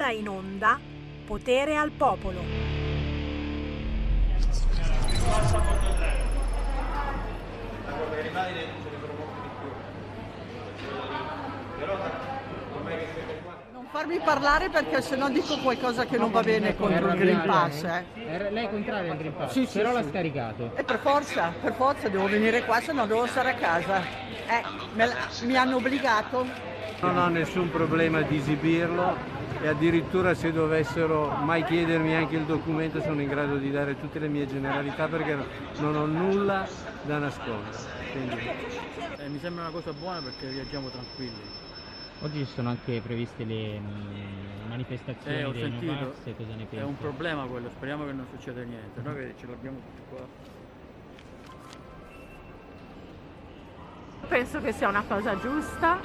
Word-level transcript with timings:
ora 0.00 0.12
in 0.12 0.28
onda 0.28 0.80
Potere 1.26 1.76
al 1.76 1.90
Popolo. 1.90 2.40
Non 13.72 13.86
farmi 13.90 14.18
parlare 14.20 14.70
perché 14.70 15.02
sennò 15.02 15.28
dico 15.28 15.58
qualcosa 15.58 16.06
che 16.06 16.16
non 16.16 16.30
va 16.30 16.40
bene 16.42 16.74
contro 16.74 17.08
il 17.08 17.18
Green 17.18 17.42
Pass. 17.44 17.82
Eh. 17.82 18.50
Lei 18.50 18.64
è 18.66 18.70
contrario 18.70 19.12
al 19.12 19.18
Green 19.18 19.36
Pass, 19.36 19.52
Sì, 19.52 19.66
sì, 19.66 19.78
però 19.78 19.92
l'ha 19.92 20.02
sì. 20.02 20.08
scaricato. 20.08 20.72
E 20.76 20.82
per 20.82 20.98
forza, 20.98 21.52
per 21.60 21.74
forza 21.74 22.08
devo 22.08 22.26
venire 22.26 22.64
qua, 22.64 22.80
se 22.80 22.92
no 22.92 23.06
devo 23.06 23.26
stare 23.26 23.50
a 23.50 23.54
casa. 23.54 24.00
Eh, 24.02 24.62
me 24.94 25.06
la- 25.06 25.14
mi 25.42 25.56
hanno 25.56 25.76
obbligato. 25.76 26.46
Non 27.00 27.16
ho 27.18 27.28
nessun 27.28 27.70
problema 27.70 28.20
di 28.22 28.36
esibirlo 28.38 29.39
e 29.60 29.68
addirittura 29.68 30.34
se 30.34 30.52
dovessero 30.52 31.28
mai 31.42 31.64
chiedermi 31.64 32.14
anche 32.14 32.36
il 32.36 32.44
documento 32.44 33.00
sono 33.00 33.20
in 33.20 33.28
grado 33.28 33.56
di 33.56 33.70
dare 33.70 33.98
tutte 33.98 34.18
le 34.18 34.28
mie 34.28 34.46
generalità 34.46 35.06
perché 35.06 35.36
non 35.78 35.96
ho 35.96 36.06
nulla 36.06 36.66
da 37.02 37.18
nascondere. 37.18 37.76
Eh, 39.18 39.28
mi 39.28 39.38
sembra 39.38 39.64
una 39.64 39.72
cosa 39.72 39.92
buona 39.92 40.20
perché 40.20 40.46
viaggiamo 40.46 40.88
tranquilli. 40.88 41.68
Oggi 42.22 42.44
sono 42.44 42.68
anche 42.68 43.00
previste 43.00 43.44
le 43.44 43.80
mm, 43.80 44.68
manifestazioni 44.68 45.36
Eh, 45.38 45.44
ho 45.44 45.52
dei 45.52 45.62
sentito, 45.62 45.92
Novax, 45.92 46.36
cosa 46.36 46.54
ne 46.54 46.66
è 46.70 46.82
un 46.82 46.98
problema 46.98 47.44
quello, 47.44 47.70
speriamo 47.70 48.04
che 48.04 48.12
non 48.12 48.26
succeda 48.30 48.62
niente. 48.62 49.00
Noi 49.00 49.14
che 49.14 49.34
ce 49.38 49.46
l'abbiamo 49.46 49.78
tutti 49.78 50.02
qua. 50.10 50.49
Penso 54.28 54.60
che 54.60 54.72
sia 54.72 54.88
una 54.88 55.04
cosa 55.06 55.38
giusta 55.38 56.00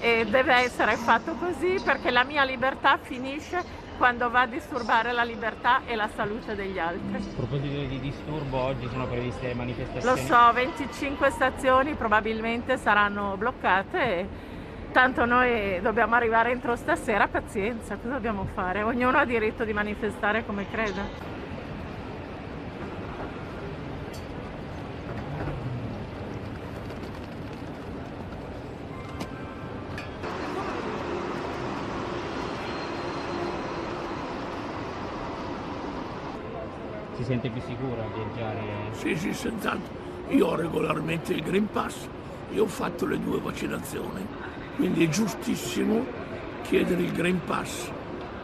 e 0.00 0.26
deve 0.28 0.54
essere 0.54 0.96
fatto 0.96 1.34
così 1.34 1.80
perché 1.84 2.10
la 2.10 2.24
mia 2.24 2.44
libertà 2.44 2.98
finisce 3.00 3.82
quando 3.96 4.28
va 4.28 4.42
a 4.42 4.46
disturbare 4.46 5.12
la 5.12 5.22
libertà 5.22 5.82
e 5.86 5.94
la 5.94 6.08
salute 6.14 6.54
degli 6.54 6.78
altri. 6.78 7.16
A 7.16 7.34
proposito 7.36 7.80
di 7.80 8.00
disturbo, 8.00 8.58
oggi 8.58 8.88
sono 8.88 9.06
previste 9.06 9.46
le 9.46 9.52
Lo 9.52 9.58
manifestazioni. 9.58 10.26
so, 10.26 10.52
25 10.52 11.30
stazioni 11.30 11.94
probabilmente 11.94 12.76
saranno 12.76 13.36
bloccate 13.36 14.52
tanto 14.94 15.24
noi 15.24 15.80
dobbiamo 15.80 16.14
arrivare 16.14 16.52
entro 16.52 16.76
stasera, 16.76 17.26
pazienza, 17.26 17.96
cosa 17.96 18.14
dobbiamo 18.14 18.46
fare? 18.54 18.84
Ognuno 18.84 19.18
ha 19.18 19.24
diritto 19.24 19.64
di 19.64 19.72
manifestare 19.72 20.46
come 20.46 20.70
crede. 20.70 21.33
Sente 37.34 37.50
più 37.50 37.60
sicuro 37.62 38.00
a 38.02 38.08
viaggiare? 38.14 38.60
Sì, 38.92 39.16
sì, 39.16 39.34
senz'altro. 39.34 40.02
Io 40.28 40.46
ho 40.46 40.54
regolarmente 40.54 41.32
il 41.32 41.42
Green 41.42 41.68
Pass 41.70 42.06
e 42.52 42.60
ho 42.60 42.66
fatto 42.66 43.06
le 43.06 43.18
due 43.18 43.40
vaccinazioni, 43.40 44.24
quindi 44.76 45.04
è 45.04 45.08
giustissimo 45.08 46.04
chiedere 46.62 47.02
il 47.02 47.12
Green 47.12 47.40
Pass. 47.44 47.90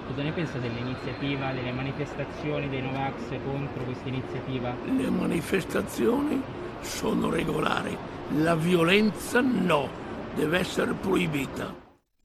Cosa 0.09 0.23
ne 0.23 0.33
pensa 0.33 0.59
dell'iniziativa, 0.59 1.53
delle 1.53 1.71
manifestazioni 1.73 2.69
dei 2.69 2.83
Novax 2.83 3.29
contro 3.45 3.85
questa 3.85 4.09
iniziativa? 4.09 4.75
Le 4.85 5.09
manifestazioni 5.09 6.43
sono 6.81 7.31
regolari, 7.31 7.97
la 8.39 8.57
violenza 8.57 9.41
no, 9.41 9.89
deve 10.35 10.59
essere 10.59 10.93
proibita. 10.95 11.73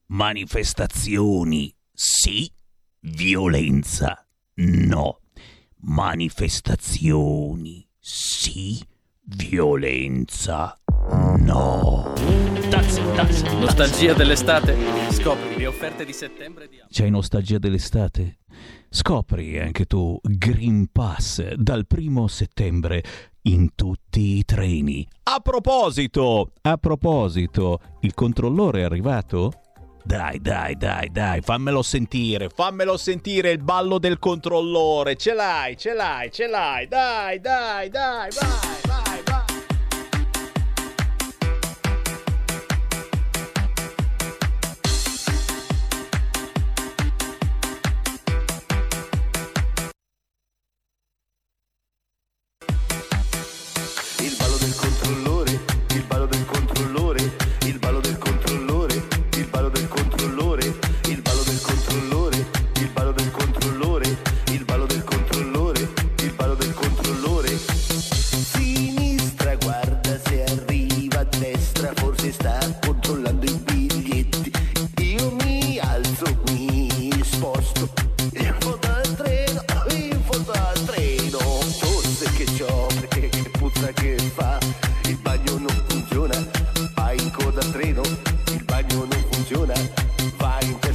Manifestazioni 0.08 1.72
sì, 1.92 2.50
violenza 3.00 4.26
no. 4.54 5.20
Manifestazioni 5.88 7.86
sì, 7.96 8.76
violenza 9.22 10.76
no. 11.38 12.12
Taz, 12.68 12.96
taz, 13.14 13.42
nostalgia 13.52 14.12
dell'estate? 14.12 14.74
Scopri 15.10 15.56
le 15.56 15.66
offerte 15.66 16.04
di 16.04 16.12
settembre 16.12 16.66
di 16.66 16.80
C'hai 16.88 17.08
nostalgia 17.08 17.58
dell'estate? 17.58 18.38
Scopri 18.90 19.60
anche 19.60 19.84
tu 19.84 20.18
Green 20.22 20.88
Pass 20.90 21.52
dal 21.54 21.86
primo 21.86 22.26
settembre 22.26 23.04
in 23.42 23.76
tutti 23.76 24.38
i 24.38 24.44
treni. 24.44 25.06
A 25.22 25.38
proposito, 25.38 26.50
a 26.62 26.76
proposito, 26.78 27.78
il 28.00 28.12
controllore 28.12 28.80
è 28.80 28.84
arrivato? 28.84 29.52
Dai, 30.06 30.38
dai, 30.40 30.76
dai, 30.76 31.10
dai, 31.10 31.40
fammelo 31.40 31.82
sentire, 31.82 32.48
fammelo 32.48 32.96
sentire 32.96 33.50
il 33.50 33.58
ballo 33.58 33.98
del 33.98 34.20
controllore. 34.20 35.16
Ce 35.16 35.34
l'hai, 35.34 35.76
ce 35.76 35.94
l'hai, 35.94 36.30
ce 36.30 36.46
l'hai. 36.46 36.86
Dai, 36.86 37.40
dai, 37.40 37.90
dai, 37.90 38.30
vai, 38.30 38.80
vai, 38.84 39.15
bagno 89.46 89.64
non 89.64 89.70
funziona, 89.70 89.74
vai 90.38 90.85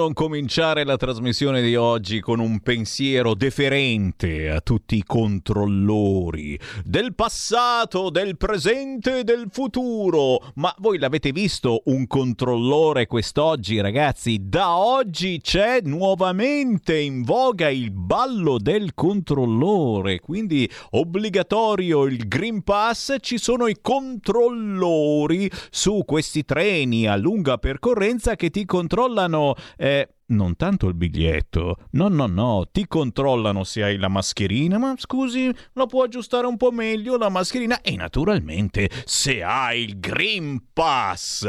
non 0.00 0.14
cominciare 0.14 0.84
la 0.84 0.96
trasmissione 0.96 1.60
di 1.60 1.76
oggi 1.76 2.20
con 2.20 2.38
un 2.40 2.60
pensiero 2.60 3.34
deferente 3.34 4.48
a 4.48 4.62
tutti 4.62 4.96
i 4.96 5.04
controllori 5.04 6.58
del 6.82 7.14
passato, 7.14 8.08
del 8.08 8.38
presente 8.38 9.18
e 9.18 9.24
del 9.24 9.48
futuro. 9.50 10.52
Ma 10.54 10.74
voi 10.78 10.96
l'avete 10.96 11.32
visto 11.32 11.82
un 11.86 12.06
controllore 12.06 13.06
quest'oggi, 13.06 13.78
ragazzi? 13.78 14.38
Da 14.48 14.74
oggi 14.74 15.38
c'è 15.42 15.80
nuovamente 15.82 16.98
in 16.98 17.22
voga 17.22 17.68
il 17.68 17.90
ballo 17.90 18.56
del 18.56 18.94
controllore, 18.94 20.18
quindi 20.20 20.66
obbligatorio 20.92 22.04
il 22.04 22.26
Green 22.26 22.62
Pass, 22.62 23.16
ci 23.20 23.36
sono 23.36 23.66
i 23.66 23.76
controllori 23.82 25.50
su 25.68 26.04
questi 26.06 26.46
treni 26.46 27.06
a 27.06 27.16
lunga 27.16 27.58
percorrenza 27.58 28.34
che 28.34 28.48
ti 28.48 28.64
controllano 28.64 29.54
eh, 29.76 29.88
non 30.30 30.56
tanto 30.56 30.88
il 30.88 30.94
biglietto, 30.94 31.76
no, 31.92 32.08
no, 32.08 32.26
no, 32.26 32.68
ti 32.70 32.86
controllano 32.86 33.64
se 33.64 33.82
hai 33.82 33.96
la 33.96 34.08
mascherina, 34.08 34.78
ma 34.78 34.94
scusi, 34.96 35.52
lo 35.74 35.86
può 35.86 36.04
aggiustare 36.04 36.46
un 36.46 36.56
po' 36.56 36.70
meglio 36.70 37.16
la 37.16 37.28
mascherina 37.28 37.80
e 37.80 37.96
naturalmente 37.96 38.88
se 39.04 39.42
hai 39.42 39.84
il 39.84 40.00
Green 40.00 40.62
Pass. 40.72 41.48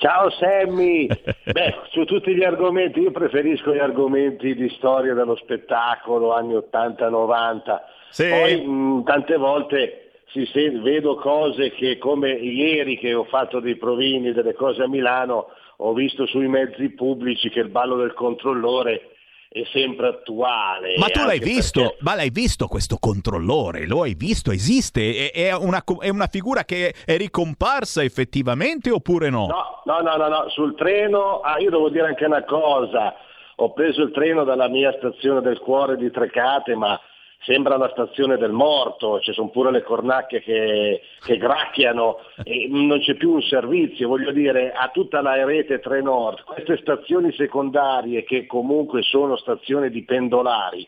Ciao 0.00 0.30
Sammy, 0.30 1.06
beh, 1.52 1.74
su 1.90 2.06
tutti 2.06 2.34
gli 2.34 2.42
argomenti, 2.42 3.00
io 3.00 3.10
preferisco 3.10 3.74
gli 3.74 3.80
argomenti 3.80 4.54
di 4.54 4.70
storia 4.70 5.12
dello 5.12 5.36
spettacolo, 5.36 6.32
anni 6.32 6.54
80-90, 6.54 7.80
sì. 8.08 8.26
poi 8.26 8.66
mh, 8.66 9.04
tante 9.04 9.36
volte 9.36 10.12
si 10.28 10.46
sente, 10.46 10.80
vedo 10.80 11.16
cose 11.16 11.72
che 11.72 11.98
come 11.98 12.30
ieri 12.30 12.96
che 12.96 13.12
ho 13.12 13.24
fatto 13.24 13.60
dei 13.60 13.76
provini, 13.76 14.32
delle 14.32 14.54
cose 14.54 14.84
a 14.84 14.88
Milano, 14.88 15.48
ho 15.76 15.92
visto 15.92 16.24
sui 16.24 16.48
mezzi 16.48 16.88
pubblici 16.94 17.50
che 17.50 17.60
il 17.60 17.68
ballo 17.68 17.96
del 17.96 18.14
controllore 18.14 19.16
è 19.52 19.64
sempre 19.72 20.06
attuale. 20.06 20.94
Ma 20.96 21.08
tu 21.08 21.24
l'hai 21.24 21.40
visto? 21.40 21.80
perché- 21.80 21.96
Ma 22.02 22.14
l'hai 22.14 22.30
visto 22.30 22.68
questo 22.68 22.98
controllore? 23.00 23.84
Lo 23.84 24.02
hai 24.02 24.14
visto? 24.14 24.52
Esiste? 24.52 25.32
È, 25.32 25.48
è 25.48 25.56
una, 25.56 25.82
è 25.98 26.08
una 26.08 26.28
figura 26.28 26.64
che 26.64 26.94
è 27.04 27.16
ricomparsa 27.16 28.04
effettivamente 28.04 28.90
oppure 28.92 29.28
no? 29.28 29.46
No, 29.48 29.82
no, 29.86 30.00
no, 30.02 30.16
no, 30.16 30.28
no, 30.28 30.48
sul 30.50 30.76
treno, 30.76 31.40
ah, 31.40 31.58
io 31.58 31.70
devo 31.70 31.88
dire 31.90 32.06
anche 32.06 32.24
una 32.26 32.44
cosa, 32.44 33.12
ho 33.56 33.72
preso 33.72 34.02
il 34.02 34.12
treno 34.12 34.44
dalla 34.44 34.68
mia 34.68 34.94
stazione 34.96 35.40
del 35.40 35.58
cuore 35.58 35.96
di 35.96 36.12
Trecate, 36.12 36.76
ma 36.76 36.98
sembra 37.42 37.76
la 37.76 37.88
stazione 37.90 38.36
del 38.36 38.52
morto, 38.52 39.20
ci 39.20 39.32
sono 39.32 39.48
pure 39.48 39.70
le 39.70 39.82
cornacchie 39.82 40.40
che, 40.40 41.00
che 41.24 41.36
gracchiano 41.38 42.18
non 42.68 42.98
c'è 43.00 43.14
più 43.14 43.32
un 43.32 43.42
servizio, 43.42 44.08
voglio 44.08 44.30
dire, 44.30 44.72
a 44.72 44.88
tutta 44.88 45.22
la 45.22 45.42
rete 45.44 45.80
Trenord, 45.80 46.42
queste 46.44 46.78
stazioni 46.78 47.32
secondarie 47.32 48.24
che 48.24 48.46
comunque 48.46 49.02
sono 49.02 49.36
stazioni 49.36 49.90
di 49.90 50.04
pendolari, 50.04 50.86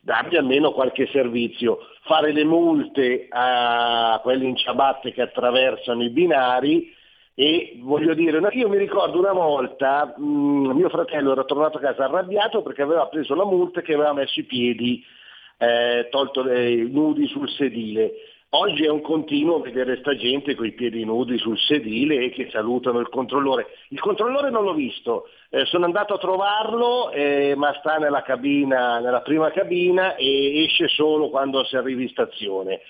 dargli 0.00 0.36
almeno 0.36 0.72
qualche 0.72 1.06
servizio, 1.08 1.78
fare 2.02 2.32
le 2.32 2.44
multe 2.44 3.26
a 3.28 4.18
quelli 4.22 4.48
in 4.48 4.56
ciabatte 4.56 5.12
che 5.12 5.20
attraversano 5.20 6.02
i 6.02 6.10
binari 6.10 6.94
e 7.34 7.78
voglio 7.80 8.14
dire, 8.14 8.40
io 8.52 8.68
mi 8.68 8.78
ricordo 8.78 9.18
una 9.18 9.32
volta 9.32 10.14
mh, 10.16 10.22
mio 10.72 10.88
fratello 10.88 11.32
era 11.32 11.44
tornato 11.44 11.76
a 11.76 11.80
casa 11.80 12.04
arrabbiato 12.04 12.62
perché 12.62 12.82
aveva 12.82 13.06
preso 13.06 13.34
la 13.34 13.44
multa 13.44 13.82
che 13.82 13.94
aveva 13.94 14.12
messo 14.12 14.40
i 14.40 14.44
piedi 14.44 15.04
eh, 15.60 16.08
tolto 16.10 16.48
eh, 16.48 16.88
nudi 16.90 17.26
sul 17.28 17.48
sedile. 17.50 18.12
Oggi 18.52 18.84
è 18.84 18.88
un 18.88 19.02
continuo 19.02 19.60
vedere 19.60 19.98
sta 19.98 20.16
gente 20.16 20.56
con 20.56 20.66
i 20.66 20.72
piedi 20.72 21.04
nudi 21.04 21.38
sul 21.38 21.56
sedile 21.56 22.24
e 22.24 22.30
che 22.30 22.48
salutano 22.50 22.98
il 22.98 23.08
controllore. 23.08 23.66
Il 23.90 24.00
controllore 24.00 24.50
non 24.50 24.64
l'ho 24.64 24.72
visto, 24.74 25.28
eh, 25.50 25.66
sono 25.66 25.84
andato 25.84 26.14
a 26.14 26.18
trovarlo, 26.18 27.10
eh, 27.12 27.54
ma 27.56 27.72
sta 27.78 27.98
nella 27.98 28.22
cabina, 28.22 28.98
nella 28.98 29.20
prima 29.20 29.52
cabina 29.52 30.16
e 30.16 30.64
esce 30.64 30.88
solo 30.88 31.28
quando 31.28 31.62
si 31.64 31.76
arrivi 31.76 32.04
in 32.04 32.08
stazione. 32.08 32.80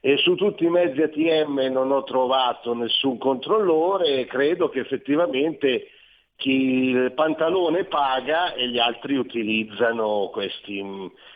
E 0.00 0.16
su 0.18 0.34
tutti 0.34 0.64
i 0.64 0.70
mezzi 0.70 1.02
ATM 1.02 1.68
non 1.72 1.90
ho 1.90 2.04
trovato 2.04 2.74
nessun 2.74 3.18
controllore 3.18 4.20
e 4.20 4.26
credo 4.26 4.68
che 4.68 4.80
effettivamente 4.80 5.88
chi 6.36 6.88
il 6.88 7.12
pantalone 7.12 7.84
paga 7.84 8.54
e 8.54 8.68
gli 8.68 8.78
altri 8.78 9.16
utilizzano 9.16 10.30
questi, 10.32 10.82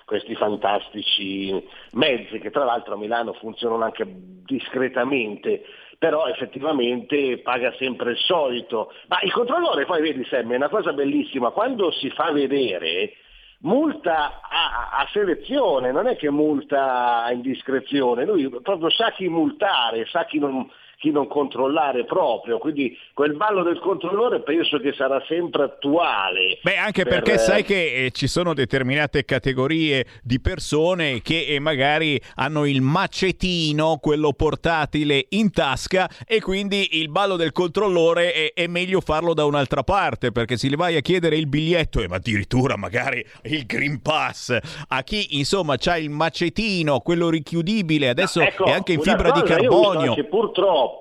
questi 0.05 0.35
fantastici 0.35 1.53
mezzi 1.93 2.39
che 2.39 2.51
tra 2.51 2.65
l'altro 2.65 2.95
a 2.95 2.99
Milano 2.99 3.33
funzionano 3.35 3.85
anche 3.85 4.05
discretamente, 4.07 5.65
però 5.99 6.27
effettivamente 6.27 7.39
paga 7.39 7.73
sempre 7.79 8.13
il 8.13 8.19
solito. 8.19 8.93
Ma 9.09 9.21
il 9.23 9.33
controllore 9.33 9.87
poi 9.87 10.03
vedi 10.03 10.25
Sam, 10.27 10.53
è 10.53 10.57
una 10.57 10.69
cosa 10.69 10.93
bellissima, 10.93 11.51
quando 11.51 11.91
si 11.93 12.11
fa 12.11 12.31
vedere 12.33 13.15
multa 13.61 14.41
a, 14.43 14.91
a 14.93 15.09
selezione, 15.11 15.91
non 15.91 16.07
è 16.07 16.17
che 16.17 16.31
multa 16.31 17.25
a 17.25 17.33
indiscrezione, 17.33 18.27
lui 18.27 18.49
proprio 18.61 18.91
sa 18.91 19.11
chi 19.13 19.29
multare, 19.29 20.05
sa 20.07 20.25
chi 20.27 20.39
non, 20.39 20.71
chi 21.05 21.11
non 21.11 21.29
controllare 21.29 22.07
proprio, 22.07 22.57
quindi 22.57 22.97
quel 23.13 23.35
ballo 23.37 23.63
del 23.63 23.79
controllore 23.79 24.41
penso 24.41 24.79
che 24.79 24.95
sarà 24.95 25.23
sempre 25.29 25.65
attuale. 25.65 26.61
Beh, 26.63 26.79
anche 26.79 27.03
per- 27.03 27.21
perché 27.21 27.37
sai 27.37 27.63
che 27.63 28.07
eh, 28.07 28.11
ci 28.11 28.27
sono 28.27 28.55
determinate 28.55 29.27
categorie 29.27 30.07
di 30.23 30.41
persone 30.41 31.21
che 31.21 31.45
eh, 31.47 31.59
magari 31.61 32.19
hanno 32.37 32.65
il 32.65 32.81
macetino, 32.81 33.99
quello 34.01 34.33
portatile 34.33 35.27
in 35.31 35.51
tasca 35.51 36.09
e 36.27 36.41
quindi 36.41 36.97
il 37.01 37.11
ballo 37.11 37.37
del 37.37 37.53
controllore 37.53 38.33
è, 38.33 38.53
è 38.55 38.67
meglio 38.67 39.03
farlo 39.03 39.35
da 39.35 39.45
un'altra 39.45 39.83
parte 39.83 40.33
perché 40.33 40.57
se 40.57 40.69
gli 40.69 40.75
vai 40.77 40.97
a 40.97 41.01
chiedere 41.01 41.37
il 41.37 41.49
biglietto 41.49 42.01
e 42.01 42.07
addirittura 42.09 42.77
magari 42.79 43.23
il 43.43 43.67
Green 43.67 44.01
Pass 44.01 44.57
a 44.89 45.03
chi 45.03 45.37
insomma 45.39 45.77
c'ha 45.77 45.99
il 45.99 46.09
macetino, 46.09 47.01
quello 47.01 47.29
richiudibile, 47.29 48.09
adesso 48.09 48.41
Ecco, 48.41 48.65
è 48.65 48.73
anche 48.73 48.93
in 48.95 49.01
fibra 49.01 49.31
di 49.33 49.43
carbonio. 49.43 50.11
anche 50.11 50.25
purtroppo, 50.25 50.94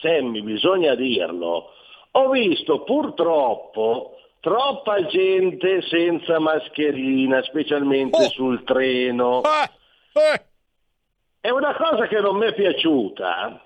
Sammy, 0.00 0.42
bisogna 0.42 0.94
dirlo, 0.94 1.70
ho 2.12 2.28
visto 2.30 2.82
purtroppo 2.82 4.16
troppa 4.40 5.04
gente 5.06 5.80
senza 5.82 6.38
mascherina, 6.38 7.42
specialmente 7.42 8.24
Oh. 8.24 8.28
sul 8.30 8.62
treno. 8.64 9.40
E 11.40 11.50
una 11.50 11.74
cosa 11.74 12.06
che 12.06 12.20
non 12.20 12.36
mi 12.36 12.46
è 12.46 12.54
piaciuta 12.54 13.60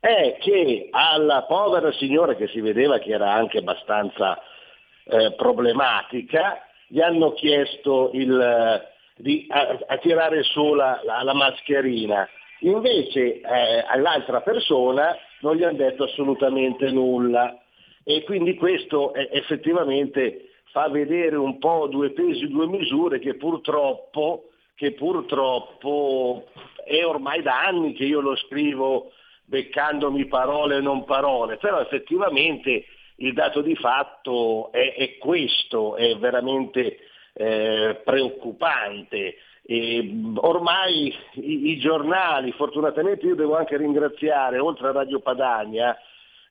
è 0.00 0.36
che 0.40 0.88
alla 0.90 1.42
povera 1.44 1.90
signora 1.92 2.34
che 2.34 2.48
si 2.48 2.60
vedeva 2.60 2.98
che 2.98 3.10
era 3.12 3.32
anche 3.32 3.58
abbastanza 3.58 4.38
eh, 5.06 5.32
problematica, 5.32 6.62
gli 6.86 7.00
hanno 7.00 7.32
chiesto 7.32 8.10
il, 8.14 8.38
eh, 8.40 8.92
di 9.16 9.46
a, 9.50 9.78
a 9.86 9.96
tirare 9.98 10.42
su 10.42 10.74
la, 10.74 11.00
la- 11.04 11.22
la 11.22 11.34
mascherina. 11.34 12.28
Invece 12.64 13.40
eh, 13.40 13.84
all'altra 13.86 14.40
persona 14.40 15.16
non 15.40 15.56
gli 15.56 15.64
hanno 15.64 15.76
detto 15.76 16.04
assolutamente 16.04 16.90
nulla 16.90 17.60
e 18.02 18.22
quindi 18.24 18.54
questo 18.54 19.12
eh, 19.12 19.28
effettivamente 19.32 20.48
fa 20.70 20.88
vedere 20.88 21.36
un 21.36 21.58
po' 21.58 21.88
due 21.88 22.10
pesi, 22.10 22.48
due 22.48 22.66
misure 22.66 23.18
che 23.18 23.34
purtroppo, 23.34 24.48
che 24.74 24.92
purtroppo 24.92 26.46
è 26.84 27.04
ormai 27.04 27.42
da 27.42 27.64
anni 27.64 27.92
che 27.92 28.04
io 28.04 28.20
lo 28.20 28.34
scrivo 28.34 29.12
beccandomi 29.44 30.24
parole 30.26 30.76
e 30.76 30.80
non 30.80 31.04
parole, 31.04 31.58
però 31.58 31.80
effettivamente 31.80 32.86
il 33.16 33.34
dato 33.34 33.60
di 33.60 33.76
fatto 33.76 34.72
è, 34.72 34.94
è 34.94 35.18
questo, 35.18 35.96
è 35.96 36.16
veramente 36.16 36.96
eh, 37.34 38.00
preoccupante. 38.02 39.36
E, 39.66 40.32
ormai 40.36 41.14
i, 41.34 41.70
i 41.70 41.78
giornali, 41.78 42.52
fortunatamente 42.52 43.26
io 43.26 43.34
devo 43.34 43.56
anche 43.56 43.76
ringraziare, 43.76 44.58
oltre 44.58 44.88
a 44.88 44.92
Radio 44.92 45.20
Padania, 45.20 45.96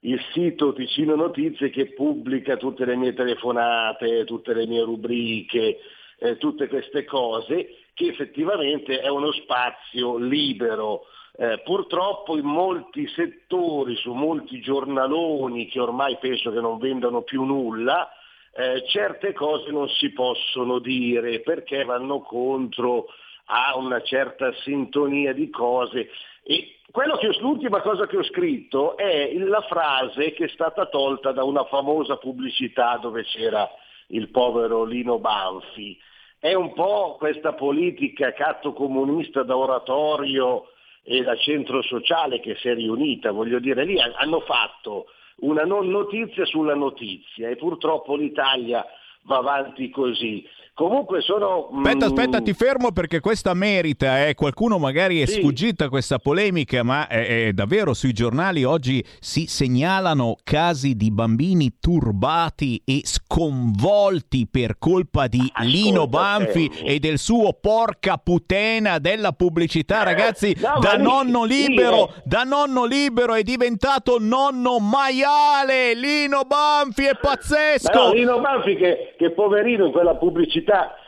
il 0.01 0.20
sito 0.34 0.74
Ticino 0.74 1.15
Notizie 1.15 1.70
che 1.70 1.93
pubblica 1.93 2.58
tutte 2.58 2.86
le 2.86 2.96
mie 2.96 3.13
telefonate, 3.13 4.25
tutte 4.25 4.53
le 4.53 4.65
mie 4.65 4.84
rubriche, 4.84 5.77
eh, 6.17 6.38
tutte 6.38 6.67
queste 6.67 7.05
cose, 7.05 7.70
che 7.93 8.08
effettivamente 8.08 9.00
è 9.00 9.10
uno 9.10 9.32
spazio 9.32 10.17
libero. 10.17 11.03
Eh, 11.36 11.62
purtroppo 11.63 12.38
in 12.38 12.46
molti 12.46 13.08
settori, 13.08 13.96
su 13.96 14.13
molti 14.13 14.60
giornaloni 14.60 15.67
che 15.67 15.79
ormai 15.79 16.17
penso 16.20 16.51
che 16.51 16.60
non 16.60 16.77
vendano 16.77 17.22
più 17.22 17.43
nulla, 17.43 18.10
eh, 18.55 18.83
certe 18.88 19.33
cose 19.33 19.72
non 19.72 19.89
si 19.89 20.12
possono 20.12 20.79
dire 20.79 21.39
perché 21.41 21.83
vanno 21.83 22.22
contro 22.22 23.07
a 23.45 23.75
una 23.77 24.01
certa 24.01 24.53
sintonia 24.63 25.33
di 25.33 25.50
cose. 25.50 26.10
E 26.43 26.75
che, 26.91 27.39
l'ultima 27.39 27.81
cosa 27.81 28.05
che 28.05 28.17
ho 28.17 28.24
scritto 28.24 28.95
è 28.95 29.33
la 29.38 29.62
frase 29.62 30.33
che 30.33 30.45
è 30.45 30.50
stata 30.50 30.86
tolta 30.86 31.31
da 31.31 31.43
una 31.43 31.65
famosa 31.65 32.17
pubblicità 32.17 32.98
dove 32.98 33.24
c'era 33.24 33.67
il 34.07 34.29
povero 34.29 34.83
Lino 34.83 35.17
Banfi. 35.17 35.98
È 36.38 36.53
un 36.53 36.74
po' 36.74 37.15
questa 37.17 37.53
politica 37.53 38.33
catto 38.33 38.74
comunista 38.74 39.43
da 39.43 39.57
oratorio 39.57 40.67
e 41.03 41.24
da 41.24 41.36
centro 41.38 41.81
sociale 41.81 42.39
che 42.39 42.55
si 42.55 42.67
è 42.69 42.75
riunita, 42.75 43.31
voglio 43.31 43.60
dire, 43.60 43.83
lì 43.86 44.00
hanno 44.00 44.41
fatto 44.41 45.07
una 45.43 45.63
non 45.63 45.88
notizia 45.89 46.45
sulla 46.45 46.75
notizia 46.75 47.50
e 47.50 47.55
purtroppo 47.55 48.15
l'Italia 48.15 48.85
va 49.23 49.38
avanti 49.38 49.89
così. 49.89 50.45
Comunque 50.75 51.21
sono... 51.21 51.69
Aspetta, 51.71 52.05
mm, 52.07 52.09
aspetta, 52.09 52.41
ti 52.41 52.53
fermo 52.53 52.91
perché 52.91 53.19
questa 53.19 53.53
merita, 53.53 54.25
eh. 54.25 54.33
qualcuno 54.33 54.79
magari 54.79 55.21
è 55.21 55.25
Sì. 55.27 55.39
sfuggita 55.39 55.87
questa 55.87 56.17
polemica, 56.17 56.81
ma 56.81 57.07
è, 57.07 57.47
è 57.47 57.53
davvero 57.53 57.93
sui 57.93 58.11
giornali 58.11 58.63
oggi 58.63 59.05
si 59.19 59.45
segnalano 59.45 60.35
casi 60.43 60.95
di 60.95 61.11
bambini 61.11 61.75
turbati 61.79 62.81
e 62.85 63.01
sconvolti 63.03 64.47
per 64.49 64.77
colpa 64.79 65.27
di 65.27 65.41
Lino 65.61 66.07
Banfi 66.07 66.65
e 66.83 66.97
del 66.97 67.19
suo 67.19 67.53
porca 67.53 68.17
puttana 68.17 68.97
della 68.97 69.31
pubblicità, 69.33 70.01
ragazzi, 70.01 70.53
Eh, 70.53 70.59
no, 70.59 70.69
ma 70.73 70.79
da 70.79 70.97
nonno 70.97 71.43
libero, 71.43 72.07
è- 72.07 72.21
da 72.23 72.41
nonno 72.41 72.85
libero 72.85 73.35
è 73.35 73.43
diventato 73.43 74.17
nonno 74.19 74.79
maiale, 74.79 75.93
Lino 75.93 76.41
Banfi 76.47 77.05
è 77.05 77.15
pazzesco! 77.15 77.91
No, 78.07 78.13
Lino 78.13 78.39
Banfi 78.39 78.75
che, 78.75 79.13
che 79.19 79.29
poverino 79.29 79.85
in 79.85 79.91
quella 79.91 80.15
pubblicità 80.15 80.61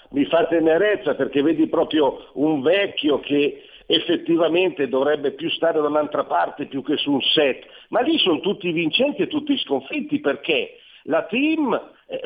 mi 0.10 0.26
fa 0.26 0.46
tenerezza 0.46 1.16
perché 1.16 1.42
vedi 1.42 1.68
proprio 1.68 2.30
un 2.34 2.62
vecchio 2.62 3.20
che 3.20 3.64
effettivamente 3.88 4.88
dovrebbe 4.88 5.32
più 5.32 5.50
stare 5.50 5.80
da 5.80 5.88
un'altra 5.88 6.24
parte 6.24 6.66
più 6.66 6.82
che 6.82 6.98
su 6.98 7.12
un 7.12 7.22
set, 7.22 7.66
ma 7.90 8.02
lì 8.02 8.18
sono 8.18 8.40
tutti 8.40 8.72
vincenti 8.72 9.22
e 9.22 9.28
tutti 9.28 9.58
sconfitti 9.58 10.20
perché 10.20 10.80
la 11.04 11.24
team, 11.24 11.74
eh, 12.08 12.22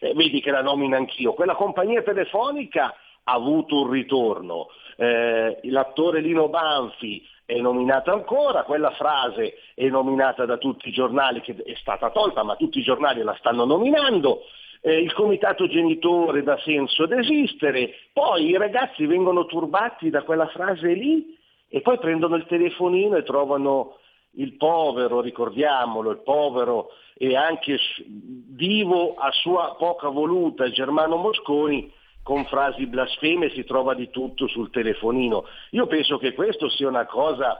eh, 0.00 0.14
vedi 0.14 0.40
che 0.40 0.50
la 0.50 0.62
nomina 0.62 0.96
anch'io, 0.96 1.34
quella 1.34 1.54
compagnia 1.54 2.02
telefonica 2.02 2.94
ha 3.24 3.32
avuto 3.32 3.82
un 3.82 3.90
ritorno, 3.90 4.68
Eh, 4.94 5.58
l'attore 5.70 6.20
Lino 6.20 6.48
Banfi 6.48 7.26
è 7.46 7.58
nominato 7.58 8.12
ancora, 8.12 8.62
quella 8.62 8.90
frase 8.90 9.54
è 9.74 9.88
nominata 9.88 10.44
da 10.44 10.58
tutti 10.58 10.90
i 10.90 10.92
giornali, 10.92 11.40
che 11.40 11.56
è 11.64 11.74
stata 11.76 12.10
tolta, 12.10 12.44
ma 12.44 12.56
tutti 12.56 12.78
i 12.78 12.82
giornali 12.82 13.22
la 13.22 13.34
stanno 13.38 13.64
nominando, 13.64 14.42
Eh, 14.84 15.00
il 15.00 15.12
comitato 15.12 15.68
genitore 15.68 16.42
dà 16.42 16.58
senso 16.58 17.04
ad 17.04 17.12
esistere, 17.12 17.94
poi 18.12 18.48
i 18.48 18.56
ragazzi 18.56 19.06
vengono 19.06 19.46
turbati 19.46 20.10
da 20.10 20.22
quella 20.24 20.48
frase 20.48 20.92
lì 20.92 21.38
e 21.68 21.80
poi 21.82 21.98
prendono 21.98 22.34
il 22.34 22.46
telefonino 22.46 23.16
e 23.16 23.22
trovano 23.22 23.98
il 24.32 24.56
povero, 24.56 25.20
ricordiamolo, 25.20 26.10
il 26.10 26.22
povero 26.22 26.88
e 27.14 27.36
anche 27.36 27.78
divo 28.06 29.14
a 29.14 29.30
sua 29.30 29.76
poca 29.78 30.08
voluta 30.08 30.68
Germano 30.70 31.16
Mosconi 31.16 31.92
con 32.22 32.44
frasi 32.46 32.86
blasfeme 32.86 33.50
si 33.50 33.64
trova 33.64 33.94
di 33.94 34.10
tutto 34.10 34.48
sul 34.48 34.70
telefonino. 34.70 35.44
Io 35.70 35.86
penso 35.86 36.18
che 36.18 36.34
questo 36.34 36.68
sia 36.68 36.88
una 36.88 37.06
cosa 37.06 37.58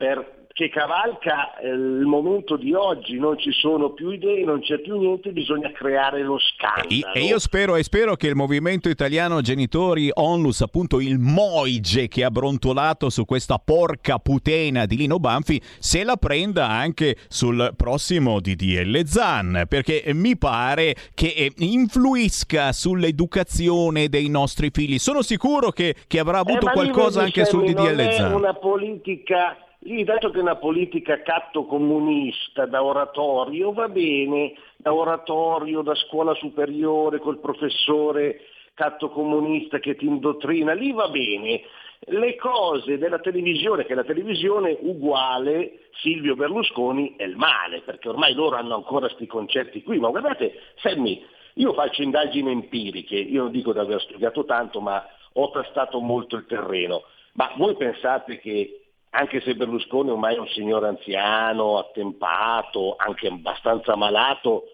per- 0.00 0.38
che 0.52 0.68
cavalca 0.68 1.56
eh, 1.58 1.68
il 1.68 2.04
momento 2.06 2.56
di 2.56 2.74
oggi, 2.74 3.18
non 3.18 3.38
ci 3.38 3.50
sono 3.52 3.92
più 3.92 4.10
idee, 4.10 4.44
non 4.44 4.60
c'è 4.60 4.78
più 4.80 4.98
niente, 4.98 5.30
bisogna 5.30 5.70
creare 5.72 6.22
lo 6.22 6.38
scandalo. 6.38 7.14
E 7.14 7.20
io 7.20 7.38
spero, 7.38 7.76
e 7.76 7.82
spero 7.82 8.16
che 8.16 8.26
il 8.26 8.34
movimento 8.34 8.88
italiano 8.90 9.40
genitori 9.42 10.10
onlus, 10.12 10.60
appunto 10.60 11.00
il 11.00 11.18
Moige 11.18 12.08
che 12.08 12.24
ha 12.24 12.30
brontolato 12.30 13.08
su 13.10 13.24
questa 13.24 13.58
porca 13.58 14.18
putena 14.18 14.84
di 14.86 14.96
Lino 14.96 15.18
Banfi, 15.18 15.62
se 15.78 16.02
la 16.04 16.16
prenda 16.16 16.68
anche 16.68 17.16
sul 17.28 17.72
prossimo 17.76 18.40
DDL 18.40 19.04
Zan, 19.06 19.64
perché 19.68 20.02
mi 20.14 20.36
pare 20.36 20.94
che 21.14 21.28
eh, 21.28 21.52
influisca 21.58 22.72
sull'educazione 22.72 24.08
dei 24.08 24.28
nostri 24.28 24.70
figli. 24.72 24.98
Sono 24.98 25.22
sicuro 25.22 25.70
che, 25.70 25.94
che 26.06 26.18
avrà 26.18 26.38
Eh, 26.38 26.40
avuto 26.40 26.66
lì 26.66 26.72
qualcosa 26.72 27.22
anche 27.22 27.44
sul 27.44 27.64
DDL 27.64 27.96
è 27.96 28.12
Zan. 28.14 28.34
una 28.34 28.52
politica, 28.54 29.56
lì 29.80 30.04
dato 30.04 30.30
che 30.30 30.38
è 30.38 30.42
una 30.42 30.56
politica 30.56 31.22
catto 31.22 31.64
comunista 31.64 32.66
da 32.66 32.82
oratorio, 32.82 33.72
va 33.72 33.88
bene, 33.88 34.54
da 34.76 34.92
oratorio, 34.92 35.82
da 35.82 35.94
scuola 35.94 36.34
superiore 36.34 37.18
col 37.18 37.38
professore 37.38 38.40
catto 38.74 39.10
comunista 39.10 39.78
che 39.78 39.94
ti 39.94 40.06
indottrina, 40.06 40.72
lì 40.72 40.92
va 40.92 41.08
bene. 41.08 41.62
Le 42.06 42.34
cose 42.36 42.96
della 42.96 43.18
televisione, 43.18 43.84
che 43.84 43.94
la 43.94 44.04
televisione 44.04 44.74
uguale 44.80 45.90
Silvio 46.00 46.34
Berlusconi 46.34 47.14
è 47.16 47.24
il 47.24 47.36
male, 47.36 47.82
perché 47.82 48.08
ormai 48.08 48.32
loro 48.32 48.56
hanno 48.56 48.74
ancora 48.74 49.06
questi 49.06 49.26
concetti 49.26 49.82
qui, 49.82 49.98
ma 49.98 50.08
guardate, 50.08 50.54
Sammy, 50.76 51.22
io 51.54 51.74
faccio 51.74 52.00
indagini 52.00 52.50
empiriche, 52.50 53.16
io 53.16 53.42
non 53.42 53.52
dico 53.52 53.74
di 53.74 53.80
aver 53.80 54.00
studiato 54.00 54.46
tanto, 54.46 54.80
ma 54.80 55.06
ho 55.34 55.50
tastato 55.50 56.00
molto 56.00 56.36
il 56.36 56.46
terreno. 56.46 57.02
Ma 57.34 57.52
voi 57.56 57.76
pensate 57.76 58.38
che 58.38 58.79
anche 59.10 59.40
se 59.40 59.54
Berlusconi 59.54 60.10
ormai 60.10 60.36
è 60.36 60.38
un 60.38 60.48
signore 60.48 60.88
anziano, 60.88 61.78
attempato, 61.78 62.94
anche 62.96 63.28
abbastanza 63.28 63.96
malato, 63.96 64.64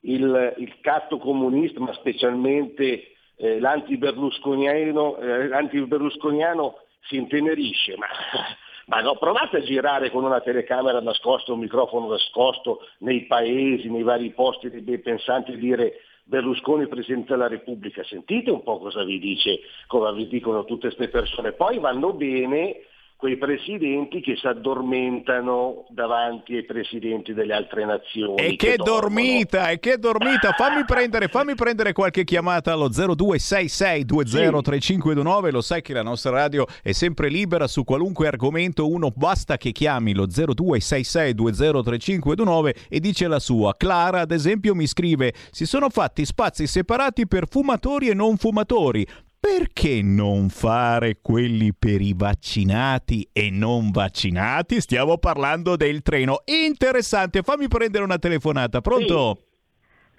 il, 0.00 0.54
il 0.58 0.80
catto 0.80 1.18
comunista, 1.18 1.80
ma 1.80 1.92
specialmente 1.94 3.12
eh, 3.36 3.60
l'antiberlusconiano, 3.60 5.16
eh, 5.18 5.48
l'antiberlusconiano 5.48 6.78
si 7.02 7.16
intenerisce, 7.16 7.96
ma 7.96 8.06
Ma 8.86 9.00
no, 9.00 9.16
provate 9.16 9.58
a 9.58 9.62
girare 9.62 10.10
con 10.10 10.24
una 10.24 10.40
telecamera 10.40 11.00
nascosta, 11.00 11.52
un 11.52 11.60
microfono 11.60 12.08
nascosto 12.08 12.80
nei 12.98 13.26
paesi, 13.26 13.88
nei 13.88 14.02
vari 14.02 14.30
posti 14.30 14.82
dei 14.82 14.98
pensanti 14.98 15.52
e 15.52 15.56
dire 15.56 15.92
Berlusconi 16.24 16.88
Presidente 16.88 17.32
della 17.32 17.48
Repubblica, 17.48 18.02
sentite 18.04 18.50
un 18.50 18.62
po' 18.62 18.78
cosa 18.78 19.04
vi 19.04 19.18
dice, 19.18 19.60
cosa 19.86 20.12
vi 20.12 20.26
dicono 20.26 20.64
tutte 20.64 20.88
queste 20.88 21.08
persone. 21.08 21.52
Poi 21.52 21.78
vanno 21.78 22.12
bene 22.12 22.80
quei 23.22 23.38
presidenti 23.38 24.20
che 24.20 24.34
si 24.36 24.48
addormentano 24.48 25.86
davanti 25.90 26.56
ai 26.56 26.64
presidenti 26.64 27.32
delle 27.32 27.54
altre 27.54 27.84
nazioni. 27.84 28.42
E 28.42 28.56
che, 28.56 28.74
dormono. 28.74 29.00
dormita, 29.00 29.70
e 29.70 29.78
che 29.78 29.96
dormita! 29.96 30.50
Fammi 30.50 30.84
prendere, 30.84 31.28
fammi 31.28 31.54
prendere 31.54 31.92
qualche 31.92 32.24
chiamata 32.24 32.72
allo 32.72 32.88
0266203529. 32.88 35.52
Lo 35.52 35.60
sai 35.60 35.82
che 35.82 35.92
la 35.92 36.02
nostra 36.02 36.32
radio 36.32 36.66
è 36.82 36.90
sempre 36.90 37.28
libera 37.28 37.68
su 37.68 37.84
qualunque 37.84 38.26
argomento. 38.26 38.90
Uno 38.90 39.12
basta 39.14 39.56
che 39.56 39.70
chiami 39.70 40.14
lo 40.14 40.26
0266203529 40.26 42.86
e 42.88 42.98
dice 42.98 43.28
la 43.28 43.38
sua. 43.38 43.76
Clara, 43.76 44.18
ad 44.18 44.32
esempio, 44.32 44.74
mi 44.74 44.88
scrive: 44.88 45.32
Si 45.52 45.64
sono 45.64 45.90
fatti 45.90 46.24
spazi 46.24 46.66
separati 46.66 47.28
per 47.28 47.46
fumatori 47.48 48.08
e 48.08 48.14
non 48.14 48.36
fumatori. 48.36 49.06
Perché 49.42 50.02
non 50.04 50.50
fare 50.50 51.16
quelli 51.20 51.74
per 51.76 52.00
i 52.00 52.14
vaccinati 52.16 53.28
e 53.32 53.50
non 53.50 53.90
vaccinati? 53.90 54.80
Stiamo 54.80 55.18
parlando 55.18 55.74
del 55.74 56.02
treno. 56.02 56.42
Interessante, 56.44 57.42
fammi 57.42 57.66
prendere 57.66 58.04
una 58.04 58.18
telefonata. 58.18 58.80
Pronto? 58.80 59.38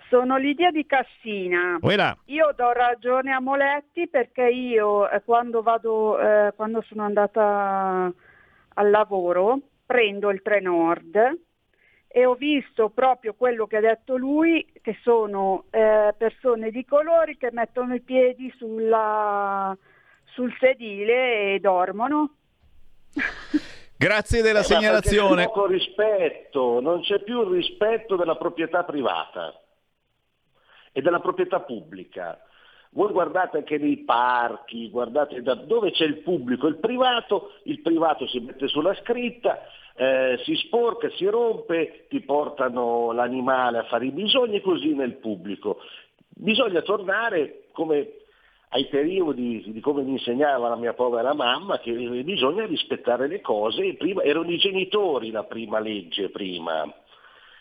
Sono 0.09 0.35
Lidia 0.35 0.71
di 0.71 0.85
Cassina. 0.85 1.77
Uela. 1.79 2.17
Io 2.25 2.53
do 2.53 2.73
ragione 2.73 3.31
a 3.31 3.39
Moletti 3.39 4.09
perché 4.09 4.49
io 4.49 5.09
eh, 5.09 5.23
quando 5.23 5.61
vado, 5.61 6.19
eh, 6.19 6.51
quando 6.57 6.83
sono 6.89 7.03
andata 7.03 8.11
al 8.73 8.89
lavoro, 8.89 9.57
prendo 9.85 10.31
il 10.31 10.41
Trenord 10.41 11.39
e 12.15 12.27
ho 12.27 12.35
visto 12.35 12.89
proprio 12.89 13.33
quello 13.33 13.65
che 13.65 13.77
ha 13.77 13.81
detto 13.81 14.17
lui, 14.17 14.71
che 14.83 14.95
sono 15.01 15.63
eh, 15.71 16.13
persone 16.15 16.69
di 16.69 16.85
colori 16.85 17.37
che 17.37 17.49
mettono 17.51 17.95
i 17.95 18.01
piedi 18.01 18.53
sulla, 18.55 19.75
sul 20.25 20.55
sedile 20.59 21.55
e 21.55 21.59
dormono. 21.59 22.35
Grazie 23.97 24.43
della 24.43 24.59
Eh, 24.59 24.63
segnalazione. 24.63 25.41
c'è 25.41 25.47
poco 25.47 25.65
rispetto, 25.65 26.79
non 26.81 27.01
c'è 27.01 27.19
più 27.23 27.41
il 27.41 27.55
rispetto 27.61 28.15
della 28.15 28.35
proprietà 28.35 28.83
privata 28.83 29.59
e 30.91 31.01
della 31.01 31.19
proprietà 31.19 31.61
pubblica. 31.61 32.39
Voi 32.91 33.11
guardate 33.11 33.57
anche 33.57 33.79
nei 33.79 33.97
parchi, 34.03 34.87
guardate 34.91 35.41
da 35.41 35.55
dove 35.55 35.89
c'è 35.89 36.05
il 36.05 36.17
pubblico, 36.17 36.67
il 36.67 36.77
privato, 36.77 37.53
il 37.63 37.81
privato 37.81 38.27
si 38.27 38.39
mette 38.39 38.67
sulla 38.67 38.93
scritta, 39.01 39.61
eh, 39.95 40.39
si 40.43 40.55
sporca, 40.55 41.09
si 41.11 41.25
rompe, 41.25 42.05
ti 42.09 42.19
portano 42.21 43.11
l'animale 43.11 43.79
a 43.79 43.83
fare 43.83 44.07
i 44.07 44.11
bisogni 44.11 44.57
e 44.57 44.61
così 44.61 44.93
nel 44.93 45.13
pubblico. 45.15 45.79
Bisogna 46.29 46.81
tornare 46.81 47.65
come 47.71 48.21
ai 48.69 48.87
periodi 48.87 49.63
di 49.67 49.79
come 49.81 50.01
mi 50.01 50.13
insegnava 50.13 50.67
la 50.67 50.75
mia 50.75 50.93
povera 50.93 51.33
mamma 51.33 51.79
che 51.79 51.91
bisogna 51.91 52.65
rispettare 52.65 53.27
le 53.27 53.39
cose. 53.39 53.93
Prima, 53.93 54.23
erano 54.23 54.49
i 54.49 54.57
genitori 54.57 55.29
la 55.29 55.43
prima 55.43 55.79
legge 55.79 56.29
prima. 56.29 56.91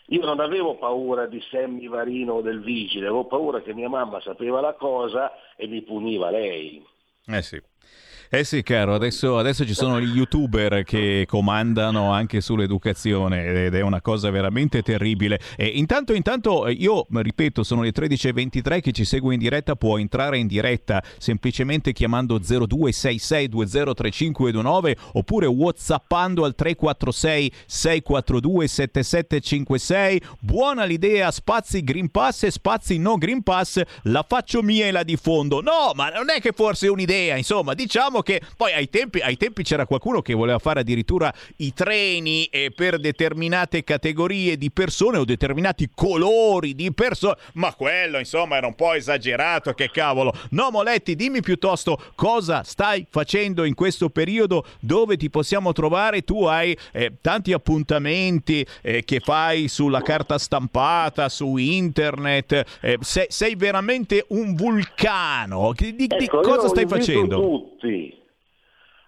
Io 0.07 0.25
non 0.25 0.39
avevo 0.39 0.75
paura 0.75 1.27
di 1.27 1.41
Sammy 1.49 1.87
Varino 1.87 2.33
o 2.33 2.41
del 2.41 2.61
vigile, 2.61 3.05
avevo 3.05 3.25
paura 3.25 3.61
che 3.61 3.73
mia 3.73 3.89
mamma 3.89 4.19
sapeva 4.21 4.59
la 4.59 4.73
cosa 4.73 5.31
e 5.55 5.67
mi 5.67 5.81
puniva 5.81 6.29
lei. 6.29 6.83
Eh 7.27 7.41
sì. 7.41 7.61
Eh 8.33 8.45
sì, 8.45 8.63
caro, 8.63 8.95
adesso, 8.95 9.37
adesso 9.37 9.63
ci 9.63 9.75
sono 9.75 10.01
gli 10.01 10.15
youtuber 10.15 10.83
che 10.83 11.25
comandano 11.27 12.11
anche 12.11 12.41
sull'educazione 12.41 13.65
ed 13.65 13.75
è 13.75 13.81
una 13.81 14.01
cosa 14.01 14.31
veramente 14.31 14.81
terribile. 14.81 15.39
E 15.55 15.67
intanto, 15.67 16.15
intanto, 16.15 16.67
io 16.67 17.05
ripeto, 17.11 17.61
sono 17.61 17.83
le 17.83 17.91
13.23, 17.91 18.79
chi 18.79 18.91
ci 18.91 19.05
segue 19.05 19.35
in 19.35 19.39
diretta 19.39 19.75
può 19.75 19.99
entrare 19.99 20.39
in 20.39 20.47
diretta 20.47 21.03
semplicemente 21.19 21.93
chiamando 21.93 22.39
0266203529 22.39 24.93
oppure 25.11 25.45
whatsappando 25.45 26.43
al 26.43 26.55
346 26.55 27.51
642 27.67 28.67
7756. 28.67 30.21
Buona 30.39 30.85
l'idea, 30.85 31.29
spazi 31.29 31.83
Green 31.83 32.09
Pass 32.09 32.45
e 32.45 32.49
spazi 32.49 32.97
no 32.97 33.17
Green 33.17 33.43
Pass, 33.43 33.79
la 34.05 34.25
faccio 34.27 34.63
mia 34.63 34.87
e 34.87 34.91
la 34.91 35.03
diffondo. 35.03 35.61
No, 35.61 35.91
ma 35.93 36.09
non 36.09 36.31
è 36.31 36.41
che 36.41 36.51
forse 36.51 36.87
è 36.87 36.89
un'idea, 36.89 37.37
insomma, 37.37 37.72
diciamo 37.73 38.21
che 38.21 38.41
poi 38.57 38.73
ai 38.73 38.89
tempi, 38.89 39.19
ai 39.19 39.37
tempi 39.37 39.63
c'era 39.63 39.85
qualcuno 39.85 40.21
che 40.21 40.33
voleva 40.33 40.59
fare 40.59 40.81
addirittura 40.81 41.33
i 41.57 41.73
treni 41.73 42.45
eh, 42.45 42.71
per 42.75 42.99
determinate 42.99 43.83
categorie 43.83 44.57
di 44.57 44.71
persone 44.71 45.17
o 45.17 45.25
determinati 45.25 45.89
colori 45.93 46.75
di 46.75 46.91
persone, 46.93 47.35
ma 47.53 47.73
quello 47.73 48.17
insomma 48.19 48.57
era 48.57 48.67
un 48.67 48.75
po' 48.75 48.93
esagerato, 48.93 49.73
che 49.73 49.89
cavolo. 49.91 50.33
No, 50.51 50.69
Moletti, 50.71 51.15
dimmi 51.15 51.41
piuttosto 51.41 51.99
cosa 52.15 52.63
stai 52.63 53.05
facendo 53.09 53.63
in 53.63 53.73
questo 53.73 54.09
periodo, 54.09 54.65
dove 54.79 55.17
ti 55.17 55.29
possiamo 55.29 55.71
trovare, 55.71 56.21
tu 56.23 56.43
hai 56.45 56.77
eh, 56.91 57.13
tanti 57.21 57.53
appuntamenti 57.53 58.65
eh, 58.81 59.03
che 59.03 59.19
fai 59.19 59.67
sulla 59.67 60.01
carta 60.01 60.37
stampata, 60.37 61.29
su 61.29 61.57
internet, 61.57 62.63
eh, 62.81 62.97
sei, 63.01 63.25
sei 63.29 63.55
veramente 63.55 64.25
un 64.29 64.55
vulcano, 64.55 65.73
di, 65.75 65.95
di- 65.95 66.07
Ecco, 66.09 66.41
cosa 66.41 66.67
stai 66.67 66.87
facendo? 66.87 67.62
Tutti 67.63 68.21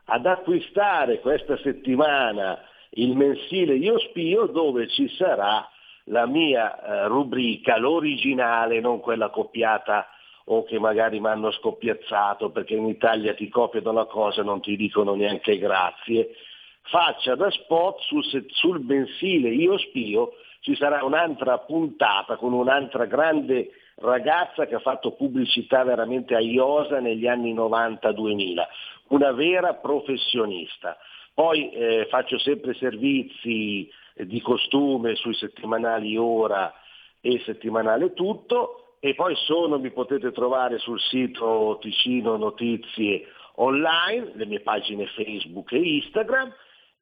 ad 0.06 0.26
acquistare 0.26 1.20
questa 1.20 1.58
settimana 1.58 2.60
il 2.92 3.16
mensile 3.16 3.76
Io 3.76 4.00
Spio 4.00 4.46
dove 4.46 4.88
ci 4.88 5.10
sarà 5.18 5.68
la 6.10 6.28
mia 6.28 6.80
eh, 6.80 7.08
rubrica, 7.08 7.78
l'originale, 7.78 8.80
non 8.80 9.00
quella 9.00 9.30
copiata 9.30 10.08
o 10.46 10.64
che 10.64 10.78
magari 10.78 11.20
mi 11.20 11.28
hanno 11.28 11.52
scoppiazzato 11.52 12.52
perché 12.52 12.76
in 12.76 12.88
Italia 12.88 13.34
ti 13.34 13.50
copiano 13.50 13.92
la 13.92 14.06
cosa 14.06 14.42
e 14.42 14.44
non 14.44 14.62
ti 14.62 14.76
dicono 14.76 15.16
neanche 15.16 15.58
grazie. 15.58 16.36
Faccia 16.84 17.34
da 17.34 17.50
spot 17.50 18.00
sul, 18.02 18.24
sul 18.50 18.80
mensile 18.82 19.50
Io 19.50 19.78
Spio 19.80 20.34
ci 20.60 20.76
sarà 20.76 21.04
un'altra 21.04 21.58
puntata 21.58 22.38
con 22.38 22.54
un'altra 22.54 23.06
grande 23.06 23.72
ragazza 23.96 24.66
che 24.66 24.76
ha 24.76 24.80
fatto 24.80 25.12
pubblicità 25.12 25.84
veramente 25.84 26.36
a 26.36 26.40
iosa 26.40 27.00
negli 27.00 27.28
anni 27.28 27.54
90-2000, 27.54 28.64
una 29.10 29.32
vera 29.32 29.76
professionista. 29.76 30.98
Poi 31.34 31.70
eh, 31.72 32.08
faccio 32.10 32.38
sempre 32.40 32.74
servizi 32.76 33.90
eh, 34.16 34.26
di 34.26 34.42
costume 34.42 35.16
sui 35.16 35.34
settimanali 35.34 36.16
Ora 36.18 36.74
e 37.20 37.42
settimanale 37.46 38.14
Tutto 38.14 38.98
e 39.00 39.14
poi 39.14 39.36
sono, 39.36 39.78
mi 39.78 39.92
potete 39.92 40.32
trovare 40.32 40.80
sul 40.80 41.00
sito 41.00 41.78
Ticino 41.80 42.38
Notizie 42.38 43.28
online, 43.56 44.32
le 44.34 44.46
mie 44.46 44.62
pagine 44.62 45.06
Facebook 45.08 45.72
e 45.74 45.78
Instagram 45.78 46.54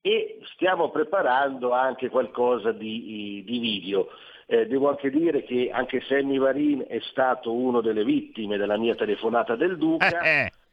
e 0.01 0.39
stiamo 0.53 0.89
preparando 0.89 1.71
anche 1.71 2.10
qualcosa 2.10 2.71
di, 2.71 3.41
di 3.45 3.60
video. 3.60 4.10
Eh, 4.53 4.67
devo 4.67 4.87
anche 4.87 5.09
dire 5.09 5.43
che 5.43 5.71
anche 5.73 5.99
Sammy 6.07 6.37
Varin 6.37 6.85
è 6.87 6.99
stato 7.09 7.51
uno 7.51 7.81
delle 7.81 8.03
vittime 8.03 8.55
della 8.57 8.77
mia 8.77 8.93
telefonata 8.93 9.55
del 9.55 9.79
Duca, 9.79 10.21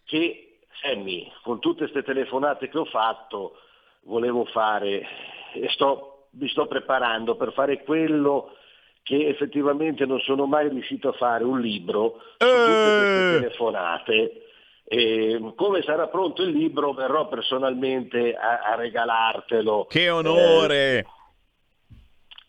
che 0.05 0.59
Sammy, 0.83 1.33
con 1.43 1.61
tutte 1.61 1.89
queste 1.89 2.03
telefonate 2.03 2.69
che 2.69 2.77
ho 2.77 2.85
fatto, 2.85 3.57
volevo 4.03 4.45
fare 4.45 5.07
e 5.55 5.67
sto, 5.71 6.27
mi 6.33 6.47
sto 6.51 6.67
preparando 6.67 7.37
per 7.37 7.55
fare 7.55 7.83
quello 7.83 8.55
che 9.03 9.29
effettivamente 9.29 10.05
non 10.05 10.21
sono 10.21 10.45
mai 10.45 10.69
riuscito 10.69 11.09
a 11.09 11.13
fare, 11.13 11.45
un 11.45 11.59
libro 11.59 12.21
su 12.37 12.47
tutte 12.47 12.99
queste 12.99 13.39
telefonate. 13.41 14.45
E 14.85 15.53
come 15.57 15.81
sarà 15.83 16.07
pronto 16.09 16.43
il 16.43 16.51
libro 16.51 16.93
verrò 16.93 17.29
personalmente 17.29 18.35
a, 18.35 18.61
a 18.61 18.75
regalartelo. 18.75 19.87
Che 19.89 20.11
onore! 20.11 21.07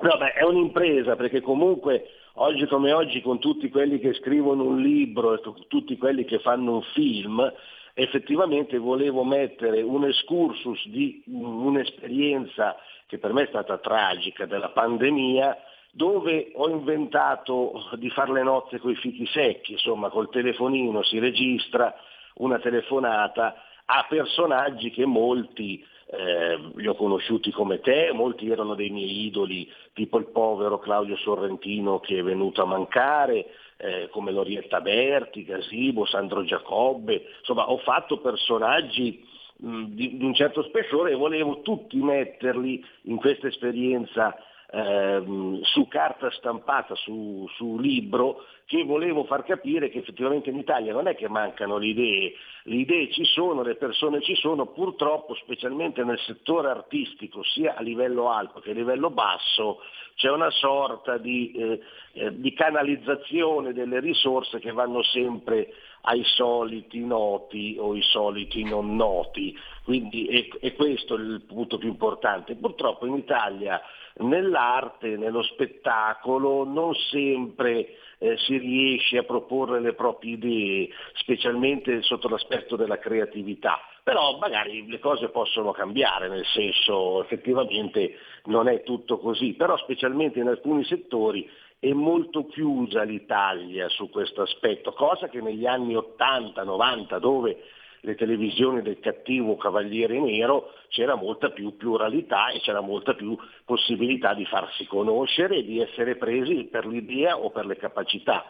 No, 0.01 0.17
beh, 0.17 0.33
è 0.33 0.43
un'impresa 0.43 1.15
perché 1.15 1.41
comunque 1.41 2.09
oggi 2.35 2.65
come 2.65 2.91
oggi 2.91 3.21
con 3.21 3.39
tutti 3.39 3.69
quelli 3.69 3.99
che 3.99 4.13
scrivono 4.13 4.63
un 4.63 4.81
libro 4.81 5.35
e 5.35 5.41
con 5.41 5.67
tutti 5.67 5.95
quelli 5.97 6.25
che 6.25 6.39
fanno 6.39 6.73
un 6.75 6.81
film, 6.93 7.53
effettivamente 7.93 8.79
volevo 8.79 9.23
mettere 9.23 9.81
un 9.83 10.05
excursus 10.05 10.87
di 10.87 11.23
un'esperienza 11.27 12.77
che 13.05 13.19
per 13.19 13.33
me 13.33 13.43
è 13.43 13.47
stata 13.47 13.77
tragica 13.77 14.45
della 14.45 14.69
pandemia, 14.69 15.57
dove 15.91 16.51
ho 16.55 16.69
inventato 16.69 17.73
di 17.97 18.09
fare 18.09 18.31
le 18.31 18.43
nozze 18.43 18.79
con 18.79 18.91
i 18.91 18.95
fichi 18.95 19.27
secchi, 19.27 19.73
insomma 19.73 20.09
col 20.09 20.29
telefonino 20.29 21.03
si 21.03 21.19
registra 21.19 21.93
una 22.35 22.57
telefonata 22.57 23.55
a 23.85 24.05
personaggi 24.07 24.89
che 24.89 25.05
molti 25.05 25.85
eh, 26.11 26.59
li 26.75 26.87
ho 26.87 26.95
conosciuti 26.95 27.51
come 27.51 27.79
te, 27.79 28.11
molti 28.13 28.49
erano 28.49 28.75
dei 28.75 28.89
miei 28.89 29.25
idoli, 29.25 29.69
tipo 29.93 30.17
il 30.17 30.27
povero 30.27 30.79
Claudio 30.79 31.15
Sorrentino 31.17 31.99
che 31.99 32.19
è 32.19 32.23
venuto 32.23 32.61
a 32.61 32.65
mancare, 32.65 33.47
eh, 33.77 34.09
come 34.11 34.31
Lorietta 34.31 34.81
Berti, 34.81 35.45
Gasibo, 35.45 36.05
Sandro 36.05 36.43
Giacobbe, 36.43 37.23
insomma 37.39 37.69
ho 37.69 37.77
fatto 37.77 38.19
personaggi 38.19 39.25
mh, 39.57 39.83
di, 39.85 40.17
di 40.17 40.25
un 40.25 40.33
certo 40.33 40.63
spessore 40.63 41.11
e 41.11 41.15
volevo 41.15 41.61
tutti 41.61 41.97
metterli 41.97 42.83
in 43.03 43.15
questa 43.15 43.47
esperienza 43.47 44.35
ehm, 44.69 45.61
su 45.61 45.87
carta 45.87 46.29
stampata, 46.31 46.95
su, 46.95 47.47
su 47.55 47.77
libro, 47.79 48.45
che 48.71 48.85
volevo 48.85 49.25
far 49.25 49.43
capire 49.43 49.89
che 49.89 49.97
effettivamente 49.97 50.49
in 50.49 50.57
Italia 50.57 50.93
non 50.93 51.05
è 51.05 51.13
che 51.13 51.27
mancano 51.27 51.77
le 51.77 51.87
idee, 51.87 52.33
le 52.63 52.75
idee 52.75 53.11
ci 53.11 53.25
sono, 53.25 53.63
le 53.63 53.75
persone 53.75 54.21
ci 54.21 54.33
sono, 54.33 54.67
purtroppo 54.67 55.35
specialmente 55.35 56.05
nel 56.05 56.17
settore 56.19 56.69
artistico, 56.69 57.43
sia 57.43 57.75
a 57.75 57.81
livello 57.81 58.31
alto 58.31 58.61
che 58.61 58.71
a 58.71 58.73
livello 58.73 59.09
basso, 59.09 59.79
c'è 60.15 60.31
una 60.31 60.49
sorta 60.51 61.17
di, 61.17 61.51
eh, 61.51 61.81
eh, 62.13 62.39
di 62.39 62.53
canalizzazione 62.53 63.73
delle 63.73 63.99
risorse 63.99 64.59
che 64.59 64.71
vanno 64.71 65.03
sempre 65.03 65.73
ai 66.03 66.23
soliti 66.23 67.03
noti 67.03 67.75
o 67.77 67.93
i 67.93 68.01
soliti 68.01 68.63
non 68.63 68.95
noti. 68.95 69.53
Quindi 69.83 70.27
è, 70.27 70.47
è 70.59 70.75
questo 70.75 71.15
il 71.15 71.41
punto 71.45 71.77
più 71.77 71.89
importante. 71.89 72.55
Purtroppo 72.55 73.05
in 73.05 73.15
Italia 73.15 73.81
nell'arte, 74.19 75.17
nello 75.17 75.43
spettacolo, 75.43 76.63
non 76.63 76.93
sempre 76.93 77.97
eh, 78.23 78.37
si 78.37 78.55
riesce 78.57 79.17
a 79.17 79.23
proporre 79.23 79.79
le 79.79 79.93
proprie 79.93 80.33
idee, 80.33 80.89
specialmente 81.15 82.03
sotto 82.03 82.29
l'aspetto 82.29 82.75
della 82.75 82.99
creatività. 82.99 83.79
Però 84.03 84.37
magari 84.37 84.87
le 84.87 84.99
cose 84.99 85.29
possono 85.29 85.71
cambiare, 85.71 86.29
nel 86.29 86.45
senso 86.45 87.23
effettivamente 87.23 88.17
non 88.45 88.67
è 88.67 88.83
tutto 88.83 89.17
così, 89.17 89.53
però 89.53 89.75
specialmente 89.77 90.39
in 90.39 90.47
alcuni 90.47 90.83
settori 90.85 91.49
è 91.79 91.91
molto 91.93 92.45
chiusa 92.45 93.01
l'Italia 93.01 93.89
su 93.89 94.07
questo 94.11 94.43
aspetto, 94.43 94.93
cosa 94.93 95.27
che 95.27 95.41
negli 95.41 95.65
anni 95.65 95.95
80-90 95.95 97.17
dove 97.17 97.57
le 98.01 98.15
televisioni 98.15 98.81
del 98.81 98.99
cattivo 98.99 99.57
Cavaliere 99.57 100.19
Nero 100.19 100.73
c'era 100.89 101.15
molta 101.15 101.51
più 101.51 101.77
pluralità 101.77 102.49
e 102.49 102.59
c'era 102.59 102.81
molta 102.81 103.13
più 103.13 103.37
possibilità 103.65 104.33
di 104.33 104.45
farsi 104.45 104.85
conoscere 104.85 105.57
e 105.57 105.63
di 105.63 105.79
essere 105.79 106.15
presi 106.15 106.65
per 106.65 106.85
l'idea 106.85 107.37
o 107.37 107.51
per 107.51 107.65
le 107.65 107.77
capacità. 107.77 108.45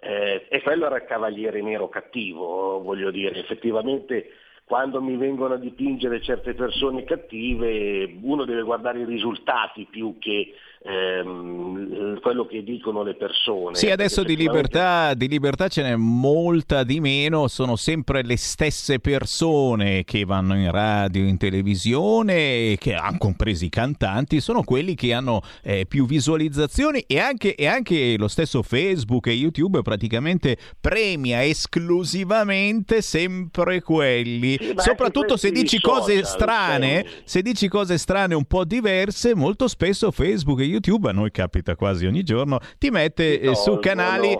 Eh, 0.00 0.46
e 0.48 0.62
quello 0.62 0.86
era 0.86 0.96
il 0.96 1.04
Cavaliere 1.04 1.62
Nero 1.62 1.88
cattivo, 1.88 2.80
voglio 2.80 3.10
dire, 3.10 3.38
effettivamente 3.38 4.30
quando 4.66 5.00
mi 5.00 5.16
vengono 5.16 5.54
a 5.54 5.58
dipingere 5.58 6.20
certe 6.20 6.54
persone 6.54 7.04
cattive 7.04 8.18
uno 8.20 8.44
deve 8.44 8.62
guardare 8.62 9.00
i 9.00 9.04
risultati 9.04 9.86
più 9.88 10.18
che 10.18 10.54
ehm, 10.86 12.20
quello 12.20 12.46
che 12.46 12.62
dicono 12.62 13.02
le 13.02 13.14
persone. 13.14 13.76
Sì, 13.76 13.90
adesso 13.90 14.22
di 14.22 14.36
libertà, 14.36 15.14
di 15.14 15.28
libertà 15.28 15.68
ce 15.68 15.82
n'è 15.82 15.96
molta 15.96 16.84
di 16.84 17.00
meno, 17.00 17.48
sono 17.48 17.76
sempre 17.76 18.22
le 18.22 18.36
stesse 18.36 18.98
persone 19.00 20.04
che 20.04 20.24
vanno 20.24 20.56
in 20.56 20.70
radio, 20.70 21.24
in 21.24 21.36
televisione, 21.36 22.76
che 22.78 22.94
hanno 22.94 23.18
compresi 23.18 23.66
i 23.66 23.68
cantanti, 23.68 24.40
sono 24.40 24.62
quelli 24.62 24.94
che 24.94 25.12
hanno 25.12 25.40
eh, 25.62 25.86
più 25.86 26.06
visualizzazioni 26.06 27.04
e 27.06 27.18
anche, 27.18 27.54
e 27.54 27.66
anche 27.66 28.16
lo 28.16 28.28
stesso 28.28 28.62
Facebook 28.62 29.26
e 29.26 29.32
YouTube 29.32 29.82
praticamente 29.82 30.56
premia 30.80 31.44
esclusivamente 31.44 33.02
sempre 33.02 33.82
quelli, 33.82 34.56
Sì, 34.60 34.72
soprattutto 34.76 35.36
se 35.36 35.50
dici 35.50 35.80
cose 35.80 36.16
social, 36.16 36.26
strane, 36.26 36.94
senti. 36.94 37.22
se 37.24 37.42
dici 37.42 37.68
cose 37.68 37.98
strane 37.98 38.34
un 38.34 38.44
po' 38.44 38.64
diverse, 38.64 39.34
molto 39.34 39.68
spesso 39.68 40.10
Facebook 40.10 40.60
e 40.60 40.64
YouTube, 40.64 40.75
a 41.08 41.12
noi 41.12 41.30
capita 41.30 41.74
quasi 41.76 42.06
ogni 42.06 42.22
giorno, 42.22 42.58
ti 42.78 42.90
mette 42.90 43.40
eh, 43.40 43.54
su 43.54 43.72
tolgono. 43.72 43.80
canali 43.80 44.36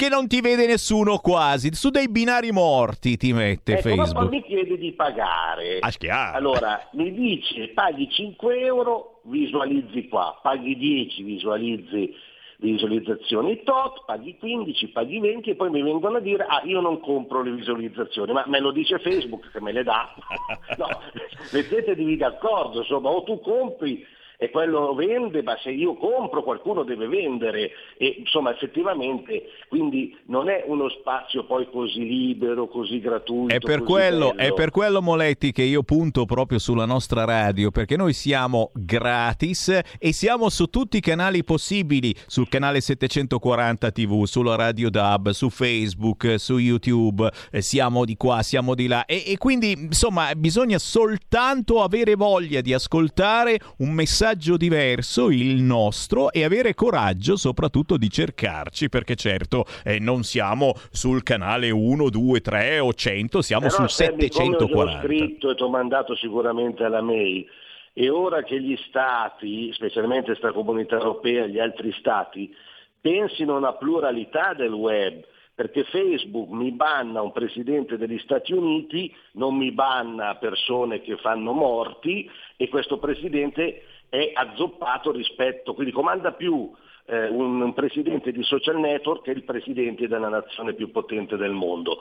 che 0.00 0.08
non 0.08 0.26
ti 0.26 0.40
vede 0.40 0.66
nessuno 0.66 1.18
quasi, 1.18 1.74
su 1.74 1.90
dei 1.90 2.08
binari 2.08 2.52
morti 2.52 3.18
ti 3.18 3.34
mette 3.34 3.78
Ecco, 3.78 3.88
ma 3.90 3.94
poi 3.96 4.06
Facebook. 4.06 4.30
mi 4.30 4.42
chiede 4.42 4.78
di 4.78 4.92
pagare. 4.92 5.78
Ah. 5.80 6.32
Allora, 6.32 6.88
mi 6.92 7.12
dice 7.12 7.68
paghi 7.68 8.08
5 8.10 8.60
euro, 8.60 9.20
visualizzi 9.24 10.08
qua, 10.08 10.38
paghi 10.42 10.74
10, 10.76 11.22
visualizzi 11.22 12.14
visualizzazioni 12.60 13.62
tot, 13.62 14.04
paghi 14.04 14.36
15, 14.38 14.88
paghi 14.88 15.18
20 15.18 15.50
e 15.50 15.54
poi 15.54 15.70
mi 15.70 15.82
vengono 15.82 16.18
a 16.18 16.20
dire 16.20 16.44
ah 16.48 16.62
io 16.64 16.80
non 16.80 17.00
compro 17.00 17.42
le 17.42 17.52
visualizzazioni, 17.52 18.32
ma 18.32 18.44
me 18.46 18.60
lo 18.60 18.70
dice 18.70 18.98
Facebook 18.98 19.50
che 19.50 19.60
me 19.60 19.72
le 19.72 19.82
dà. 19.82 20.14
no, 20.78 20.86
mettetevi 21.52 22.16
d'accordo, 22.16 22.80
insomma, 22.80 23.10
o 23.10 23.22
tu 23.22 23.40
compri 23.40 24.04
e 24.42 24.48
quello 24.48 24.94
vende, 24.94 25.42
ma 25.42 25.54
se 25.62 25.70
io 25.70 25.96
compro 25.96 26.42
qualcuno 26.42 26.82
deve 26.82 27.06
vendere. 27.08 27.72
E 27.98 28.16
insomma 28.20 28.50
effettivamente 28.50 29.50
quindi 29.68 30.16
non 30.26 30.48
è 30.48 30.64
uno 30.66 30.88
spazio 30.88 31.44
poi 31.44 31.68
così 31.70 31.98
libero, 32.06 32.66
così 32.66 33.00
gratuito. 33.00 33.54
È 33.54 33.58
per, 33.58 33.82
quello, 33.82 34.34
è 34.34 34.54
per 34.54 34.70
quello, 34.70 35.02
Moletti, 35.02 35.52
che 35.52 35.62
io 35.62 35.82
punto 35.82 36.24
proprio 36.24 36.58
sulla 36.58 36.86
nostra 36.86 37.24
radio, 37.24 37.70
perché 37.70 37.96
noi 37.98 38.14
siamo 38.14 38.70
gratis 38.72 39.78
e 39.98 40.12
siamo 40.14 40.48
su 40.48 40.68
tutti 40.68 40.96
i 40.96 41.00
canali 41.00 41.44
possibili, 41.44 42.14
sul 42.26 42.48
canale 42.48 42.80
740 42.80 43.90
TV, 43.90 44.24
sulla 44.24 44.54
Radio 44.54 44.88
DAB, 44.88 45.30
su 45.30 45.50
Facebook, 45.50 46.36
su 46.38 46.56
YouTube, 46.56 47.30
eh, 47.52 47.60
siamo 47.60 48.06
di 48.06 48.16
qua, 48.16 48.40
siamo 48.40 48.74
di 48.74 48.86
là. 48.86 49.04
E, 49.04 49.22
e 49.26 49.36
quindi 49.36 49.72
insomma 49.72 50.34
bisogna 50.34 50.78
soltanto 50.78 51.82
avere 51.82 52.14
voglia 52.14 52.62
di 52.62 52.72
ascoltare 52.72 53.58
un 53.80 53.92
messaggio 53.92 54.28
diverso, 54.34 55.30
il 55.30 55.62
nostro, 55.62 56.32
e 56.32 56.44
avere 56.44 56.74
coraggio 56.74 57.36
soprattutto 57.36 57.96
di 57.96 58.10
cercarci, 58.10 58.88
perché 58.88 59.14
certo 59.14 59.64
eh, 59.84 59.98
non 59.98 60.22
siamo 60.22 60.74
sul 60.90 61.22
canale 61.22 61.70
1, 61.70 62.10
2, 62.10 62.40
3 62.40 62.78
o 62.78 62.92
100, 62.92 63.42
siamo 63.42 63.66
Però, 63.66 63.74
sul 63.74 63.88
Sammy, 63.88 64.28
come 64.28 64.56
ho 64.56 64.68
740. 64.68 65.02
scritto 65.06 65.50
e 65.50 65.54
ti 65.54 65.62
ho 65.62 65.68
mandato 65.68 66.14
sicuramente 66.16 66.84
alla 66.84 67.02
mail, 67.02 67.46
e 67.92 68.08
ora 68.08 68.42
che 68.42 68.60
gli 68.60 68.76
stati, 68.88 69.72
specialmente 69.72 70.26
questa 70.26 70.52
comunità 70.52 70.96
europea 70.96 71.44
e 71.44 71.50
gli 71.50 71.58
altri 71.58 71.92
stati, 71.98 72.54
pensino 73.00 73.54
a 73.54 73.58
una 73.58 73.72
pluralità 73.72 74.54
del 74.54 74.72
web, 74.72 75.24
perché 75.60 75.84
Facebook 75.84 76.48
mi 76.52 76.70
banna 76.70 77.20
un 77.20 77.32
presidente 77.32 77.98
degli 77.98 78.18
Stati 78.20 78.54
Uniti, 78.54 79.14
non 79.32 79.56
mi 79.56 79.70
banna 79.72 80.36
persone 80.36 81.02
che 81.02 81.18
fanno 81.18 81.52
morti 81.52 82.26
e 82.56 82.68
questo 82.70 82.98
presidente 82.98 83.82
è 84.10 84.32
azzoppato 84.34 85.12
rispetto, 85.12 85.72
quindi 85.72 85.92
comanda 85.92 86.32
più 86.32 86.70
eh, 87.06 87.28
un, 87.28 87.62
un 87.62 87.72
presidente 87.72 88.32
di 88.32 88.42
social 88.42 88.78
network 88.78 89.22
che 89.22 89.30
il 89.30 89.44
presidente 89.44 90.08
della 90.08 90.28
nazione 90.28 90.74
più 90.74 90.90
potente 90.90 91.36
del 91.36 91.52
mondo. 91.52 91.98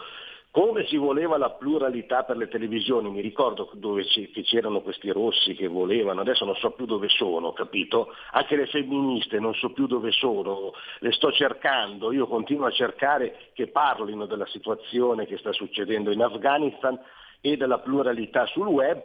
Come 0.52 0.88
si 0.88 0.98
voleva 0.98 1.38
la 1.38 1.52
pluralità 1.52 2.24
per 2.24 2.36
le 2.36 2.48
televisioni, 2.48 3.12
mi 3.12 3.22
ricordo 3.22 3.70
dove 3.74 4.04
ci- 4.06 4.32
che 4.32 4.42
c'erano 4.42 4.82
questi 4.82 5.12
rossi 5.12 5.54
che 5.54 5.68
volevano, 5.68 6.22
adesso 6.22 6.44
non 6.44 6.56
so 6.56 6.72
più 6.72 6.88
dove 6.88 7.08
sono, 7.08 7.54
capito? 7.54 8.16
Anche 8.32 8.56
le 8.56 8.66
femministe 8.66 9.40
non 9.40 9.54
so 9.54 9.72
più 9.72 9.86
dove 9.86 10.12
sono, 10.12 10.74
le 11.02 11.12
sto 11.12 11.32
cercando, 11.32 12.12
io 12.12 12.26
continuo 12.26 12.66
a 12.66 12.72
cercare 12.72 13.52
che 13.54 13.68
parlino 13.68 14.26
della 14.26 14.48
situazione 14.48 15.28
che 15.28 15.38
sta 15.38 15.54
succedendo 15.54 16.10
in 16.10 16.24
Afghanistan 16.24 17.00
e 17.42 17.56
della 17.56 17.78
pluralità 17.78 18.48
sul 18.48 18.68
web, 18.68 19.00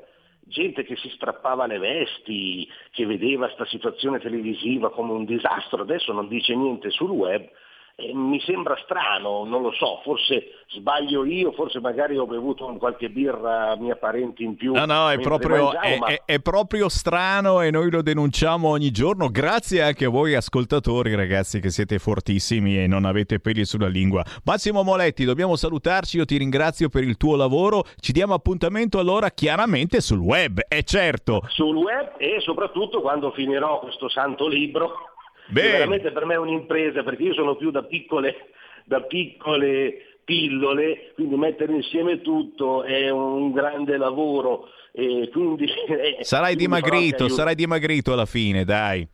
gente 0.47 0.85
che 0.85 0.97
si 0.97 1.09
strappava 1.11 1.67
le 1.67 1.79
vesti, 1.79 2.69
che 2.91 3.07
vedeva 3.07 3.47
questa 3.47 3.67
situazione 3.67 4.21
televisiva 4.21 4.91
come 4.91 5.13
un 5.13 5.25
disastro, 5.25 5.83
adesso 5.83 6.13
non 6.13 6.29
dice 6.29 6.55
niente 6.55 6.91
sul 6.91 7.11
web, 7.11 7.49
e 7.97 8.13
mi 8.13 8.41
sembra 8.41 8.77
strano, 8.83 9.45
non 9.45 9.63
lo 9.63 9.71
so, 9.73 10.01
forse 10.03 10.65
sbaglio 10.71 11.25
io, 11.25 11.53
forse 11.53 11.79
magari 11.79 12.17
ho 12.17 12.27
bevuto 12.27 12.67
qualche 12.77 13.09
birra 13.09 13.77
mia 13.79 13.95
parente 13.95 14.43
in 14.43 14.57
più. 14.57 14.73
No, 14.75 14.85
no, 14.85 15.11
è 15.11 15.21
proprio, 15.21 15.65
mangiavo, 15.65 15.85
è, 15.85 15.99
ma- 15.99 16.07
è- 16.07 16.23
è 16.25 16.41
proprio 16.41 16.89
strano 16.89 17.61
e 17.61 17.71
noi 17.71 17.91
lo 17.93 18.03
denunciamo 18.03 18.69
ogni 18.69 18.91
giorno. 18.91 19.29
Grazie 19.29 19.83
anche 19.83 20.07
a 20.07 20.09
voi 20.09 20.35
ascoltatori, 20.35 21.15
ragazzi, 21.15 21.61
che 21.61 21.71
siete 21.71 22.01
fortissimi 22.01 22.83
e 22.83 22.89
non 22.89 23.05
avete 23.05 23.39
peli 23.39 23.65
sulla 23.65 23.89
lingua. 23.89 24.25
Massimo 24.45 24.83
Moletti, 24.83 25.25
dobbiamo 25.25 25.55
salutarci. 25.55 26.17
Io 26.17 26.25
ti 26.25 26.37
ringrazio 26.37 26.89
per 26.89 27.05
il 27.05 27.17
tuo 27.17 27.37
lavoro. 27.37 27.85
Ci 28.01 28.11
diamo 28.11 28.35
appuntamento 28.35 28.99
allora 28.99 29.31
chiaramente 29.31 30.01
sul 30.01 30.19
web, 30.19 30.61
è 30.67 30.83
certo. 30.83 31.43
sul 31.49 31.77
web 31.77 32.15
e 32.19 32.41
soprattutto 32.41 33.01
quando 33.01 33.31
finirò 33.31 33.79
questo 33.79 34.09
santo 34.09 34.49
libro, 34.49 35.13
veramente 35.51 36.11
per 36.13 36.25
me 36.25 36.35
è 36.35 36.39
un'impresa 36.39 37.03
perché 37.03 37.23
io 37.23 37.35
sono 37.35 37.57
più 37.57 37.71
da 37.71 37.83
piccole, 37.83 38.51
da 38.85 39.03
piccole 39.03 40.15
pillole, 40.25 41.13
quindi 41.15 41.37
mettere 41.37 41.73
insieme 41.73 42.21
tutto 42.21 42.83
è 42.83 43.11
un 43.11 43.53
grande 43.53 43.97
lavoro. 43.97 44.69
Quindi, 44.93 45.67
eh, 45.89 46.19
Sarai 46.21 46.57
dimagrito, 46.57 47.29
sarai 47.29 47.55
dimagrito 47.55 48.13
alla 48.13 48.27
fine, 48.27 48.65
dai. 48.65 49.07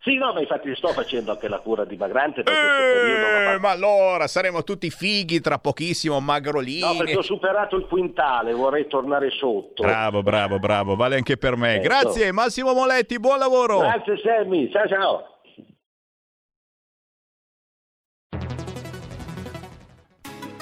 Sì, 0.00 0.14
no, 0.14 0.32
ma 0.32 0.40
infatti 0.40 0.72
sto 0.76 0.88
facendo 0.88 1.32
anche 1.32 1.48
la 1.48 1.58
cura 1.58 1.84
dimagrante 1.84 2.42
per 2.44 2.52
questo 2.52 3.00
periodo. 3.00 3.50
Eh, 3.50 3.58
ma 3.58 3.70
allora 3.70 4.28
saremo 4.28 4.62
tutti 4.62 4.88
fighi 4.90 5.40
tra 5.40 5.58
pochissimo, 5.58 6.20
magrolini. 6.20 6.80
No, 6.80 6.96
perché 6.96 7.16
ho 7.16 7.22
superato 7.22 7.76
il 7.76 7.86
quintale, 7.86 8.52
vorrei 8.52 8.86
tornare 8.86 9.30
sotto. 9.30 9.82
Bravo, 9.82 10.22
bravo, 10.22 10.58
bravo, 10.60 10.94
vale 10.94 11.16
anche 11.16 11.36
per 11.36 11.56
me. 11.56 11.74
Ecco. 11.74 11.82
Grazie 11.82 12.30
Massimo 12.32 12.72
Moletti, 12.72 13.18
buon 13.18 13.38
lavoro. 13.38 13.80
Grazie 13.80 14.18
Sammy, 14.18 14.70
ciao 14.70 14.86
ciao. 14.86 15.37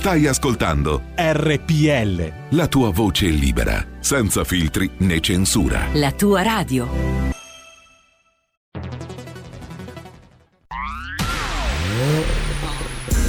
Stai 0.00 0.26
ascoltando 0.26 1.02
RPL. 1.14 2.56
la 2.56 2.68
tua 2.68 2.88
voce 2.88 3.26
libera, 3.26 3.86
senza 4.00 4.44
filtri 4.44 4.90
né 5.00 5.20
censura. 5.20 5.88
La 5.92 6.10
tua 6.12 6.40
radio. 6.40 6.88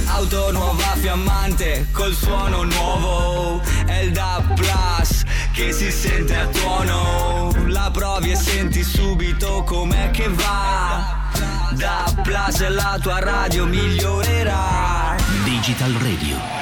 Auto 0.06 0.52
nuova 0.52 0.94
fiammante 0.96 1.88
col 1.92 2.14
suono 2.14 2.62
nuovo 2.62 3.60
È 3.84 3.98
il 3.98 4.12
DAB 4.12 4.54
Plus 4.54 5.24
che 5.52 5.72
si 5.72 5.90
sente 5.90 6.34
a 6.34 6.46
tuono 6.46 7.52
La 7.66 7.90
provi 7.92 8.30
e 8.30 8.36
senti 8.36 8.82
subito 8.82 9.62
com'è 9.64 10.10
che 10.10 10.26
va 10.28 11.28
DAB 11.74 12.22
Plus 12.22 12.60
è 12.62 12.68
la 12.70 12.98
tua 12.98 13.18
radio 13.18 13.66
migliorerà 13.66 15.16
Digital 15.44 15.92
Radio, 15.92 16.61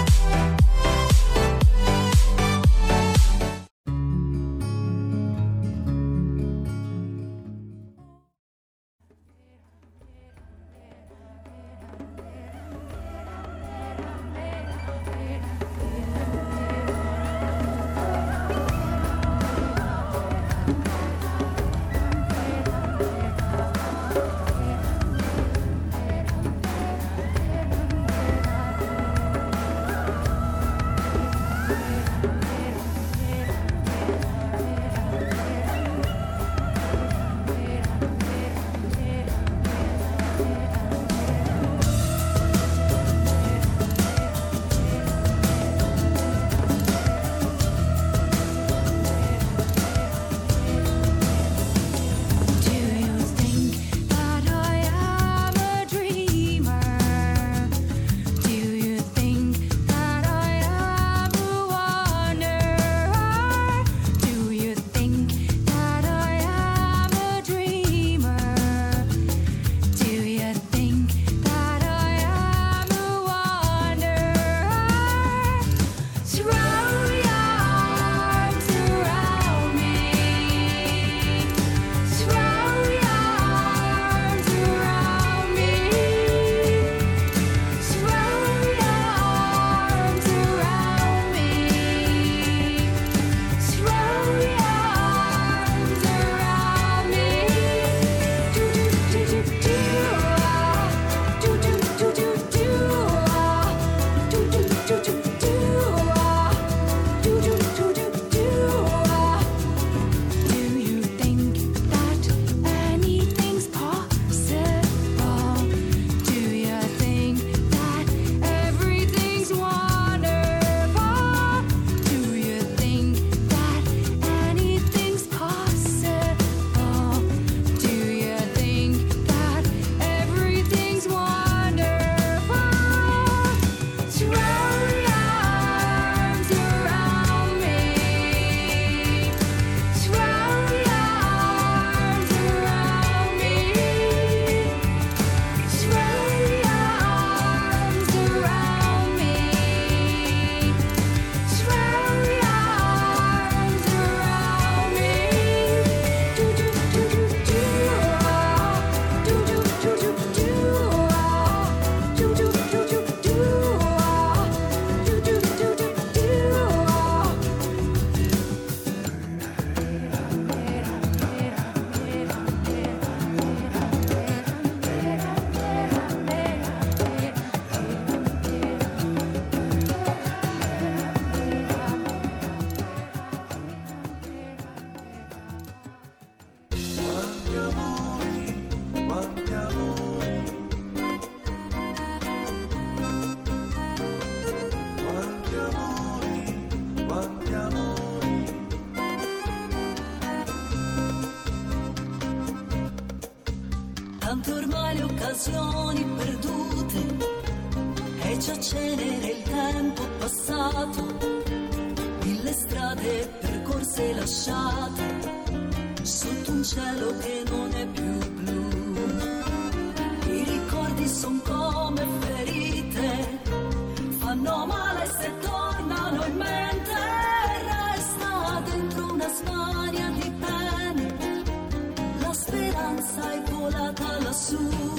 azul. 234.31 234.90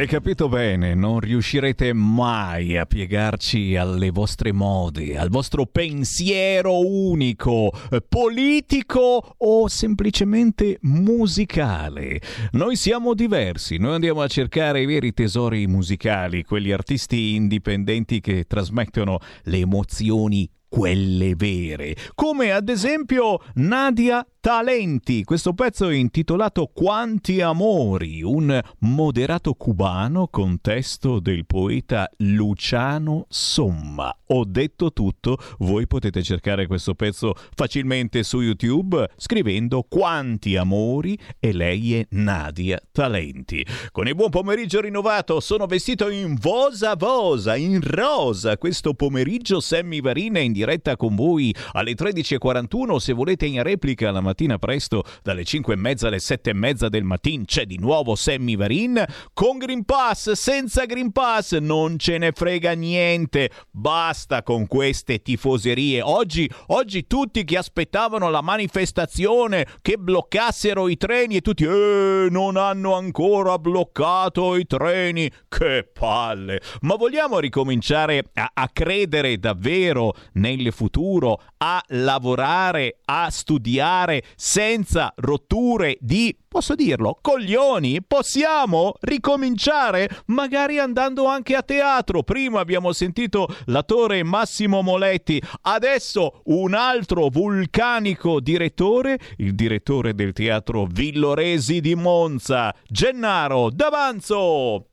Hai 0.00 0.06
capito 0.06 0.48
bene, 0.48 0.94
non 0.94 1.20
riuscirete 1.20 1.92
mai 1.92 2.78
a 2.78 2.86
piegarci 2.86 3.76
alle 3.76 4.08
vostre 4.08 4.50
mode, 4.50 5.18
al 5.18 5.28
vostro 5.28 5.66
pensiero 5.66 6.78
unico, 6.88 7.70
politico 8.08 9.34
o 9.36 9.68
semplicemente 9.68 10.78
musicale. 10.84 12.18
Noi 12.52 12.76
siamo 12.76 13.12
diversi, 13.12 13.76
noi 13.76 13.92
andiamo 13.92 14.22
a 14.22 14.26
cercare 14.26 14.80
i 14.80 14.86
veri 14.86 15.12
tesori 15.12 15.66
musicali, 15.66 16.44
quegli 16.44 16.72
artisti 16.72 17.34
indipendenti 17.34 18.20
che 18.20 18.44
trasmettono 18.44 19.18
le 19.42 19.58
emozioni 19.58 20.50
quelle 20.70 21.34
vere, 21.34 21.96
come 22.14 22.52
ad 22.52 22.68
esempio 22.68 23.40
Nadia 23.54 24.24
Talenti. 24.40 25.22
Questo 25.24 25.52
pezzo 25.52 25.90
è 25.90 25.94
intitolato 25.94 26.70
Quanti 26.72 27.42
amori, 27.42 28.22
un 28.22 28.58
moderato 28.78 29.52
cubano 29.52 30.28
con 30.28 30.62
testo 30.62 31.20
del 31.20 31.44
poeta 31.44 32.08
Luciano 32.18 33.26
Somma. 33.28 34.16
Ho 34.28 34.44
detto 34.46 34.94
tutto, 34.94 35.36
voi 35.58 35.86
potete 35.86 36.22
cercare 36.22 36.66
questo 36.66 36.94
pezzo 36.94 37.34
facilmente 37.54 38.22
su 38.22 38.40
YouTube 38.40 39.10
scrivendo 39.16 39.82
Quanti 39.86 40.56
amori 40.56 41.18
e 41.38 41.52
lei 41.52 41.96
è 41.96 42.06
Nadia 42.10 42.80
Talenti. 42.90 43.66
Con 43.90 44.08
il 44.08 44.14
buon 44.14 44.30
pomeriggio 44.30 44.80
rinnovato 44.80 45.40
sono 45.40 45.66
vestito 45.66 46.08
in 46.08 46.36
vosa 46.40 46.94
vosa, 46.94 47.56
in 47.56 47.80
rosa. 47.82 48.56
Questo 48.56 48.94
pomeriggio 48.94 49.60
Sammy 49.60 50.00
Varina 50.00 50.38
in 50.38 50.54
diretta 50.60 50.96
con 50.96 51.14
voi 51.14 51.54
alle 51.72 51.92
13.41. 51.92 52.96
Se 52.96 53.12
volete 53.14 53.46
in 53.46 53.62
replica 53.62 54.10
la 54.10 54.20
mattina 54.20 54.58
presto 54.58 55.04
dalle 55.22 55.44
5 55.44 55.72
e 55.72 55.76
mezza 55.76 56.08
alle 56.08 56.18
7 56.18 56.50
e 56.50 56.54
mezza 56.54 56.88
del 56.88 57.04
mattino 57.04 57.44
c'è 57.46 57.64
di 57.64 57.78
nuovo 57.78 58.14
Sammy 58.14 58.56
Varin 58.56 59.02
con 59.32 59.58
Green 59.58 59.84
Pass, 59.84 60.32
senza 60.32 60.84
Green 60.84 61.12
Pass 61.12 61.56
non 61.56 61.98
ce 61.98 62.18
ne 62.18 62.32
frega 62.32 62.72
niente. 62.72 63.50
Basta 63.70 64.42
con 64.42 64.66
queste 64.66 65.22
tifoserie. 65.22 66.02
Oggi, 66.02 66.50
oggi 66.68 67.06
tutti 67.06 67.44
che 67.44 67.56
aspettavano 67.56 68.28
la 68.28 68.42
manifestazione 68.42 69.66
che 69.80 69.96
bloccassero 69.96 70.88
i 70.88 70.96
treni 70.96 71.36
e 71.36 71.40
tutti 71.40 71.64
eh, 71.64 72.26
non 72.30 72.56
hanno 72.56 72.94
ancora 72.94 73.58
bloccato 73.58 74.56
i 74.56 74.66
treni. 74.66 75.30
Che 75.48 75.88
palle! 75.92 76.60
Ma 76.82 76.96
vogliamo 76.96 77.38
ricominciare 77.38 78.24
a, 78.34 78.50
a 78.52 78.68
credere 78.68 79.38
davvero 79.38 80.14
nel 80.34 80.49
futuro, 80.70 81.40
a 81.58 81.82
lavorare, 81.88 82.98
a 83.04 83.30
studiare 83.30 84.22
senza 84.36 85.12
rotture 85.16 85.96
di 86.00 86.36
Posso 86.50 86.74
dirlo, 86.74 87.16
coglioni, 87.22 88.02
possiamo 88.02 88.94
ricominciare, 89.02 90.08
magari 90.26 90.80
andando 90.80 91.26
anche 91.26 91.54
a 91.54 91.62
teatro. 91.62 92.24
Prima 92.24 92.58
abbiamo 92.58 92.90
sentito 92.90 93.46
l'attore 93.66 94.24
Massimo 94.24 94.82
Moletti, 94.82 95.40
adesso 95.62 96.42
un 96.46 96.74
altro 96.74 97.28
vulcanico 97.28 98.40
direttore, 98.40 99.20
il 99.36 99.54
direttore 99.54 100.12
del 100.12 100.32
teatro 100.32 100.86
Villoresi 100.86 101.80
di 101.80 101.94
Monza, 101.94 102.74
Gennaro 102.84 103.70
D'Avanzo. 103.70 104.88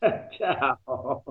Ciao. 0.00 1.24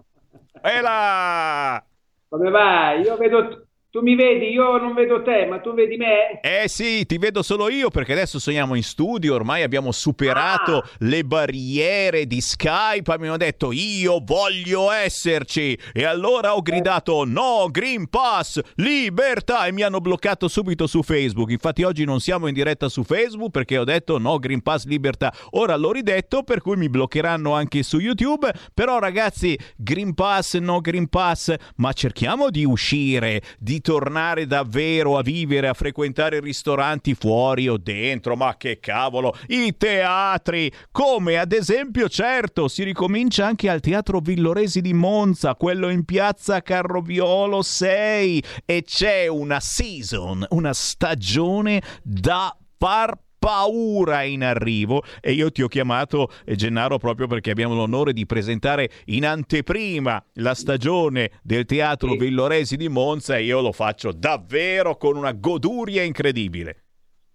E 0.62 0.82
là! 0.82 1.84
Come 2.30 2.50
vai? 2.52 3.02
Io 3.02 3.18
vedo 3.18 3.65
tu 3.96 4.02
mi 4.02 4.16
vedi, 4.16 4.50
io 4.52 4.78
non 4.78 4.94
vedo 4.94 5.22
te, 5.22 5.46
ma 5.46 5.60
tu 5.60 5.74
vedi 5.74 5.96
me? 5.96 6.42
Eh 6.42 6.68
sì, 6.68 7.06
ti 7.06 7.18
vedo 7.18 7.42
solo 7.42 7.70
io 7.70 7.90
perché 7.90 8.12
adesso 8.12 8.40
siamo 8.40 8.76
in 8.76 8.84
studio, 8.84 9.34
ormai 9.34 9.64
abbiamo 9.64 9.94
superato 9.94 10.80
Ah. 10.80 10.90
le 11.00 11.24
barriere 11.24 12.26
di 12.26 12.42
Skype, 12.42 13.10
abbiamo 13.10 13.38
detto 13.38 13.72
io 13.72 14.22
voglio 14.22 14.92
esserci 14.92 15.80
e 15.94 16.04
allora 16.04 16.56
ho 16.56 16.62
gridato 16.62 17.24
no, 17.24 17.70
Green 17.72 18.10
Pass, 18.10 18.60
libertà 18.76 19.66
e 19.66 19.72
mi 19.72 19.82
hanno 19.82 20.02
bloccato 20.02 20.50
subito 20.50 20.88
su 20.88 21.02
Facebook. 21.02 21.52
Infatti 21.52 21.84
oggi 21.84 22.04
non 22.04 22.20
siamo 22.20 22.48
in 22.48 22.54
diretta 22.54 22.90
su 22.90 23.04
Facebook 23.04 23.52
perché 23.52 23.78
ho 23.78 23.86
detto 23.86 24.18
no, 24.18 24.40
Green 24.40 24.62
Pass, 24.62 24.88
libertà. 24.88 25.34
Ora 25.52 25.78
l'ho 25.78 25.94
ridetto 25.94 26.44
per 26.44 26.60
cui 26.60 26.76
mi 26.76 26.90
bloccheranno 26.90 27.54
anche 27.54 27.82
su 27.82 28.00
YouTube, 28.00 28.52
però 28.74 29.00
ragazzi, 29.00 29.58
Green 29.78 30.14
Pass, 30.14 30.58
no 30.58 30.82
Green 30.82 31.08
Pass, 31.08 31.56
ma 31.78 31.94
cerchiamo 31.94 32.50
di 32.50 32.66
uscire, 32.66 33.42
di 33.58 33.84
tornare 33.86 34.48
davvero 34.48 35.16
a 35.16 35.22
vivere, 35.22 35.68
a 35.68 35.76
frequentare 35.76 36.40
ristoranti 36.40 37.14
fuori 37.14 37.70
o 37.70 37.78
dentro, 37.78 38.36
ma 38.36 38.58
che 38.58 38.80
cavolo, 38.80 39.38
i 39.50 39.78
teatri, 39.78 40.72
come 40.90 41.38
ad 41.38 41.52
esempio, 41.52 42.10
certo, 42.10 42.68
si 42.68 42.82
ricomincia 42.82 43.46
anche 43.46 43.70
al 43.70 43.82
Teatro 43.82 44.22
Villoresi 44.22 44.82
di 44.82 44.94
Monza, 44.94 45.54
quello 45.54 45.90
in 45.90 46.04
piazza 46.04 46.64
Carroviolo 46.64 47.62
6 47.62 48.44
e 48.66 48.82
c'è 48.82 49.28
una 49.28 49.60
season, 49.60 50.44
una 50.50 50.74
stagione 50.74 51.80
da 52.02 52.58
far 52.80 53.16
paura 53.46 54.24
in 54.24 54.44
arrivo 54.44 55.04
e 55.22 55.34
io 55.34 55.52
ti 55.52 55.62
ho 55.62 55.68
chiamato 55.68 56.30
eh, 56.46 56.56
Gennaro 56.56 56.98
proprio 56.98 57.28
perché 57.28 57.52
abbiamo 57.52 57.76
l'onore 57.76 58.12
di 58.12 58.26
presentare 58.26 58.90
in 59.06 59.24
anteprima 59.24 60.20
la 60.38 60.56
stagione 60.56 61.30
del 61.44 61.66
teatro 61.66 62.16
Villoresi 62.16 62.76
di 62.76 62.90
Monza 62.90 63.38
e 63.38 63.44
io 63.44 63.62
lo 63.62 63.72
faccio 63.72 64.12
davvero 64.12 64.98
con 64.98 65.16
una 65.16 65.32
goduria 65.34 66.02
incredibile. 66.02 66.86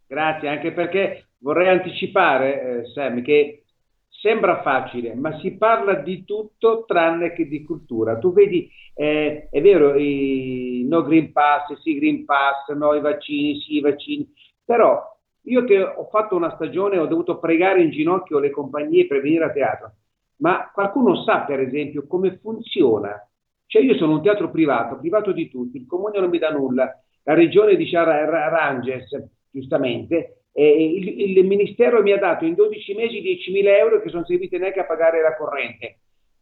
Grazie, 0.09 0.49
anche 0.49 0.73
perché 0.73 1.29
vorrei 1.39 1.69
anticipare, 1.69 2.81
eh, 2.81 2.87
Sam, 2.93 3.23
che 3.23 3.67
sembra 4.09 4.63
facile, 4.63 5.15
ma 5.15 5.39
si 5.39 5.53
parla 5.53 5.95
di 5.95 6.25
tutto 6.25 6.87
tranne 6.89 7.33
che 7.35 7.47
di 7.47 7.63
cultura. 7.63 8.19
Tu 8.19 8.33
vedi, 8.33 8.69
eh, 8.95 9.47
è 9.49 9.61
vero, 9.61 9.97
i 9.97 10.85
no 10.89 11.05
Green 11.05 11.31
Pass, 11.31 11.73
sì 11.83 12.01
Green 12.01 12.25
Pass, 12.25 12.69
no 12.77 12.95
i 12.95 13.01
vaccini, 13.01 13.61
sì 13.61 13.77
i 13.77 13.81
vaccini, 13.81 14.29
però 14.65 15.19
io 15.51 15.65
che 15.65 15.83
ho 15.83 16.09
fatto 16.11 16.37
una 16.37 16.55
stagione 16.55 16.99
ho 16.99 17.07
dovuto 17.07 17.39
pregare 17.39 17.83
in 17.83 17.91
ginocchio 17.91 18.39
le 18.39 18.51
compagnie 18.51 19.07
per 19.07 19.21
venire 19.21 19.45
a 19.45 19.51
teatro, 19.51 19.93
ma 20.37 20.71
qualcuno 20.73 21.23
sa 21.25 21.41
per 21.41 21.61
esempio 21.61 22.07
come 22.07 22.39
funziona? 22.41 23.29
Cioè 23.67 23.83
io 23.83 23.95
sono 23.97 24.15
un 24.15 24.23
teatro 24.23 24.51
privato, 24.51 24.99
privato 24.99 25.33
di 25.33 25.49
tutti, 25.49 25.77
il 25.77 25.87
comune 25.87 26.19
non 26.19 26.31
mi 26.31 26.39
dà 26.39 26.51
nulla, 26.51 26.93
la 27.23 27.35
regione 27.35 27.77
dice 27.77 28.03
Ranges, 28.03 29.09
giustamente, 29.51 30.45
il, 30.53 31.37
il 31.37 31.47
ministero 31.47 32.03
mi 32.03 32.13
ha 32.13 32.19
dato 32.19 32.45
in 32.45 32.55
12 32.55 32.95
mesi 32.95 33.21
10.000 33.21 33.67
euro 33.79 34.01
che 34.01 34.09
sono 34.09 34.25
serviti 34.25 34.59
neanche 34.59 34.81
a 34.81 34.87
pagare 34.87 35.21
la 35.21 35.37
corrente. 35.37 35.99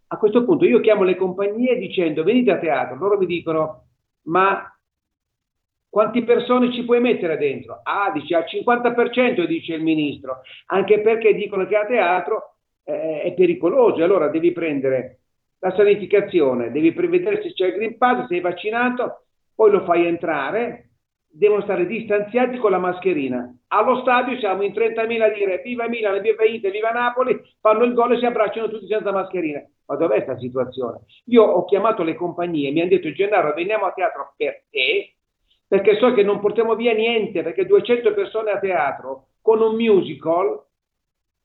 A 0.08 0.16
questo 0.16 0.44
punto 0.44 0.64
io 0.64 0.80
chiamo 0.80 1.02
le 1.02 1.16
compagnie 1.16 1.76
dicendo 1.76 2.22
venite 2.22 2.50
a 2.50 2.58
teatro, 2.58 2.96
loro 2.96 3.18
mi 3.18 3.26
dicono 3.26 3.84
ma 4.28 4.77
quante 5.88 6.22
persone 6.22 6.72
ci 6.72 6.84
puoi 6.84 7.00
mettere 7.00 7.36
dentro? 7.38 7.80
Ah, 7.82 8.10
dice 8.12 8.34
al 8.34 8.44
50% 8.44 9.44
dice 9.46 9.74
il 9.74 9.82
ministro, 9.82 10.42
anche 10.66 11.00
perché 11.00 11.34
dicono 11.34 11.66
che 11.66 11.76
a 11.76 11.86
teatro 11.86 12.56
eh, 12.84 13.22
è 13.22 13.34
pericoloso, 13.34 14.02
allora 14.02 14.28
devi 14.28 14.52
prendere 14.52 15.18
la 15.60 15.74
sanificazione, 15.74 16.70
devi 16.70 16.92
prevedere 16.92 17.42
se 17.42 17.52
c'è 17.52 17.66
il 17.66 17.74
Green 17.74 17.96
Pass, 17.96 18.20
se 18.20 18.26
sei 18.28 18.40
vaccinato, 18.40 19.24
poi 19.54 19.70
lo 19.70 19.84
fai 19.84 20.06
entrare, 20.06 20.90
devono 21.30 21.62
stare 21.62 21.86
distanziati 21.86 22.58
con 22.58 22.70
la 22.70 22.78
mascherina. 22.78 23.52
Allo 23.68 24.00
stadio 24.00 24.38
siamo 24.38 24.62
in 24.62 24.72
30.000 24.72 25.20
a 25.20 25.28
dire 25.30 25.60
viva 25.64 25.88
Milano, 25.88 26.20
viva 26.20 26.44
Inter, 26.44 26.70
viva 26.70 26.90
Napoli, 26.90 27.38
fanno 27.60 27.84
il 27.84 27.92
gol 27.92 28.12
e 28.12 28.18
si 28.18 28.26
abbracciano 28.26 28.68
tutti 28.68 28.86
senza 28.86 29.12
mascherina. 29.12 29.62
Ma 29.86 29.96
dov'è 29.96 30.22
questa 30.22 30.38
situazione? 30.38 31.00
Io 31.26 31.42
ho 31.42 31.64
chiamato 31.64 32.02
le 32.02 32.14
compagnie, 32.14 32.70
mi 32.70 32.80
hanno 32.80 32.90
detto 32.90 33.10
Gennaro 33.12 33.54
veniamo 33.54 33.86
a 33.86 33.92
teatro 33.92 34.34
per 34.36 34.64
te, 34.70 35.14
perché 35.68 35.98
so 35.98 36.14
che 36.14 36.22
non 36.22 36.40
portiamo 36.40 36.74
via 36.74 36.94
niente, 36.94 37.42
perché 37.42 37.66
200 37.66 38.14
persone 38.14 38.50
a 38.50 38.58
teatro 38.58 39.26
con 39.42 39.60
un 39.60 39.76
musical, 39.76 40.60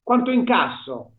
quanto 0.01 0.31
incasso? 0.31 1.11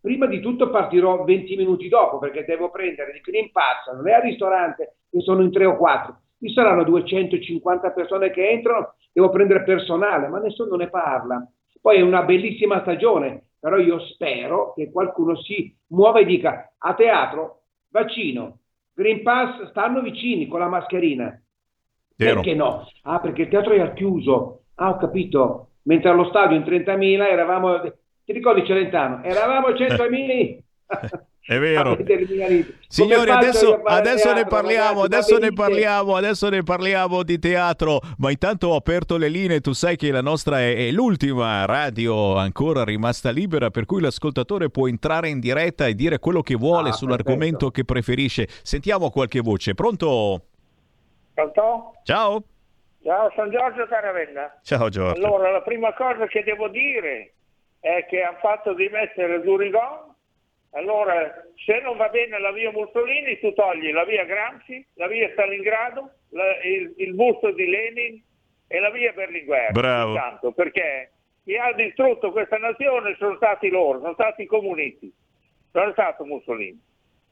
Prima 0.00 0.26
di 0.26 0.40
tutto 0.40 0.70
partirò 0.70 1.22
20 1.24 1.56
minuti 1.56 1.88
dopo 1.88 2.18
perché 2.18 2.44
devo 2.44 2.70
prendere 2.70 3.12
il 3.12 3.20
Green 3.20 3.50
Pass, 3.52 3.92
non 3.92 4.08
è 4.08 4.12
al 4.12 4.22
ristorante 4.22 4.96
che 5.10 5.20
sono 5.20 5.42
in 5.42 5.52
3 5.52 5.66
o 5.66 5.76
4, 5.76 6.20
ci 6.40 6.52
saranno 6.52 6.84
250 6.84 7.90
persone 7.90 8.30
che 8.30 8.48
entrano, 8.48 8.94
devo 9.12 9.28
prendere 9.30 9.62
personale, 9.62 10.28
ma 10.28 10.38
nessuno 10.38 10.76
ne 10.76 10.88
parla. 10.88 11.46
Poi 11.80 11.98
è 11.98 12.02
una 12.02 12.22
bellissima 12.22 12.80
stagione, 12.80 13.48
però 13.58 13.76
io 13.78 13.98
spero 14.00 14.72
che 14.74 14.90
qualcuno 14.90 15.36
si 15.36 15.74
muova 15.88 16.20
e 16.20 16.24
dica 16.24 16.72
a 16.78 16.94
teatro, 16.94 17.62
vaccino, 17.90 18.60
Green 18.94 19.22
Pass 19.22 19.68
stanno 19.70 20.00
vicini 20.00 20.46
con 20.46 20.60
la 20.60 20.68
mascherina. 20.68 21.38
Vero. 22.16 22.40
Perché 22.40 22.54
no? 22.54 22.88
Ah, 23.02 23.20
perché 23.20 23.42
il 23.42 23.48
teatro 23.48 23.72
è 23.72 23.80
al 23.80 23.92
chiuso. 23.94 24.62
Ah, 24.76 24.90
ho 24.90 24.96
capito. 24.96 25.68
Mentre 25.82 26.10
allo 26.10 26.26
stadio 26.28 26.56
in 26.56 26.62
30.000 26.62 27.26
eravamo, 27.28 27.80
ti 28.24 28.32
ricordi 28.32 28.66
Celentano? 28.66 29.22
Eravamo 29.22 29.68
100.000. 29.68 30.58
È 31.46 31.60
vero. 31.60 31.96
Signori, 32.88 33.30
adesso, 33.30 33.80
adesso 33.84 34.32
ne 34.32 34.46
parliamo, 34.46 35.02
adesso 35.02 35.38
ne 35.38 35.52
parliamo, 35.52 36.16
adesso 36.16 36.48
ne 36.48 36.64
parliamo 36.64 37.22
di 37.22 37.38
teatro, 37.38 38.00
ma 38.18 38.32
intanto 38.32 38.68
ho 38.68 38.74
aperto 38.74 39.16
le 39.16 39.28
linee, 39.28 39.60
tu 39.60 39.72
sai 39.72 39.94
che 39.94 40.10
la 40.10 40.22
nostra 40.22 40.58
è, 40.58 40.88
è 40.88 40.90
l'ultima 40.90 41.64
radio 41.64 42.34
ancora 42.34 42.82
rimasta 42.82 43.30
libera, 43.30 43.70
per 43.70 43.84
cui 43.84 44.00
l'ascoltatore 44.00 44.70
può 44.70 44.88
entrare 44.88 45.28
in 45.28 45.38
diretta 45.38 45.86
e 45.86 45.94
dire 45.94 46.18
quello 46.18 46.40
che 46.40 46.56
vuole 46.56 46.88
Ah, 46.88 46.92
sull'argomento 46.92 47.70
che 47.70 47.84
preferisce. 47.84 48.48
Sentiamo 48.62 49.10
qualche 49.10 49.38
voce, 49.38 49.74
pronto? 49.74 50.46
Pronto? 51.36 51.92
Ciao? 52.04 52.42
Ciao, 53.02 53.30
sono 53.36 53.50
Giorgio 53.50 53.86
Caravella. 53.86 54.58
Ciao 54.62 54.88
Giorgio. 54.88 55.22
Allora, 55.22 55.50
la 55.50 55.60
prima 55.60 55.92
cosa 55.92 56.26
che 56.26 56.42
devo 56.42 56.68
dire 56.68 57.34
è 57.80 58.06
che 58.08 58.22
hanno 58.22 58.38
fatto 58.38 58.72
dimettere 58.72 59.42
Durigon. 59.42 60.14
Allora, 60.70 61.44
se 61.64 61.80
non 61.80 61.98
va 61.98 62.08
bene 62.08 62.38
la 62.40 62.52
via 62.52 62.70
Mussolini, 62.72 63.38
tu 63.38 63.52
togli 63.52 63.92
la 63.92 64.04
via 64.06 64.24
Gramsci, 64.24 64.84
la 64.94 65.08
via 65.08 65.28
Stalingrado, 65.32 66.10
la- 66.30 66.58
il, 66.64 66.94
il 66.96 67.14
busto 67.14 67.50
di 67.52 67.66
Lenin 67.68 68.22
e 68.66 68.80
la 68.80 68.90
via 68.90 69.12
Berlinguer. 69.12 69.72
Bravo. 69.72 70.14
Intanto, 70.14 70.52
perché 70.52 71.12
chi 71.44 71.54
ha 71.56 71.72
distrutto 71.74 72.32
questa 72.32 72.56
nazione 72.56 73.14
sono 73.18 73.36
stati 73.36 73.68
loro, 73.68 74.00
sono 74.00 74.14
stati 74.14 74.42
i 74.42 74.46
comunisti, 74.46 75.12
non 75.72 75.88
è 75.90 75.92
stato 75.92 76.24
Mussolini. 76.24 76.82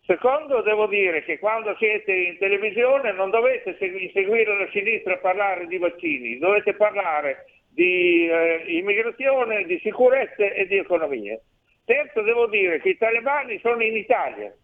Secondo, 0.07 0.61
devo 0.61 0.87
dire 0.87 1.25
che 1.25 1.39
quando 1.39 1.75
siete 1.77 2.13
in 2.13 2.39
televisione 2.39 3.13
non 3.13 3.31
dovete 3.31 3.77
segui- 3.79 4.11
seguire 4.13 4.59
la 4.59 4.69
sinistra 4.71 5.15
a 5.15 5.19
parlare 5.19 5.67
di 5.67 5.79
vaccini, 5.79 6.39
dovete 6.39 6.75
parlare 6.75 7.47
di 7.71 8.29
eh, 8.29 8.65
immigrazione, 8.67 9.65
di 9.65 9.79
sicurezza 9.81 10.45
e 10.45 10.67
di 10.67 10.77
economia. 10.77 11.39
Terzo, 11.85 12.23
devo 12.23 12.47
dire 12.47 12.81
che 12.81 12.91
i 12.91 12.99
talebani 12.99 13.59
sono 13.61 13.83
in 13.83 13.97
Italia. 13.97 14.55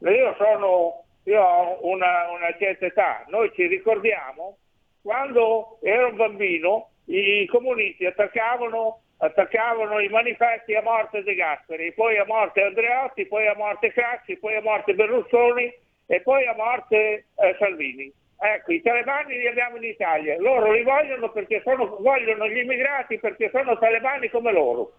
Io 0.00 0.34
sono 0.38 1.04
io 1.24 1.42
ho 1.42 1.78
una, 1.82 2.30
una 2.30 2.56
certa 2.58 2.86
età, 2.86 3.24
noi 3.28 3.50
ci 3.54 3.66
ricordiamo 3.66 4.56
quando 5.02 5.78
ero 5.82 6.08
un 6.08 6.16
bambino 6.16 6.90
i 7.04 7.46
comunisti 7.46 8.06
attaccavano, 8.06 9.02
attaccavano 9.22 10.00
i 10.00 10.08
manifesti 10.08 10.74
a 10.74 10.82
morte 10.82 11.22
De 11.22 11.34
Gasperi, 11.34 11.92
poi 11.92 12.16
a 12.16 12.24
morte 12.26 12.62
Andreotti, 12.62 13.26
poi 13.26 13.46
a 13.46 13.54
morte 13.56 13.92
Craxi, 13.92 14.36
poi 14.36 14.56
a 14.56 14.62
morte 14.62 14.94
Berlusconi 14.94 15.72
e 16.06 16.20
poi 16.22 16.46
a 16.46 16.54
morte 16.54 17.26
eh, 17.34 17.56
Salvini. 17.58 18.12
Ecco, 18.42 18.72
i 18.72 18.80
talebani 18.80 19.36
li 19.36 19.46
abbiamo 19.46 19.76
in 19.76 19.84
Italia, 19.84 20.36
loro 20.38 20.72
li 20.72 20.82
vogliono 20.82 21.30
perché 21.30 21.60
sono, 21.62 21.98
vogliono 22.00 22.48
gli 22.48 22.56
immigrati 22.56 23.18
perché 23.18 23.50
sono 23.52 23.78
talebani 23.78 24.30
come 24.30 24.52
loro. 24.52 24.92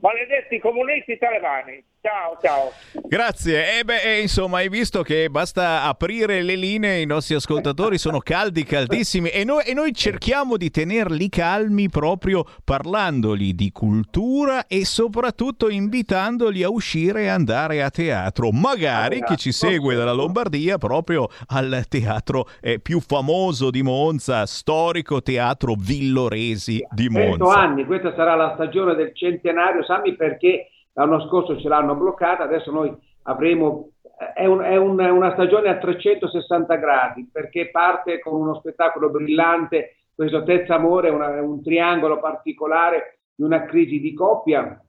Maledetti 0.00 0.58
comunisti 0.58 1.16
talebani. 1.16 1.82
Ciao, 2.08 2.38
ciao. 2.40 2.72
Grazie. 3.06 3.80
E 3.80 3.84
beh, 3.84 4.00
eh, 4.00 4.20
insomma, 4.22 4.58
hai 4.58 4.70
visto 4.70 5.02
che 5.02 5.28
basta 5.28 5.82
aprire 5.82 6.40
le 6.40 6.56
linee, 6.56 7.02
i 7.02 7.06
nostri 7.06 7.34
ascoltatori 7.34 7.98
sono 7.98 8.18
caldi, 8.20 8.64
caldissimi 8.64 9.28
e 9.28 9.44
noi, 9.44 9.64
e 9.64 9.74
noi 9.74 9.92
cerchiamo 9.92 10.56
di 10.56 10.70
tenerli 10.70 11.28
calmi 11.28 11.90
proprio 11.90 12.46
parlandogli 12.64 13.52
di 13.52 13.70
cultura 13.72 14.66
e 14.68 14.86
soprattutto 14.86 15.68
invitandoli 15.68 16.62
a 16.62 16.70
uscire 16.70 17.24
e 17.24 17.28
andare 17.28 17.82
a 17.82 17.90
teatro. 17.90 18.52
Magari 18.52 19.22
chi 19.22 19.36
ci 19.36 19.52
segue 19.52 19.94
dalla 19.94 20.12
Lombardia 20.12 20.78
proprio 20.78 21.28
al 21.48 21.84
teatro 21.90 22.48
eh, 22.62 22.78
più 22.78 23.00
famoso 23.00 23.70
di 23.70 23.82
Monza, 23.82 24.46
storico 24.46 25.20
teatro 25.20 25.74
Villoresi 25.76 26.82
di 26.90 27.10
100 27.10 27.44
Monza. 27.44 27.60
anni, 27.60 27.84
questa 27.84 28.14
sarà 28.14 28.34
la 28.34 28.52
stagione 28.54 28.94
del 28.94 29.14
centenario, 29.14 29.84
Sammy, 29.84 30.16
perché 30.16 30.70
l'anno 30.98 31.20
scorso 31.26 31.58
ce 31.58 31.68
l'hanno 31.68 31.94
bloccata, 31.94 32.42
adesso 32.42 32.72
noi 32.72 32.92
avremo, 33.22 33.90
è, 34.34 34.46
un- 34.46 34.60
è 34.62 34.76
un- 34.76 34.98
è 34.98 35.08
una 35.08 35.32
stagione 35.32 35.68
a 35.68 35.78
360 35.78 36.74
gradi, 36.74 37.28
perché 37.32 37.70
parte 37.70 38.18
con 38.18 38.40
uno 38.40 38.54
spettacolo 38.54 39.08
brillante, 39.08 39.94
questo 40.14 40.42
Terza 40.42 40.74
Amore, 40.74 41.08
è 41.08 41.12
una- 41.12 41.36
è 41.36 41.40
un 41.40 41.62
triangolo 41.62 42.18
particolare 42.18 43.20
di 43.34 43.44
una 43.44 43.64
crisi 43.64 44.00
di 44.00 44.12
coppia, 44.12 44.82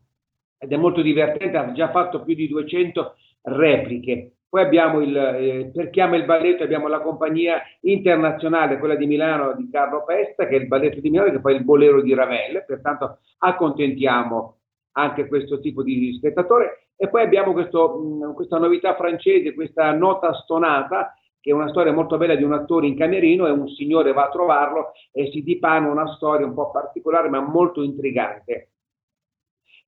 ed 0.57 0.72
è 0.72 0.78
molto 0.78 1.01
divertente, 1.01 1.57
ha 1.57 1.72
già 1.74 1.91
fatto 1.91 2.24
più 2.24 2.34
di 2.34 2.47
200 2.47 3.16
repliche. 3.43 4.32
Poi 4.49 4.64
abbiamo 4.64 4.99
il, 5.01 5.16
eh, 5.16 5.72
per 5.72 5.91
chi 5.91 6.01
ama 6.01 6.16
il 6.16 6.26
balletto, 6.26 6.64
abbiamo 6.64 6.88
la 6.88 7.01
compagnia 7.01 7.62
internazionale, 7.82 8.80
quella 8.80 8.95
di 8.95 9.05
Milano 9.05 9.53
di 9.53 9.70
Carlo 9.70 10.03
Pesta, 10.03 10.47
che 10.47 10.55
è 10.55 10.60
il 10.60 10.68
balletto 10.68 10.99
di 10.99 11.10
Milano, 11.12 11.30
che 11.32 11.39
fa 11.39 11.51
il 11.51 11.64
bolero 11.64 12.01
di 12.01 12.16
Ravel, 12.16 12.64
pertanto 12.66 13.20
accontentiamo 13.38 14.55
anche 14.94 15.28
questo 15.28 15.60
tipo 15.60 15.84
di 15.84 16.14
spettatore. 16.16 16.90
E 16.96 17.08
poi 17.10 17.24
abbiamo 17.24 17.54
questo, 17.54 18.34
questa 18.36 18.58
novità 18.58 18.96
francese, 18.96 19.54
questa 19.54 19.92
nota 19.94 20.34
stonata, 20.34 21.14
che 21.40 21.52
è 21.52 21.54
una 21.54 21.70
storia 21.70 21.94
molto 21.94 22.18
bella 22.18 22.36
di 22.36 22.44
un 22.44 22.54
attore 22.54 22.88
in 22.88 22.98
camerino 22.98 23.48
e 23.48 23.52
un 23.52 23.68
signore 23.70 24.12
va 24.12 24.26
a 24.26 24.30
trovarlo 24.30 24.92
e 25.12 25.30
si 25.32 25.42
dipana 25.42 25.90
una 25.90 26.14
storia 26.16 26.46
un 26.46 26.54
po' 26.54 26.72
particolare 26.72 27.30
ma 27.30 27.40
molto 27.40 27.82
intrigante. 27.82 28.72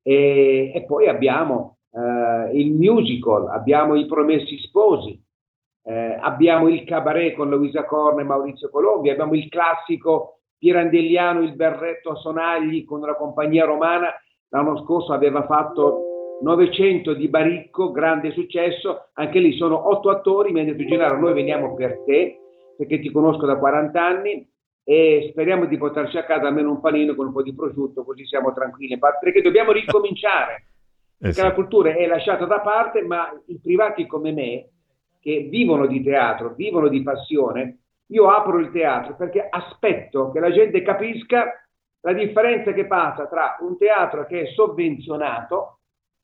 E, 0.01 0.71
e 0.73 0.83
poi 0.85 1.07
abbiamo 1.07 1.77
eh, 1.91 2.57
il 2.57 2.71
musical, 2.71 3.49
abbiamo 3.49 3.95
i 3.95 4.05
Promessi 4.05 4.57
Sposi, 4.59 5.21
eh, 5.83 6.17
abbiamo 6.19 6.69
il 6.69 6.83
cabaret 6.85 7.35
con 7.35 7.49
Luisa 7.49 7.83
Corna 7.85 8.21
e 8.21 8.25
Maurizio 8.25 8.69
Colombi, 8.69 9.09
abbiamo 9.09 9.33
il 9.33 9.49
classico 9.49 10.37
pirandelliano 10.57 11.41
Il 11.41 11.55
berretto 11.55 12.11
a 12.11 12.15
sonagli 12.15 12.85
con 12.85 13.01
la 13.01 13.15
compagnia 13.15 13.65
romana, 13.65 14.13
l'anno 14.51 14.83
scorso 14.83 15.11
aveva 15.13 15.45
fatto 15.45 16.05
900 16.39 17.13
di 17.13 17.27
Baricco, 17.27 17.91
grande 17.91 18.31
successo, 18.31 19.09
anche 19.13 19.39
lì 19.39 19.53
sono 19.53 19.89
otto 19.89 20.09
attori, 20.09 20.51
mi 20.51 20.61
ha 20.61 20.63
detto 20.63 20.85
Gennaro 20.85 21.19
noi 21.19 21.33
veniamo 21.33 21.73
per 21.75 22.03
te, 22.05 22.39
perché 22.77 22.99
ti 22.99 23.11
conosco 23.11 23.45
da 23.45 23.57
40 23.57 24.03
anni 24.03 24.49
e 24.83 25.29
speriamo 25.31 25.65
di 25.65 25.77
portarci 25.77 26.17
a 26.17 26.23
casa 26.23 26.47
almeno 26.47 26.71
un 26.71 26.81
panino 26.81 27.13
con 27.15 27.27
un 27.27 27.33
po' 27.33 27.43
di 27.43 27.53
prosciutto, 27.53 28.03
così 28.03 28.25
siamo 28.25 28.53
tranquilli, 28.53 28.97
perché 28.97 29.41
dobbiamo 29.41 29.71
ricominciare. 29.71 30.65
Perché 31.17 31.43
la 31.43 31.53
cultura 31.53 31.93
è 31.93 32.07
lasciata 32.07 32.45
da 32.45 32.61
parte, 32.61 33.03
ma 33.03 33.29
i 33.45 33.59
privati 33.61 34.07
come 34.07 34.31
me, 34.31 34.69
che 35.21 35.47
vivono 35.51 35.85
di 35.85 36.01
teatro, 36.01 36.55
vivono 36.55 36.87
di 36.87 37.03
passione, 37.03 37.77
io 38.07 38.27
apro 38.29 38.57
il 38.57 38.71
teatro 38.71 39.15
perché 39.15 39.47
aspetto 39.49 40.31
che 40.31 40.39
la 40.39 40.51
gente 40.51 40.81
capisca 40.81 41.53
la 42.01 42.13
differenza 42.13 42.73
che 42.73 42.85
passa 42.85 43.27
tra 43.27 43.57
un 43.61 43.77
teatro 43.77 44.25
che 44.25 44.41
è 44.41 44.45
sovvenzionato 44.53 45.79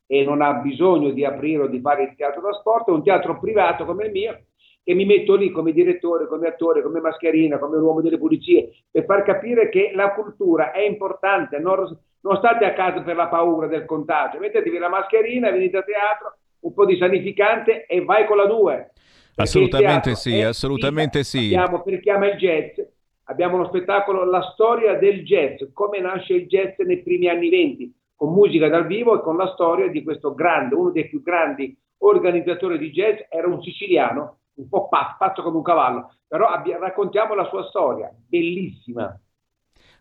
e 0.07 0.23
non 0.23 0.41
ha 0.41 0.53
bisogno 0.53 1.11
di 1.11 1.25
aprire 1.25 1.63
o 1.63 1.67
di 1.67 1.79
fare 1.79 2.03
il 2.03 2.15
teatro 2.15 2.41
da 2.41 2.53
sport 2.53 2.87
e 2.87 2.91
un 2.91 3.03
teatro 3.03 3.39
privato 3.39 3.85
come 3.85 4.05
il 4.05 4.11
mio 4.11 4.41
che 4.87 4.93
mi 4.93 5.03
metto 5.03 5.35
lì 5.35 5.51
come 5.51 5.73
direttore, 5.73 6.27
come 6.27 6.47
attore, 6.47 6.81
come 6.81 7.01
mascherina, 7.01 7.59
come 7.59 7.75
uomo 7.75 7.99
delle 7.99 8.17
pulizie 8.17 8.69
per 8.89 9.03
far 9.03 9.23
capire 9.23 9.67
che 9.67 9.91
la 9.93 10.13
cultura 10.13 10.71
è 10.71 10.79
importante, 10.79 11.59
non, 11.59 11.99
non 12.21 12.37
state 12.37 12.63
a 12.63 12.71
casa 12.71 13.01
per 13.01 13.17
la 13.17 13.27
paura 13.27 13.67
del 13.67 13.83
contagio, 13.83 14.39
mettetevi 14.39 14.77
la 14.77 14.87
mascherina, 14.87 15.51
venite 15.51 15.75
a 15.75 15.83
teatro, 15.83 16.37
un 16.61 16.73
po' 16.73 16.85
di 16.85 16.97
sanificante 16.97 17.85
e 17.85 18.01
vai 18.05 18.25
con 18.25 18.37
la 18.37 18.45
2. 18.45 18.91
Assolutamente 19.35 20.15
sì, 20.15 20.41
assolutamente 20.41 21.23
sì. 21.23 21.53
Abbiamo 21.53 21.83
per 21.83 21.99
chi 21.99 22.09
ama 22.09 22.29
il 22.29 22.37
jazz, 22.37 22.79
abbiamo 23.27 23.55
uno 23.55 23.67
spettacolo 23.67 24.25
La 24.25 24.41
storia 24.53 24.97
del 24.97 25.23
jazz, 25.23 25.63
come 25.73 25.99
nasce 25.99 26.33
il 26.33 26.47
jazz 26.47 26.77
nei 26.79 27.01
primi 27.01 27.27
anni 27.27 27.49
20, 27.49 27.93
con 28.15 28.33
musica 28.33 28.67
dal 28.67 28.87
vivo 28.87 29.15
e 29.15 29.21
con 29.21 29.37
la 29.37 29.51
storia 29.53 29.87
di 29.89 30.03
questo 30.03 30.33
grande, 30.33 30.75
uno 30.75 30.89
dei 30.91 31.07
più 31.07 31.21
grandi 31.21 31.75
organizzatori 31.99 32.77
di 32.77 32.91
jazz, 32.91 33.19
era 33.29 33.47
un 33.47 33.61
siciliano, 33.61 34.39
un 34.55 34.69
po' 34.69 34.87
pazzo, 34.87 35.41
come 35.41 35.57
un 35.57 35.63
cavallo, 35.63 36.15
però 36.27 36.47
abbia- 36.47 36.79
raccontiamo 36.79 37.33
la 37.33 37.45
sua 37.45 37.63
storia, 37.67 38.11
bellissima. 38.27 39.17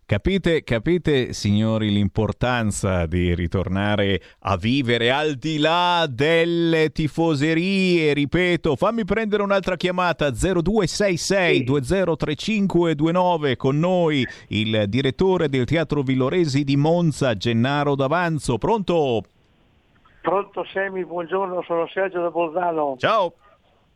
Capite, 0.09 0.63
capite, 0.63 1.33
signori, 1.33 1.91
l'importanza 1.91 3.07
di 3.07 3.35
ritornare 3.35 4.21
a 4.43 4.57
vivere 4.57 5.11
al 5.11 5.35
di 5.35 5.59
là 5.59 6.07
delle 6.09 6.91
tifoserie? 6.91 8.13
Ripeto, 8.13 8.77
fammi 8.77 9.05
prendere 9.05 9.43
un'altra 9.43 9.75
chiamata 9.75 10.31
0266 10.31 11.65
203529 11.65 13.57
con 13.57 13.81
noi 13.81 14.25
il 14.51 14.85
direttore 14.87 15.49
del 15.49 15.65
Teatro 15.65 16.03
Villoresi 16.03 16.63
di 16.63 16.77
Monza, 16.77 17.35
Gennaro 17.37 17.97
D'Avanzo. 17.97 18.59
Pronto? 18.59 19.23
Pronto 20.23 20.65
Semi, 20.73 21.05
buongiorno, 21.05 21.65
sono 21.67 21.89
Sergio 21.89 22.23
da 22.23 22.31
Bolzano. 22.31 22.95
Ciao. 22.97 23.33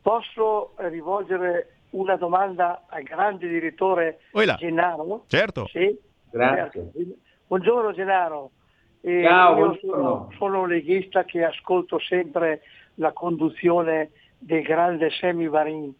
Posso 0.01 0.73
rivolgere 0.75 1.80
una 1.91 2.15
domanda 2.15 2.85
al 2.87 3.03
grande 3.03 3.47
direttore 3.47 4.19
Oi 4.31 4.45
là. 4.45 4.55
Gennaro? 4.55 5.25
Certo. 5.27 5.67
Sì? 5.67 5.97
Grazie. 6.29 6.91
Buongiorno 7.47 7.93
Gennaro. 7.93 8.51
Eh, 9.01 9.23
Ciao, 9.23 9.57
io 9.57 9.65
buongiorno. 9.65 10.03
sono, 10.03 10.31
sono 10.37 10.61
un 10.61 10.67
leghista 10.69 11.23
che 11.23 11.43
ascolto 11.43 11.99
sempre 11.99 12.61
la 12.95 13.11
conduzione 13.11 14.11
del 14.37 14.61
grande 14.61 15.09
Semi 15.09 15.47
Varin. 15.47 15.93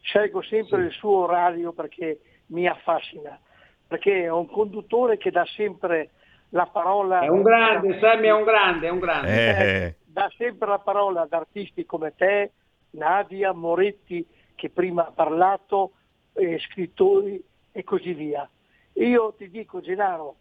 Scelgo 0.00 0.42
sempre 0.42 0.84
il 0.84 0.92
suo 0.92 1.24
orario 1.24 1.72
perché 1.72 2.20
mi 2.46 2.66
affascina, 2.66 3.38
perché 3.86 4.22
è 4.22 4.30
un 4.30 4.46
conduttore 4.48 5.18
che 5.18 5.30
dà 5.30 5.44
sempre 5.56 6.10
la 6.50 6.66
parola... 6.66 7.20
È 7.20 7.28
un 7.28 7.42
grande, 7.42 7.98
Sammy 7.98 8.28
è 8.28 8.32
un 8.32 8.44
grande, 8.44 8.86
è 8.86 8.90
un 8.90 8.98
grande. 9.00 9.58
Eh. 9.58 9.94
dà 10.04 10.30
sempre 10.36 10.68
la 10.68 10.78
parola 10.78 11.22
ad 11.22 11.32
artisti 11.32 11.84
come 11.84 12.14
te, 12.14 12.52
Nadia, 12.90 13.52
Moretti, 13.52 14.24
che 14.56 14.70
prima 14.70 15.06
ha 15.06 15.12
parlato, 15.12 15.92
eh, 16.32 16.58
scrittori 16.58 17.40
e 17.70 17.84
così 17.84 18.12
via. 18.14 18.48
Io 18.94 19.34
ti 19.36 19.48
dico, 19.50 19.80
Gennaro, 19.80 20.34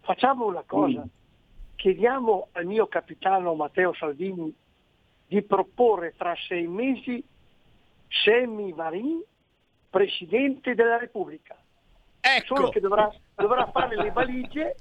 facciamo 0.00 0.46
una 0.46 0.64
cosa, 0.66 1.06
chiediamo 1.76 2.48
al 2.52 2.66
mio 2.66 2.86
capitano 2.88 3.54
Matteo 3.54 3.94
Salvini 3.94 4.52
di 5.26 5.42
proporre 5.42 6.14
tra 6.16 6.34
sei 6.46 6.66
mesi 6.66 7.24
Semi 8.08 8.72
Varin 8.72 9.22
Presidente 9.88 10.74
della 10.74 10.98
Repubblica. 10.98 11.56
Ecco. 12.20 12.56
Solo 12.56 12.68
che 12.68 12.80
dovrà, 12.80 13.10
dovrà 13.34 13.66
fare 13.70 13.96
le 13.96 14.10
valigie, 14.10 14.76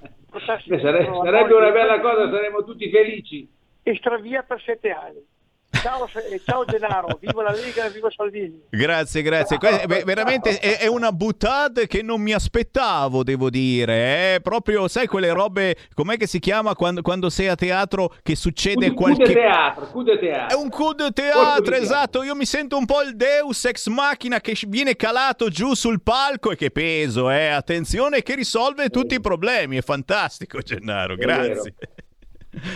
sare- 0.45 0.79
sarebbe 0.79 1.53
una 1.53 1.71
bella 1.71 1.99
cosa, 1.99 2.29
saremmo 2.29 2.63
tutti 2.63 2.89
felici. 2.89 3.49
e 3.83 3.95
stravia 3.95 4.43
per 4.43 4.61
sette 4.61 4.91
anni. 4.91 5.25
Ciao, 5.71 6.07
Se- 6.11 6.41
ciao 6.45 6.65
Gennaro, 6.65 7.17
viva 7.19 7.43
la 7.43 7.51
Lega, 7.51 7.87
viva 7.87 8.09
Salvini. 8.11 8.61
Grazie, 8.69 9.21
grazie. 9.21 9.57
Que- 9.57 9.85
beh, 9.87 10.03
veramente 10.03 10.59
è, 10.59 10.77
è 10.79 10.87
una 10.87 11.11
buttata 11.11 11.81
che 11.85 12.01
non 12.03 12.21
mi 12.21 12.33
aspettavo, 12.33 13.23
devo 13.23 13.49
dire. 13.49 14.35
È 14.35 14.41
proprio, 14.41 14.87
sai, 14.87 15.07
quelle 15.07 15.31
robe, 15.31 15.75
com'è 15.93 16.17
che 16.17 16.27
si 16.27 16.39
chiama 16.39 16.75
quando, 16.75 17.01
quando 17.01 17.29
sei 17.29 17.47
a 17.47 17.55
teatro 17.55 18.13
che 18.21 18.35
succede 18.35 18.93
Coup 18.93 19.15
qualche... 19.15 19.33
de 19.33 19.33
teatro, 19.33 19.87
coup 19.87 20.05
de 20.05 20.19
teatro. 20.19 20.57
È 20.57 20.61
un 20.61 20.69
coup 20.69 20.93
de 20.95 21.11
teatro, 21.11 21.73
esatto. 21.75 22.21
Io 22.21 22.35
mi 22.35 22.45
sento 22.45 22.77
un 22.77 22.85
po' 22.85 23.01
il 23.01 23.15
Deus 23.15 23.65
ex 23.65 23.87
machina 23.87 24.39
che 24.39 24.55
viene 24.67 24.95
calato 24.95 25.49
giù 25.49 25.73
sul 25.73 26.01
palco 26.03 26.51
e 26.51 26.55
che 26.55 26.69
peso, 26.69 27.29
eh. 27.31 27.47
Attenzione, 27.47 28.21
che 28.21 28.35
risolve 28.35 28.89
tutti 28.89 29.15
i 29.15 29.21
problemi. 29.21 29.77
È 29.77 29.81
fantastico, 29.81 30.59
Gennaro. 30.59 31.13
È 31.13 31.17
Grazie. 31.17 31.73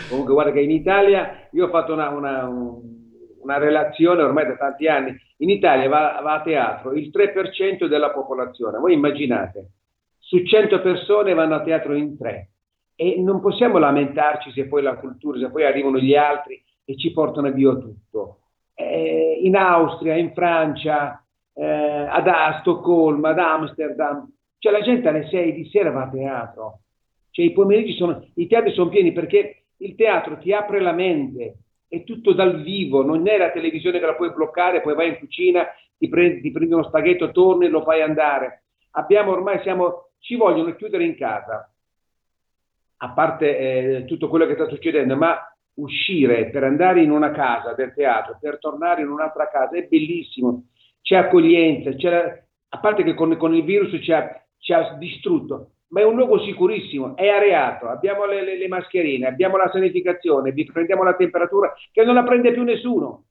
Comunque 0.09 0.33
guarda 0.33 0.51
che 0.51 0.61
in 0.61 0.71
Italia 0.71 1.47
io 1.51 1.65
ho 1.65 1.69
fatto 1.69 1.93
una, 1.93 2.09
una- 2.09 2.47
un- 2.47 2.93
una 3.41 3.57
relazione 3.57 4.23
ormai 4.23 4.47
da 4.47 4.55
tanti 4.55 4.87
anni. 4.87 5.15
In 5.37 5.49
Italia 5.49 5.87
va, 5.87 6.19
va 6.23 6.33
a 6.35 6.41
teatro 6.41 6.93
il 6.93 7.09
3% 7.11 7.87
della 7.87 8.09
popolazione. 8.11 8.79
Voi 8.79 8.93
immaginate, 8.93 9.69
su 10.17 10.43
100 10.43 10.81
persone 10.81 11.33
vanno 11.33 11.55
a 11.55 11.61
teatro 11.61 11.93
in 11.93 12.17
3 12.17 12.49
e 12.95 13.21
non 13.21 13.41
possiamo 13.41 13.77
lamentarci 13.77 14.51
se 14.51 14.67
poi 14.67 14.81
la 14.81 14.95
cultura, 14.95 15.37
se 15.37 15.49
poi 15.51 15.65
arrivano 15.65 15.99
gli 15.99 16.15
altri 16.15 16.63
e 16.85 16.97
ci 16.97 17.11
portano 17.11 17.51
via 17.51 17.75
tutto. 17.75 18.39
Eh, 18.73 19.39
in 19.43 19.55
Austria, 19.55 20.15
in 20.15 20.33
Francia, 20.33 21.23
eh, 21.53 21.63
ad, 21.65 22.27
a 22.27 22.57
Stoccolma, 22.61 23.29
ad 23.29 23.39
Amsterdam, 23.39 24.27
cioè 24.57 24.71
la 24.71 24.81
gente 24.81 25.07
alle 25.07 25.27
6 25.27 25.53
di 25.53 25.65
sera 25.69 25.91
va 25.91 26.03
a 26.03 26.09
teatro, 26.09 26.79
cioè 27.29 27.45
i 27.45 27.51
pomeriggi 27.51 27.93
sono, 27.95 28.25
i 28.35 28.47
teatri 28.47 28.71
sono 28.73 28.89
pieni 28.89 29.11
perché 29.11 29.64
il 29.77 29.95
teatro 29.95 30.37
ti 30.37 30.53
apre 30.53 30.79
la 30.79 30.91
mente, 30.91 31.57
è 31.87 32.03
tutto 32.03 32.33
dal 32.33 32.61
vivo, 32.61 33.03
non 33.03 33.27
è 33.27 33.37
la 33.37 33.51
televisione 33.51 33.99
che 33.99 34.05
la 34.05 34.15
puoi 34.15 34.33
bloccare, 34.33 34.81
poi 34.81 34.95
vai 34.95 35.09
in 35.09 35.19
cucina, 35.19 35.67
ti 35.97 36.07
prendi, 36.09 36.41
ti 36.41 36.51
prendi 36.51 36.73
uno 36.73 36.83
spaghetto, 36.83 37.31
torni 37.31 37.65
e 37.65 37.69
lo 37.69 37.83
fai 37.83 38.01
andare. 38.01 38.63
Abbiamo 38.91 39.31
ormai, 39.31 39.61
siamo, 39.61 40.11
ci 40.19 40.35
vogliono 40.35 40.75
chiudere 40.75 41.03
in 41.03 41.15
casa, 41.15 41.69
a 42.97 43.09
parte 43.11 43.57
eh, 43.57 44.05
tutto 44.05 44.29
quello 44.29 44.45
che 44.45 44.53
sta 44.53 44.67
succedendo, 44.67 45.15
ma 45.15 45.37
uscire 45.75 46.49
per 46.49 46.63
andare 46.63 47.01
in 47.01 47.11
una 47.11 47.31
casa 47.31 47.73
del 47.73 47.93
teatro, 47.93 48.37
per 48.39 48.59
tornare 48.59 49.01
in 49.01 49.09
un'altra 49.09 49.49
casa, 49.49 49.75
è 49.75 49.83
bellissimo, 49.83 50.67
c'è 51.01 51.17
accoglienza, 51.17 51.93
c'è, 51.93 52.43
a 52.69 52.79
parte 52.79 53.03
che 53.03 53.13
con, 53.13 53.35
con 53.37 53.53
il 53.53 53.63
virus 53.63 54.01
ci 54.01 54.11
ha, 54.11 54.41
ci 54.57 54.73
ha, 54.73 54.95
distrutto, 54.97 55.71
ma 55.87 56.01
è 56.01 56.03
un 56.03 56.15
luogo 56.15 56.39
sicurissimo, 56.39 57.15
è 57.15 57.27
areato, 57.27 57.87
abbiamo 57.87 58.25
le, 58.25 58.43
le, 58.43 58.57
le 58.57 58.67
mascherine, 58.67 59.27
abbiamo 59.27 59.57
la 59.57 59.69
sanificazione, 59.71 60.51
vi 60.51 60.65
prendiamo 60.65 61.03
la 61.03 61.15
temperatura 61.15 61.73
che 61.91 62.03
non 62.03 62.15
la 62.15 62.23
prende 62.23 62.51
più 62.51 62.63
nessuno. 62.63 63.25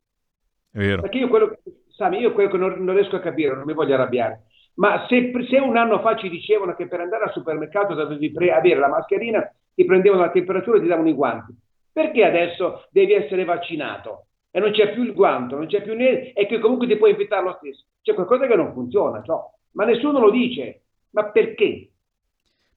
È 0.70 0.78
vero. 0.78 1.02
Perché 1.02 1.18
io 1.18 1.28
quello, 1.28 1.58
Sami, 1.88 2.18
io 2.18 2.32
quello 2.32 2.50
che 2.50 2.56
non, 2.56 2.74
non 2.78 2.94
riesco 2.94 3.16
a 3.16 3.20
capire, 3.20 3.54
non 3.54 3.64
mi 3.64 3.74
voglio 3.74 3.94
arrabbiare, 3.94 4.44
ma 4.74 5.06
se, 5.08 5.32
se, 5.48 5.58
un 5.58 5.76
anno 5.76 6.00
fa 6.00 6.16
ci 6.16 6.28
dicevano 6.28 6.74
che 6.74 6.86
per 6.88 7.00
andare 7.00 7.24
al 7.24 7.32
supermercato 7.32 7.94
dovevi 7.94 8.32
pre- 8.32 8.52
avere 8.52 8.80
la 8.80 8.88
mascherina, 8.88 9.48
ti 9.74 9.84
prendevano 9.84 10.22
la 10.22 10.30
temperatura 10.30 10.78
e 10.78 10.80
ti 10.80 10.86
davano 10.86 11.08
i 11.08 11.14
guanti, 11.14 11.54
perché 11.92 12.24
adesso 12.24 12.86
devi 12.90 13.12
essere 13.12 13.44
vaccinato? 13.44 14.26
E 14.50 14.60
non 14.60 14.70
c'è 14.70 14.92
più 14.92 15.02
il 15.02 15.14
guanto, 15.14 15.56
non 15.56 15.66
c'è 15.66 15.82
più 15.82 15.94
niente, 15.94 16.32
e 16.32 16.46
che 16.46 16.60
comunque 16.60 16.86
ti 16.86 16.96
puoi 16.96 17.10
infettare 17.10 17.42
lo 17.42 17.56
stesso. 17.60 17.86
C'è 18.02 18.14
qualcosa 18.14 18.46
che 18.46 18.54
non 18.54 18.72
funziona, 18.72 19.20
cioè. 19.22 19.40
ma 19.72 19.84
nessuno 19.84 20.20
lo 20.20 20.30
dice. 20.30 20.82
Ma 21.10 21.24
perché? 21.30 21.90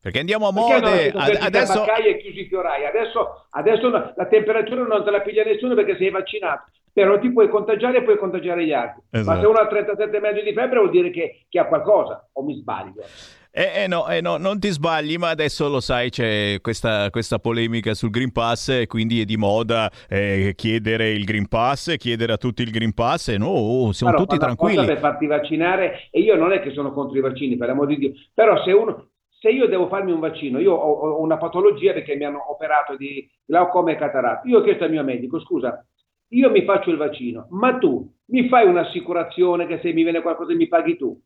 Perché 0.01 0.19
andiamo 0.19 0.47
a 0.47 0.51
mode. 0.51 1.11
ad- 1.11 1.37
adesso, 1.41 1.85
e 1.85 2.17
chiusi 2.17 2.41
i 2.41 2.47
fiorai. 2.47 2.85
Adesso, 2.85 3.47
adesso 3.51 3.89
la, 3.89 4.25
temperatura 4.29 4.83
non 4.83 5.03
te 5.03 5.11
la 5.11 5.21
piglia 5.21 5.43
nessuno 5.43 5.75
perché 5.75 5.97
sei 5.97 6.09
vaccinato. 6.09 6.71
Però 6.93 7.19
ti 7.19 7.31
puoi 7.31 7.47
contagiare 7.49 7.97
e 7.97 8.03
puoi 8.03 8.17
contagiare 8.17 8.65
gli 8.65 8.73
altri. 8.73 9.01
Ma 9.11 9.19
Esatto. 9.19 9.39
se 9.39 9.45
uno 9.45 9.57
ha 9.59 9.67
37,5 9.67 10.43
di 10.43 10.53
febbre 10.53 10.79
vuol 10.79 10.89
dire 10.89 11.11
che, 11.11 11.45
che 11.47 11.59
ha 11.59 11.65
qualcosa, 11.65 12.27
o 12.33 12.43
mi 12.43 12.55
sbaglio? 12.55 13.03
Eh, 13.51 13.83
eh, 13.83 13.87
no, 13.87 14.07
eh, 14.07 14.21
no, 14.21 14.37
non 14.37 14.59
ti 14.59 14.69
sbagli, 14.69 15.17
ma 15.17 15.29
adesso 15.29 15.67
lo 15.67 15.79
sai, 15.79 16.11
c'è 16.11 16.59
questa, 16.61 17.09
questa 17.09 17.39
polemica 17.39 17.95
sul 17.95 18.11
Green 18.11 18.31
Pass 18.31 18.69
e 18.69 18.85
quindi 18.85 19.21
è 19.21 19.25
di 19.25 19.35
moda 19.35 19.89
eh, 20.07 20.53
chiedere 20.55 21.09
il 21.09 21.23
Green 21.23 21.47
Pass, 21.47 21.95
chiedere 21.97 22.33
a 22.33 22.37
tutti 22.37 22.61
il 22.61 22.69
Green 22.69 22.93
Pass 22.93 23.29
e 23.29 23.39
no, 23.39 23.47
oh, 23.47 23.91
siamo 23.93 24.13
Però 24.13 24.25
tutti 24.25 24.37
tranquilli. 24.37 24.85
per 24.85 24.99
farti 24.99 25.25
vaccinare 25.25 26.07
e 26.11 26.19
io 26.19 26.35
non 26.35 26.51
è 26.51 26.61
che 26.61 26.71
sono 26.71 26.91
contro 26.91 27.17
i 27.17 27.21
vaccini, 27.21 27.57
per 27.57 27.69
l'amor 27.69 27.87
di 27.87 27.97
Dio, 27.97 28.11
però 28.31 28.63
se 28.63 28.71
uno 28.71 29.07
se 29.39 29.49
io 29.49 29.67
devo 29.67 29.87
farmi 29.87 30.11
un 30.11 30.19
vaccino, 30.19 30.59
io 30.59 30.73
ho, 30.73 30.91
ho 30.93 31.21
una 31.21 31.37
patologia 31.37 31.93
perché 31.93 32.15
mi 32.15 32.25
hanno 32.25 32.51
operato 32.51 32.95
di 32.95 33.29
glaucoma 33.45 33.91
e 33.91 33.95
cataratta, 33.95 34.47
io 34.47 34.59
ho 34.59 34.61
chiesto 34.63 34.83
al 34.83 34.91
mio 34.91 35.03
medico, 35.03 35.39
scusa, 35.39 35.85
io 36.29 36.49
mi 36.49 36.63
faccio 36.63 36.89
il 36.89 36.97
vaccino, 36.97 37.47
ma 37.51 37.77
tu 37.77 38.11
mi 38.27 38.47
fai 38.49 38.67
un'assicurazione 38.67 39.67
che 39.67 39.79
se 39.79 39.93
mi 39.93 40.03
viene 40.03 40.21
qualcosa 40.21 40.53
mi 40.53 40.67
paghi 40.67 40.97
tu? 40.97 41.19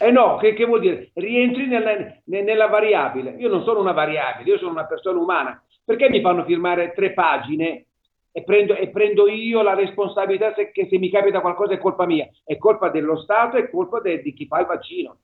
Eh 0.00 0.10
no, 0.10 0.36
che, 0.36 0.54
che 0.54 0.64
vuol 0.64 0.80
dire? 0.80 1.10
Rientri 1.14 1.66
nella, 1.66 1.92
ne- 2.24 2.42
nella 2.42 2.66
variabile. 2.66 3.34
Io 3.38 3.48
non 3.48 3.64
sono 3.64 3.80
una 3.80 3.92
variabile, 3.92 4.50
io 4.50 4.58
sono 4.58 4.70
una 4.70 4.86
persona 4.86 5.18
umana. 5.18 5.62
Perché 5.84 6.08
mi 6.10 6.20
fanno 6.20 6.44
firmare 6.44 6.92
tre 6.92 7.12
pagine 7.14 7.86
e 8.30 8.44
prendo, 8.44 8.76
e 8.76 8.90
prendo 8.90 9.26
io 9.26 9.62
la 9.62 9.74
responsabilità 9.74 10.52
se, 10.54 10.70
che 10.70 10.86
se 10.88 10.98
mi 10.98 11.10
capita 11.10 11.40
qualcosa 11.40 11.72
è 11.72 11.78
colpa 11.78 12.06
mia? 12.06 12.28
È 12.44 12.56
colpa 12.58 12.90
dello 12.90 13.16
Stato, 13.16 13.56
è 13.56 13.70
colpa 13.70 14.00
de- 14.00 14.20
di 14.20 14.32
chi 14.34 14.46
fa 14.46 14.60
il 14.60 14.66
vaccino. 14.66 15.18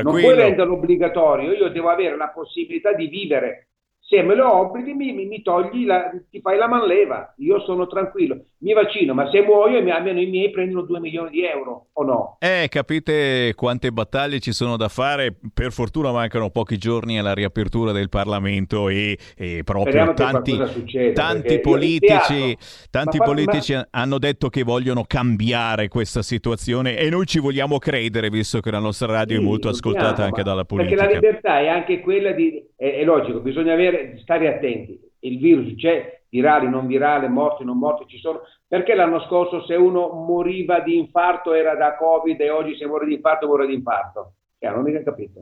Non 0.00 0.14
puoi 0.16 0.34
Tranquillo. 0.34 0.34
renderlo 0.34 0.74
obbligatorio, 0.74 1.52
io 1.52 1.68
devo 1.68 1.90
avere 1.90 2.16
la 2.16 2.28
possibilità 2.28 2.92
di 2.92 3.08
vivere. 3.08 3.71
Se 4.12 4.22
me 4.22 4.34
lo 4.34 4.46
obblighi, 4.54 4.92
mi, 4.94 5.12
mi- 5.12 5.26
mi 5.26 5.42
togli, 5.42 5.86
la, 5.86 6.10
ti 6.30 6.40
fai 6.40 6.58
la 6.58 6.68
manleva. 6.68 7.32
Io 7.38 7.60
sono 7.60 7.86
tranquillo, 7.86 8.44
mi 8.58 8.72
vaccino, 8.74 9.14
ma 9.14 9.30
se 9.30 9.40
muoio, 9.42 9.82
mi- 9.82 9.90
almeno 9.90 10.20
i 10.20 10.26
miei 10.26 10.50
prendono 10.50 10.82
2 10.82 11.00
milioni 11.00 11.30
di 11.30 11.44
euro, 11.44 11.86
o 11.92 12.02
no? 12.04 12.36
Eh, 12.44 12.66
capite 12.68 13.52
quante 13.54 13.92
battaglie 13.92 14.40
ci 14.40 14.50
sono 14.50 14.76
da 14.76 14.88
fare? 14.88 15.32
Per 15.54 15.70
fortuna 15.70 16.10
mancano 16.10 16.50
pochi 16.50 16.76
giorni 16.76 17.16
alla 17.16 17.34
riapertura 17.34 17.92
del 17.92 18.08
Parlamento 18.08 18.88
e, 18.88 19.16
e 19.36 19.62
proprio 19.62 20.12
tanti, 20.12 20.52
succeda, 20.66 21.12
tanti 21.12 21.42
perché 21.42 21.60
politici, 21.60 22.56
tanti 22.90 23.18
ma 23.18 23.24
politici 23.24 23.80
hanno 23.90 24.18
detto 24.18 24.48
che 24.48 24.64
vogliono 24.64 25.04
cambiare 25.06 25.86
questa 25.86 26.22
situazione 26.22 26.96
e 26.96 27.08
noi 27.10 27.26
ci 27.26 27.38
vogliamo 27.38 27.78
credere, 27.78 28.28
visto 28.28 28.58
che 28.58 28.72
la 28.72 28.80
nostra 28.80 29.06
radio 29.06 29.36
è 29.36 29.38
Sì, 29.38 29.44
molto 29.44 29.68
ascoltata 29.68 30.24
anche 30.24 30.42
ma- 30.42 30.42
dalla 30.42 30.64
Perché 30.74 30.94
politica. 30.94 31.04
la 31.04 31.10
libertà 31.10 31.58
è 31.60 31.68
anche 31.68 32.00
quella 32.00 32.32
di, 32.32 32.64
è, 32.76 32.94
è 33.00 33.04
logico, 33.04 33.40
bisogna 33.40 33.72
avere, 33.74 34.01
stare 34.18 34.48
attenti. 34.48 34.98
Il 35.20 35.38
virus 35.38 35.74
c'è, 35.76 36.22
virale, 36.28 36.68
non 36.68 36.86
virale, 36.86 37.28
morti, 37.28 37.64
non 37.64 37.78
morti, 37.78 38.06
ci 38.06 38.18
sono. 38.18 38.42
Perché 38.66 38.94
l'anno 38.94 39.20
scorso 39.20 39.64
se 39.64 39.74
uno 39.74 40.08
moriva 40.08 40.80
di 40.80 40.96
infarto 40.96 41.52
era 41.52 41.74
da 41.74 41.96
Covid 41.96 42.40
e 42.40 42.50
oggi 42.50 42.76
se 42.76 42.86
muore 42.86 43.06
di 43.06 43.14
infarto 43.14 43.46
muore 43.46 43.66
di 43.66 43.74
infarto? 43.74 44.34
Eh, 44.58 44.68
non 44.68 44.78
ho 44.78 44.82
mica 44.82 45.02
capito. 45.02 45.40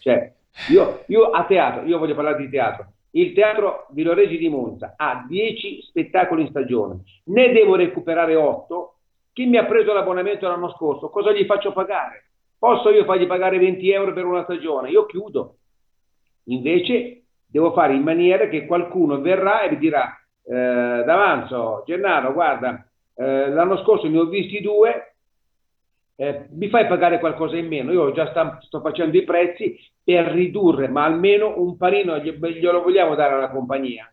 Cioè, 0.00 0.32
io, 0.70 1.04
io 1.06 1.30
a 1.30 1.44
teatro, 1.44 1.84
io 1.84 1.98
voglio 1.98 2.14
parlare 2.14 2.36
di 2.36 2.50
teatro. 2.50 2.92
Il 3.12 3.32
teatro 3.32 3.86
Villoresi 3.90 4.36
di 4.36 4.48
Monza 4.48 4.94
ha 4.96 5.24
10 5.26 5.82
spettacoli 5.82 6.42
in 6.42 6.48
stagione, 6.48 7.02
ne 7.24 7.52
devo 7.52 7.76
recuperare 7.76 8.34
8. 8.34 8.96
Chi 9.32 9.46
mi 9.46 9.56
ha 9.56 9.64
preso 9.64 9.92
l'abbonamento 9.92 10.46
l'anno 10.46 10.70
scorso, 10.70 11.10
cosa 11.10 11.32
gli 11.32 11.44
faccio 11.44 11.72
pagare? 11.72 12.30
Posso 12.58 12.90
io 12.90 13.04
fargli 13.04 13.26
pagare 13.26 13.58
20 13.58 13.90
euro 13.90 14.12
per 14.12 14.24
una 14.24 14.44
stagione? 14.44 14.90
Io 14.90 15.06
chiudo. 15.06 15.56
Invece 16.44 17.23
devo 17.54 17.70
fare 17.72 17.94
in 17.94 18.02
maniera 18.02 18.48
che 18.48 18.66
qualcuno 18.66 19.20
verrà 19.20 19.62
e 19.62 19.70
mi 19.70 19.78
dirà 19.78 20.10
eh, 20.42 20.52
d'avanzo, 20.52 21.84
Gennaro, 21.86 22.32
guarda, 22.32 22.84
eh, 23.14 23.48
l'anno 23.48 23.78
scorso 23.78 24.08
ne 24.08 24.18
ho 24.18 24.24
visti 24.24 24.60
due, 24.60 25.14
eh, 26.16 26.48
mi 26.50 26.68
fai 26.68 26.88
pagare 26.88 27.20
qualcosa 27.20 27.56
in 27.56 27.68
meno? 27.68 27.92
Io 27.92 28.10
già 28.10 28.28
sta- 28.30 28.58
sto 28.60 28.80
facendo 28.80 29.16
i 29.16 29.22
prezzi 29.22 29.76
per 30.02 30.32
ridurre, 30.32 30.88
ma 30.88 31.04
almeno 31.04 31.54
un 31.60 31.76
panino 31.76 32.18
gli- 32.18 32.34
glielo 32.34 32.82
vogliamo 32.82 33.14
dare 33.14 33.34
alla 33.34 33.50
compagnia. 33.50 34.12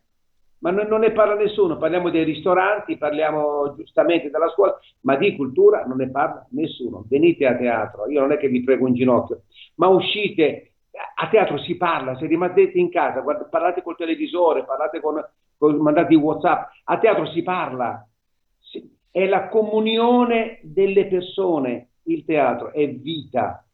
Ma 0.60 0.70
non, 0.70 0.86
non 0.86 1.00
ne 1.00 1.12
parla 1.12 1.34
nessuno, 1.34 1.78
parliamo 1.78 2.12
dei 2.12 2.24
ristoranti, 2.24 2.96
parliamo 2.96 3.74
giustamente 3.76 4.30
della 4.30 4.50
scuola, 4.50 4.78
ma 5.02 5.16
di 5.16 5.36
cultura 5.36 5.84
non 5.86 5.98
ne 5.98 6.12
parla 6.12 6.46
nessuno. 6.52 7.06
Venite 7.10 7.48
a 7.48 7.56
teatro, 7.56 8.08
io 8.08 8.20
non 8.20 8.34
è 8.34 8.38
che 8.38 8.50
vi 8.50 8.64
prego 8.64 8.88
in 8.88 8.94
ginocchio, 8.94 9.42
ma 9.78 9.88
uscite, 9.88 10.71
a 11.16 11.28
teatro 11.30 11.58
si 11.60 11.76
parla, 11.78 12.16
se 12.18 12.26
rimanete 12.26 12.78
in 12.78 12.90
casa, 12.90 13.22
guarda- 13.22 13.46
parlate 13.46 13.82
col 13.82 13.96
televisore, 13.96 14.66
parlate 14.66 15.00
con, 15.00 15.24
con 15.58 15.76
mandate 15.78 16.14
i 16.14 16.18
WhatsApp, 16.18 16.70
a 16.86 16.98
teatro 16.98 17.26
si 17.28 17.44
parla, 17.44 18.06
Si- 18.60 18.98
è 19.10 19.26
la 19.26 19.48
comunione 19.50 20.60
delle 20.64 21.08
persone, 21.08 21.90
il 22.04 22.24
teatro 22.26 22.72
è 22.72 22.88
vita. 22.90 23.66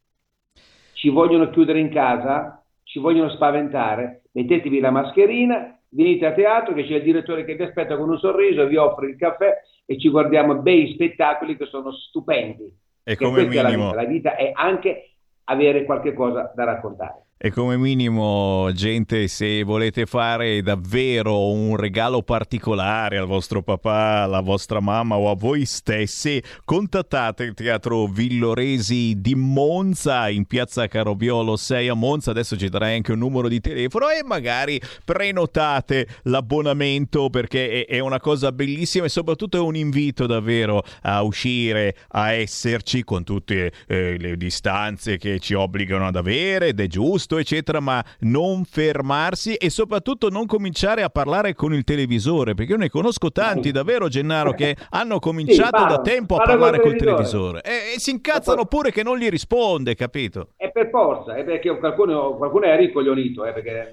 Ci 0.94 1.10
vogliono 1.10 1.50
chiudere 1.50 1.80
in 1.80 1.90
casa, 1.90 2.64
ci 2.84 3.00
vogliono 3.00 3.30
spaventare, 3.30 4.24
mettetevi 4.32 4.80
la 4.80 4.92
mascherina, 4.92 5.80
venite 5.90 6.26
a 6.26 6.34
teatro 6.34 6.74
che 6.74 6.84
c'è 6.86 6.96
il 6.96 7.04
direttore 7.04 7.46
che 7.46 7.56
vi 7.56 7.64
aspetta 7.64 7.98
con 7.98 8.10
un 8.10 8.18
sorriso, 8.18 8.66
vi 8.66 8.78
offre 8.78 9.10
il 9.10 9.16
caffè 9.16 9.62
e 9.86 9.98
ci 10.00 10.10
guardiamo 10.10 10.56
bei 10.56 10.94
spettacoli 10.94 11.56
che 11.56 11.66
sono 11.66 11.92
stupendi. 11.92 12.72
E 13.04 13.16
come 13.16 13.42
è 13.48 13.54
la 13.62 13.70
minimo- 13.70 13.92
vita. 13.92 14.02
La 14.02 14.08
vita 14.08 14.36
è 14.36 14.52
anche 14.54 15.17
avere 15.50 15.86
qualche 15.86 16.14
cosa 16.14 16.52
da 16.56 16.64
raccontare. 16.64 17.27
E 17.40 17.52
come 17.52 17.78
minimo, 17.78 18.72
gente, 18.74 19.28
se 19.28 19.62
volete 19.62 20.08
fare 20.08 20.64
davvero 20.64 21.52
un 21.52 21.76
regalo 21.76 22.24
particolare 22.24 23.20
al 23.20 23.28
vostro 23.28 23.62
papà, 23.62 24.24
alla 24.24 24.40
vostra 24.40 24.80
mamma 24.80 25.18
o 25.18 25.30
a 25.30 25.36
voi 25.36 25.66
stessi, 25.66 26.42
contattate 26.66 27.44
il 27.44 27.54
Teatro 27.54 28.08
Villoresi 28.08 29.22
di 29.22 29.36
Monza 29.36 30.30
in 30.30 30.46
piazza 30.46 30.88
Carobiolo 30.88 31.58
6 31.58 31.90
a 31.90 31.94
Monza. 31.94 32.32
Adesso 32.32 32.58
ci 32.58 32.70
darai 32.70 32.96
anche 32.96 33.12
un 33.12 33.20
numero 33.20 33.48
di 33.48 33.62
telefono 33.62 34.10
e 34.10 34.24
magari 34.26 34.82
prenotate 35.06 36.08
l'abbonamento 36.24 37.30
perché 37.30 37.86
è, 37.86 38.00
una 38.00 38.20
cosa 38.20 38.52
bellissima 38.52 39.06
e 39.06 39.10
soprattutto 39.10 39.58
è 39.58 39.62
un 39.62 39.76
invito 39.76 40.26
davvero 40.26 40.84
a 41.04 41.22
uscire, 41.22 41.96
a 42.08 42.32
esserci 42.32 43.04
con 43.04 43.24
tutte 43.24 43.72
eh, 43.86 44.18
le 44.18 44.38
distanze 44.38 45.18
che 45.18 45.38
ci 45.38 45.54
obbligano 45.54 46.08
ad 46.08 46.16
avere 46.16 46.70
ed 46.70 46.80
è 46.80 46.88
giusto 46.88 47.27
giusto, 47.28 47.38
eccetera, 47.38 47.80
ma 47.82 48.04
non 48.22 48.64
fermarsi 48.64 49.56
e 49.56 49.70
soprattutto 49.70 50.30
non 50.30 50.46
cominciare 50.46 51.04
a 51.04 51.10
parlare 51.10 51.54
con 51.54 51.74
il 51.74 51.84
televisore, 51.84 52.54
perché 52.54 52.72
io 52.72 52.78
ne 52.78 52.90
conosco 52.90 53.32
tanti, 53.32 53.72
davvero, 53.72 54.08
Gennaro, 54.08 54.54
che 54.54 54.76
hanno 54.92 55.20
cominciato 55.20 55.72
da 55.72 55.78
parlano, 55.80 56.02
tempo 56.02 56.36
a 56.38 56.44
parlare 56.44 56.80
col 56.80 56.92
col 56.92 57.00
televisore 57.00 57.62
e, 57.62 57.96
e 57.96 58.00
si 58.00 58.12
incazzano 58.12 58.66
pure 58.66 58.92
che 58.92 59.04
non 59.04 59.18
gli 59.18 59.28
risponde, 59.28 59.94
capito? 59.96 60.50
È 60.56 60.72
per 60.72 60.90
forza, 60.90 61.36
è 61.36 61.44
perché 61.44 61.78
qualcuno, 61.78 62.36
qualcuno 62.36 62.66
è 62.66 62.78
ricoglionito, 62.78 63.46
eh, 63.46 63.52
perché, 63.52 63.90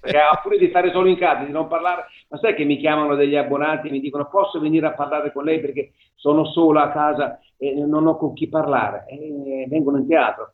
perché 0.00 0.18
ha 0.18 0.38
pure 0.42 0.58
di 0.58 0.68
stare 0.68 0.90
solo 0.92 1.08
in 1.08 1.16
casa, 1.16 1.44
di 1.44 1.52
non 1.52 1.66
parlare. 1.66 2.04
Ma 2.28 2.38
sai 2.38 2.54
che 2.54 2.64
mi 2.64 2.76
chiamano 2.76 3.16
degli 3.16 3.36
abbonati 3.36 3.88
e 3.88 3.90
mi 3.90 4.00
dicono 4.00 4.28
posso 4.28 4.60
venire 4.60 4.86
a 4.86 4.92
parlare 4.92 5.32
con 5.32 5.44
lei 5.44 5.60
perché 5.60 5.92
sono 6.14 6.44
sola 6.44 6.84
a 6.84 6.92
casa 6.92 7.40
e 7.56 7.74
non 7.74 8.06
ho 8.06 8.16
con 8.16 8.34
chi 8.34 8.48
parlare. 8.48 9.06
E 9.08 9.66
vengono 9.68 9.98
in 9.98 10.06
teatro. 10.06 10.52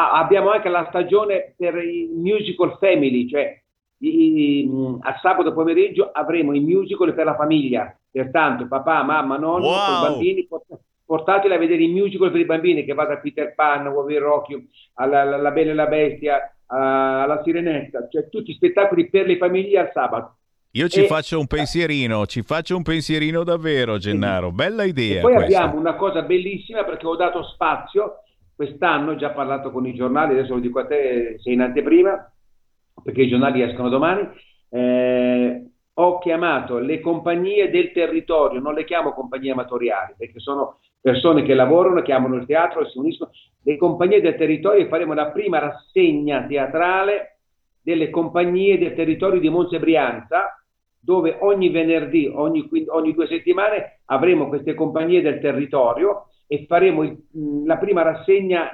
Ah, 0.00 0.12
abbiamo 0.12 0.50
anche 0.50 0.68
la 0.68 0.86
stagione 0.90 1.54
per 1.56 1.74
i 1.82 2.08
musical 2.14 2.76
family, 2.78 3.28
cioè 3.28 3.60
i- 3.98 4.60
i- 4.60 4.70
a 5.00 5.18
sabato 5.20 5.52
pomeriggio 5.52 6.10
avremo 6.12 6.54
i 6.54 6.60
musical 6.60 7.12
per 7.14 7.24
la 7.24 7.34
famiglia, 7.34 7.92
pertanto 8.08 8.68
papà, 8.68 9.02
mamma, 9.02 9.36
nonno, 9.36 9.66
Wow. 9.66 10.00
bambini, 10.02 10.46
port- 10.46 10.78
portateli 11.04 11.52
a 11.52 11.58
vedere 11.58 11.82
i 11.82 11.88
musical 11.88 12.30
per 12.30 12.38
i 12.40 12.44
bambini, 12.44 12.84
che 12.84 12.94
va 12.94 13.06
da 13.06 13.16
Peter 13.18 13.54
Pan, 13.56 13.88
Uovo 13.88 14.16
Rocchio, 14.20 14.62
alla 14.94 15.22
alla- 15.22 15.36
La 15.36 15.50
Bella 15.50 15.72
e 15.72 15.74
la 15.74 15.86
Bestia, 15.86 16.54
a- 16.66 17.22
alla 17.24 17.42
Sirenetta, 17.42 18.06
cioè 18.08 18.28
tutti 18.28 18.52
spettacoli 18.54 19.08
per 19.10 19.26
le 19.26 19.36
famiglie 19.36 19.80
al 19.80 19.90
sabato. 19.92 20.36
Io 20.72 20.86
ci 20.86 21.00
E- 21.00 21.06
faccio 21.06 21.40
un 21.40 21.48
pensierino, 21.48 22.24
ci 22.26 22.42
faccio 22.42 22.76
un 22.76 22.82
pensierino 22.84 23.42
davvero, 23.42 23.98
Gennaro. 23.98 24.52
Bella 24.52 24.84
idea 24.84 25.18
E 25.18 25.22
poi 25.22 25.34
questa. 25.34 25.62
abbiamo 25.62 25.80
una 25.80 25.96
cosa 25.96 26.22
bellissima 26.22 26.84
perché 26.84 27.04
ho 27.04 27.16
dato 27.16 27.42
spazio, 27.42 28.22
quest'anno 28.58 29.12
ho 29.12 29.14
già 29.14 29.30
parlato 29.30 29.70
con 29.70 29.86
i 29.86 29.94
giornali, 29.94 30.32
adesso 30.32 30.54
lo 30.54 30.58
dico 30.58 30.80
a 30.80 30.86
te, 30.86 31.36
sei 31.38 31.52
in 31.52 31.60
anteprima, 31.60 32.28
perché 33.04 33.22
i 33.22 33.28
giornali 33.28 33.62
escono 33.62 33.88
domani, 33.88 34.28
eh, 34.70 35.70
ho 35.92 36.18
chiamato 36.18 36.78
le 36.78 36.98
compagnie 36.98 37.70
del 37.70 37.92
territorio, 37.92 38.58
non 38.58 38.74
le 38.74 38.82
chiamo 38.82 39.12
compagnie 39.12 39.52
amatoriali, 39.52 40.14
perché 40.18 40.40
sono 40.40 40.80
persone 41.00 41.44
che 41.44 41.54
lavorano, 41.54 42.02
chiamano 42.02 42.34
il 42.34 42.46
teatro 42.46 42.84
si 42.88 42.98
uniscono, 42.98 43.30
le 43.62 43.76
compagnie 43.76 44.20
del 44.20 44.34
territorio 44.34 44.84
e 44.84 44.88
faremo 44.88 45.14
la 45.14 45.30
prima 45.30 45.60
rassegna 45.60 46.44
teatrale 46.44 47.38
delle 47.80 48.10
compagnie 48.10 48.76
del 48.76 48.96
territorio 48.96 49.38
di 49.38 49.50
Monza 49.50 49.76
e 49.76 49.78
Brianza, 49.78 50.60
dove 50.98 51.36
ogni 51.42 51.68
venerdì, 51.68 52.26
ogni, 52.26 52.68
ogni 52.88 53.14
due 53.14 53.28
settimane 53.28 54.00
avremo 54.06 54.48
queste 54.48 54.74
compagnie 54.74 55.22
del 55.22 55.38
territorio 55.38 56.24
e 56.48 56.64
faremo 56.66 57.04
il- 57.04 57.16
mh, 57.30 57.66
la 57.66 57.76
prima 57.76 58.02
rassegna 58.02 58.70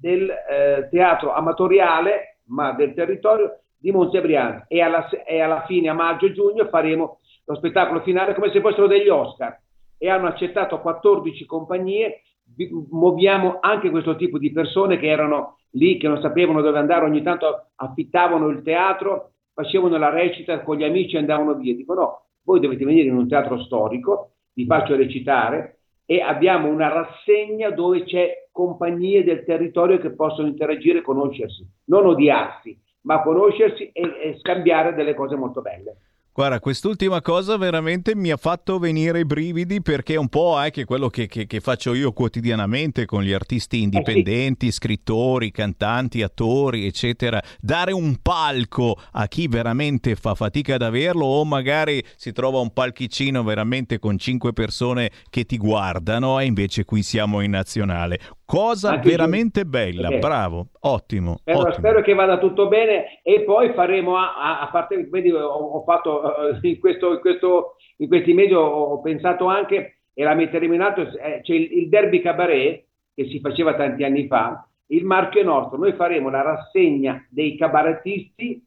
del 0.00 0.30
eh, 0.30 0.88
teatro 0.90 1.32
amatoriale, 1.32 2.38
ma 2.48 2.72
del 2.72 2.94
territorio 2.94 3.62
di 3.76 3.90
Monza 3.90 4.20
e 4.68 4.80
alla, 4.82 5.08
e 5.08 5.40
alla 5.40 5.64
fine, 5.66 5.88
a 5.88 5.94
maggio 5.94 6.26
e 6.26 6.32
giugno, 6.32 6.66
faremo 6.68 7.18
lo 7.46 7.54
spettacolo 7.56 8.00
finale 8.02 8.34
come 8.34 8.50
se 8.52 8.60
fossero 8.60 8.86
degli 8.86 9.08
Oscar. 9.08 9.58
E 9.98 10.08
hanno 10.08 10.26
accettato 10.28 10.80
14 10.80 11.44
compagnie. 11.46 12.22
Vi- 12.54 12.70
Muoviamo 12.90 13.58
anche 13.60 13.90
questo 13.90 14.16
tipo 14.16 14.38
di 14.38 14.52
persone 14.52 14.98
che 14.98 15.08
erano 15.08 15.58
lì, 15.70 15.96
che 15.98 16.08
non 16.08 16.20
sapevano 16.20 16.60
dove 16.60 16.78
andare, 16.78 17.04
ogni 17.06 17.22
tanto 17.22 17.70
affittavano 17.76 18.48
il 18.48 18.62
teatro, 18.62 19.32
facevano 19.54 19.96
la 19.96 20.10
recita 20.10 20.60
con 20.60 20.76
gli 20.76 20.84
amici 20.84 21.16
e 21.16 21.18
andavano 21.20 21.54
via. 21.54 21.74
Dico 21.74 21.94
no, 21.94 22.24
voi 22.44 22.60
dovete 22.60 22.84
venire 22.84 23.08
in 23.08 23.16
un 23.16 23.28
teatro 23.28 23.58
storico, 23.62 24.32
vi 24.52 24.66
faccio 24.66 24.96
recitare 24.96 25.79
e 26.10 26.20
abbiamo 26.20 26.66
una 26.66 26.88
rassegna 26.88 27.70
dove 27.70 28.02
c'è 28.02 28.48
compagnie 28.50 29.22
del 29.22 29.44
territorio 29.44 29.98
che 29.98 30.10
possono 30.10 30.48
interagire 30.48 30.98
e 30.98 31.02
conoscersi, 31.02 31.64
non 31.84 32.04
odiarsi, 32.04 32.76
ma 33.02 33.22
conoscersi 33.22 33.92
e, 33.92 34.02
e 34.20 34.36
scambiare 34.40 34.92
delle 34.92 35.14
cose 35.14 35.36
molto 35.36 35.60
belle. 35.60 35.98
Guarda, 36.32 36.60
quest'ultima 36.60 37.20
cosa 37.20 37.56
veramente 37.56 38.14
mi 38.14 38.30
ha 38.30 38.36
fatto 38.36 38.78
venire 38.78 39.18
i 39.18 39.24
brividi 39.24 39.82
perché 39.82 40.14
è 40.14 40.16
un 40.16 40.28
po' 40.28 40.54
anche 40.54 40.84
quello 40.84 41.08
che, 41.08 41.26
che- 41.26 41.46
che 41.46 41.60
faccio 41.60 41.92
io 41.92 42.12
quotidianamente 42.12 43.04
con 43.04 43.22
gli 43.24 43.32
artisti 43.32 43.82
indipendenti, 43.82 44.70
scrittori, 44.70 45.50
cantanti, 45.50 46.22
attori, 46.22 46.86
eccetera. 46.86 47.42
Dare 47.60 47.92
un 47.92 48.16
palco 48.22 48.96
a 49.10 49.26
chi 49.26 49.48
veramente 49.48 50.14
fa 50.14 50.36
fatica 50.36 50.76
ad 50.76 50.82
averlo 50.82 51.24
o 51.26 51.44
magari 51.44 52.02
si 52.16 52.30
trova 52.32 52.60
un 52.60 52.72
palchicino 52.72 53.42
veramente 53.42 53.98
con 53.98 54.16
cinque 54.16 54.52
persone 54.52 55.10
che 55.30 55.44
ti 55.44 55.58
guardano 55.58 56.38
e 56.38 56.44
invece 56.44 56.84
qui 56.84 57.02
siamo 57.02 57.40
in 57.40 57.50
nazionale. 57.50 58.20
Cosa 58.50 58.90
Anche 58.90 59.08
veramente 59.10 59.62
giù- 59.62 59.68
bella, 59.68 60.08
perché- 60.08 60.18
bravo, 60.26 60.66
ottimo, 60.80 61.36
Spero, 61.38 61.58
ottimo. 61.60 61.74
spero 61.74 62.00
che 62.02 62.14
vada 62.14 62.38
tutto 62.38 62.66
bene 62.68 63.20
e 63.22 63.42
poi 63.42 63.72
faremo, 63.74 64.16
a, 64.16 64.34
a- 64.34 64.60
a 64.62 64.68
parte, 64.70 65.06
vedi, 65.08 65.30
ho, 65.30 65.46
ho 65.46 65.82
fatto 65.84 66.50
eh, 66.50 66.58
in, 66.68 66.80
questo, 66.80 67.12
in, 67.14 67.20
questo- 67.20 67.76
in 67.98 68.08
questi 68.08 68.32
mesi 68.32 68.52
ho, 68.52 68.62
ho 68.62 69.00
pensato 69.00 69.46
anche, 69.46 69.98
e 70.12 70.24
la 70.24 70.34
metteremo 70.34 70.74
in 70.74 70.80
alto, 70.80 71.02
eh, 71.02 71.40
c'è 71.42 71.54
il, 71.54 71.78
il 71.78 71.88
derby 71.88 72.20
cabaret 72.20 72.84
che 73.14 73.24
si 73.28 73.38
faceva 73.40 73.74
tanti 73.74 74.02
anni 74.04 74.26
fa, 74.26 74.66
il 74.86 75.04
marchio 75.04 75.40
è 75.40 75.44
nostro, 75.44 75.78
noi 75.78 75.92
faremo 75.92 76.28
la 76.30 76.42
rassegna 76.42 77.24
dei 77.30 77.56
cabarettisti, 77.56 78.64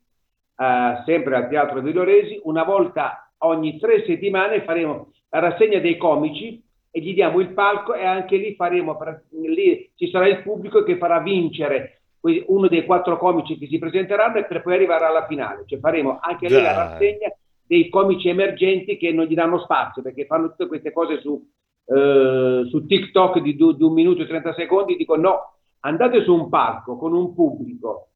eh, 0.57 1.03
sempre 1.05 1.36
al 1.36 1.49
Teatro 1.49 1.81
Villoresi, 1.81 2.39
una 2.43 2.63
volta 2.63 3.29
ogni 3.39 3.77
tre 3.79 4.03
settimane 4.05 4.61
faremo 4.63 5.11
la 5.29 5.39
rassegna 5.39 5.79
dei 5.79 5.97
comici 5.97 6.63
e 6.96 7.02
gli 7.02 7.16
diamo 7.16 7.39
il 7.39 7.54
palco 7.54 7.96
e 7.96 8.06
anche 8.06 8.38
lì 8.38 8.54
faremo, 8.54 8.96
lì 9.32 9.89
ci 9.96 10.12
sarà 10.12 10.28
il 10.28 10.44
pubblico 10.44 10.84
che 10.84 10.98
farà 10.98 11.20
vincere 11.22 12.02
uno 12.46 12.68
dei 12.68 12.86
quattro 12.86 13.18
comici 13.18 13.58
che 13.58 13.66
si 13.66 13.80
presenteranno 13.80 14.38
e 14.38 14.46
per 14.46 14.62
poi 14.62 14.76
arrivare 14.76 15.06
alla 15.06 15.26
finale, 15.26 15.64
cioè 15.66 15.80
faremo 15.80 16.20
anche 16.22 16.48
lì 16.48 16.62
la 16.62 16.74
rassegna 16.74 17.34
dei 17.66 17.89
comici 17.89 18.30
emergenti 18.30 18.98
che 18.98 19.12
non 19.12 19.26
gli 19.26 19.34
danno 19.34 19.58
spazio 19.58 20.04
perché 20.04 20.28
fanno 20.28 20.50
tutte 20.50 20.68
queste 20.68 20.91
cose 20.91 21.20
su, 21.20 21.44
eh, 21.88 22.68
su 22.70 22.86
TikTok 22.86 23.39
di, 23.39 23.56
di 23.56 23.84
un 23.84 23.94
minuto 23.94 24.22
e 24.22 24.28
30 24.28 24.54
secondi, 24.54 24.96
dico 24.96 25.16
no, 25.16 25.56
andate 25.80 26.22
su 26.24 26.32
un 26.32 26.48
palco 26.48 26.96
con 26.96 27.16
un 27.16 27.34
pubblico 27.34 28.10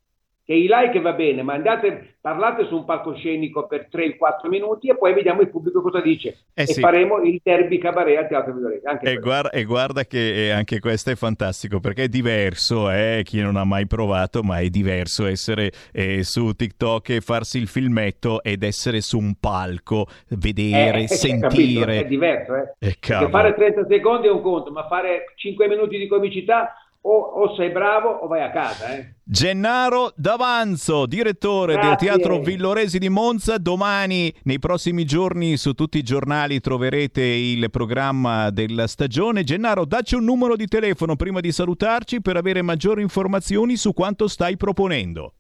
che 0.48 0.54
i 0.54 0.66
like 0.70 1.02
va 1.02 1.12
bene, 1.12 1.44
ma 1.44 1.56
andate, 1.56 2.20
parlate 2.22 2.68
su 2.68 2.78
un 2.78 2.86
palcoscenico 2.86 3.68
per 3.68 3.90
3-4 3.92 4.48
minuti 4.48 4.88
e 4.88 4.96
poi 4.96 5.14
vediamo 5.14 5.42
il 5.42 5.50
pubblico 5.50 5.82
cosa 5.82 6.00
dice. 6.00 6.46
Eh 6.54 6.62
e 6.62 6.68
sì. 6.68 6.80
faremo 6.80 7.22
il 7.22 7.42
derby 7.44 7.78
cabaret 7.78 8.18
al 8.18 8.28
Teatro 8.30 8.54
Villoresi. 8.54 8.86
Anche 8.86 9.12
E 9.12 9.18
guarda, 9.18 9.50
e 9.50 9.66
guarda 9.66 10.06
che 10.06 10.46
eh, 10.46 10.52
anche 10.52 10.80
questo 10.80 11.12
è 11.12 11.16
fantastico 11.16 11.82
perché 11.82 12.04
è 12.04 12.08
diverso, 12.08 12.90
eh, 12.90 13.24
chi 13.26 13.42
non 13.42 13.58
ha 13.58 13.66
mai 13.66 13.88
provato, 13.88 14.42
ma 14.42 14.60
è 14.60 14.70
diverso 14.70 15.26
essere 15.26 15.70
eh, 15.92 16.24
su 16.24 16.54
TikTok 16.54 17.10
e 17.10 17.20
farsi 17.20 17.58
il 17.58 17.68
filmetto 17.68 18.42
ed 18.42 18.64
essere 18.64 19.02
su 19.02 19.18
un 19.18 19.34
palco, 19.42 20.06
vedere, 20.30 21.00
Eh, 21.00 21.04
eh, 21.04 21.08
capito? 21.08 21.14
sentire. 21.16 22.00
È 22.00 22.06
diverso, 22.06 22.56
eh. 22.56 22.74
Eh, 22.80 22.96
fare 23.30 23.54
30 23.54 23.86
secondi 23.90 24.28
è 24.28 24.32
un 24.32 24.42
conto, 24.42 24.72
ma 24.72 24.88
fare 24.88 25.26
5 25.36 25.68
minuti 25.68 25.98
di 25.98 26.08
comicità 26.08 26.72
o, 27.02 27.12
o 27.12 27.56
sei 27.56 27.70
bravo 27.70 28.10
o 28.10 28.28
vai 28.28 28.42
a 28.42 28.52
casa. 28.52 28.98
Eh. 28.98 29.16
Gennaro 29.24 30.12
D'Avanzo, 30.16 31.06
direttore 31.06 31.74
del 31.74 31.82
Grazie. 31.82 32.08
Teatro 32.08 32.40
Villoresi 32.40 33.00
di 33.00 33.10
Monza. 33.10 33.58
Domani, 33.58 34.34
nei 34.44 34.60
prossimi 34.60 35.06
giorni, 35.06 35.58
su 35.58 35.74
tutti 35.74 35.98
i 35.98 36.04
giornali 36.04 36.60
troverete 36.60 37.22
il 37.22 37.70
programma 37.70 38.50
della 38.50 38.88
stagione. 38.88 39.44
Gennaro, 39.44 39.86
dacci 39.86 40.16
un 40.16 40.24
numero 40.24 40.56
di 40.56 40.68
telefono 40.68 41.16
prima 41.16 41.40
di 41.40 41.52
salutarci 41.52 42.22
per 42.22 42.38
avere 42.38 42.62
maggiori 42.62 43.02
informazioni 43.02 43.76
su 43.76 43.94
quanto 43.94 44.28
stai 44.28 44.58
proponendo. 44.58 45.34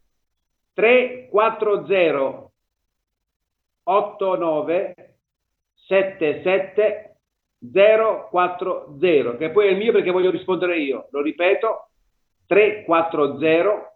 340 0.73 2.51
89 3.83 4.95
77 5.87 7.06
040 7.59 9.37
che 9.37 9.49
poi 9.51 9.67
è 9.67 9.71
il 9.71 9.77
mio 9.77 9.91
perché 9.91 10.11
voglio 10.11 10.29
rispondere 10.29 10.77
io 10.79 11.07
lo 11.11 11.21
ripeto 11.21 11.89
340 12.45 13.95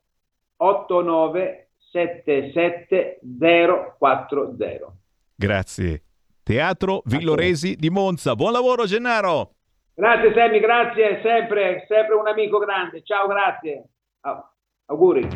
89 0.57 1.69
77 1.91 3.19
040 3.39 4.93
Grazie. 5.35 6.03
Teatro 6.43 7.01
Villoresi 7.05 7.75
di 7.75 7.89
Monza. 7.89 8.35
Buon 8.35 8.51
lavoro, 8.51 8.85
Gennaro. 8.85 9.53
grazie 9.93 10.33
Sammy 10.33 10.59
grazie 10.59 11.19
sempre 11.21 11.85
sempre 11.87 12.15
un 12.15 12.27
amico 12.27 12.57
grande 12.59 13.03
ciao 13.03 13.27
grazie 13.27 13.85
Ah, 14.21 14.51
auguri 14.85 15.27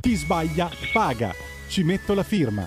Chi 0.00 0.14
sbaglia 0.16 0.68
paga. 0.92 1.30
Ci 1.68 1.84
metto 1.84 2.12
la 2.12 2.24
firma. 2.24 2.66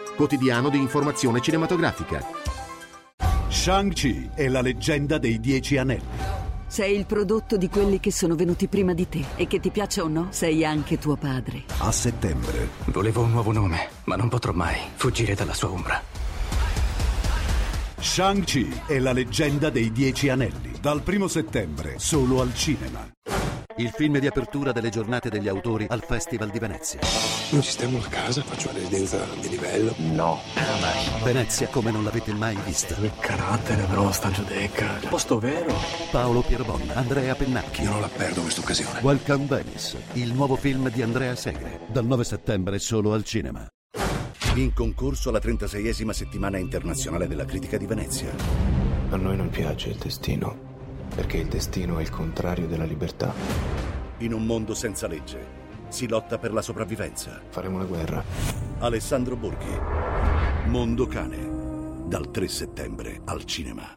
quotidiano 0.15 0.69
di 0.69 0.77
informazione 0.77 1.41
cinematografica. 1.41 2.23
Shang-Chi 3.47 4.29
è 4.33 4.47
la 4.47 4.61
leggenda 4.61 5.17
dei 5.17 5.39
Dieci 5.39 5.77
Anelli. 5.77 6.39
Sei 6.67 6.95
il 6.95 7.05
prodotto 7.05 7.57
di 7.57 7.67
quelli 7.67 7.99
che 7.99 8.11
sono 8.13 8.35
venuti 8.35 8.67
prima 8.67 8.93
di 8.93 9.09
te 9.09 9.25
e 9.35 9.45
che 9.45 9.59
ti 9.59 9.71
piaccia 9.71 10.03
o 10.03 10.07
no, 10.07 10.27
sei 10.29 10.63
anche 10.63 10.97
tuo 10.97 11.17
padre. 11.17 11.63
A 11.79 11.91
settembre. 11.91 12.69
Volevo 12.85 13.23
un 13.23 13.31
nuovo 13.31 13.51
nome, 13.51 13.89
ma 14.05 14.15
non 14.15 14.29
potrò 14.29 14.53
mai 14.53 14.77
fuggire 14.95 15.35
dalla 15.35 15.53
sua 15.53 15.69
ombra. 15.69 16.01
Shang-Chi 17.99 18.81
è 18.87 18.99
la 18.99 19.11
leggenda 19.11 19.69
dei 19.69 19.91
Dieci 19.91 20.29
Anelli. 20.29 20.71
Dal 20.79 21.01
primo 21.01 21.27
settembre, 21.27 21.99
solo 21.99 22.39
al 22.39 22.55
cinema. 22.55 23.09
Il 23.77 23.89
film 23.89 24.19
di 24.19 24.27
apertura 24.27 24.71
delle 24.71 24.89
giornate 24.89 25.29
degli 25.29 25.47
autori 25.47 25.85
al 25.89 26.03
Festival 26.03 26.49
di 26.49 26.59
Venezia. 26.59 26.99
Non 27.51 27.61
ci 27.61 27.71
stiamo 27.71 27.99
a 27.99 28.07
casa? 28.07 28.41
Faccio 28.41 28.69
una 28.69 28.79
residenza 28.79 29.25
di 29.39 29.49
livello? 29.49 29.93
No. 29.97 30.39
Venezia 31.23 31.67
come 31.67 31.91
non 31.91 32.03
l'avete 32.03 32.33
mai 32.33 32.57
vista. 32.65 32.95
Che 32.95 33.11
carattere, 33.19 33.83
però, 33.83 34.11
sta 34.11 34.29
giudecca. 34.31 34.99
Posto 35.09 35.39
vero? 35.39 35.73
Paolo 36.11 36.41
Pierbon, 36.41 36.81
Andrea 36.93 37.33
Pennacchi. 37.35 37.83
Io 37.83 37.91
non 37.91 38.01
la 38.01 38.09
perdo 38.09 38.41
questa 38.41 38.61
occasione. 38.61 38.99
Welcome 39.01 39.45
Venice, 39.45 40.01
il 40.13 40.33
nuovo 40.33 40.55
film 40.55 40.89
di 40.89 41.01
Andrea 41.01 41.35
Segre. 41.35 41.81
Dal 41.87 42.05
9 42.05 42.23
settembre 42.23 42.79
solo 42.79 43.13
al 43.13 43.23
cinema. 43.23 43.65
In 44.55 44.73
concorso 44.73 45.29
alla 45.29 45.39
36esima 45.39 46.11
settimana 46.11 46.57
internazionale 46.57 47.27
della 47.27 47.45
critica 47.45 47.77
di 47.77 47.85
Venezia. 47.85 48.33
A 49.09 49.15
noi 49.15 49.37
non 49.37 49.49
piace 49.49 49.89
il 49.89 49.97
destino, 49.97 50.70
perché 51.13 51.37
il 51.37 51.47
destino 51.47 51.99
è 51.99 52.01
il 52.01 52.09
contrario 52.09 52.67
della 52.67 52.85
libertà. 52.85 53.33
In 54.19 54.33
un 54.33 54.45
mondo 54.45 54.73
senza 54.73 55.07
legge 55.07 55.59
si 55.89 56.07
lotta 56.07 56.37
per 56.37 56.53
la 56.53 56.61
sopravvivenza. 56.61 57.41
Faremo 57.49 57.77
la 57.77 57.85
guerra. 57.85 58.23
Alessandro 58.79 59.35
Borghi. 59.35 59.77
Mondo 60.67 61.05
Cane. 61.05 62.07
Dal 62.07 62.31
3 62.31 62.47
settembre 62.47 63.21
al 63.25 63.43
cinema. 63.45 63.95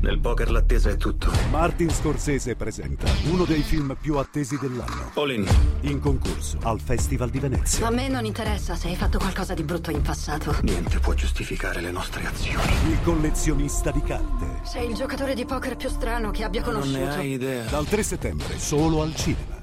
Nel 0.00 0.20
poker 0.20 0.50
l'attesa 0.52 0.90
è 0.90 0.96
tutto. 0.96 1.32
Martin 1.50 1.90
Scorsese 1.90 2.54
presenta 2.54 3.10
uno 3.30 3.44
dei 3.44 3.62
film 3.62 3.96
più 4.00 4.16
attesi 4.16 4.56
dell'anno. 4.56 5.10
All 5.14 5.32
in. 5.32 5.46
In 5.80 5.98
concorso 5.98 6.58
al 6.62 6.80
Festival 6.80 7.30
di 7.30 7.40
Venezia. 7.40 7.88
A 7.88 7.90
me 7.90 8.08
non 8.08 8.24
interessa 8.24 8.76
se 8.76 8.86
hai 8.88 8.94
fatto 8.94 9.18
qualcosa 9.18 9.54
di 9.54 9.64
brutto 9.64 9.90
in 9.90 10.00
passato. 10.00 10.56
Niente 10.62 11.00
può 11.00 11.14
giustificare 11.14 11.80
le 11.80 11.90
nostre 11.90 12.24
azioni. 12.26 12.90
Il 12.90 13.02
collezionista 13.02 13.90
di 13.90 14.02
carte. 14.02 14.60
Sei 14.62 14.88
il 14.88 14.94
giocatore 14.94 15.34
di 15.34 15.44
poker 15.44 15.74
più 15.74 15.88
strano 15.88 16.30
che 16.30 16.44
abbia 16.44 16.62
conosciuto. 16.62 17.20
idea. 17.20 17.64
Dal 17.64 17.86
3 17.86 18.02
settembre 18.04 18.56
solo 18.56 19.02
al 19.02 19.14
cinema. 19.16 19.58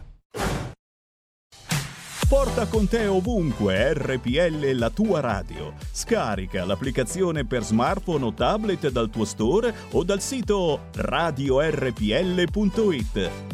Porta 2.28 2.66
con 2.66 2.88
te 2.88 3.06
ovunque 3.06 3.94
RPL 3.94 4.72
la 4.72 4.90
tua 4.90 5.20
radio. 5.20 5.74
Scarica 5.92 6.66
l'applicazione 6.66 7.46
per 7.46 7.64
smartphone 7.64 8.26
o 8.26 8.34
tablet 8.34 8.90
dal 8.90 9.12
tuo 9.12 9.26
store 9.26 9.72
o 9.92 10.04
dal 10.04 10.22
sito 10.22 10.86
radiorpl.it. 10.96 12.00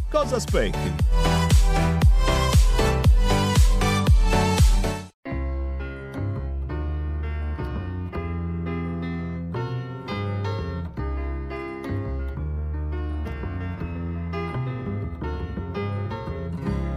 Cosa 0.09 0.35
aspetti? 0.37 1.09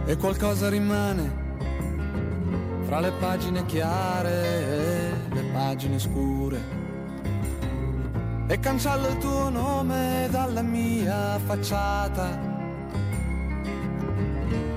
e 0.07 0.17
qualcosa 0.17 0.69
rimane 0.69 1.44
fra 2.85 2.99
le 2.99 3.11
pagine 3.13 3.65
chiare 3.65 4.31
e 4.31 5.33
le 5.33 5.41
pagine 5.51 5.97
scure. 5.97 6.83
E 8.47 8.59
cancello 8.59 9.07
il 9.07 9.17
tuo 9.17 9.49
nome 9.49 10.27
dalla 10.29 10.61
mia 10.61 11.39
facciata 11.39 12.53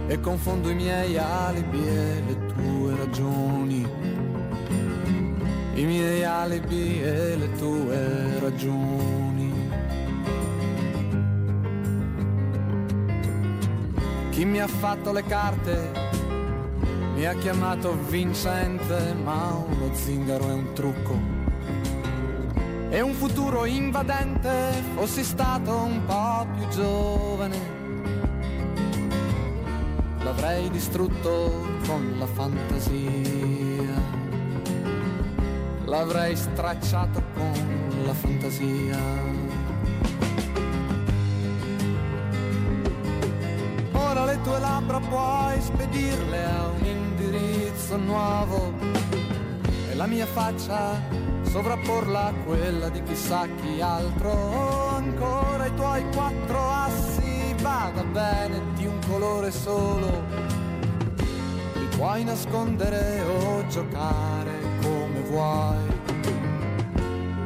e 0.06 0.20
confondo 0.20 0.70
i 0.70 0.74
miei 0.74 1.18
alibi 1.18 1.86
e 1.86 2.22
le 2.26 2.46
tue 2.46 2.96
ragioni. 2.96 3.86
I 5.74 5.84
miei 5.84 6.24
alibi 6.24 7.02
e 7.02 7.36
le 7.36 7.52
tue 7.52 8.38
ragioni. 8.40 9.70
Chi 14.30 14.44
mi 14.46 14.60
ha 14.60 14.66
fatto 14.66 15.12
le 15.12 15.24
carte 15.24 16.17
mi 17.18 17.26
ha 17.26 17.34
chiamato 17.34 17.98
vincente, 18.06 19.12
ma 19.12 19.52
uno 19.52 19.92
zingaro 19.92 20.50
è 20.50 20.52
un 20.52 20.72
trucco. 20.72 21.18
E 22.90 23.00
un 23.00 23.12
futuro 23.12 23.64
invadente, 23.64 24.80
fossi 24.94 25.24
stato 25.24 25.78
un 25.78 26.04
po' 26.04 26.46
più 26.54 26.68
giovane. 26.68 27.58
L'avrei 30.20 30.70
distrutto 30.70 31.66
con 31.88 32.14
la 32.20 32.26
fantasia. 32.26 34.00
L'avrei 35.86 36.36
stracciato 36.36 37.20
con 37.34 38.04
la 38.06 38.14
fantasia. 38.14 38.98
Ora 43.90 44.24
le 44.24 44.40
tue 44.42 44.58
labbra 44.60 45.00
puoi 45.00 45.60
spedirle 45.60 46.44
a 46.44 46.66
un 46.68 46.86
indirizzo 47.88 47.96
nuovo 47.96 48.72
e 49.90 49.94
la 49.94 50.06
mia 50.06 50.26
faccia 50.26 51.00
sovrapporla 51.42 52.26
a 52.26 52.34
quella 52.44 52.88
di 52.90 53.02
chissà 53.02 53.46
chi 53.60 53.80
altro. 53.80 54.88
Ancora 54.96 55.66
i 55.66 55.74
tuoi 55.74 56.04
quattro 56.12 56.70
assi, 56.70 57.54
vada 57.62 58.02
bene 58.04 58.60
di 58.74 58.86
un 58.86 58.98
colore 59.08 59.50
solo. 59.50 60.22
Li 61.74 61.86
puoi 61.96 62.24
nascondere 62.24 63.22
o 63.22 63.66
giocare 63.68 64.52
come 64.82 65.20
vuoi, 65.22 65.86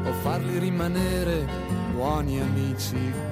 o 0.05 0.12
farli 0.22 0.59
rimanere 0.59 1.47
buoni 1.95 2.40
amici 2.40 3.32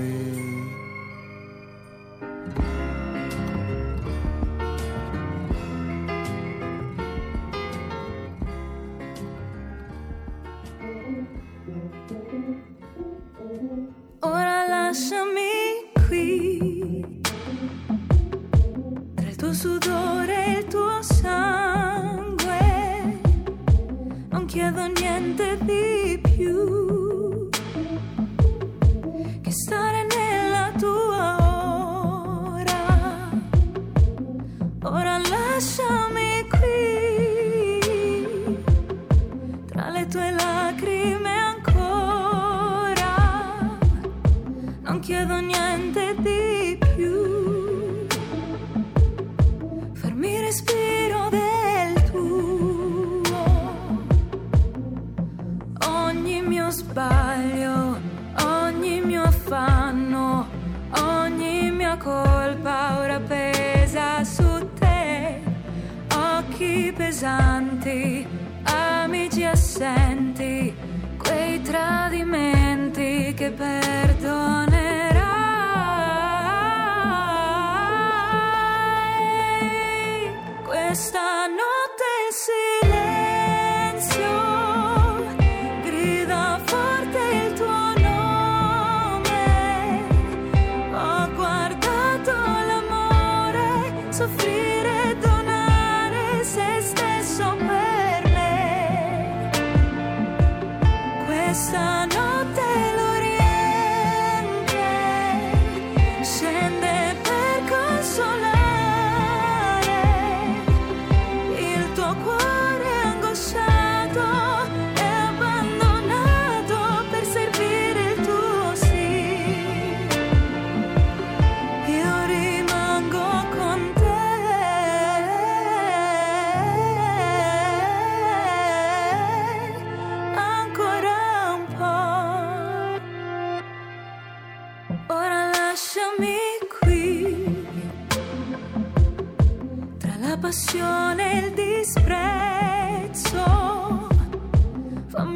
Tradimenti 73.41 73.49
che 73.49 73.90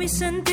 Fammi 0.05 0.44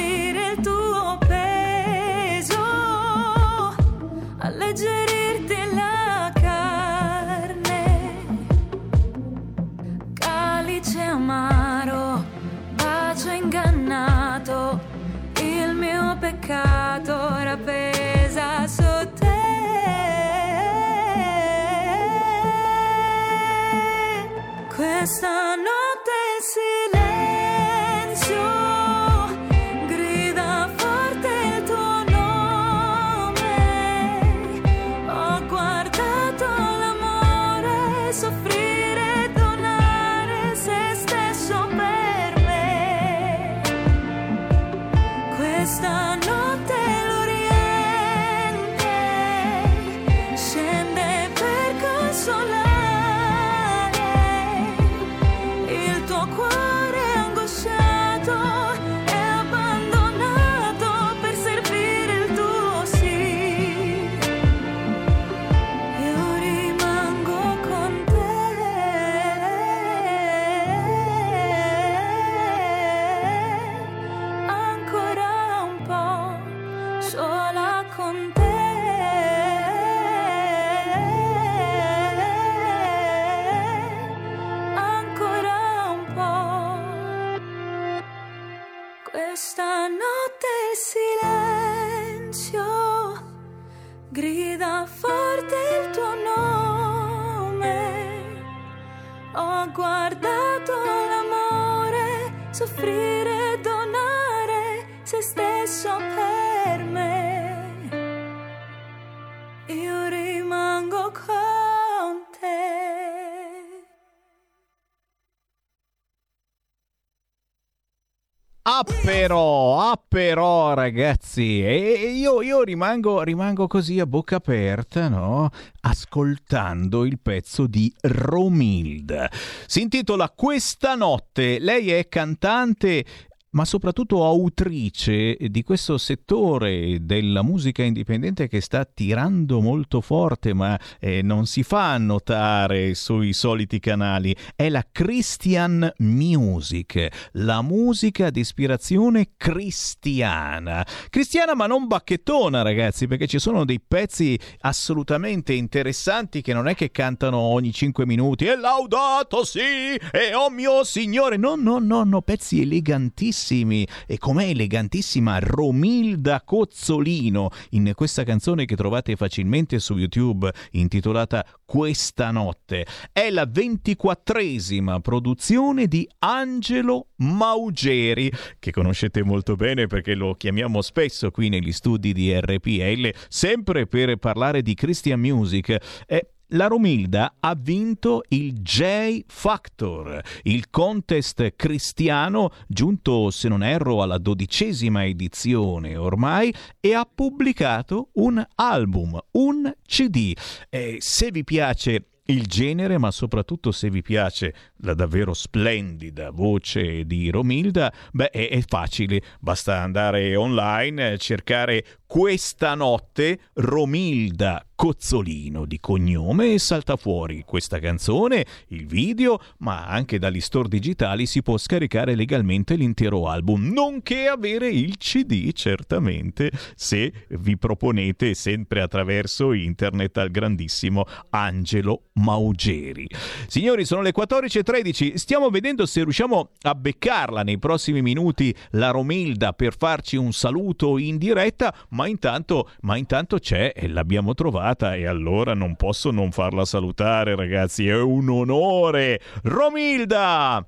ah 119.92 120.02
però 120.08 120.72
ragazzi, 120.72 121.62
e 121.62 122.14
io, 122.14 122.40
io 122.40 122.62
rimango, 122.62 123.22
rimango 123.22 123.66
così 123.66 124.00
a 124.00 124.06
bocca 124.06 124.36
aperta, 124.36 125.08
no? 125.08 125.50
Ascoltando 125.82 127.04
il 127.04 127.18
pezzo 127.20 127.66
di 127.66 127.92
Romilda. 128.00 129.30
Si 129.66 129.82
intitola 129.82 130.30
Questa 130.30 130.94
notte, 130.94 131.58
lei 131.58 131.90
è 131.90 132.08
cantante 132.08 133.04
ma 133.52 133.64
soprattutto 133.64 134.24
autrice 134.24 135.36
di 135.38 135.62
questo 135.62 135.98
settore 135.98 136.98
della 137.02 137.42
musica 137.42 137.82
indipendente 137.82 138.48
che 138.48 138.60
sta 138.60 138.84
tirando 138.84 139.60
molto 139.60 140.00
forte, 140.00 140.54
ma 140.54 140.78
eh, 140.98 141.22
non 141.22 141.46
si 141.46 141.62
fa 141.62 141.96
notare 141.98 142.94
sui 142.94 143.32
soliti 143.32 143.78
canali. 143.78 144.34
È 144.54 144.68
la 144.68 144.84
Christian 144.90 145.92
Music, 145.98 147.08
la 147.32 147.62
musica 147.62 148.30
di 148.30 148.40
ispirazione 148.40 149.32
cristiana. 149.36 150.86
Cristiana 151.10 151.54
ma 151.54 151.66
non 151.66 151.86
bacchettona, 151.86 152.62
ragazzi, 152.62 153.06
perché 153.06 153.26
ci 153.26 153.38
sono 153.38 153.64
dei 153.64 153.80
pezzi 153.80 154.38
assolutamente 154.60 155.52
interessanti 155.52 156.40
che 156.40 156.54
non 156.54 156.68
è 156.68 156.74
che 156.74 156.90
cantano 156.90 157.38
ogni 157.38 157.72
5 157.72 158.06
minuti 158.06 158.46
e 158.46 158.56
laudato 158.56 159.44
sì 159.44 159.60
e 159.60 160.34
oh 160.34 160.48
mio 160.48 160.84
signore. 160.84 161.36
No, 161.36 161.54
no, 161.56 161.78
no, 161.78 162.04
no, 162.04 162.22
pezzi 162.22 162.62
elegantissimi 162.62 163.40
bellissimi 163.42 163.86
e 164.06 164.18
com'è 164.18 164.48
elegantissima 164.48 165.38
Romilda 165.40 166.42
Cozzolino 166.42 167.50
in 167.70 167.92
questa 167.94 168.22
canzone 168.22 168.64
che 168.64 168.76
trovate 168.76 169.16
facilmente 169.16 169.78
su 169.80 169.96
YouTube 169.96 170.50
intitolata 170.72 171.44
Questa 171.64 172.30
notte. 172.30 172.86
È 173.10 173.30
la 173.30 173.46
ventiquattresima 173.46 175.00
produzione 175.00 175.86
di 175.86 176.08
Angelo 176.20 177.08
Maugeri, 177.16 178.30
che 178.58 178.70
conoscete 178.70 179.22
molto 179.22 179.56
bene 179.56 179.86
perché 179.86 180.14
lo 180.14 180.34
chiamiamo 180.34 180.82
spesso 180.82 181.30
qui 181.30 181.48
negli 181.48 181.72
studi 181.72 182.12
di 182.12 182.38
RPL, 182.38 183.10
sempre 183.28 183.86
per 183.86 184.16
parlare 184.16 184.62
di 184.62 184.74
Christian 184.74 185.20
Music. 185.20 185.76
È 186.06 186.24
la 186.52 186.66
Romilda 186.66 187.36
ha 187.40 187.54
vinto 187.54 188.22
il 188.28 188.52
J 188.60 189.24
Factor, 189.26 190.20
il 190.42 190.70
contest 190.70 191.54
cristiano 191.56 192.50
giunto, 192.66 193.30
se 193.30 193.48
non 193.48 193.62
erro, 193.62 194.02
alla 194.02 194.18
dodicesima 194.18 195.04
edizione 195.04 195.96
ormai 195.96 196.52
e 196.80 196.94
ha 196.94 197.08
pubblicato 197.12 198.08
un 198.14 198.44
album, 198.54 199.18
un 199.32 199.72
CD. 199.86 200.34
E 200.68 200.96
se 201.00 201.30
vi 201.30 201.44
piace 201.44 202.06
il 202.26 202.46
genere, 202.46 202.98
ma 202.98 203.10
soprattutto 203.10 203.72
se 203.72 203.90
vi 203.90 204.02
piace 204.02 204.54
la 204.78 204.94
davvero 204.94 205.34
splendida 205.34 206.30
voce 206.30 207.04
di 207.04 207.30
Romilda, 207.30 207.92
beh, 208.12 208.30
è, 208.30 208.62
facile, 208.66 209.20
basta 209.40 209.80
andare 209.80 210.36
online, 210.36 211.18
cercare 211.18 211.84
questa 212.12 212.74
notte 212.74 213.38
Romilda 213.54 214.66
Cozzolino 214.74 215.64
di 215.64 215.78
cognome 215.78 216.58
salta 216.58 216.96
fuori 216.96 217.44
questa 217.46 217.78
canzone, 217.78 218.44
il 218.68 218.84
video, 218.84 219.40
ma 219.58 219.86
anche 219.86 220.18
dagli 220.18 220.40
store 220.40 220.68
digitali 220.68 221.24
si 221.24 221.40
può 221.40 221.56
scaricare 221.56 222.16
legalmente 222.16 222.74
l'intero 222.74 223.28
album, 223.28 223.70
nonché 223.72 224.26
avere 224.26 224.68
il 224.68 224.98
CD 224.98 225.52
certamente 225.52 226.50
se 226.74 227.12
vi 227.28 227.56
proponete 227.56 228.34
sempre 228.34 228.82
attraverso 228.82 229.52
internet 229.52 230.18
al 230.18 230.32
grandissimo 230.32 231.04
Angelo 231.30 232.08
Maugeri. 232.14 233.06
Signori, 233.46 233.84
sono 233.84 234.02
le 234.02 234.12
14.13, 234.12 235.14
stiamo 235.14 235.48
vedendo 235.48 235.86
se 235.86 236.02
riusciamo 236.02 236.50
a 236.62 236.74
beccarla 236.74 237.42
nei 237.42 237.58
prossimi 237.60 238.02
minuti 238.02 238.54
la 238.70 238.90
Romilda 238.90 239.52
per 239.52 239.76
farci 239.76 240.16
un 240.16 240.32
saluto 240.32 240.98
in 240.98 241.18
diretta, 241.18 241.72
ma 241.90 242.01
intanto, 242.06 242.70
ma 242.82 242.96
intanto 242.96 243.38
c'è 243.38 243.72
e 243.74 243.88
l'abbiamo 243.88 244.34
trovata 244.34 244.94
e 244.94 245.06
allora 245.06 245.54
non 245.54 245.76
posso 245.76 246.10
non 246.10 246.30
farla 246.30 246.64
salutare 246.64 247.34
ragazzi, 247.36 247.88
è 247.88 247.98
un 248.00 248.28
onore. 248.28 249.20
Romilda! 249.42 250.66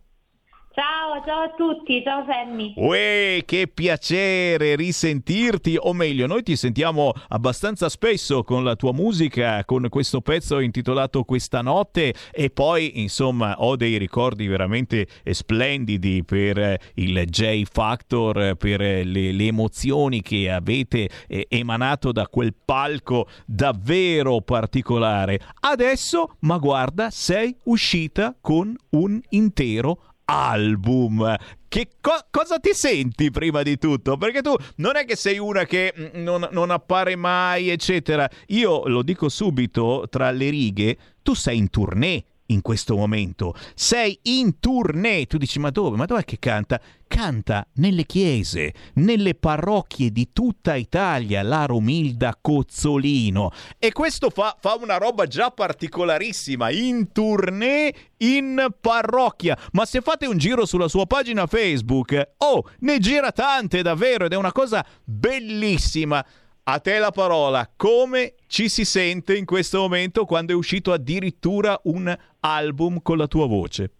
Ciao, 0.77 1.23
ciao 1.25 1.43
a 1.43 1.51
tutti, 1.51 2.03
ciao 2.03 2.25
Sammy. 2.27 2.73
Uè, 2.75 3.43
che 3.45 3.69
piacere 3.73 4.75
risentirti, 4.75 5.77
o 5.79 5.93
meglio, 5.93 6.27
noi 6.27 6.43
ti 6.43 6.57
sentiamo 6.57 7.13
abbastanza 7.29 7.89
spesso 7.89 8.43
con 8.43 8.65
la 8.65 8.75
tua 8.75 8.93
musica, 8.93 9.65
con 9.65 9.87
questo 9.89 10.21
pezzo 10.21 10.59
intitolato 10.59 11.23
Questa 11.23 11.63
notte 11.63 12.13
e 12.33 12.51
poi, 12.51 13.01
insomma, 13.01 13.55
ho 13.61 13.77
dei 13.77 13.99
ricordi 13.99 14.49
veramente 14.49 15.07
splendidi 15.31 16.25
per 16.25 16.77
il 16.95 17.25
J 17.25 17.63
Factor, 17.71 18.57
per 18.57 18.81
le, 18.81 19.05
le 19.05 19.47
emozioni 19.47 20.23
che 20.23 20.51
avete 20.51 21.09
eh, 21.29 21.47
emanato 21.51 22.11
da 22.11 22.27
quel 22.27 22.53
palco 22.53 23.29
davvero 23.47 24.41
particolare. 24.41 25.39
Adesso, 25.61 26.35
ma 26.41 26.59
guarda, 26.59 27.11
sei 27.11 27.55
uscita 27.63 28.35
con 28.41 28.77
un 28.91 29.21
intero 29.29 30.14
album. 30.25 31.37
Che 31.69 31.89
co- 32.01 32.27
cosa 32.31 32.59
ti 32.59 32.73
senti 32.73 33.31
prima 33.31 33.63
di 33.63 33.79
tutto? 33.79 34.17
Perché 34.17 34.43
tu 34.43 34.55
non 34.77 34.97
è 34.97 35.05
che 35.05 35.17
sei 35.17 35.39
una 35.39 35.65
che 35.65 35.93
mm, 35.97 36.23
non, 36.23 36.49
non 36.53 36.71
appare 36.71 37.17
mai, 37.17 37.69
eccetera. 37.71 38.29
Io 38.49 38.87
lo 38.87 39.03
dico 39.03 39.29
subito 39.29 40.07
tra 40.09 40.31
le 40.31 40.51
righe, 40.51 40.99
tu 41.23 41.35
sei 41.35 41.59
in 41.59 41.71
tournée 41.71 42.25
in 42.47 42.61
questo 42.61 42.97
momento. 42.97 43.55
Sei 43.75 44.19
in 44.23 44.59
tournée. 44.59 45.27
Tu 45.27 45.39
dici, 45.39 45.59
ma 45.59 45.71
dove? 45.71 45.97
Ma 45.97 46.05
dov'è 46.05 46.25
che 46.25 46.39
canta? 46.39 46.81
Canta 47.07 47.67
nelle 47.75 48.05
chiese, 48.07 48.75
nelle 48.95 49.35
parrocchie 49.35 50.11
di 50.11 50.31
tutta 50.33 50.75
Italia, 50.75 51.43
la 51.43 51.65
Romilda 51.65 52.37
Cozzolino. 52.41 53.51
E 53.79 53.93
questo 53.93 54.31
fa, 54.31 54.57
fa 54.59 54.77
una 54.81 54.97
roba 54.97 55.27
già 55.27 55.51
particolarissima. 55.51 56.71
In 56.71 57.13
tournée 57.13 57.95
in 58.19 58.67
parrocchia. 58.81 59.57
Ma 59.73 59.85
se 59.85 60.01
fate 60.01 60.27
un 60.27 60.39
giro 60.39 60.67
sulla 60.67 60.89
sua 60.89 61.07
pagina 61.07 61.47
Facebook, 61.47 62.31
oh, 62.39 62.69
ne 62.81 62.99
gira 62.99 63.33
tante 63.33 63.83
davvero 63.83 64.25
ed 64.25 64.33
è 64.33 64.37
una 64.37 64.53
cosa 64.53 64.85
bellissima. 65.05 66.25
A 66.67 66.79
te 66.79 66.99
la 66.99 67.11
parola, 67.11 67.71
come 67.77 68.37
ci 68.47 68.71
si 68.71 68.87
sente 68.87 69.37
in 69.37 69.45
questo 69.45 69.81
momento 69.81 70.25
quando 70.25 70.53
è 70.53 70.55
uscito 70.55 70.95
addirittura 70.95 71.79
un 71.85 72.17
album 72.45 73.01
con 73.01 73.17
la 73.17 73.27
tua 73.27 73.47
voce? 73.47 73.91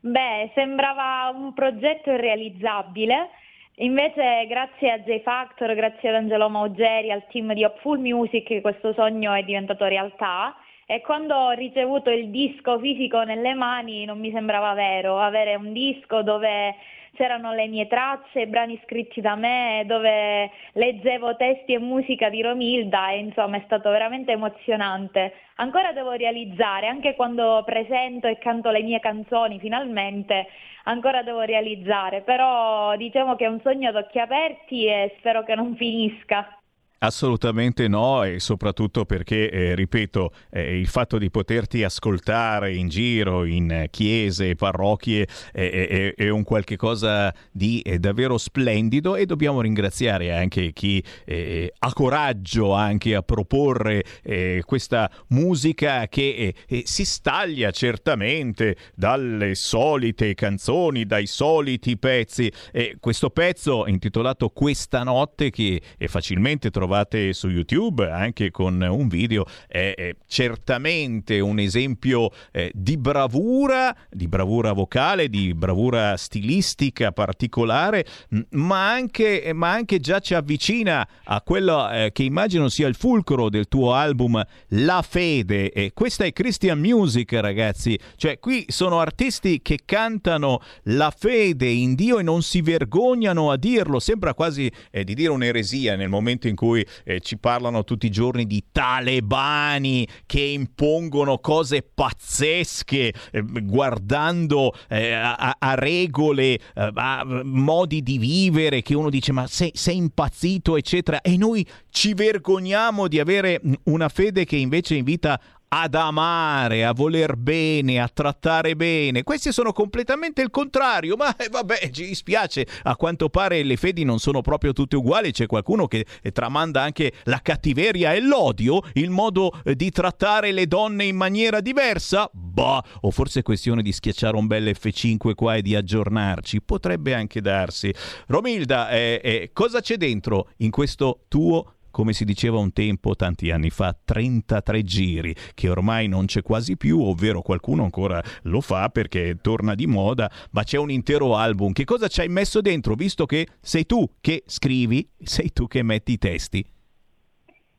Beh, 0.00 0.50
sembrava 0.54 1.30
un 1.34 1.52
progetto 1.54 2.10
irrealizzabile, 2.10 3.28
invece 3.76 4.46
grazie 4.46 4.92
a 4.92 4.98
J 4.98 5.22
Factor, 5.22 5.74
grazie 5.74 6.10
ad 6.10 6.16
Angelo 6.16 6.48
Maugeri, 6.48 7.10
al 7.10 7.26
team 7.28 7.52
di 7.54 7.64
Upful 7.64 7.98
Music, 7.98 8.60
questo 8.60 8.92
sogno 8.92 9.32
è 9.32 9.42
diventato 9.42 9.86
realtà 9.86 10.54
e 10.90 11.02
quando 11.02 11.36
ho 11.36 11.50
ricevuto 11.50 12.10
il 12.10 12.30
disco 12.30 12.76
fisico 12.80 13.22
nelle 13.22 13.54
mani 13.54 14.04
non 14.04 14.18
mi 14.18 14.32
sembrava 14.32 14.74
vero, 14.74 15.20
avere 15.20 15.54
un 15.54 15.72
disco 15.72 16.22
dove 16.22 16.74
c'erano 17.14 17.52
le 17.52 17.68
mie 17.68 17.86
tracce, 17.86 18.48
brani 18.48 18.76
scritti 18.82 19.20
da 19.20 19.36
me, 19.36 19.84
dove 19.86 20.50
leggevo 20.72 21.36
testi 21.36 21.74
e 21.74 21.78
musica 21.78 22.28
di 22.28 22.42
Romilda 22.42 23.10
e 23.10 23.18
insomma 23.18 23.58
è 23.58 23.62
stato 23.66 23.88
veramente 23.88 24.32
emozionante. 24.32 25.32
Ancora 25.56 25.92
devo 25.92 26.10
realizzare, 26.10 26.88
anche 26.88 27.14
quando 27.14 27.62
presento 27.64 28.26
e 28.26 28.38
canto 28.38 28.72
le 28.72 28.82
mie 28.82 28.98
canzoni 28.98 29.60
finalmente, 29.60 30.48
ancora 30.84 31.22
devo 31.22 31.42
realizzare, 31.42 32.22
però 32.22 32.96
diciamo 32.96 33.36
che 33.36 33.44
è 33.44 33.48
un 33.48 33.60
sogno 33.60 33.90
ad 33.90 33.94
occhi 33.94 34.18
aperti 34.18 34.86
e 34.86 35.14
spero 35.18 35.44
che 35.44 35.54
non 35.54 35.76
finisca. 35.76 36.59
Assolutamente 37.02 37.88
no 37.88 38.24
e 38.24 38.40
soprattutto 38.40 39.06
perché, 39.06 39.50
eh, 39.50 39.74
ripeto, 39.74 40.34
eh, 40.50 40.78
il 40.78 40.86
fatto 40.86 41.16
di 41.16 41.30
poterti 41.30 41.82
ascoltare 41.82 42.74
in 42.74 42.88
giro, 42.88 43.46
in 43.46 43.86
chiese, 43.88 44.54
parrocchie, 44.54 45.26
eh, 45.54 45.86
è, 45.86 46.14
è, 46.14 46.28
un 46.28 46.44
qualche 46.44 46.76
cosa 46.76 47.34
di 47.50 47.80
eh, 47.80 47.98
davvero 47.98 48.36
splendido 48.36 49.16
e 49.16 49.24
dobbiamo 49.24 49.62
ringraziare 49.62 50.30
anche 50.34 50.74
chi 50.74 51.02
eh, 51.24 51.72
ha 51.78 51.92
coraggio 51.94 52.74
anche 52.74 53.14
a 53.14 53.22
proporre 53.22 54.04
eh, 54.22 54.62
questa 54.66 55.10
musica 55.28 56.06
che 56.06 56.54
si 56.84 57.06
staglia 57.06 57.70
certamente 57.70 58.76
dalle 58.94 59.54
solite 59.54 60.34
canzoni, 60.34 61.06
dai 61.06 61.26
soliti 61.26 61.96
pezzi. 61.96 62.52
questo 63.00 63.30
pezzo 63.30 63.86
intitolato 63.86 64.50
Questa 64.50 65.02
notte 65.02 65.48
che 65.48 65.80
è 65.96 66.06
facilmente 66.06 66.68
trovato 66.70 66.88
trovate 66.90 67.32
su 67.32 67.48
YouTube 67.48 68.10
anche 68.10 68.50
con 68.50 68.80
un 68.82 69.06
video, 69.06 69.46
è, 69.68 69.94
è 69.96 70.16
certamente 70.26 71.38
un 71.38 71.60
esempio 71.60 72.30
eh, 72.50 72.72
di 72.74 72.96
bravura, 72.96 73.96
di 74.10 74.26
bravura 74.26 74.72
vocale, 74.72 75.28
di 75.28 75.54
bravura 75.54 76.16
stilistica 76.16 77.12
particolare, 77.12 78.04
ma 78.50 78.90
anche, 78.90 79.52
ma 79.54 79.70
anche 79.70 80.00
già 80.00 80.18
ci 80.18 80.34
avvicina 80.34 81.06
a 81.22 81.40
quello 81.42 81.88
eh, 81.88 82.10
che 82.12 82.24
immagino 82.24 82.68
sia 82.68 82.88
il 82.88 82.96
fulcro 82.96 83.48
del 83.48 83.68
tuo 83.68 83.94
album 83.94 84.42
La 84.70 85.04
Fede. 85.08 85.70
E 85.70 85.92
questa 85.94 86.24
è 86.24 86.32
Christian 86.32 86.80
Music, 86.80 87.32
ragazzi. 87.34 87.96
Cioè, 88.16 88.40
qui 88.40 88.64
sono 88.66 88.98
artisti 88.98 89.62
che 89.62 89.78
cantano 89.84 90.60
la 90.84 91.12
fede 91.16 91.68
in 91.68 91.94
Dio 91.94 92.18
e 92.18 92.24
non 92.24 92.42
si 92.42 92.62
vergognano 92.62 93.52
a 93.52 93.56
dirlo. 93.56 94.00
Sembra 94.00 94.34
quasi 94.34 94.70
eh, 94.90 95.04
di 95.04 95.14
dire 95.14 95.30
un'eresia 95.30 95.94
nel 95.94 96.08
momento 96.08 96.48
in 96.48 96.56
cui 96.56 96.79
eh, 97.04 97.20
ci 97.20 97.38
parlano 97.38 97.84
tutti 97.84 98.06
i 98.06 98.10
giorni 98.10 98.46
di 98.46 98.64
talebani 98.70 100.06
che 100.26 100.40
impongono 100.40 101.38
cose 101.38 101.82
pazzesche, 101.82 103.12
eh, 103.30 103.42
guardando 103.42 104.74
eh, 104.88 105.12
a, 105.12 105.56
a, 105.58 105.74
regole, 105.74 106.54
eh, 106.54 106.60
a 106.74 107.24
modi 107.44 108.02
di 108.02 108.18
vivere 108.18 108.82
che 108.82 108.94
uno 108.94 109.10
dice 109.10 109.32
ma 109.32 109.46
sei, 109.46 109.70
sei 109.74 109.96
impazzito, 109.96 110.76
eccetera. 110.76 111.20
E 111.20 111.36
noi 111.36 111.66
ci 111.90 112.14
vergogniamo 112.14 113.08
di 113.08 113.18
avere 113.18 113.60
una 113.84 114.08
fede 114.08 114.44
che 114.44 114.56
invece 114.56 114.94
invita 114.94 115.40
ad 115.72 115.94
amare, 115.94 116.84
a 116.84 116.92
voler 116.92 117.36
bene, 117.36 118.00
a 118.00 118.10
trattare 118.12 118.74
bene. 118.74 119.22
Questi 119.22 119.52
sono 119.52 119.72
completamente 119.72 120.42
il 120.42 120.50
contrario, 120.50 121.14
ma 121.14 121.36
eh, 121.36 121.48
vabbè, 121.48 121.90
ci 121.90 122.06
dispiace, 122.06 122.66
a 122.82 122.96
quanto 122.96 123.28
pare 123.28 123.62
le 123.62 123.76
fedi 123.76 124.02
non 124.02 124.18
sono 124.18 124.40
proprio 124.40 124.72
tutte 124.72 124.96
uguali, 124.96 125.30
c'è 125.30 125.46
qualcuno 125.46 125.86
che 125.86 126.06
eh, 126.22 126.32
tramanda 126.32 126.82
anche 126.82 127.12
la 127.24 127.38
cattiveria 127.40 128.12
e 128.14 128.20
l'odio, 128.20 128.82
il 128.94 129.10
modo 129.10 129.52
eh, 129.62 129.76
di 129.76 129.90
trattare 129.90 130.50
le 130.50 130.66
donne 130.66 131.04
in 131.04 131.14
maniera 131.14 131.60
diversa? 131.60 132.28
Bah, 132.32 132.82
o 133.02 133.10
forse 133.12 133.40
è 133.40 133.42
questione 133.42 133.82
di 133.82 133.92
schiacciare 133.92 134.36
un 134.36 134.48
bel 134.48 134.74
F5 134.76 135.34
qua 135.34 135.54
e 135.54 135.62
di 135.62 135.76
aggiornarci, 135.76 136.62
potrebbe 136.62 137.14
anche 137.14 137.40
darsi. 137.40 137.94
Romilda, 138.26 138.90
eh, 138.90 139.20
eh, 139.22 139.50
cosa 139.52 139.80
c'è 139.80 139.96
dentro 139.96 140.48
in 140.56 140.72
questo 140.72 141.26
tuo 141.28 141.74
come 141.90 142.12
si 142.12 142.24
diceva 142.24 142.58
un 142.58 142.72
tempo, 142.72 143.14
tanti 143.14 143.50
anni 143.50 143.70
fa, 143.70 143.96
33 144.04 144.82
giri, 144.82 145.34
che 145.54 145.68
ormai 145.68 146.08
non 146.08 146.26
c'è 146.26 146.42
quasi 146.42 146.76
più, 146.76 147.00
ovvero 147.00 147.42
qualcuno 147.42 147.84
ancora 147.84 148.22
lo 148.42 148.60
fa 148.60 148.88
perché 148.88 149.38
torna 149.40 149.74
di 149.74 149.86
moda, 149.86 150.30
ma 150.52 150.62
c'è 150.62 150.78
un 150.78 150.90
intero 150.90 151.36
album. 151.36 151.72
Che 151.72 151.84
cosa 151.84 152.08
ci 152.08 152.20
hai 152.20 152.28
messo 152.28 152.60
dentro, 152.60 152.94
visto 152.94 153.26
che 153.26 153.46
sei 153.60 153.86
tu 153.86 154.04
che 154.20 154.42
scrivi, 154.46 155.08
sei 155.18 155.52
tu 155.52 155.66
che 155.66 155.82
metti 155.82 156.12
i 156.12 156.18
testi? 156.18 156.64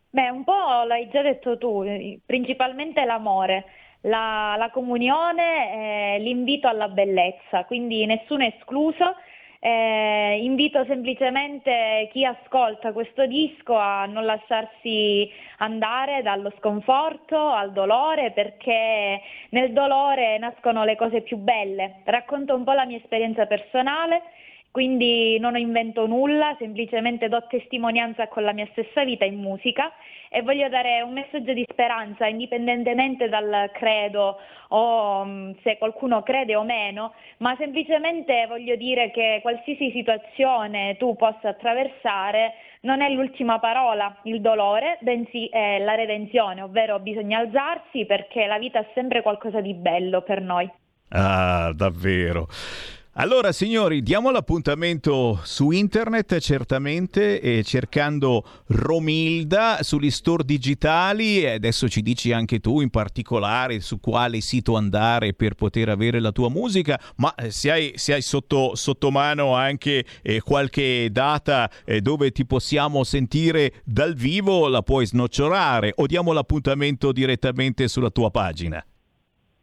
Beh, 0.09 0.29
un 0.29 0.43
po' 0.43 0.83
l'hai 0.85 1.09
già 1.09 1.21
detto 1.21 1.57
tu, 1.57 1.83
principalmente 2.25 3.05
l'amore. 3.05 3.65
La, 4.05 4.55
la 4.57 4.71
comunione, 4.71 6.15
eh, 6.15 6.19
l'invito 6.19 6.67
alla 6.67 6.87
bellezza, 6.87 7.65
quindi 7.65 8.03
nessuno 8.07 8.43
è 8.43 8.55
escluso 8.57 9.13
eh, 9.63 10.39
invito 10.41 10.83
semplicemente 10.85 12.09
chi 12.11 12.25
ascolta 12.25 12.93
questo 12.93 13.27
disco 13.27 13.77
a 13.77 14.07
non 14.07 14.25
lasciarsi 14.25 15.29
andare 15.57 16.23
dallo 16.23 16.51
sconforto 16.57 17.37
al 17.37 17.71
dolore 17.71 18.31
perché 18.31 19.21
nel 19.49 19.71
dolore 19.71 20.39
nascono 20.39 20.83
le 20.83 20.95
cose 20.95 21.21
più 21.21 21.37
belle. 21.37 22.01
Racconto 22.05 22.55
un 22.55 22.63
po' 22.63 22.71
la 22.71 22.85
mia 22.85 22.97
esperienza 22.97 23.45
personale 23.45 24.23
quindi 24.71 25.37
non 25.37 25.57
invento 25.57 26.07
nulla, 26.07 26.55
semplicemente 26.57 27.27
do 27.27 27.45
testimonianza 27.47 28.27
con 28.29 28.43
la 28.43 28.53
mia 28.53 28.67
stessa 28.71 29.03
vita 29.03 29.25
in 29.25 29.37
musica 29.37 29.91
e 30.29 30.41
voglio 30.43 30.69
dare 30.69 31.01
un 31.01 31.11
messaggio 31.11 31.51
di 31.51 31.65
speranza 31.69 32.25
indipendentemente 32.25 33.27
dal 33.27 33.69
credo 33.73 34.37
o 34.69 35.25
mm, 35.25 35.51
se 35.61 35.77
qualcuno 35.77 36.23
crede 36.23 36.55
o 36.55 36.63
meno, 36.63 37.13
ma 37.39 37.53
semplicemente 37.57 38.45
voglio 38.47 38.77
dire 38.77 39.11
che 39.11 39.39
qualsiasi 39.41 39.91
situazione 39.91 40.95
tu 40.97 41.17
possa 41.17 41.49
attraversare 41.49 42.53
non 42.81 43.01
è 43.01 43.09
l'ultima 43.09 43.59
parola, 43.59 44.15
il 44.23 44.39
dolore, 44.39 44.97
bensì 45.01 45.47
è 45.47 45.79
la 45.79 45.95
redenzione, 45.95 46.61
ovvero 46.61 46.99
bisogna 46.99 47.39
alzarsi 47.39 48.05
perché 48.05 48.45
la 48.47 48.57
vita 48.57 48.79
è 48.79 48.87
sempre 48.93 49.21
qualcosa 49.21 49.59
di 49.59 49.73
bello 49.73 50.21
per 50.21 50.41
noi. 50.41 50.71
Ah, 51.09 51.73
davvero. 51.75 52.47
Allora 53.15 53.51
signori, 53.51 54.01
diamo 54.01 54.31
l'appuntamento 54.31 55.41
su 55.43 55.71
internet 55.71 56.37
certamente 56.37 57.41
e 57.41 57.61
cercando 57.61 58.63
Romilda 58.67 59.79
sugli 59.81 60.09
store 60.09 60.45
digitali 60.45 61.43
e 61.43 61.55
adesso 61.55 61.89
ci 61.89 62.01
dici 62.01 62.31
anche 62.31 62.61
tu 62.61 62.79
in 62.79 62.89
particolare 62.89 63.81
su 63.81 63.99
quale 63.99 64.39
sito 64.39 64.77
andare 64.77 65.33
per 65.33 65.55
poter 65.55 65.89
avere 65.89 66.21
la 66.21 66.31
tua 66.31 66.49
musica, 66.49 66.97
ma 67.17 67.35
eh, 67.35 67.51
se 67.51 67.69
hai, 67.69 67.91
se 67.95 68.13
hai 68.13 68.21
sotto, 68.21 68.75
sotto, 68.75 69.11
mano 69.11 69.55
anche 69.55 70.05
eh, 70.21 70.39
qualche 70.39 71.09
data 71.11 71.69
eh, 71.83 71.99
dove 71.99 72.31
ti 72.31 72.45
possiamo 72.45 73.03
sentire 73.03 73.81
dal 73.83 74.15
vivo 74.15 74.69
la 74.69 74.83
puoi 74.83 75.05
snocciolare 75.05 75.91
o 75.97 76.05
diamo 76.05 76.31
l'appuntamento 76.31 77.11
direttamente 77.11 77.89
sulla 77.89 78.09
tua 78.09 78.31
pagina. 78.31 78.81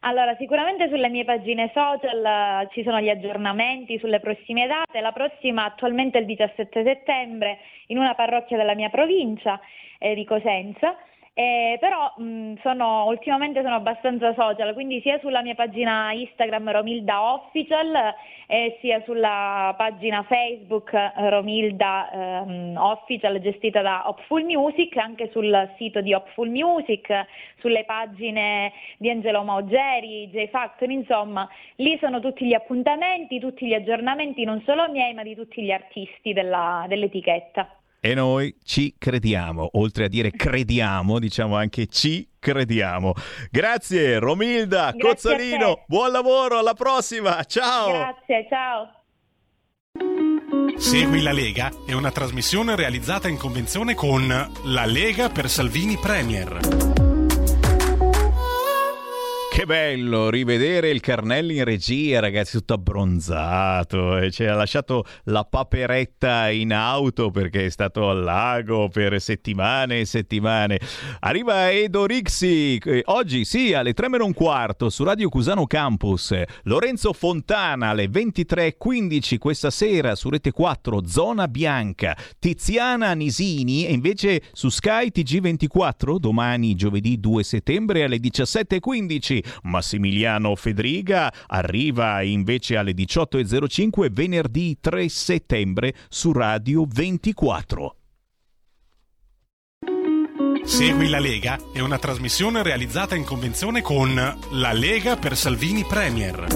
Allora, 0.08 0.34
sicuramente 0.36 0.88
sulle 0.88 1.10
mie 1.10 1.24
pagine 1.24 1.70
social 1.74 2.64
uh, 2.64 2.66
ci 2.72 2.82
sono 2.82 2.98
gli 2.98 3.10
aggiornamenti 3.10 3.98
sulle 3.98 4.20
prossime 4.20 4.66
date. 4.66 5.02
La 5.02 5.12
prossima 5.12 5.66
attualmente 5.66 6.16
è 6.16 6.22
il 6.22 6.26
17 6.26 6.82
settembre 6.82 7.58
in 7.88 7.98
una 7.98 8.14
parrocchia 8.14 8.56
della 8.56 8.74
mia 8.74 8.88
provincia 8.88 9.60
eh, 9.98 10.14
di 10.14 10.24
Cosenza. 10.24 10.96
Eh, 11.38 11.76
però 11.78 12.12
mh, 12.16 12.54
sono, 12.62 13.04
ultimamente 13.06 13.62
sono 13.62 13.76
abbastanza 13.76 14.34
social, 14.34 14.74
quindi 14.74 15.00
sia 15.02 15.20
sulla 15.20 15.40
mia 15.40 15.54
pagina 15.54 16.10
Instagram 16.10 16.72
Romilda 16.72 17.32
Official 17.34 17.94
eh, 18.48 18.76
sia 18.80 19.00
sulla 19.04 19.72
pagina 19.76 20.24
Facebook 20.24 20.90
Romilda 21.14 22.10
ehm, 22.10 22.76
Official 22.76 23.40
gestita 23.40 23.82
da 23.82 24.08
Hopful 24.08 24.42
Music, 24.42 24.96
anche 24.96 25.30
sul 25.30 25.70
sito 25.76 26.00
di 26.00 26.12
Hopful 26.12 26.48
Music, 26.48 27.26
sulle 27.60 27.84
pagine 27.84 28.72
di 28.96 29.08
Angelo 29.08 29.44
Maugeri, 29.44 30.28
J 30.30 30.48
Factory, 30.48 30.92
insomma, 30.92 31.48
lì 31.76 31.96
sono 32.00 32.18
tutti 32.18 32.46
gli 32.46 32.54
appuntamenti, 32.54 33.38
tutti 33.38 33.64
gli 33.64 33.74
aggiornamenti, 33.74 34.42
non 34.42 34.60
solo 34.66 34.90
miei 34.90 35.14
ma 35.14 35.22
di 35.22 35.36
tutti 35.36 35.62
gli 35.62 35.70
artisti 35.70 36.32
della, 36.32 36.84
dell'etichetta. 36.88 37.77
E 38.00 38.14
noi 38.14 38.56
ci 38.62 38.94
crediamo, 38.96 39.70
oltre 39.72 40.04
a 40.04 40.08
dire 40.08 40.30
crediamo, 40.30 41.18
diciamo 41.18 41.56
anche 41.56 41.86
ci 41.86 42.28
crediamo. 42.38 43.12
Grazie 43.50 44.18
Romilda 44.18 44.92
Grazie 44.92 45.00
Cozzolino, 45.00 45.84
buon 45.86 46.12
lavoro, 46.12 46.58
alla 46.58 46.74
prossima, 46.74 47.42
ciao! 47.42 47.90
Grazie, 47.90 48.46
ciao! 48.48 48.92
Segui 50.76 51.22
la 51.22 51.32
Lega 51.32 51.72
è 51.84 51.92
una 51.92 52.12
trasmissione 52.12 52.76
realizzata 52.76 53.26
in 53.26 53.36
convenzione 53.36 53.94
con 53.94 54.28
La 54.66 54.86
Lega 54.86 55.28
per 55.28 55.48
Salvini 55.48 55.96
Premier. 55.96 57.07
Che 59.58 59.66
bello 59.66 60.30
rivedere 60.30 60.88
il 60.88 61.00
Carnelli 61.00 61.56
in 61.56 61.64
regia, 61.64 62.20
ragazzi, 62.20 62.58
tutto 62.58 62.74
abbronzato. 62.74 64.16
E 64.16 64.30
ci 64.30 64.44
ha 64.44 64.54
lasciato 64.54 65.04
la 65.24 65.42
paperetta 65.42 66.48
in 66.48 66.72
auto 66.72 67.32
perché 67.32 67.64
è 67.66 67.68
stato 67.68 68.08
al 68.08 68.22
lago 68.22 68.86
per 68.88 69.20
settimane 69.20 69.98
e 69.98 70.04
settimane. 70.04 70.78
Arriva 71.18 71.72
Edo 71.72 72.06
Rixi, 72.06 72.80
oggi 73.06 73.44
sì, 73.44 73.74
alle 73.74 73.94
3 73.94 74.08
meno 74.08 74.26
un 74.26 74.32
quarto 74.32 74.90
su 74.90 75.02
Radio 75.02 75.28
Cusano 75.28 75.66
Campus. 75.66 76.40
Lorenzo 76.62 77.12
Fontana 77.12 77.88
alle 77.88 78.06
23.15 78.06 79.38
questa 79.38 79.70
sera 79.70 80.14
su 80.14 80.30
Rete 80.30 80.52
4, 80.52 81.04
Zona 81.04 81.48
Bianca. 81.48 82.16
Tiziana 82.38 83.12
Nisini 83.14 83.88
e 83.88 83.92
invece 83.92 84.40
su 84.52 84.68
Sky 84.68 85.08
TG24 85.12 86.16
domani 86.18 86.76
giovedì 86.76 87.18
2 87.18 87.42
settembre 87.42 88.04
alle 88.04 88.18
17.15 88.18 89.46
Massimiliano 89.62 90.54
Fedriga 90.56 91.32
arriva 91.46 92.22
invece 92.22 92.76
alle 92.76 92.92
18.05 92.92 94.10
venerdì 94.10 94.78
3 94.80 95.08
settembre 95.08 95.94
su 96.08 96.32
Radio 96.32 96.84
24. 96.86 97.96
Segui 100.64 101.08
la 101.08 101.18
Lega 101.18 101.58
è 101.72 101.80
una 101.80 101.98
trasmissione 101.98 102.62
realizzata 102.62 103.14
in 103.14 103.24
convenzione 103.24 103.80
con 103.80 104.14
La 104.14 104.72
Lega 104.72 105.16
per 105.16 105.34
Salvini 105.34 105.82
Premier. 105.84 106.46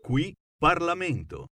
Qui 0.00 0.32
Parlamento. 0.56 1.48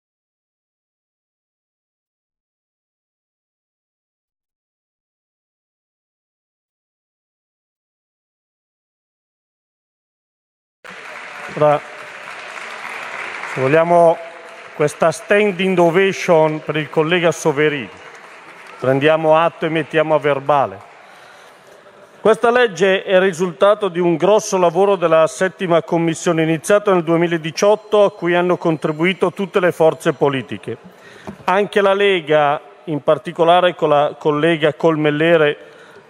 Ora 11.61 11.81
Vogliamo 13.57 14.17
questa 14.77 15.11
standing 15.11 15.77
ovation 15.77 16.63
per 16.65 16.77
il 16.77 16.89
collega 16.89 17.33
Soverini. 17.33 17.91
Prendiamo 18.79 19.37
atto 19.37 19.67
e 19.67 19.69
mettiamo 19.69 20.15
a 20.15 20.21
verbale. 20.21 20.79
Questa 22.21 22.53
legge 22.53 23.03
è 23.03 23.15
il 23.15 23.21
risultato 23.21 23.89
di 23.89 23.99
un 23.99 24.15
grosso 24.15 24.57
lavoro 24.59 24.95
della 24.95 25.27
settima 25.27 25.83
commissione 25.83 26.45
iniziato 26.45 26.95
nel 26.95 27.03
2018 27.03 28.05
a 28.05 28.13
cui 28.13 28.37
hanno 28.37 28.57
contribuito 28.57 29.33
tutte 29.33 29.59
le 29.59 29.73
forze 29.73 30.13
politiche. 30.13 30.77
Anche 31.45 31.81
la 31.81 31.95
Lega, 31.95 32.61
in 32.85 33.03
particolare 33.03 33.75
con 33.75 33.89
la 33.89 34.15
collega 34.17 34.75
Colmellere, 34.75 35.57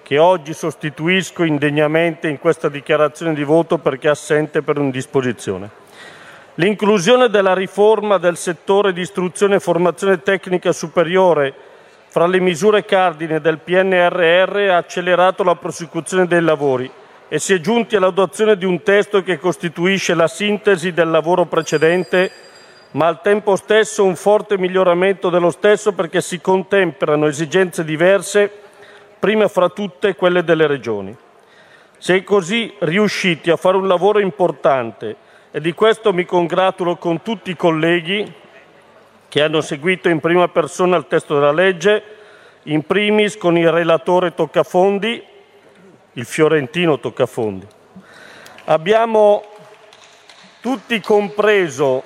che 0.09 0.16
oggi 0.16 0.55
sostituisco 0.55 1.44
indegnamente 1.44 2.28
in 2.28 2.39
questa 2.39 2.70
dichiarazione 2.70 3.35
di 3.35 3.44
voto 3.44 3.76
perché 3.76 4.09
assente 4.09 4.62
per 4.62 4.78
indisposizione. 4.78 5.68
L'inclusione 6.55 7.28
della 7.28 7.52
riforma 7.52 8.16
del 8.16 8.39
settore 8.39 8.94
di 8.94 9.02
istruzione 9.02 9.56
e 9.56 9.60
formazione 9.60 10.22
tecnica 10.22 10.72
superiore 10.72 11.52
fra 12.06 12.26
le 12.26 12.40
misure 12.40 12.86
cardine 12.86 13.43
del 13.43 13.59
PNRR 13.59 14.70
ha 14.70 14.78
accelerato 14.78 15.43
la 15.43 15.56
prosecuzione 15.56 16.26
dei 16.26 16.40
lavori 16.40 16.90
e 17.28 17.39
si 17.39 17.52
è 17.52 17.60
giunti 17.60 17.94
all'adozione 17.94 18.56
di 18.56 18.64
un 18.64 18.82
testo 18.82 19.22
che 19.22 19.39
costituisce 19.39 20.14
la 20.14 20.26
sintesi 20.26 20.94
del 20.94 21.10
lavoro 21.10 21.44
precedente, 21.44 22.30
ma 22.93 23.09
al 23.09 23.20
tempo 23.20 23.56
stesso 23.56 24.05
un 24.05 24.16
forte 24.16 24.56
miglioramento 24.56 25.28
dello 25.28 25.51
stesso 25.51 25.93
perché 25.93 26.22
si 26.22 26.40
contemperano 26.40 27.26
esigenze 27.26 27.85
diverse, 27.85 28.68
prima 29.19 29.49
fra 29.49 29.69
tutte 29.69 30.15
quelle 30.15 30.45
delle 30.45 30.66
regioni. 30.66 31.16
Si 31.99 32.12
è 32.12 32.23
così 32.23 32.74
riusciti 32.81 33.51
a 33.51 33.57
fare 33.57 33.77
un 33.77 33.89
lavoro 33.89 34.20
importante 34.20 35.16
e 35.51 35.61
di 35.61 35.73
questo 35.73 36.12
mi 36.12 36.24
congratulo 36.24 36.97
con 36.97 37.23
tutti 37.23 37.51
i 37.51 37.57
colleghi 37.57 38.32
che 39.28 39.43
hanno 39.43 39.61
seguito 39.61 40.09
in 40.09 40.20
prima 40.20 40.49
persona 40.49 40.97
il 40.97 41.07
testo 41.07 41.35
della 41.35 41.53
legge, 41.53 42.03
in 42.65 42.82
primis 42.82 43.36
con 43.36 43.59
il 43.59 43.70
relatore 43.70 44.35
Toccafondi, 44.35 45.24
il 46.12 46.24
fiorentino 46.24 46.99
Toccafondi. 46.99 47.66
Abbiamo 48.65 49.45
tutti 50.61 51.01
compreso 51.01 52.05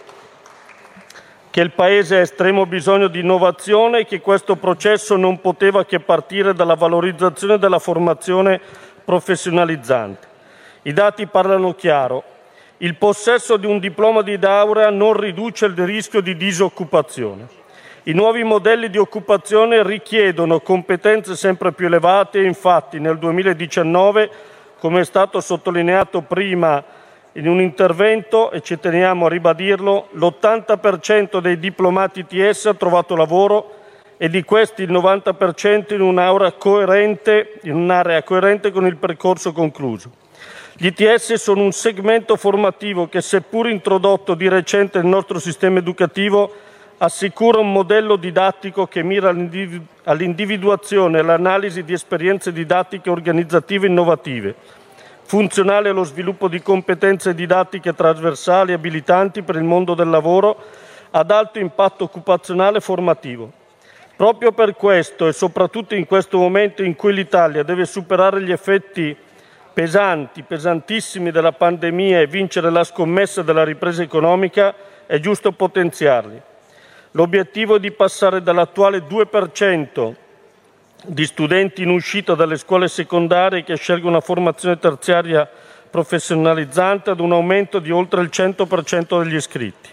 che 1.53 1.61
il 1.61 1.73
Paese 1.73 2.17
ha 2.17 2.21
estremo 2.21 2.65
bisogno 2.65 3.09
di 3.09 3.21
innovazione 3.21 3.99
e 3.99 4.05
che 4.07 4.23
questo 4.23 4.57
processo 4.57 5.17
non 5.17 5.39
poteva 5.43 5.85
che 5.85 6.01
partire 6.01 6.55
dalla 6.55 6.77
valorizzazione 6.77 7.59
della 7.59 7.79
formazione 7.79 8.59
professionalizzante. 9.05 10.27
I 10.85 10.95
dati 10.95 11.27
parlano 11.27 11.75
chiaro. 11.75 12.25
Il 12.79 12.95
possesso 12.95 13.59
di 13.59 13.67
un 13.67 13.81
diploma 13.81 14.23
di 14.23 14.39
laurea 14.39 14.89
non 14.89 15.13
riduce 15.13 15.67
il 15.67 15.77
rischio 15.77 16.23
di 16.23 16.39
disoccupazione. 16.39 17.47
I 18.05 18.15
nuovi 18.15 18.43
modelli 18.45 18.89
di 18.89 18.97
occupazione 18.97 19.83
richiedono 19.83 20.61
competenze 20.61 21.37
sempre 21.37 21.73
più 21.73 21.85
elevate 21.85 22.39
e 22.39 22.45
infatti 22.45 22.99
nel 22.99 23.19
2019, 23.19 24.31
come 24.79 25.01
è 25.01 25.05
stato 25.05 25.39
sottolineato 25.43 26.23
prima 26.23 26.83
in 27.35 27.49
un 27.49 27.61
intervento 27.61 28.51
e 28.51 28.61
ci 28.61 28.79
teniamo 28.79 29.27
a 29.27 29.29
ribadirlo, 29.29 30.09
l'80% 30.13 31.41
dei 31.41 31.59
diplomati 31.59 32.27
ITS 32.29 32.67
ha 32.67 32.75
trovato 32.75 33.17
lavoro 33.17 33.77
e 34.19 34.29
di 34.29 34.43
questi 34.43 34.83
il 34.83 34.93
90% 34.93 35.95
in 35.95 36.01
un'area 36.01 36.53
coerente, 36.53 37.59
in 37.63 37.75
un'area 37.75 38.23
coerente 38.23 38.71
con 38.71 38.87
il 38.87 38.97
percorso 38.97 39.53
concluso. 39.53 40.11
Gli 40.75 40.87
ITS 40.87 41.35
sono 41.35 41.63
un 41.63 41.73
segmento 41.73 42.37
formativo 42.37 43.09
che, 43.09 43.21
seppur 43.21 43.69
introdotto 43.69 44.35
di 44.35 44.49
recente 44.49 44.99
nel 44.99 45.09
nostro 45.09 45.39
sistema 45.39 45.79
educativo, 45.79 46.55
assicura 46.99 47.59
un 47.59 47.73
modello 47.73 48.17
didattico 48.17 48.87
che 48.87 49.03
mira 49.03 49.35
all'individuazione 50.05 51.17
e 51.17 51.21
all'analisi 51.21 51.83
di 51.83 51.93
esperienze 51.93 52.53
didattiche 52.53 53.11
organizzative 53.11 53.87
innovative, 53.87 54.55
funzionali 55.33 55.89
allo 55.89 56.05
sviluppo 56.05 56.47
di 56.47 56.61
competenze 56.61 57.33
didattiche 57.33 57.95
trasversali 57.95 58.73
e 58.73 58.75
abilitanti 58.75 59.41
per 59.41 59.57
il 59.57 59.63
mondo 59.63 59.95
del 59.95 60.11
lavoro 60.11 60.63
ad 61.11 61.31
alto 61.31 61.59
impatto 61.59 62.05
occupazionale 62.05 62.77
e 62.77 62.81
formativo. 62.83 63.51
Proprio 64.15 64.53
per 64.53 64.75
questo 64.75 65.27
e 65.27 65.33
soprattutto 65.33 65.95
in 65.95 66.05
questo 66.05 66.37
momento 66.37 66.83
in 66.83 66.95
cui 66.97 67.15
l'Italia 67.15 67.63
deve 67.63 67.87
superare 67.87 68.43
gli 68.43 68.53
effetti 68.53 69.17
pesanti, 69.73 70.43
pesantissimi 70.43 71.31
della 71.31 71.53
pandemia 71.53 72.21
e 72.21 72.27
vincere 72.27 72.69
la 72.69 72.85
scommessa 72.85 73.41
della 73.41 73.65
ripresa 73.65 74.03
economica, 74.03 74.75
è 75.07 75.19
giusto 75.19 75.53
potenziarli. 75.53 76.39
L'obiettivo 77.13 77.77
è 77.77 77.81
di 77.81 77.91
passare 77.91 78.43
dall'attuale 78.43 79.07
2 79.07 79.27
di 81.05 81.27
studenti 81.27 81.83
in 81.83 81.91
uscita 81.91 82.35
dalle 82.35 82.57
scuole 82.57 82.89
secondarie 82.89 83.65
che 83.65 83.77
scelgono 83.77 84.11
una 84.11 84.21
formazione 84.21 84.79
terziaria 84.79 85.49
professionalizzante 85.91 87.11
ad 87.11 87.21
un 87.21 87.33
aumento 87.33 87.79
di 87.79 87.91
oltre 87.91 88.23
il 88.23 88.31
100 88.31 88.67
degli 89.23 89.35
iscritti. 89.35 89.89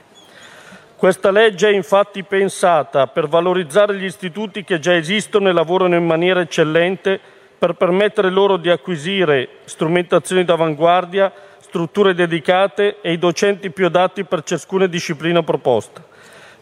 Questa 0.95 1.31
legge 1.31 1.69
è 1.69 1.73
infatti 1.73 2.23
pensata 2.23 3.07
per 3.07 3.27
valorizzare 3.27 3.95
gli 3.95 4.03
istituti 4.03 4.63
che 4.63 4.79
già 4.79 4.95
esistono 4.95 5.49
e 5.49 5.53
lavorano 5.53 5.95
in 5.95 6.05
maniera 6.05 6.41
eccellente 6.41 7.19
per 7.57 7.73
permettere 7.73 8.29
loro 8.29 8.57
di 8.57 8.69
acquisire 8.69 9.49
strumentazioni 9.65 10.43
d'avanguardia, 10.43 11.31
strutture 11.59 12.13
dedicate 12.13 12.97
e 13.01 13.13
i 13.13 13.17
docenti 13.17 13.69
più 13.71 13.85
adatti 13.85 14.23
per 14.25 14.43
ciascuna 14.43 14.87
disciplina 14.87 15.41
proposta, 15.41 16.03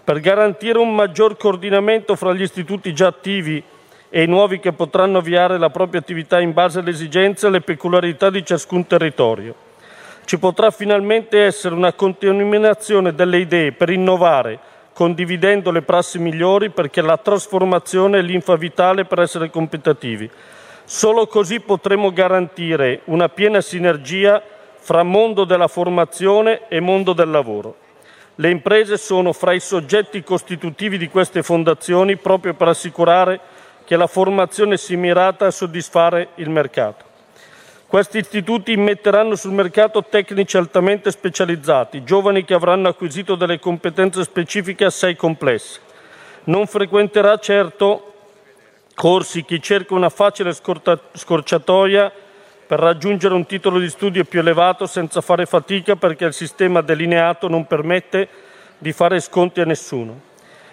per 0.04 0.20
garantire 0.20 0.80
un 0.80 0.94
maggior 0.94 1.36
coordinamento 1.38 2.16
fra 2.16 2.34
gli 2.34 2.42
istituti 2.42 2.94
già 2.94 3.08
attivi 3.08 3.64
e 4.10 4.24
i 4.24 4.28
nuovi 4.28 4.60
che 4.60 4.74
potranno 4.74 5.18
avviare 5.18 5.58
la 5.58 5.70
propria 5.70 6.00
attività 6.00 6.40
in 6.40 6.54
base 6.54 6.80
alle 6.80 6.92
esigenze 6.92 7.46
e 7.46 7.50
alle 7.50 7.62
peculiarità 7.62 8.30
di 8.30 8.46
ciascun 8.46 8.88
territorio. 8.88 9.54
Ci 10.26 10.40
potrà 10.40 10.72
finalmente 10.72 11.44
essere 11.44 11.76
una 11.76 11.94
contaminazione 11.94 13.14
delle 13.14 13.38
idee 13.38 13.72
per 13.72 13.90
innovare, 13.90 14.60
condividendo 14.94 15.72
le 15.72 15.84
prassi 15.84 16.20
migliori 16.20 16.70
perché 16.70 17.02
la 17.02 17.18
trasformazione 17.18 18.20
è 18.20 18.22
l'infa 18.22 18.56
vitale 18.56 19.06
per 19.06 19.20
essere 19.20 19.50
competitivi. 19.50 20.30
Solo 20.84 21.28
così 21.28 21.60
potremo 21.60 22.12
garantire 22.12 23.02
una 23.06 23.30
piena 23.30 23.62
sinergia 23.62 24.42
fra 24.80 25.04
mondo 25.04 25.44
della 25.44 25.68
formazione 25.68 26.62
e 26.70 26.80
mondo 26.80 27.14
del 27.14 27.30
lavoro. 27.30 27.76
Le 28.36 28.50
imprese 28.50 28.98
sono 28.98 29.34
fra 29.34 29.52
i 29.52 29.60
soggetti 29.60 30.24
costitutivi 30.24 30.98
di 30.98 31.10
queste 31.10 31.44
fondazioni 31.44 32.18
proprio 32.18 32.54
per 32.54 32.68
assicurare 32.68 33.40
che 33.88 33.96
la 33.96 34.08
formazione 34.08 34.76
sia 34.76 34.98
mirata 34.98 35.46
a 35.46 35.52
soddisfare 35.52 36.32
il 36.36 36.50
mercato. 36.50 37.06
Questi 37.88 38.18
istituti 38.18 38.74
immetteranno 38.74 39.36
sul 39.36 39.54
mercato 39.54 40.04
tecnici 40.04 40.58
altamente 40.58 41.10
specializzati, 41.10 42.04
giovani 42.04 42.44
che 42.44 42.54
avranno 42.54 42.90
acquisito 42.90 43.36
delle 43.36 43.60
competenze 43.60 44.24
specifiche 44.24 44.84
assai 44.84 45.16
complesse. 45.16 45.80
Non 46.44 46.68
frequenterà 46.68 47.38
certo 47.38 48.14
corsi 48.94 49.46
chi 49.46 49.62
cerca 49.62 49.94
una 49.94 50.10
facile 50.10 50.52
scorciatoia 50.52 52.12
per 52.68 52.80
raggiungere 52.80 53.36
un 53.36 53.46
titolo 53.46 53.80
di 53.80 53.88
studio 53.88 54.26
più 54.26 54.42
elevato 54.42 54.86
senza 54.86 55.22
fare 55.22 55.46
fatica 55.46 55.96
perché 55.96 56.26
il 56.26 56.34
sistema 56.34 56.82
delineato 56.82 57.48
non 57.48 57.66
permette 57.66 58.28
di 58.80 58.92
fare 58.92 59.22
sconti 59.22 59.62
a 59.62 59.66
nessuno. 59.66 60.27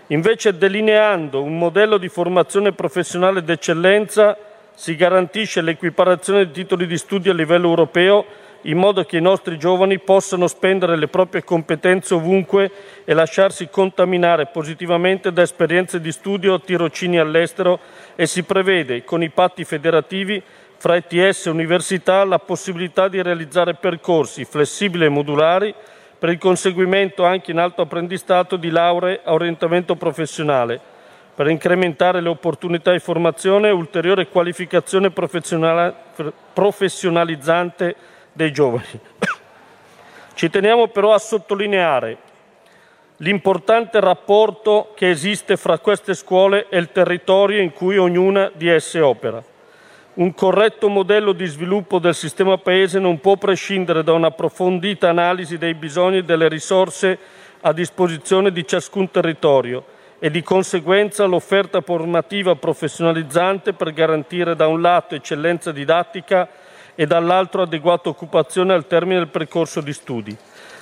Invece 0.09 0.59
delineando 0.59 1.43
un 1.43 1.57
modello 1.57 1.97
di 1.97 2.09
formazione 2.09 2.73
professionale 2.73 3.43
d'eccellenza 3.43 4.37
si 4.75 4.97
garantisce 4.97 5.63
l'equiparazione 5.63 6.45
dei 6.45 6.53
titoli 6.53 6.87
di 6.87 6.99
studio 6.99 7.33
a 7.33 7.35
livello 7.35 7.69
europeo 7.69 8.27
in 8.63 8.77
modo 8.77 9.05
che 9.05 9.17
i 9.17 9.23
nostri 9.23 9.59
giovani 9.59 9.99
possano 9.99 10.47
spendere 10.47 10.97
le 10.97 11.09
proprie 11.09 11.43
competenze 11.43 12.15
ovunque 12.15 12.71
e 13.05 13.15
lasciarsi 13.15 13.69
contaminare 13.71 14.47
positivamente 14.47 15.33
da 15.33 15.43
esperienze 15.43 16.01
di 16.01 16.13
studio 16.13 16.55
o 16.55 16.61
tirocini 16.61 17.19
all'estero 17.19 17.79
e 18.15 18.27
si 18.27 18.43
prevede, 18.43 19.05
con 19.05 19.23
i 19.23 19.31
patti 19.31 19.65
federativi 19.65 20.43
fra 20.77 20.97
ETS 20.97 21.47
e 21.47 21.51
università, 21.51 22.25
la 22.25 22.39
possibilità 22.39 23.09
di 23.09 23.23
realizzare 23.23 23.75
percorsi 23.75 24.45
flessibili 24.45 25.05
e 25.05 25.11
modulari 25.11 25.75
per 26.19 26.29
il 26.31 26.39
conseguimento 26.39 27.25
anche 27.25 27.51
in 27.51 27.59
alto 27.59 27.83
apprendistato 27.83 28.57
di 28.57 28.71
lauree 28.71 29.21
a 29.25 29.33
orientamento 29.33 29.97
professionale, 29.97 30.81
per 31.35 31.49
incrementare 31.49 32.21
le 32.21 32.29
opportunità 32.29 32.93
di 32.93 33.01
formazione 33.01 33.69
e 33.69 33.73
ulteriore 33.73 34.29
qualificazione 34.29 35.11
professionalizzante 36.53 37.97
dei 38.33 38.53
giovani. 38.53 38.87
Ci 40.35 40.51
teniamo 40.51 40.89
però 40.89 41.13
a 41.13 41.19
sottolineare 41.19 42.19
l'importante 43.19 44.01
rapporto 44.01 44.93
che 44.95 45.11
esiste 45.11 45.57
fra 45.57 45.79
queste 45.79 46.15
scuole 46.15 46.67
e 46.69 46.79
il 46.79 46.91
territorio 46.91 47.61
in 47.61 47.73
cui 47.73 47.97
ognuna 47.97 48.51
di 48.55 48.69
esse 48.69 49.01
opera. 49.01 49.43
Un 50.15 50.33
corretto 50.33 50.89
modello 50.89 51.33
di 51.33 51.45
sviluppo 51.47 51.99
del 51.99 52.15
sistema 52.15 52.57
Paese 52.57 53.01
non 53.01 53.19
può 53.19 53.35
prescindere 53.37 54.05
da 54.05 54.13
un'approfondita 54.13 55.09
analisi 55.09 55.59
dei 55.59 55.75
bisogni 55.75 56.19
e 56.19 56.23
delle 56.23 56.47
risorse 56.47 57.19
a 57.63 57.73
disposizione 57.73 58.53
di 58.53 58.65
ciascun 58.65 59.11
territorio 59.11 59.85
e 60.21 60.31
di 60.31 60.41
conseguenza 60.45 61.25
l'offerta 61.25 61.81
formativa 61.81 62.55
professionalizzante 62.55 63.73
per 63.73 63.93
garantire 63.93 64.55
da 64.55 64.69
un 64.69 64.81
lato 64.81 65.17
eccellenza 65.17 65.73
didattica 65.73 66.49
e 66.95 67.07
dall'altro 67.07 67.63
adeguata 67.63 68.09
occupazione 68.09 68.73
al 68.73 68.87
termine 68.87 69.19
del 69.19 69.29
percorso 69.29 69.81
di 69.81 69.93
studi. 69.93 70.37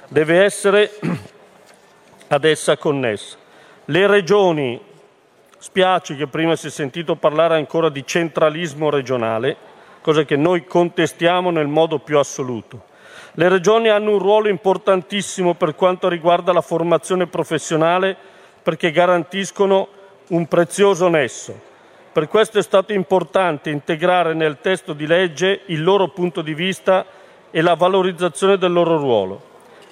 Deve 0.09 0.43
essere 0.43 0.91
ad 2.29 2.45
essa 2.45 2.77
connessa. 2.77 3.39
Le 3.87 4.07
regioni, 4.07 4.79
spiace 5.63 6.17
che 6.17 6.27
prima 6.27 6.57
si 6.57 6.67
è 6.67 6.71
sentito 6.71 7.15
parlare 7.15 7.55
ancora 7.55 7.89
di 7.89 8.05
centralismo 8.05 8.91
regionale, 8.91 9.57
cosa 10.01 10.25
che 10.25 10.35
noi 10.35 10.65
contestiamo 10.65 11.51
nel 11.51 11.69
modo 11.69 12.01
più 12.01 12.19
assoluto. 12.19 12.87
Le 13.35 13.49
regioni 13.49 13.89
hanno 13.89 14.11
un 14.11 14.19
ruolo 14.19 14.49
importantissimo 14.49 15.55
per 15.55 15.77
quanto 15.77 16.09
riguarda 16.09 16.53
la 16.53 16.63
formazione 16.63 17.29
professionale 17.29 18.17
perché 18.61 18.91
garantiscono 18.91 19.87
un 20.31 20.49
prezioso 20.49 21.07
nesso. 21.07 21.57
Per 22.13 22.27
questo 22.27 22.59
è 22.59 22.63
stato 22.63 22.93
importante 22.93 23.71
integrare 23.71 24.35
nel 24.35 24.59
testo 24.61 24.93
di 24.93 25.07
legge 25.07 25.61
il 25.67 25.85
loro 25.85 26.09
punto 26.09 26.43
di 26.43 26.55
vista 26.55 27.07
e 27.53 27.61
la 27.63 27.75
valorizzazione 27.75 28.59
del 28.59 28.73
loro 28.73 28.97
ruolo. 28.97 29.41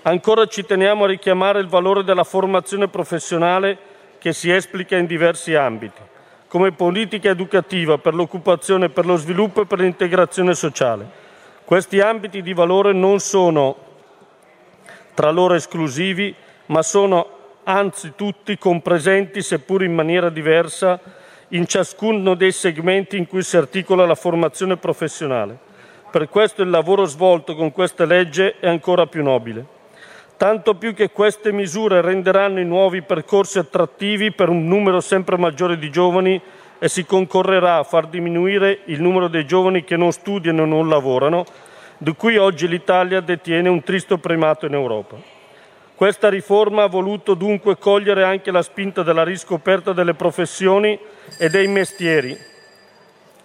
Ancora 0.02 0.46
ci 0.46 0.64
teniamo 0.64 1.04
a 1.04 1.06
richiamare 1.08 1.60
il 1.60 1.68
valore 1.68 2.02
della 2.02 2.24
formazione 2.24 2.88
professionale 2.88 3.89
che 4.20 4.34
si 4.34 4.52
esplica 4.52 4.98
in 4.98 5.06
diversi 5.06 5.54
ambiti, 5.54 6.00
come 6.46 6.72
politica 6.72 7.30
educativa 7.30 7.96
per 7.96 8.14
l'occupazione, 8.14 8.90
per 8.90 9.06
lo 9.06 9.16
sviluppo 9.16 9.62
e 9.62 9.66
per 9.66 9.80
l'integrazione 9.80 10.54
sociale. 10.54 11.08
Questi 11.64 12.00
ambiti 12.00 12.42
di 12.42 12.52
valore 12.52 12.92
non 12.92 13.18
sono 13.18 13.76
tra 15.14 15.30
loro 15.30 15.54
esclusivi, 15.54 16.34
ma 16.66 16.82
sono 16.82 17.38
anzi 17.64 18.12
tutti 18.14 18.58
compresenti, 18.58 19.40
seppur 19.40 19.84
in 19.84 19.94
maniera 19.94 20.28
diversa, 20.28 21.00
in 21.48 21.66
ciascuno 21.66 22.34
dei 22.34 22.52
segmenti 22.52 23.16
in 23.16 23.26
cui 23.26 23.42
si 23.42 23.56
articola 23.56 24.04
la 24.04 24.14
formazione 24.14 24.76
professionale. 24.76 25.58
Per 26.10 26.28
questo 26.28 26.60
il 26.60 26.68
lavoro 26.68 27.06
svolto 27.06 27.54
con 27.54 27.72
questa 27.72 28.04
legge 28.04 28.58
è 28.60 28.68
ancora 28.68 29.06
più 29.06 29.22
nobile. 29.22 29.78
Tanto 30.40 30.74
più 30.74 30.94
che 30.94 31.10
queste 31.10 31.52
misure 31.52 32.00
renderanno 32.00 32.60
i 32.60 32.64
nuovi 32.64 33.02
percorsi 33.02 33.58
attrattivi 33.58 34.32
per 34.32 34.48
un 34.48 34.66
numero 34.66 35.02
sempre 35.02 35.36
maggiore 35.36 35.76
di 35.76 35.90
giovani 35.90 36.40
e 36.78 36.88
si 36.88 37.04
concorrerà 37.04 37.76
a 37.76 37.82
far 37.82 38.06
diminuire 38.06 38.78
il 38.86 39.02
numero 39.02 39.28
dei 39.28 39.44
giovani 39.44 39.84
che 39.84 39.98
non 39.98 40.12
studiano 40.12 40.62
e 40.62 40.66
non 40.66 40.88
lavorano, 40.88 41.44
di 41.98 42.14
cui 42.14 42.38
oggi 42.38 42.68
l'Italia 42.68 43.20
detiene 43.20 43.68
un 43.68 43.82
tristo 43.82 44.16
primato 44.16 44.64
in 44.64 44.72
Europa. 44.72 45.16
Questa 45.94 46.30
riforma 46.30 46.84
ha 46.84 46.88
voluto 46.88 47.34
dunque 47.34 47.76
cogliere 47.76 48.24
anche 48.24 48.50
la 48.50 48.62
spinta 48.62 49.02
della 49.02 49.24
riscoperta 49.24 49.92
delle 49.92 50.14
professioni 50.14 50.98
e 51.36 51.50
dei 51.50 51.66
mestieri 51.68 52.34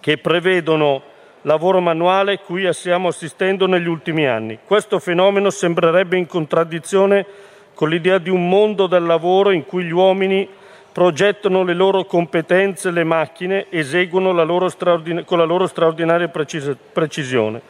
che 0.00 0.16
prevedono 0.16 1.02
lavoro 1.46 1.80
manuale 1.80 2.40
cui 2.40 2.68
stiamo 2.72 3.08
assistendo 3.08 3.66
negli 3.66 3.86
ultimi 3.86 4.26
anni. 4.26 4.58
Questo 4.64 4.98
fenomeno 4.98 5.48
sembrerebbe 5.50 6.16
in 6.16 6.26
contraddizione 6.26 7.24
con 7.72 7.88
l'idea 7.88 8.18
di 8.18 8.30
un 8.30 8.48
mondo 8.48 8.88
del 8.88 9.04
lavoro 9.04 9.52
in 9.52 9.64
cui 9.64 9.84
gli 9.84 9.92
uomini 9.92 10.48
progettano 10.90 11.62
le 11.62 11.74
loro 11.74 12.04
competenze, 12.04 12.90
le 12.90 13.04
macchine 13.04 13.66
eseguono 13.70 14.32
la 14.32 14.68
straordin- 14.68 15.24
con 15.24 15.38
la 15.38 15.44
loro 15.44 15.66
straordinaria 15.66 16.28
precis- 16.28 16.76
precisione 16.92 17.60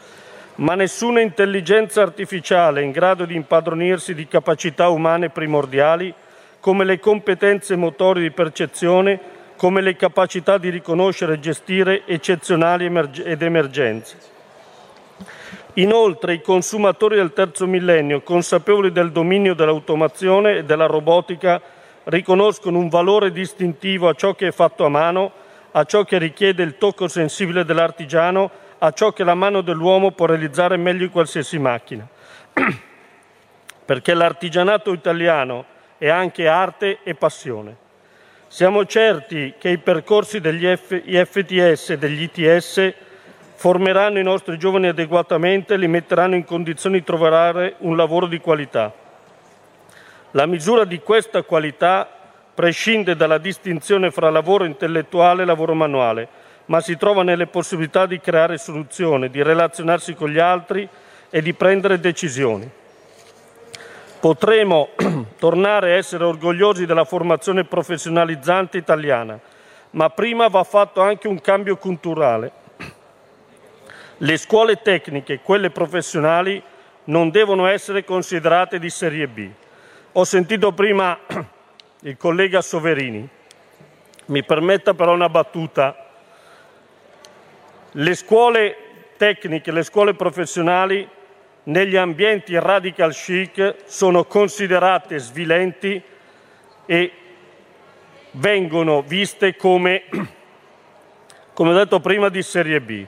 ma 0.56 0.74
nessuna 0.74 1.20
intelligenza 1.20 2.00
artificiale 2.00 2.80
è 2.80 2.84
in 2.84 2.90
grado 2.90 3.26
di 3.26 3.34
impadronirsi 3.34 4.14
di 4.14 4.26
capacità 4.26 4.88
umane 4.88 5.28
primordiali 5.28 6.14
come 6.60 6.84
le 6.84 6.98
competenze 6.98 7.76
motori 7.76 8.22
di 8.22 8.30
percezione, 8.30 9.20
come 9.56 9.80
le 9.80 9.96
capacità 9.96 10.58
di 10.58 10.68
riconoscere 10.68 11.34
e 11.34 11.40
gestire 11.40 12.06
eccezionali 12.06 12.86
ed 13.24 13.42
emergenze. 13.42 14.34
Inoltre 15.74 16.34
i 16.34 16.40
consumatori 16.40 17.16
del 17.16 17.32
terzo 17.32 17.66
millennio, 17.66 18.22
consapevoli 18.22 18.92
del 18.92 19.12
dominio 19.12 19.54
dell'automazione 19.54 20.58
e 20.58 20.64
della 20.64 20.86
robotica, 20.86 21.60
riconoscono 22.04 22.78
un 22.78 22.88
valore 22.88 23.32
distintivo 23.32 24.08
a 24.08 24.14
ciò 24.14 24.34
che 24.34 24.48
è 24.48 24.52
fatto 24.52 24.84
a 24.84 24.88
mano, 24.88 25.32
a 25.72 25.84
ciò 25.84 26.04
che 26.04 26.18
richiede 26.18 26.62
il 26.62 26.78
tocco 26.78 27.08
sensibile 27.08 27.64
dell'artigiano 27.64 28.64
a 28.78 28.90
ciò 28.92 29.12
che 29.12 29.24
la 29.24 29.34
mano 29.34 29.62
dell'uomo 29.62 30.10
può 30.10 30.26
realizzare 30.26 30.76
meglio 30.76 31.06
di 31.06 31.10
qualsiasi 31.10 31.58
macchina. 31.58 32.06
Perché 33.84 34.14
l'artigianato 34.14 34.92
italiano 34.92 35.64
è 35.98 36.08
anche 36.08 36.46
arte 36.46 36.98
e 37.02 37.14
passione. 37.14 37.84
Siamo 38.48 38.86
certi 38.86 39.54
che 39.58 39.70
i 39.70 39.78
percorsi 39.78 40.40
degli 40.40 40.64
F- 40.64 41.02
FTS 41.02 41.90
e 41.90 41.98
degli 41.98 42.30
ITS 42.32 42.94
formeranno 43.56 44.20
i 44.20 44.22
nostri 44.22 44.56
giovani 44.56 44.86
adeguatamente 44.86 45.74
e 45.74 45.76
li 45.76 45.88
metteranno 45.88 46.36
in 46.36 46.44
condizioni 46.44 47.00
di 47.00 47.04
trovare 47.04 47.74
un 47.78 47.96
lavoro 47.96 48.26
di 48.26 48.38
qualità. 48.38 48.92
La 50.30 50.46
misura 50.46 50.84
di 50.84 51.00
questa 51.00 51.42
qualità 51.42 52.08
prescinde 52.54 53.16
dalla 53.16 53.38
distinzione 53.38 54.12
fra 54.12 54.30
lavoro 54.30 54.64
intellettuale 54.64 55.42
e 55.42 55.46
lavoro 55.46 55.74
manuale, 55.74 56.28
ma 56.66 56.80
si 56.80 56.96
trova 56.96 57.24
nelle 57.24 57.48
possibilità 57.48 58.06
di 58.06 58.20
creare 58.20 58.58
soluzioni, 58.58 59.28
di 59.28 59.42
relazionarsi 59.42 60.14
con 60.14 60.30
gli 60.30 60.38
altri 60.38 60.88
e 61.30 61.42
di 61.42 61.52
prendere 61.52 61.98
decisioni. 61.98 62.70
Potremo 64.20 64.90
tornare 65.38 65.92
a 65.92 65.96
essere 65.96 66.24
orgogliosi 66.24 66.86
della 66.86 67.04
formazione 67.04 67.64
professionalizzante 67.64 68.76
italiana, 68.78 69.38
ma 69.90 70.10
prima 70.10 70.48
va 70.48 70.64
fatto 70.64 71.00
anche 71.00 71.28
un 71.28 71.40
cambio 71.40 71.76
culturale. 71.76 72.52
Le 74.18 74.36
scuole 74.38 74.80
tecniche, 74.82 75.40
quelle 75.40 75.70
professionali, 75.70 76.62
non 77.04 77.30
devono 77.30 77.66
essere 77.66 78.04
considerate 78.04 78.78
di 78.78 78.90
serie 78.90 79.28
B. 79.28 79.48
Ho 80.12 80.24
sentito 80.24 80.72
prima 80.72 81.18
il 82.00 82.16
collega 82.16 82.60
Soverini. 82.62 83.28
Mi 84.26 84.42
permetta 84.42 84.94
però 84.94 85.12
una 85.12 85.28
battuta 85.28 86.06
le 87.98 88.14
scuole 88.14 88.76
tecniche, 89.16 89.72
le 89.72 89.82
scuole 89.82 90.14
professionali 90.14 91.08
negli 91.66 91.96
ambienti 91.96 92.58
radical 92.58 93.12
chic 93.12 93.76
sono 93.86 94.24
considerate 94.24 95.18
svilenti 95.18 96.00
e 96.84 97.12
vengono 98.32 99.02
viste 99.02 99.56
come, 99.56 100.04
come 101.52 101.70
ho 101.70 101.74
detto 101.74 102.00
prima, 102.00 102.28
di 102.28 102.42
serie 102.42 102.80
B, 102.80 103.04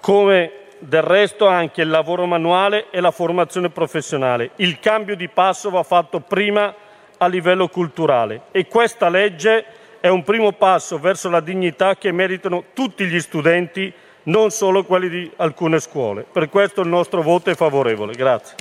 come 0.00 0.52
del 0.78 1.02
resto 1.02 1.46
anche 1.46 1.82
il 1.82 1.88
lavoro 1.88 2.26
manuale 2.26 2.90
e 2.90 3.00
la 3.00 3.10
formazione 3.10 3.70
professionale. 3.70 4.50
Il 4.56 4.78
cambio 4.78 5.16
di 5.16 5.28
passo 5.28 5.70
va 5.70 5.82
fatto 5.82 6.20
prima 6.20 6.74
a 7.18 7.26
livello 7.26 7.68
culturale 7.68 8.42
e 8.50 8.66
questa 8.66 9.08
legge 9.08 9.64
è 10.00 10.08
un 10.08 10.22
primo 10.22 10.52
passo 10.52 10.98
verso 10.98 11.30
la 11.30 11.40
dignità 11.40 11.96
che 11.96 12.12
meritano 12.12 12.64
tutti 12.74 13.06
gli 13.06 13.18
studenti, 13.18 13.92
non 14.26 14.50
solo 14.50 14.84
quelli 14.84 15.08
di 15.08 15.30
alcune 15.36 15.80
scuole. 15.80 16.22
Per 16.22 16.48
questo 16.48 16.80
il 16.82 16.88
nostro 16.88 17.22
voto 17.22 17.50
è 17.50 17.54
favorevole. 17.54 18.14
Grazie. 18.14 18.56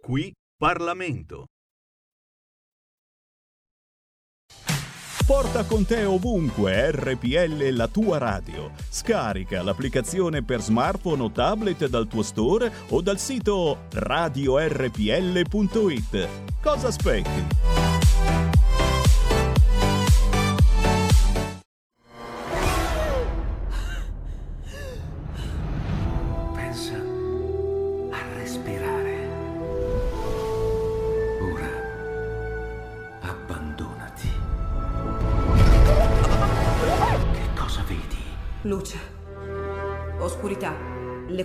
Qui 0.00 0.32
Parlamento. 0.56 1.44
Porta 5.26 5.64
con 5.64 5.84
te 5.84 6.04
ovunque 6.04 6.90
RPL 6.90 7.68
la 7.74 7.86
tua 7.86 8.16
radio. 8.16 8.70
Scarica 8.88 9.62
l'applicazione 9.62 10.42
per 10.42 10.62
smartphone 10.62 11.22
o 11.22 11.30
tablet 11.30 11.86
dal 11.86 12.06
tuo 12.06 12.22
store 12.22 12.72
o 12.88 13.02
dal 13.02 13.18
sito 13.18 13.80
radiorpl.it. 13.92 14.88
Cosa 16.62 16.86
aspetti? 16.86 17.97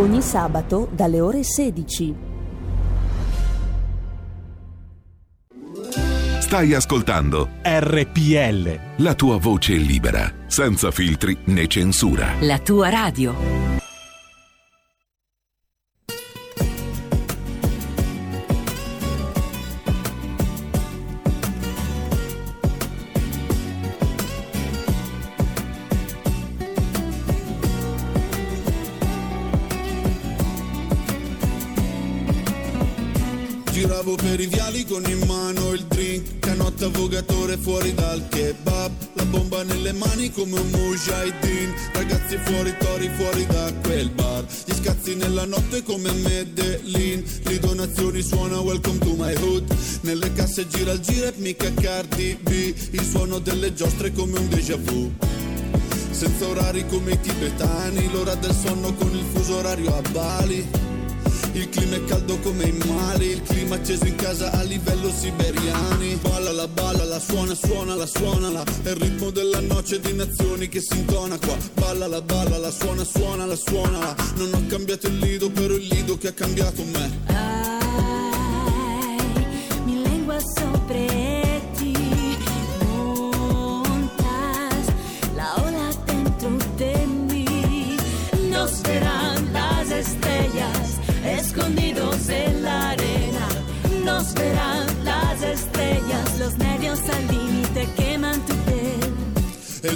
Ogni 0.00 0.22
sabato 0.22 0.88
dalle 0.90 1.20
ore 1.20 1.42
16. 1.42 2.14
Stai 6.40 6.72
ascoltando 6.72 7.50
RPL. 7.62 9.02
la 9.02 9.14
tua 9.14 9.36
voce 9.36 9.74
libera, 9.74 10.32
senza 10.46 10.90
filtri 10.90 11.36
né 11.48 11.66
censura. 11.66 12.32
La 12.40 12.58
tua 12.60 12.88
radio. 12.88 13.34
Con 34.90 35.08
in 35.08 35.24
mano 35.24 35.72
il 35.72 35.84
drink 35.84 36.40
Canotta 36.40 36.88
vogatore 36.88 37.56
fuori 37.56 37.94
dal 37.94 38.26
kebab. 38.28 38.90
La 39.12 39.24
bomba 39.26 39.62
nelle 39.62 39.92
mani 39.92 40.32
come 40.32 40.58
un 40.58 40.68
mujahideen. 40.68 41.72
Ragazzi 41.92 42.36
fuori, 42.44 42.74
tori 42.76 43.08
fuori 43.14 43.46
da 43.46 43.72
quel 43.82 44.10
bar. 44.10 44.44
Gli 44.64 44.74
scazzi 44.74 45.14
nella 45.14 45.44
notte 45.44 45.84
come 45.84 46.10
Medellin. 46.10 47.22
Le 47.44 47.58
donazioni 47.60 48.20
suona 48.20 48.58
welcome 48.58 48.98
to 48.98 49.14
my 49.16 49.32
hood. 49.36 49.72
Nelle 50.00 50.32
casse 50.32 50.66
gira 50.66 50.90
il 50.90 51.00
girep 51.00 51.36
mica 51.36 51.72
Cardi 51.72 52.36
B. 52.42 52.74
Il 52.90 53.04
suono 53.08 53.38
delle 53.38 53.72
giostre 53.72 54.12
come 54.12 54.40
un 54.40 54.48
déjà 54.48 54.76
vu. 54.76 55.12
Senza 56.10 56.48
orari 56.48 56.84
come 56.88 57.12
i 57.12 57.20
tibetani, 57.20 58.10
l'ora 58.10 58.34
del 58.34 58.54
sonno 58.54 58.92
con 58.94 59.14
il 59.14 59.24
fuso 59.32 59.56
orario 59.56 59.94
a 59.94 60.02
Bali. 60.10 60.89
Il 61.52 61.68
clima 61.68 61.96
è 61.96 62.04
caldo 62.04 62.38
come 62.38 62.64
i 62.64 62.72
mali, 62.86 63.26
il 63.30 63.42
clima 63.42 63.74
acceso 63.74 64.06
in 64.06 64.14
casa 64.14 64.50
a 64.52 64.62
livello 64.62 65.10
siberiani. 65.10 66.16
Balla 66.22 66.52
la 66.52 66.68
balla, 66.68 67.04
la 67.04 67.18
suona, 67.18 67.54
suona, 67.54 67.94
la 67.94 68.06
suonala. 68.06 68.62
È 68.82 68.88
il 68.90 68.96
ritmo 68.96 69.30
della 69.30 69.60
noce 69.60 70.00
di 70.00 70.12
nazioni 70.12 70.68
che 70.68 70.80
si 70.80 70.96
intona 70.96 71.38
qua. 71.38 71.56
Balla 71.74 72.06
la 72.06 72.22
balla, 72.22 72.58
la 72.58 72.70
suona, 72.70 73.04
suona, 73.04 73.46
la 73.46 73.56
suonala. 73.56 74.14
Non 74.36 74.54
ho 74.54 74.66
cambiato 74.68 75.08
il 75.08 75.18
lido, 75.18 75.50
però 75.50 75.74
il 75.74 75.86
lido 75.86 76.16
che 76.16 76.28
ha 76.28 76.32
cambiato 76.32 76.84
me. 76.84 77.10
mi 79.84 80.02
lengua 80.02 80.38
sobre 80.38 81.09
en 92.32 92.62
la 92.62 92.90
arena. 92.90 93.48
Nos 94.04 94.34
verán 94.34 94.86
las 95.04 95.42
estrellas 95.42 95.79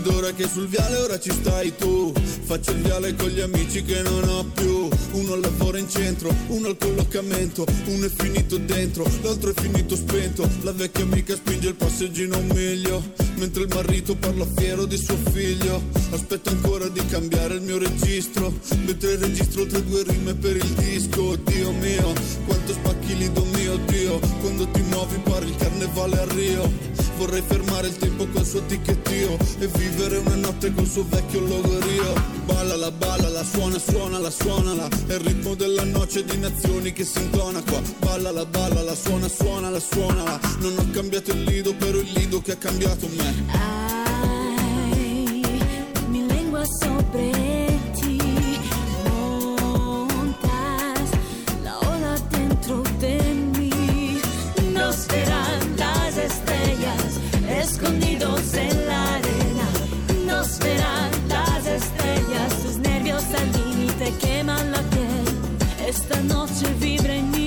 Ed 0.05 0.13
ora 0.13 0.33
che 0.33 0.47
sul 0.47 0.69
viale 0.69 0.99
ora 0.99 1.19
ci 1.19 1.31
stai 1.31 1.75
tu. 1.77 2.13
Faccio 2.43 2.73
il 2.73 2.83
viale 2.83 3.15
con 3.15 3.29
gli 3.29 3.41
amici 3.41 3.83
che 3.83 4.03
non 4.03 4.29
ho 4.29 4.45
più. 4.45 4.87
Uno 5.13 5.35
lavora 5.35 5.79
in 5.79 5.89
centro, 5.89 6.29
uno 6.49 6.67
al 6.69 6.77
collocamento. 6.77 7.65
Uno 7.87 8.05
è 8.05 8.11
finito 8.11 8.59
dentro, 8.59 9.07
l'altro 9.23 9.49
è 9.49 9.55
finito 9.59 9.97
spento. 9.97 10.47
La 10.61 10.73
vecchia 10.73 11.05
amica 11.05 11.35
spinge 11.35 11.69
il 11.69 11.75
passeggino 11.75 12.37
un 12.37 12.49
miglio 12.49 13.03
Mentre 13.37 13.63
il 13.63 13.73
marito 13.75 14.15
parla 14.15 14.47
fiero 14.55 14.85
di 14.85 14.99
suo 14.99 15.17
figlio. 15.33 15.83
Aspetto 16.11 16.51
ancora 16.51 16.87
di 16.89 17.01
cambiare 17.07 17.55
il 17.55 17.63
mio 17.63 17.79
registro. 17.79 18.53
Mentre 18.85 19.17
registro 19.17 19.65
tre 19.65 19.83
due 19.85 20.03
rime 20.03 20.35
per 20.35 20.57
il 20.57 20.71
disco. 20.75 21.35
Dio 21.37 21.73
mio, 21.73 22.13
quanto 22.45 22.75
spacchi 22.75 23.17
lido 23.17 23.43
mio 23.55 23.79
Dio. 23.87 24.19
Quando 24.41 24.69
ti 24.69 24.83
muovi 24.83 25.17
pare 25.25 25.47
il 25.47 25.57
carnevale 25.57 26.19
a 26.19 26.25
Rio 26.27 26.95
Vorrei 27.17 27.43
fermare 27.47 27.89
il 27.89 27.97
tempo 27.97 28.27
col 28.29 28.45
suo 28.45 28.65
ticchettio 28.67 29.39
E 29.59 29.67
vivere 29.69 30.19
una 30.19 30.35
notte 30.35 30.73
col 30.73 30.87
suo 30.87 31.05
vecchio 31.09 31.41
logorio. 31.41 32.13
Balla 32.45 32.77
la 32.77 32.91
balla, 32.91 33.29
la 33.29 33.45
suona, 33.45 33.79
suona, 33.79 34.19
la 34.19 34.31
suonala. 34.31 34.89
È 35.07 35.15
il 35.15 35.21
ritmo 35.21 35.55
della 35.55 35.85
noce 35.85 36.25
di 36.25 36.37
nazioni 36.39 36.93
che 36.93 37.05
si 37.05 37.21
intona 37.21 37.63
qua. 37.63 37.81
Balla 37.99 38.31
la 38.31 38.45
balla, 38.45 38.83
la 38.83 38.95
suona, 38.95 39.29
suona, 39.29 39.71
la 39.71 39.81
suonala. 39.81 40.41
Non 40.59 40.77
ho 40.79 40.91
cambiato 40.91 41.31
il 41.31 41.43
lido, 41.45 41.75
però 41.75 41.99
il 41.99 42.11
lido 42.13 42.41
che 42.41 42.53
ha 42.53 42.57
cambiato 42.57 43.09
me. 43.17 43.45
Ay, 44.93 45.43
mi 46.09 46.27
lengua 46.27 46.65
sobre 46.65 47.64
escondidos 57.85 58.55
en 58.55 58.87
la 58.87 59.15
arena. 59.17 59.69
Nos 60.27 60.59
verán 60.59 61.11
las 61.29 61.67
estrellas 61.67 62.63
tus 62.63 62.79
nervios 62.79 63.25
al 63.25 63.53
límite 63.53 64.13
queman 64.21 64.73
la 64.73 64.81
piel. 64.91 65.87
Esta 65.87 66.21
noche 66.23 66.67
vibra 66.81 67.15
en 67.15 67.31
mí 67.31 67.44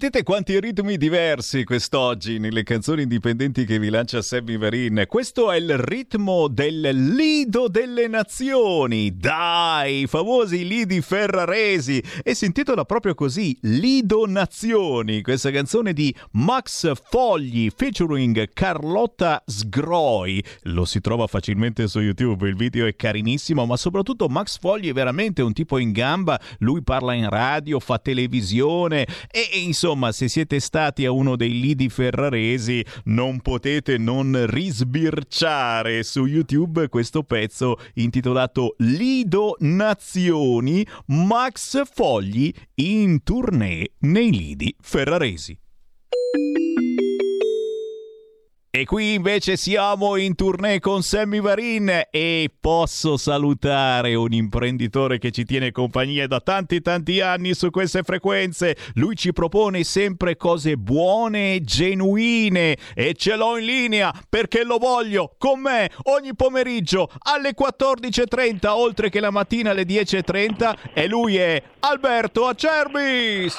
Sentite 0.00 0.22
quanti 0.22 0.60
ritmi 0.60 0.96
diversi 0.96 1.64
quest'oggi 1.64 2.38
nelle 2.38 2.62
canzoni 2.62 3.02
indipendenti 3.02 3.64
che 3.64 3.80
vi 3.80 3.88
lancia 3.88 4.22
Sammy 4.22 4.56
Varin. 4.56 5.06
Questo 5.08 5.50
è 5.50 5.56
il 5.56 5.76
ritmo 5.76 6.46
del 6.46 7.14
Lido 7.16 7.66
delle 7.66 8.06
Nazioni. 8.06 9.16
Dai, 9.16 10.02
i 10.02 10.06
famosi 10.06 10.64
lidi 10.68 11.00
ferraresi. 11.00 12.00
E 12.22 12.34
si 12.34 12.44
intitola 12.44 12.84
proprio 12.84 13.16
così, 13.16 13.58
Lido 13.62 14.24
Nazioni. 14.24 15.20
Questa 15.20 15.50
canzone 15.50 15.92
di 15.92 16.14
Max 16.34 16.92
Fogli 17.10 17.68
featuring 17.74 18.50
Carlotta 18.52 19.42
Sgroi. 19.44 20.40
Lo 20.62 20.84
si 20.84 21.00
trova 21.00 21.26
facilmente 21.26 21.88
su 21.88 21.98
YouTube, 21.98 22.48
il 22.48 22.54
video 22.54 22.86
è 22.86 22.94
carinissimo, 22.94 23.66
ma 23.66 23.76
soprattutto 23.76 24.28
Max 24.28 24.60
Fogli 24.60 24.90
è 24.90 24.92
veramente 24.92 25.42
un 25.42 25.52
tipo 25.52 25.76
in 25.78 25.90
gamba. 25.90 26.40
Lui 26.58 26.84
parla 26.84 27.14
in 27.14 27.28
radio, 27.28 27.80
fa 27.80 27.98
televisione 27.98 29.04
e, 29.28 29.48
e 29.52 29.58
insomma, 29.58 29.86
se 30.12 30.28
siete 30.28 30.60
stati 30.60 31.06
a 31.06 31.10
uno 31.10 31.34
dei 31.34 31.60
lidi 31.60 31.88
ferraresi, 31.88 32.84
non 33.04 33.40
potete 33.40 33.96
non 33.96 34.46
risbirciare 34.46 36.02
su 36.02 36.26
YouTube 36.26 36.88
questo 36.88 37.22
pezzo 37.22 37.76
intitolato 37.94 38.74
Lido 38.78 39.56
Nazioni 39.60 40.86
Max 41.06 41.82
Fogli 41.90 42.52
in 42.74 43.22
tournée 43.22 43.92
nei 44.00 44.30
lidi 44.30 44.74
ferraresi. 44.80 45.58
E 48.78 48.84
qui 48.84 49.14
invece 49.14 49.56
siamo 49.56 50.14
in 50.14 50.36
tournée 50.36 50.78
con 50.78 51.02
Sammy 51.02 51.40
Varin 51.40 52.02
e 52.12 52.48
posso 52.60 53.16
salutare 53.16 54.14
un 54.14 54.32
imprenditore 54.32 55.18
che 55.18 55.32
ci 55.32 55.44
tiene 55.44 55.72
compagnia 55.72 56.28
da 56.28 56.38
tanti 56.38 56.80
tanti 56.80 57.20
anni 57.20 57.54
su 57.54 57.70
queste 57.70 58.04
frequenze. 58.04 58.76
Lui 58.94 59.16
ci 59.16 59.32
propone 59.32 59.82
sempre 59.82 60.36
cose 60.36 60.76
buone 60.76 61.54
e 61.54 61.62
genuine 61.62 62.76
e 62.94 63.14
ce 63.14 63.34
l'ho 63.34 63.58
in 63.58 63.64
linea 63.64 64.14
perché 64.28 64.62
lo 64.62 64.78
voglio 64.78 65.34
con 65.38 65.58
me 65.58 65.90
ogni 66.04 66.36
pomeriggio 66.36 67.10
alle 67.22 67.56
14.30 67.60 68.68
oltre 68.68 69.10
che 69.10 69.18
la 69.18 69.32
mattina 69.32 69.72
alle 69.72 69.82
10.30 69.82 70.92
e 70.94 71.08
lui 71.08 71.34
è 71.36 71.60
Alberto 71.80 72.46
Acerbis. 72.46 73.56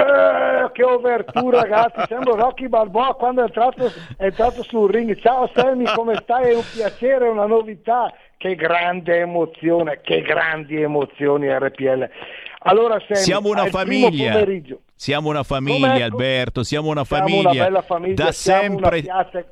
Eh, 0.00 0.70
che 0.72 0.84
overtura 0.84 1.62
ragazzi, 1.62 2.00
sembra 2.06 2.34
Rocky 2.36 2.68
Balboa 2.68 3.14
quando 3.14 3.40
è 3.40 3.44
entrato, 3.46 3.86
è 4.16 4.26
entrato 4.26 4.62
sul 4.62 4.88
ring. 4.90 5.16
Ciao 5.16 5.50
Sammy, 5.52 5.86
come 5.92 6.14
stai? 6.22 6.52
È 6.52 6.54
un 6.54 6.62
piacere, 6.72 7.26
una 7.26 7.46
novità. 7.46 8.12
Che 8.36 8.54
grande 8.54 9.18
emozione, 9.18 10.00
che 10.00 10.22
grandi 10.22 10.80
emozioni 10.80 11.48
RPL. 11.48 12.08
Allora 12.60 12.98
Sammy, 13.06 13.20
Siamo 13.20 13.48
una 13.50 13.66
famiglia. 13.66 14.44
Siamo 15.00 15.28
una 15.28 15.44
famiglia, 15.44 15.90
Com'è? 15.92 16.02
Alberto, 16.02 16.64
siamo 16.64 16.90
una 16.90 17.04
Siamo 17.04 17.28
famiglia. 17.28 17.68
una 17.68 17.82
famiglia, 17.82 18.24
da 18.24 18.32
sempre 18.32 19.04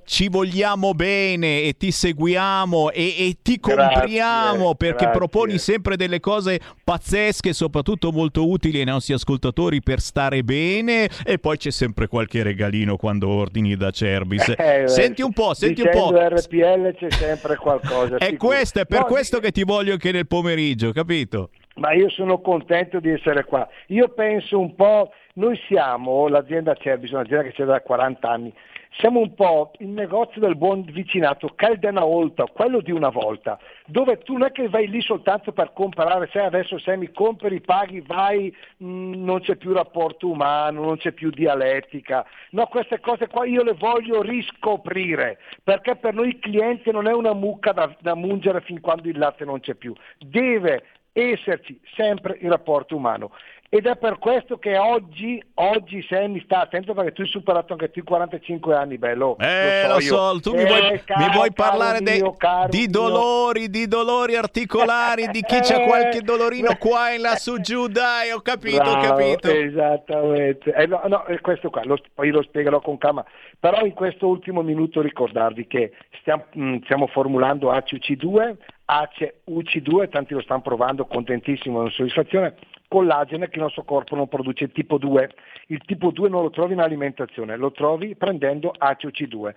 ci 0.05 0.29
vogliamo 0.29 0.93
bene 0.93 1.63
e 1.63 1.77
ti 1.77 1.93
seguiamo 1.93 2.91
e, 2.91 3.15
e 3.29 3.37
ti 3.43 3.61
compriamo 3.61 4.75
perché 4.75 5.05
grazie. 5.05 5.17
proponi 5.17 5.59
sempre 5.59 5.97
delle 5.97 6.19
cose 6.19 6.59
pazzesche, 6.83 7.53
soprattutto 7.53 8.11
molto 8.11 8.49
utili 8.49 8.81
ai 8.81 8.87
nostri 8.87 9.15
ascoltatori 9.15 9.81
per 9.83 10.01
stare 10.01 10.43
bene 10.43 11.09
e 11.25 11.39
poi 11.39 11.59
c'è 11.59 11.71
sempre 11.71 12.09
qualche 12.09 12.43
regalino 12.43 12.97
quando 12.97 13.29
ordini 13.29 13.77
da 13.77 13.91
Cerbis. 13.93 14.53
Eh, 14.67 14.89
senti 14.89 15.23
un 15.23 15.33
po', 15.33 15.55
senti 15.55 15.83
un 15.83 15.91
po'. 15.93 16.11
RPL 16.13 16.97
c'è 16.97 17.11
sempre 17.11 17.55
qualcosa. 17.57 18.17
È 18.19 18.37
questo, 18.37 18.81
è 18.81 18.87
per 18.87 19.01
No, 19.01 19.05
questo 19.07 19.39
che 19.39 19.53
ti 19.53 19.63
voglio 19.63 19.93
anche 19.93 20.11
nel 20.11 20.27
pomeriggio, 20.27 20.91
capito? 20.93 21.51
Ma 21.77 21.93
io 21.93 22.09
sono 22.09 22.41
contento 22.41 23.01
di 23.01 23.11
essere 23.11 23.45
qua. 23.45 23.69
Io 23.89 24.09
penso 24.09 24.59
un 24.59 24.75
po', 24.75 25.13
noi 25.35 25.59
siamo 25.67 26.29
l'azienda 26.29 26.75
Cerbis, 26.75 27.11
un'azienda 27.11 27.45
che 27.45 27.53
c'è 27.53 27.65
da 27.65 27.81
40 27.81 28.29
anni, 28.29 28.53
siamo 28.99 29.21
un 29.21 29.35
po' 29.35 29.73
il 29.79 29.89
negozio 29.89 30.41
del 30.41 30.57
buon 30.57 30.83
vicinato, 30.85 31.53
Caldena 31.55 32.07
Olta, 32.07 32.45
quello 32.45 32.81
di 32.81 32.93
una 32.93 33.11
volta, 33.11 33.59
dove 33.85 34.19
tu 34.19 34.35
non 34.35 34.45
è 34.45 34.53
che 34.53 34.69
vai 34.69 34.89
lì 34.89 35.03
soltanto 35.03 35.53
per 35.53 35.73
comprare, 35.75 36.31
sai 36.33 36.47
adesso 36.47 36.79
se 36.79 36.97
mi 36.97 37.13
compri, 37.13 37.61
paghi, 37.61 38.01
vai, 38.01 38.55
mh, 38.79 39.23
non 39.23 39.41
c'è 39.41 39.57
più 39.57 39.73
rapporto 39.73 40.31
umano, 40.31 40.83
non 40.83 40.97
c'è 40.97 41.13
più 41.13 41.31
dialettica. 41.31 42.25
No, 42.51 42.67
queste 42.67 43.01
cose 43.01 43.27
qua 43.27 43.45
io 43.45 43.63
le 43.63 43.75
voglio 43.75 44.23
riscoprire, 44.23 45.39
perché 45.63 45.97
per 45.97 46.15
noi 46.15 46.29
il 46.29 46.39
cliente 46.39 46.91
non 46.91 47.07
è 47.07 47.13
una 47.13 47.35
mucca 47.35 47.73
da, 47.73 47.95
da 48.01 48.15
mungere 48.15 48.63
fin 48.63 48.81
quando 48.81 49.09
il 49.09 49.19
latte 49.19 49.45
non 49.45 49.61
c'è 49.61 49.75
più. 49.75 49.95
Deve 50.19 50.85
esserci 51.23 51.81
sempre 51.95 52.39
il 52.41 52.51
rapporto 52.51 52.97
umano. 52.97 53.31
Ed 53.69 53.85
è 53.87 53.97
per 53.97 54.19
questo 54.19 54.59
che 54.59 54.79
oggi, 54.79 55.43
oggi 55.55 56.01
Sammy 56.09 56.41
sta 56.45 56.61
attento 56.61 56.95
perché 56.95 57.13
tu 57.13 57.23
hai 57.23 57.27
superato 57.27 57.73
anche 57.73 57.91
tu 57.91 57.99
i 57.99 58.03
45 58.05 58.77
anni, 58.77 58.97
bello. 58.97 59.37
Eh, 59.41 59.89
lo 59.89 59.95
io. 59.95 60.01
so, 60.01 60.41
tu 60.41 60.55
mi 60.55 60.63
Eh, 60.63 60.67
vuoi, 60.67 61.03
caro, 61.05 61.25
mi 61.27 61.33
vuoi 61.33 61.53
parlare 61.53 62.01
dei- 62.01 62.21
mio, 62.21 62.33
caro 62.37 62.69
di 62.69 62.79
mio. 62.83 62.91
dolori, 62.91 63.69
di 63.69 63.89
dolori 63.89 64.37
articolari, 64.37 65.27
di 65.31 65.43
chi 65.43 65.59
c'ha 65.63 65.83
Eh. 65.83 65.85
qualche 65.85 66.21
dolorino 66.21 66.77
qua 66.79 67.11
e 67.13 67.19
là 67.19 67.35
su 67.35 67.61
giù, 67.61 67.89
dai, 67.89 68.31
ho 68.31 68.41
capito, 68.41 68.83
ho 68.83 68.99
Bravo, 69.01 69.17
capito. 69.17 69.49
Esattamente. 69.51 70.73
Eh, 70.73 70.87
no, 70.87 71.01
no, 71.09 71.25
questo 71.43 71.69
qua, 71.69 71.83
lo- 71.85 71.99
poi 72.15 72.31
lo 72.31 72.43
spiegherò 72.43 72.81
con 72.81 72.99
calma. 72.99 73.25
Però 73.59 73.85
in 73.85 73.95
questo 73.95 74.29
ultimo 74.29 74.63
minuto 74.63 75.01
ricordarvi 75.01 75.67
che 75.67 75.91
stiamo, 76.21 76.45
mh, 76.53 76.77
stiamo 76.85 77.09
formulando 77.09 77.73
ACUC2, 77.73 78.57
ACUC2, 78.89 80.09
tanti 80.09 80.35
lo 80.35 80.41
stanno 80.41 80.63
provando, 80.63 81.07
contentissimo, 81.07 81.79
con 81.79 81.91
soddisfazione, 81.91 82.55
collagene 82.89 83.49
che 83.49 83.57
il 83.57 83.63
nostro 83.63 83.85
corpo 83.85 84.15
non 84.15 84.29
produce 84.29 84.71
tipo 84.71 84.99
2. 84.99 85.31
Il 85.69 85.83
tipo 85.85 86.11
2 86.11 86.29
non 86.29 86.43
lo 86.43 86.51
trovi 86.51 86.75
in 86.75 86.81
alimentazione, 86.81 87.57
lo 87.57 87.73
trovi 87.73 88.15
prendendo 88.15 88.73
ACUC2. 88.79 89.55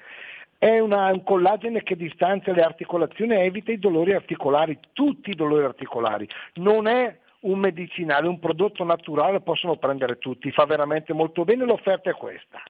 È 0.58 0.80
una- 0.80 1.12
un 1.12 1.24
collagene 1.24 1.84
che 1.84 1.96
distanzia 1.96 2.54
le 2.54 2.64
articolazioni 2.64 3.34
e 3.34 3.46
evita 3.46 3.72
i 3.72 3.80
dolori 3.80 4.14
articolari, 4.14 4.78
tutti 4.94 5.30
i 5.30 5.36
dolori 5.36 5.64
articolari. 5.64 6.28
Non 6.56 6.88
è 6.88 7.18
un 7.42 7.60
medicinale, 7.60 8.28
un 8.28 8.40
prodotto 8.40 8.84
naturale, 8.84 9.40
possono 9.40 9.78
prendere 9.78 10.18
tutti, 10.18 10.52
fa 10.52 10.66
veramente 10.66 11.14
molto 11.14 11.46
bene, 11.46 11.64
l'offerta 11.64 12.10
è 12.10 12.14
questa. 12.14 12.62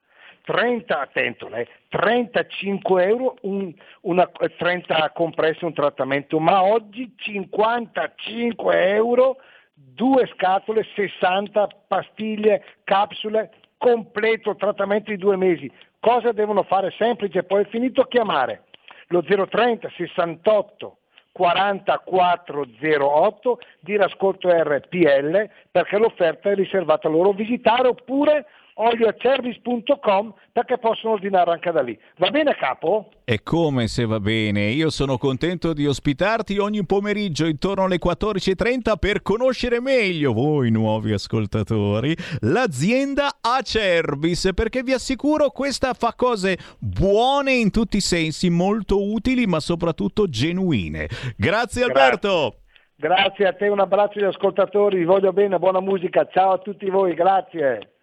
30, 0.44 1.00
attento, 1.00 1.48
lei, 1.48 1.68
35 1.90 3.04
euro, 3.04 3.36
un- 3.42 3.74
una, 4.02 4.30
eh, 4.40 4.56
30 4.56 5.12
compresse 5.12 5.66
un 5.66 5.74
trattamento, 5.74 6.40
ma 6.40 6.64
oggi 6.64 7.14
55 7.16 8.94
euro, 8.94 9.38
due 9.74 10.28
scatole, 10.34 10.86
60 10.96 11.68
pastiglie, 11.88 12.64
capsule, 12.84 13.52
completo 13.78 14.56
trattamento 14.56 15.12
di 15.12 15.18
due 15.18 15.38
mesi. 15.38 15.72
Cosa 16.00 16.32
devono 16.32 16.64
fare? 16.64 16.94
Semplice, 16.98 17.44
poi 17.44 17.64
è 17.64 17.68
finito 17.68 18.04
chiamare 18.04 18.64
lo 19.10 19.24
030 19.24 19.90
68 19.96 20.98
4408 21.32 23.60
dire 23.80 24.04
ascolto 24.04 24.50
RPL 24.50 25.50
perché 25.72 25.98
l'offerta 25.98 26.50
è 26.50 26.56
riservata 26.56 27.08
a 27.08 27.12
loro 27.12 27.32
visitare 27.32 27.88
oppure 27.88 28.46
olioacervis.com 28.82 30.34
perché 30.52 30.78
possono 30.78 31.14
ordinare 31.14 31.52
anche 31.52 31.72
da 31.72 31.82
lì. 31.82 31.98
Va 32.18 32.30
bene 32.30 32.56
capo? 32.56 33.10
E 33.26 33.44
come 33.44 33.88
se 33.88 34.06
va 34.06 34.20
bene, 34.20 34.70
io 34.70 34.90
sono 34.90 35.18
contento 35.18 35.74
di 35.74 35.86
ospitarti 35.86 36.58
ogni 36.58 36.86
pomeriggio 36.86 37.46
intorno 37.46 37.84
alle 37.84 38.00
14.30 38.04 38.98
per 38.98 39.22
conoscere 39.22 39.82
meglio 39.82 40.34
voi 40.34 40.72
nuovi 40.72 41.12
ascoltatori 41.12 42.16
l'azienda 42.42 43.38
Acerbis 43.42 44.52
perché 44.56 44.82
vi 44.82 44.94
assicuro 44.94 45.50
questa 45.50 45.94
fa 45.94 46.14
cose 46.16 46.58
buone 46.80 47.54
in 47.54 47.72
tutti 47.72 47.98
i 47.98 48.02
sensi, 48.02 48.50
molto 48.50 49.12
utili 49.12 49.46
ma 49.46 49.60
soprattutto 49.60 50.28
genuine. 50.28 51.08
Grazie 51.36 51.84
Alberto! 51.84 52.56
Grazie 52.96 53.48
a 53.48 53.54
te, 53.54 53.68
un 53.70 53.80
abbraccio 53.80 54.20
agli 54.20 54.26
ascoltatori, 54.26 54.98
vi 54.98 55.06
voglio 55.06 55.32
bene, 55.32 55.58
buona 55.58 55.80
musica, 55.80 56.28
ciao 56.30 56.52
a 56.52 56.58
tutti 56.58 56.90
voi, 56.90 57.14
grazie. 57.14 57.99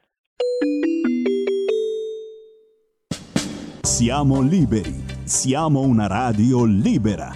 Siamo 3.96 4.42
liberi, 4.42 4.92
siamo 5.24 5.80
una 5.80 6.06
radio 6.06 6.64
libera. 6.64 7.34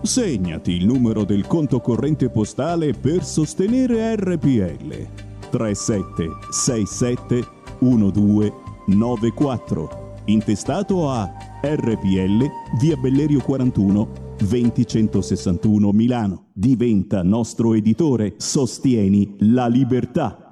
Segnati 0.00 0.72
il 0.72 0.86
numero 0.86 1.24
del 1.24 1.46
conto 1.46 1.80
corrente 1.80 2.30
postale 2.30 2.94
per 2.94 3.22
sostenere 3.22 4.16
RPL 4.16 5.06
3767 5.50 7.46
1294 7.80 10.14
intestato 10.24 11.10
a 11.10 11.30
RPL 11.62 12.46
via 12.80 12.96
Bellerio 12.96 13.42
41 13.42 14.36
20161 14.38 15.92
Milano. 15.92 16.46
Diventa 16.54 17.22
nostro 17.22 17.74
editore, 17.74 18.36
sostieni 18.38 19.34
la 19.40 19.66
libertà. 19.66 20.47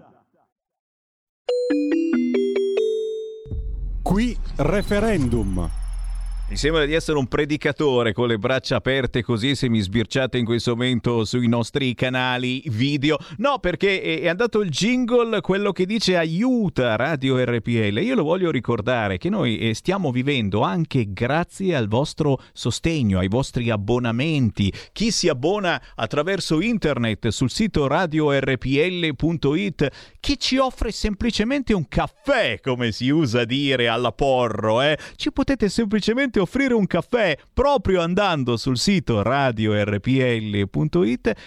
Qui 4.16 4.34
referendum. 4.56 5.85
Mi 6.48 6.56
sembra 6.56 6.84
di 6.84 6.92
essere 6.92 7.18
un 7.18 7.26
predicatore 7.26 8.12
con 8.12 8.28
le 8.28 8.38
braccia 8.38 8.76
aperte 8.76 9.24
così 9.24 9.56
se 9.56 9.68
mi 9.68 9.80
sbirciate 9.80 10.38
in 10.38 10.44
questo 10.44 10.76
momento 10.76 11.24
sui 11.24 11.48
nostri 11.48 11.92
canali 11.94 12.62
video. 12.66 13.18
No, 13.38 13.58
perché 13.58 14.20
è 14.20 14.28
andato 14.28 14.60
il 14.60 14.70
jingle, 14.70 15.40
quello 15.40 15.72
che 15.72 15.86
dice 15.86 16.16
aiuta 16.16 16.94
Radio 16.94 17.44
RPL. 17.44 17.98
Io 18.00 18.14
lo 18.14 18.22
voglio 18.22 18.52
ricordare 18.52 19.18
che 19.18 19.28
noi 19.28 19.58
eh, 19.58 19.74
stiamo 19.74 20.12
vivendo 20.12 20.60
anche 20.60 21.12
grazie 21.12 21.74
al 21.74 21.88
vostro 21.88 22.40
sostegno, 22.52 23.18
ai 23.18 23.26
vostri 23.26 23.68
abbonamenti. 23.68 24.72
Chi 24.92 25.10
si 25.10 25.28
abbona 25.28 25.82
attraverso 25.96 26.60
internet 26.60 27.26
sul 27.28 27.50
sito 27.50 27.88
radiorpl.it, 27.88 29.88
chi 30.20 30.38
ci 30.38 30.58
offre 30.58 30.92
semplicemente 30.92 31.74
un 31.74 31.88
caffè, 31.88 32.60
come 32.62 32.92
si 32.92 33.08
usa 33.08 33.44
dire 33.44 33.88
alla 33.88 34.12
porro, 34.12 34.80
eh? 34.80 34.96
Ci 35.16 35.32
potete 35.32 35.68
semplicemente 35.68 36.34
offrire 36.40 36.74
un 36.74 36.86
caffè 36.86 37.36
proprio 37.52 38.00
andando 38.00 38.56
sul 38.56 38.78
sito 38.78 39.22
radiorpl.it 39.22 40.70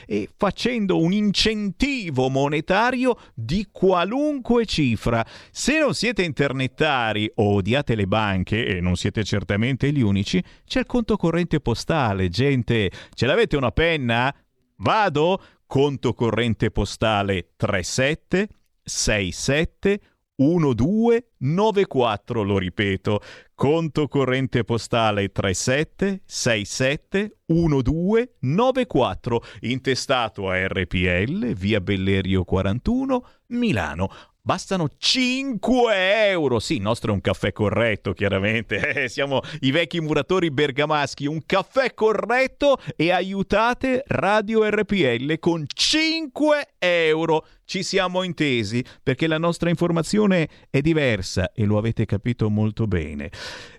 e 0.06 0.30
facendo 0.36 1.00
un 1.00 1.12
incentivo 1.14 2.30
monetario 2.30 3.18
di 3.34 3.68
qualunque 3.72 4.66
cifra. 4.66 5.26
Se 5.52 5.80
non 5.80 5.94
siete 5.94 6.24
internettari 6.24 7.32
o 7.36 7.56
odiate 7.56 7.96
le 7.96 8.08
banche, 8.08 8.66
e 8.66 8.82
non 8.82 8.96
siete 8.96 9.24
certamente 9.24 9.92
gli 9.92 10.02
unici, 10.02 10.44
c'è 10.66 10.80
il 10.80 10.86
conto 10.86 11.18
corrente 11.18 11.60
postale, 11.60 12.30
gente. 12.30 12.92
Ce 13.14 13.26
l'avete 13.26 13.58
una 13.58 13.72
penna? 13.72 14.34
Vado? 14.78 15.42
Conto 15.66 16.14
corrente 16.14 16.72
postale 16.72 17.52
37 17.56 18.48
67 18.84 20.00
1294, 20.40 22.44
lo 22.44 22.58
ripeto, 22.58 23.22
conto 23.54 24.08
corrente 24.08 24.64
postale 24.64 25.32
3767 25.32 27.40
1294, 27.48 29.44
intestato 29.62 30.50
a 30.50 30.68
RPL, 30.68 31.54
via 31.54 31.80
Bellerio 31.82 32.46
41, 32.46 33.26
Milano. 33.48 34.10
Bastano 34.42 34.88
5 34.98 36.30
euro. 36.30 36.60
Sì, 36.60 36.78
il 36.78 36.82
nostro 36.82 37.12
è 37.12 37.14
un 37.14 37.20
caffè 37.22 37.52
corretto, 37.52 38.14
chiaramente. 38.14 38.78
Eh, 39.00 39.08
siamo 39.08 39.42
i 39.60 39.70
vecchi 39.70 40.02
muratori 40.02 40.50
bergamaschi. 40.50 41.28
Un 41.28 41.46
caffè 41.46 41.94
corretto 41.94 42.80
e 42.96 43.12
aiutate 43.12 44.04
Radio 44.08 44.68
RPL 44.68 45.38
con 45.38 45.66
5 45.72 46.70
euro. 46.80 47.46
Ci 47.70 47.84
siamo 47.84 48.24
intesi 48.24 48.84
perché 49.04 49.28
la 49.28 49.38
nostra 49.38 49.70
informazione 49.70 50.50
è 50.72 50.82
diversa 50.82 51.52
e 51.52 51.66
lo 51.66 51.78
avete 51.78 52.06
capito 52.06 52.50
molto 52.50 52.88
bene. 52.88 53.30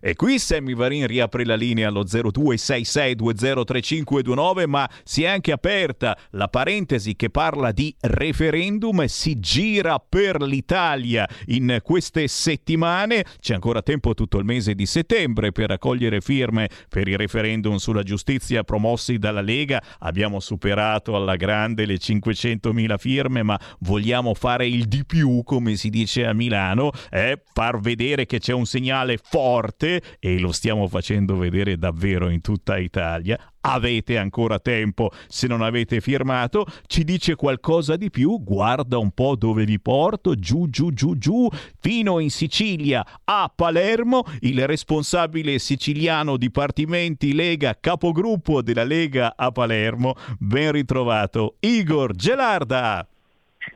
E 0.00 0.14
qui 0.14 0.38
Sammy 0.38 0.76
Varin 0.76 1.08
riapre 1.08 1.44
la 1.44 1.56
linea 1.56 1.88
allo 1.88 2.04
0266203529, 2.04 4.68
ma 4.68 4.88
si 5.02 5.24
è 5.24 5.26
anche 5.26 5.50
aperta 5.50 6.16
la 6.30 6.46
parentesi 6.46 7.16
che 7.16 7.30
parla 7.30 7.72
di 7.72 7.92
referendum, 7.98 9.06
si 9.06 9.40
gira 9.40 9.98
per 9.98 10.40
l'Italia 10.40 11.28
in 11.46 11.80
queste 11.82 12.28
settimane. 12.28 13.24
C'è 13.40 13.54
ancora 13.54 13.82
tempo 13.82 14.14
tutto 14.14 14.38
il 14.38 14.44
mese 14.44 14.76
di 14.76 14.86
settembre 14.86 15.50
per 15.50 15.70
raccogliere 15.70 16.20
firme 16.20 16.70
per 16.88 17.08
i 17.08 17.16
referendum 17.16 17.74
sulla 17.74 18.04
giustizia 18.04 18.62
promossi 18.62 19.18
dalla 19.18 19.40
Lega. 19.40 19.82
Abbiamo 19.98 20.38
superato 20.38 21.16
alla 21.16 21.34
grande 21.34 21.86
le 21.86 21.96
500.000 21.96 22.96
firme, 22.96 23.42
ma 23.42 23.58
vogliamo 23.81 24.35
fare 24.35 24.66
il 24.66 24.86
di 24.86 25.05
più, 25.05 25.43
come 25.44 25.77
si 25.77 25.90
dice 25.90 26.27
a 26.27 26.32
Milano, 26.32 26.90
eh? 27.11 27.40
far 27.52 27.81
vedere 27.81 28.27
che 28.27 28.39
c'è 28.39 28.52
un 28.52 28.66
segnale 28.66 29.19
forte 29.23 30.02
e 30.19 30.39
lo 30.39 30.52
stiamo 30.52 30.89
facendo 30.89 31.36
vedere 31.36 31.78
davvero 31.78 32.28
in 32.28 32.40
tutta 32.40 32.78
Italia. 32.78 33.39
Avete 33.62 34.16
ancora 34.16 34.59
tempo 34.59 35.11
se 35.28 35.47
non 35.47 35.61
avete 35.61 36.01
firmato, 36.01 36.65
ci 36.86 37.05
dice 37.05 37.35
qualcosa 37.35 37.97
di 37.97 38.09
più, 38.09 38.43
guarda 38.43 38.97
un 38.97 39.11
po' 39.11 39.36
dove 39.36 39.66
vi 39.66 39.78
porto, 39.78 40.35
giù 40.35 40.70
giù 40.70 40.93
giù 40.94 41.19
giù, 41.19 41.47
fino 41.78 42.20
in 42.20 42.31
Sicilia, 42.31 43.05
a 43.24 43.52
Palermo, 43.55 44.24
il 44.40 44.66
responsabile 44.66 45.59
siciliano 45.59 46.39
Dipartimenti 46.39 47.35
Lega, 47.35 47.77
capogruppo 47.78 48.62
della 48.62 48.85
Lega 48.85 49.35
a 49.36 49.51
Palermo, 49.51 50.15
ben 50.39 50.73
ritrovato, 50.73 51.57
Igor 51.61 52.15
Gelarda. 52.15 53.10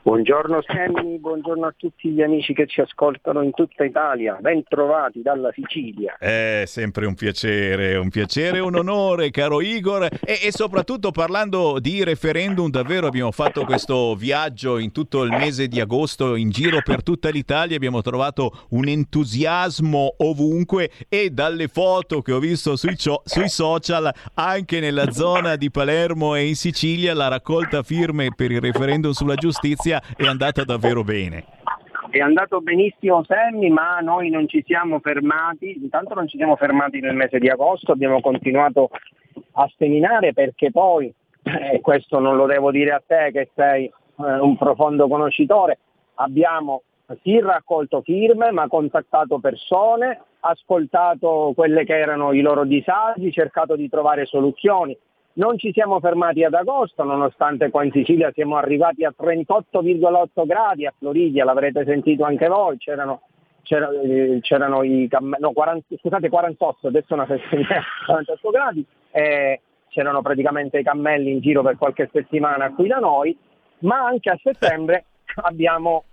Buongiorno 0.01 0.63
Sammy, 0.67 1.19
buongiorno 1.19 1.67
a 1.67 1.75
tutti 1.77 2.09
gli 2.09 2.23
amici 2.23 2.55
che 2.55 2.67
ci 2.67 2.81
ascoltano 2.81 3.43
in 3.43 3.51
tutta 3.51 3.85
Italia, 3.85 4.39
ben 4.41 4.63
trovati 4.67 5.21
dalla 5.21 5.51
Sicilia. 5.53 6.17
È 6.19 6.63
sempre 6.65 7.05
un 7.05 7.15
piacere, 7.15 7.97
un 7.97 8.09
piacere 8.09 8.61
un 8.61 8.77
onore, 8.77 9.31
caro 9.31 9.61
Igor. 9.61 10.05
E, 10.05 10.41
e, 10.43 10.53
soprattutto 10.53 11.11
parlando 11.11 11.79
di 11.81 12.03
referendum, 12.03 12.71
davvero 12.71 13.07
abbiamo 13.07 13.31
fatto 13.31 13.65
questo 13.67 14.15
viaggio 14.15 14.79
in 14.79 14.91
tutto 14.91 15.23
il 15.23 15.31
mese 15.31 15.69
di 15.69 15.81
agosto 15.81 16.35
in 16.35 16.49
giro 16.49 16.81
per 16.83 17.03
tutta 17.03 17.29
l'Italia. 17.29 17.77
Abbiamo 17.77 18.01
trovato 18.01 18.65
un 18.71 18.89
entusiasmo 18.89 20.15
ovunque 20.19 20.91
e 21.11 21.29
dalle 21.29 21.69
foto 21.69 22.23
che 22.23 22.33
ho 22.33 22.39
visto 22.39 22.77
sui, 22.77 22.97
sui 22.97 23.49
social, 23.49 24.11
anche 24.35 24.81
nella 24.81 25.11
zona 25.11 25.57
di 25.57 25.71
Palermo 25.71 26.35
e 26.35 26.47
in 26.47 26.57
Sicilia, 26.57 27.13
la 27.13 27.29
raccolta 27.29 27.83
firme 27.83 28.31
per 28.35 28.51
il 28.51 28.63
referendum 28.63 29.13
sulla 29.13 29.35
giustizia 29.35 29.73
notizia 29.75 30.01
è 30.17 30.27
andata 30.27 30.65
davvero 30.65 31.03
bene. 31.03 31.45
È 32.11 32.21
andato 32.21 32.61
benissimo 32.61 33.25
Sammy, 33.25 33.69
ma 33.71 33.99
noi 33.99 34.31
non 34.31 34.49
ci 34.49 34.63
siamo 34.65 35.01
fermati, 35.01 35.77
intanto 35.77 36.15
non 36.15 36.29
ci 36.29 36.37
siamo 36.37 36.55
fermati 36.55 37.01
nel 37.01 37.15
mese 37.15 37.39
di 37.41 37.49
agosto, 37.49 37.91
abbiamo 37.91 38.21
continuato 38.21 38.91
a 39.53 39.71
seminare 39.77 40.33
perché 40.33 40.71
poi, 40.71 41.13
e 41.43 41.75
eh, 41.75 41.81
questo 41.81 42.21
non 42.21 42.37
lo 42.37 42.47
devo 42.47 42.71
dire 42.71 42.93
a 42.93 43.03
te 43.05 43.31
che 43.33 43.51
sei 43.55 43.87
eh, 43.87 43.93
un 44.17 44.57
profondo 44.57 45.09
conoscitore, 45.09 45.79
abbiamo 46.15 46.83
sì 47.23 47.41
raccolto 47.41 48.01
firme, 48.03 48.53
ma 48.53 48.69
contattato 48.69 49.41
persone, 49.41 50.21
ascoltato 50.41 51.53
quelle 51.55 51.85
che 51.85 51.99
erano 51.99 52.33
i 52.33 52.41
loro 52.43 52.65
disagi, 52.65 53.33
cercato 53.33 53.75
di 53.75 53.89
trovare 53.89 54.25
soluzioni. 54.25 54.97
Non 55.37 55.59
ci 55.59 55.73
siamo 55.73 55.99
fermati 55.99 56.45
ad 56.45 56.55
agosto, 56.55 57.03
nonostante 57.03 57.69
qua 57.71 57.83
in 57.83 57.91
Sicilia 57.91 58.31
siamo 58.33 58.57
arrivati 58.57 59.05
a 59.05 59.13
38,8 59.19 60.47
gradi, 60.47 60.87
a 60.87 60.95
Floridia 60.97 61.45
l'avrete 61.45 61.85
sentito 61.85 62.23
anche 62.23 62.47
voi, 62.47 62.77
c'erano, 62.79 63.23
c'erano, 63.63 64.01
eh, 64.03 64.39
c'erano 64.43 64.85
i 64.85 65.09
cammelli, 65.09 65.43
no, 65.43 65.51
40, 65.51 65.97
scusate 66.01 66.29
48, 66.29 66.87
adesso 66.87 67.15
una 67.15 67.27
festività, 67.27 67.83
48 68.07 68.51
gradi, 68.51 68.87
eh, 69.11 69.61
c'erano 69.89 70.23
praticamente 70.23 70.79
i 70.79 70.85
cammelli 70.85 71.33
in 71.33 71.41
giro 71.41 71.63
per 71.63 71.79
qualche 71.79 72.09
settimana 72.13 72.73
qui 72.73 72.87
da 72.87 72.99
noi, 72.99 73.37
ma 73.81 74.05
anche 74.05 74.31
a 74.31 74.39
settembre 74.41 75.07
abbiamo 75.43 76.05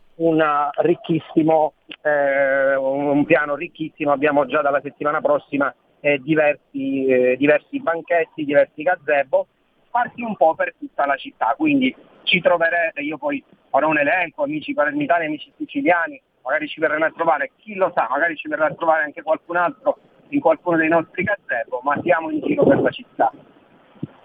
ricchissimo, 0.78 1.74
eh, 2.02 2.76
un 2.76 3.24
piano 3.26 3.56
ricchissimo, 3.56 4.12
abbiamo 4.12 4.48
già 4.48 4.62
dalla 4.62 4.82
settimana 4.82 5.22
prossima 5.22 5.72
eh, 6.02 6.20
diversi, 6.20 7.06
eh, 7.06 7.38
diversi 7.38 7.80
banchetti, 7.80 8.44
diversi 8.44 8.84
gazebo, 8.84 9.48
sparsi 9.86 10.22
un 10.22 10.36
po' 10.36 10.54
per 10.56 10.74
tutta 10.78 11.06
la 11.06 11.16
città. 11.16 11.54
Quindi 11.56 11.96
ci 12.24 12.42
troverete, 12.42 13.02
io 13.02 13.18
poi 13.18 13.44
farò 13.70 13.88
un 13.88 14.00
elenco, 14.00 14.44
amici 14.44 14.74
palermitani, 14.74 15.26
amici 15.26 15.52
siciliani, 15.58 16.22
magari 16.44 16.68
ci 16.68 16.80
verranno 16.80 17.06
a 17.06 17.12
trovare, 17.12 17.52
chi 17.58 17.76
lo 17.76 17.92
sa, 17.96 18.08
magari 18.10 18.36
ci 18.36 18.48
verrà 18.48 18.66
a 18.66 18.74
trovare 18.74 19.04
anche 19.04 19.22
qualcun 19.22 19.56
altro 19.56 19.98
in 20.30 20.40
qualcuno 20.40 20.78
dei 20.78 20.90
nostri 20.90 21.24
gazebo, 21.24 21.82
ma 21.84 22.00
siamo 22.02 22.30
in 22.30 22.42
giro 22.42 22.64
per 22.64 22.82
la 22.82 22.90
città. 22.90 23.32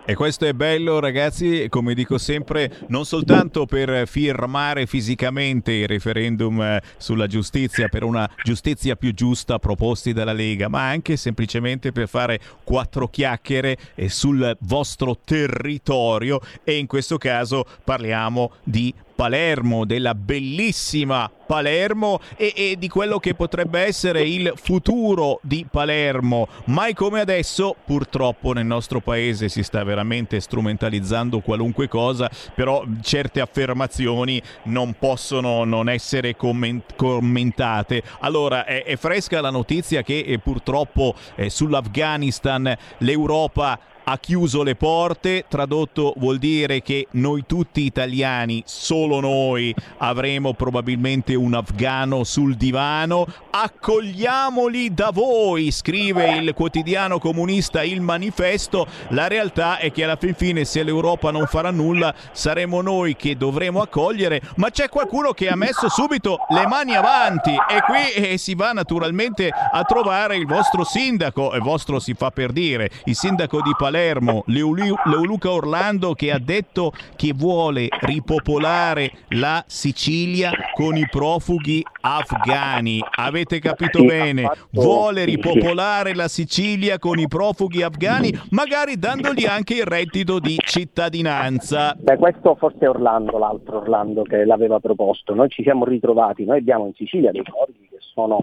E 0.08 0.14
questo 0.14 0.46
è 0.46 0.52
bello 0.52 1.00
ragazzi, 1.00 1.66
come 1.68 1.92
dico 1.92 2.16
sempre, 2.16 2.72
non 2.86 3.04
soltanto 3.04 3.66
per 3.66 4.06
firmare 4.06 4.86
fisicamente 4.86 5.72
il 5.72 5.88
referendum 5.88 6.62
eh, 6.62 6.80
sulla 6.96 7.26
giustizia, 7.26 7.88
per 7.88 8.04
una 8.04 8.30
giustizia 8.44 8.94
più 8.94 9.12
giusta 9.12 9.58
proposti 9.58 10.12
dalla 10.12 10.32
Lega, 10.32 10.68
ma 10.68 10.88
anche 10.88 11.16
semplicemente 11.16 11.90
per 11.90 12.06
fare 12.06 12.38
quattro 12.62 13.08
chiacchiere 13.08 13.76
eh, 13.96 14.08
sul 14.08 14.56
vostro 14.60 15.18
territorio. 15.24 16.40
E 16.62 16.78
in 16.78 16.86
questo 16.86 17.18
caso 17.18 17.64
parliamo 17.82 18.52
di 18.62 18.94
Palermo, 19.16 19.86
della 19.86 20.14
bellissima 20.14 21.30
Palermo 21.46 22.20
e, 22.36 22.52
e, 22.54 22.76
di 22.78 22.88
quello 22.88 23.18
che 23.18 23.34
potrebbe 23.34 23.80
essere 23.80 24.22
il 24.22 24.52
futuro 24.56 25.38
di 25.42 25.66
Palermo. 25.68 26.48
Mai 26.66 26.92
come 26.92 27.20
adesso, 27.20 27.74
purtroppo 27.84 28.52
nel 28.52 28.66
nostro 28.66 29.00
paese 29.00 29.48
si 29.48 29.62
sta 29.62 29.82
veramente 29.84 30.38
strumentalizzando 30.40 31.40
qualunque 31.40 31.88
cosa, 31.88 32.30
però 32.54 32.84
certe 33.00 33.40
affermazioni 33.40 34.42
non 34.64 34.96
possono 34.98 35.64
non 35.64 35.88
essere 35.88 36.36
comment- 36.36 36.94
commentate. 36.96 38.02
Allora, 38.20 38.66
è, 38.66 38.84
è, 38.84 38.96
fresca 38.96 39.40
la 39.40 39.50
notizia 39.50 40.02
che 40.02 40.18
eh, 40.18 40.38
purtroppo 40.38 41.14
eh, 41.36 41.48
sull'Afghanistan 41.48 42.76
l'Europa 42.98 43.78
ha 44.08 44.18
chiuso 44.18 44.62
le 44.62 44.76
porte, 44.76 45.46
tradotto 45.48 46.14
vuol 46.18 46.38
dire 46.38 46.80
che 46.80 47.08
noi 47.12 47.42
tutti 47.44 47.82
italiani, 47.84 48.62
solo 48.64 49.18
noi, 49.18 49.74
avremo 49.98 50.54
probabilmente 50.54 51.34
un 51.34 51.54
afgano 51.54 52.22
sul 52.22 52.54
divano. 52.54 53.26
Accogliamoli 53.50 54.94
da 54.94 55.10
voi, 55.12 55.72
scrive 55.72 56.36
il 56.36 56.54
quotidiano 56.54 57.18
comunista 57.18 57.82
Il 57.82 58.00
Manifesto. 58.00 58.86
La 59.08 59.26
realtà 59.26 59.78
è 59.78 59.90
che 59.90 60.04
alla 60.04 60.14
fin 60.14 60.34
fine 60.34 60.64
se 60.64 60.84
l'Europa 60.84 61.32
non 61.32 61.46
farà 61.46 61.72
nulla 61.72 62.14
saremo 62.30 62.82
noi 62.82 63.16
che 63.16 63.36
dovremo 63.36 63.80
accogliere, 63.80 64.40
ma 64.56 64.70
c'è 64.70 64.88
qualcuno 64.88 65.32
che 65.32 65.48
ha 65.48 65.56
messo 65.56 65.88
subito 65.88 66.38
le 66.50 66.64
mani 66.68 66.94
avanti 66.94 67.50
e 67.50 67.80
qui 67.84 68.12
eh, 68.12 68.38
si 68.38 68.54
va 68.54 68.70
naturalmente 68.70 69.48
a 69.48 69.82
trovare 69.82 70.36
il 70.36 70.46
vostro 70.46 70.84
sindaco, 70.84 71.54
il 71.54 71.62
vostro 71.62 71.98
si 71.98 72.14
fa 72.14 72.30
per 72.30 72.52
dire, 72.52 72.88
il 73.06 73.16
sindaco 73.16 73.60
di 73.62 73.74
Palermo 73.76 73.95
Palermo, 73.96 74.42
Leoluca 74.48 75.50
Orlando 75.50 76.12
che 76.12 76.30
ha 76.30 76.38
detto 76.38 76.92
che 77.16 77.32
vuole 77.34 77.88
ripopolare 78.00 79.10
la 79.28 79.64
Sicilia 79.66 80.50
con 80.74 80.98
i 80.98 81.08
profughi 81.10 81.82
afghani. 82.02 83.00
Avete 83.16 83.58
capito 83.58 84.04
bene? 84.04 84.50
Vuole 84.72 85.24
ripopolare 85.24 86.14
la 86.14 86.28
Sicilia 86.28 86.98
con 86.98 87.18
i 87.18 87.26
profughi 87.26 87.80
afghani, 87.80 88.38
magari 88.50 88.98
dandogli 88.98 89.46
anche 89.46 89.76
il 89.76 89.86
reddito 89.86 90.40
di 90.40 90.58
cittadinanza. 90.62 91.96
Beh, 91.98 92.18
questo 92.18 92.54
forse 92.56 92.80
è 92.80 92.88
Orlando, 92.90 93.38
l'altro 93.38 93.78
Orlando 93.78 94.24
che 94.24 94.44
l'aveva 94.44 94.78
proposto. 94.78 95.34
Noi 95.34 95.48
ci 95.48 95.62
siamo 95.62 95.86
ritrovati, 95.86 96.44
noi 96.44 96.58
abbiamo 96.58 96.84
in 96.84 96.92
Sicilia 96.94 97.30
dei 97.30 97.42
borghi 97.42 97.88
che 97.88 97.96
sono 97.98 98.38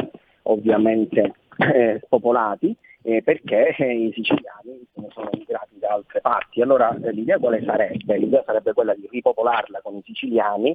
ovviamente 0.46 1.36
eh, 1.58 2.00
spopolati 2.04 2.76
eh, 3.04 3.22
perché 3.22 3.76
eh, 3.76 3.94
i 3.94 4.12
siciliani 4.14 4.88
sono 5.12 5.30
migrati 5.34 5.78
da 5.80 5.90
altre 5.90 6.22
parti. 6.22 6.62
Allora 6.62 6.96
eh, 7.02 7.12
l'idea 7.12 7.38
quale 7.38 7.64
sarebbe? 7.64 8.18
L'idea 8.18 8.44
sarebbe 8.46 8.74
quella 8.74 8.96
di 8.96 9.08
ripopolarla 9.12 9.82
con 9.82 9.96
i 9.96 10.02
siciliani 10.04 10.74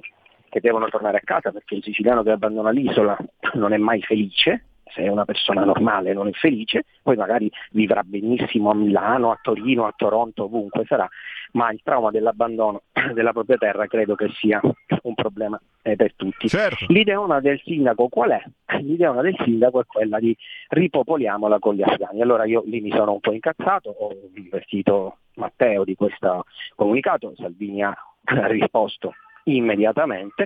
che 0.49 0.59
devono 0.61 0.87
tornare 0.87 1.17
a 1.17 1.23
casa 1.23 1.51
perché 1.51 1.75
il 1.75 1.83
siciliano 1.83 2.23
che 2.23 2.31
abbandona 2.31 2.71
l'isola 2.71 3.17
non 3.53 3.73
è 3.73 3.77
mai 3.77 4.01
felice, 4.01 4.65
se 4.85 5.03
è 5.03 5.07
una 5.07 5.25
persona 5.25 5.63
normale 5.63 6.13
non 6.13 6.27
è 6.27 6.31
felice, 6.31 6.85
poi 7.03 7.15
magari 7.15 7.51
vivrà 7.71 8.01
benissimo 8.03 8.71
a 8.71 8.75
Milano, 8.75 9.31
a 9.31 9.39
Torino, 9.41 9.85
a 9.85 9.93
Toronto, 9.95 10.45
ovunque 10.45 10.85
sarà, 10.85 11.07
ma 11.51 11.71
il 11.71 11.81
trauma 11.83 12.11
dell'abbandono 12.11 12.83
della 13.13 13.31
propria 13.31 13.57
terra 13.57 13.87
credo 13.87 14.15
che 14.15 14.29
sia 14.33 14.59
un 15.03 15.13
problema 15.13 15.59
eh, 15.81 15.95
per 15.95 16.13
tutti. 16.15 16.47
Certo. 16.47 16.85
L'ideona 16.89 17.39
del 17.39 17.59
sindaco 17.63 18.07
qual 18.07 18.31
è? 18.31 18.43
L'ideona 18.79 19.21
del 19.21 19.35
sindaco 19.43 19.81
è 19.81 19.85
quella 19.85 20.19
di 20.19 20.35
ripopoliamola 20.69 21.59
con 21.59 21.75
gli 21.75 21.81
afghani. 21.81 22.21
Allora 22.21 22.45
io 22.45 22.63
lì 22.65 22.81
mi 22.81 22.91
sono 22.91 23.13
un 23.13 23.19
po' 23.19 23.33
incazzato, 23.33 23.89
ho 23.89 24.15
investito 24.35 25.17
Matteo 25.35 25.83
di 25.83 25.95
questo 25.95 26.45
comunicato, 26.75 27.33
Salvini 27.37 27.83
ha 27.83 27.95
risposto 28.47 29.13
immediatamente 29.45 30.45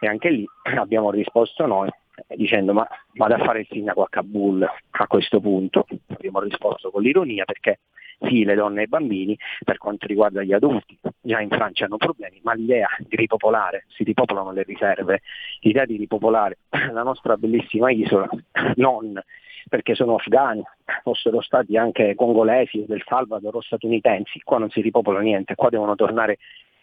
e 0.00 0.06
anche 0.06 0.30
lì 0.30 0.46
abbiamo 0.76 1.10
risposto 1.10 1.66
noi 1.66 1.88
eh, 2.26 2.36
dicendo 2.36 2.72
ma 2.72 2.86
vado 3.14 3.34
a 3.34 3.38
fare 3.38 3.60
il 3.60 3.68
sindaco 3.70 4.02
a 4.02 4.08
Kabul 4.08 4.62
a 4.90 5.06
questo 5.06 5.40
punto, 5.40 5.86
abbiamo 6.08 6.40
risposto 6.40 6.90
con 6.90 7.02
l'ironia 7.02 7.44
perché 7.44 7.80
sì 8.20 8.44
le 8.44 8.54
donne 8.54 8.80
e 8.80 8.84
i 8.84 8.88
bambini 8.88 9.38
per 9.64 9.78
quanto 9.78 10.06
riguarda 10.06 10.42
gli 10.42 10.52
adulti 10.52 10.98
già 11.20 11.40
in 11.40 11.50
Francia 11.50 11.84
hanno 11.84 11.96
problemi, 11.96 12.40
ma 12.42 12.54
l'idea 12.54 12.88
di 12.98 13.16
ripopolare, 13.16 13.84
si 13.88 14.02
ripopolano 14.02 14.52
le 14.52 14.62
riserve, 14.62 15.20
l'idea 15.60 15.84
di 15.84 15.96
ripopolare 15.96 16.58
la 16.92 17.02
nostra 17.02 17.36
bellissima 17.36 17.90
isola 17.90 18.28
non 18.76 19.20
perché 19.68 19.94
sono 19.94 20.14
afghani, 20.14 20.62
fossero 21.02 21.42
stati 21.42 21.76
anche 21.76 22.14
congolesi, 22.14 22.86
del 22.86 23.02
Salvador 23.06 23.56
o 23.56 23.60
statunitensi, 23.60 24.40
qua 24.40 24.56
non 24.56 24.70
si 24.70 24.80
ripopola 24.80 25.20
niente, 25.20 25.54
qua 25.54 25.68
devono 25.68 25.94
tornare 25.94 26.38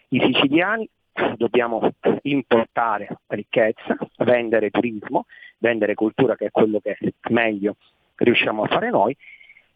i 0.08 0.20
siciliani. 0.20 0.88
Dobbiamo 1.36 1.94
importare 2.22 3.08
ricchezza, 3.28 3.96
vendere 4.18 4.70
turismo, 4.70 5.24
vendere 5.58 5.94
cultura 5.94 6.36
che 6.36 6.46
è 6.46 6.50
quello 6.50 6.78
che 6.78 6.96
meglio 7.30 7.76
riusciamo 8.16 8.62
a 8.62 8.66
fare 8.68 8.90
noi 8.90 9.16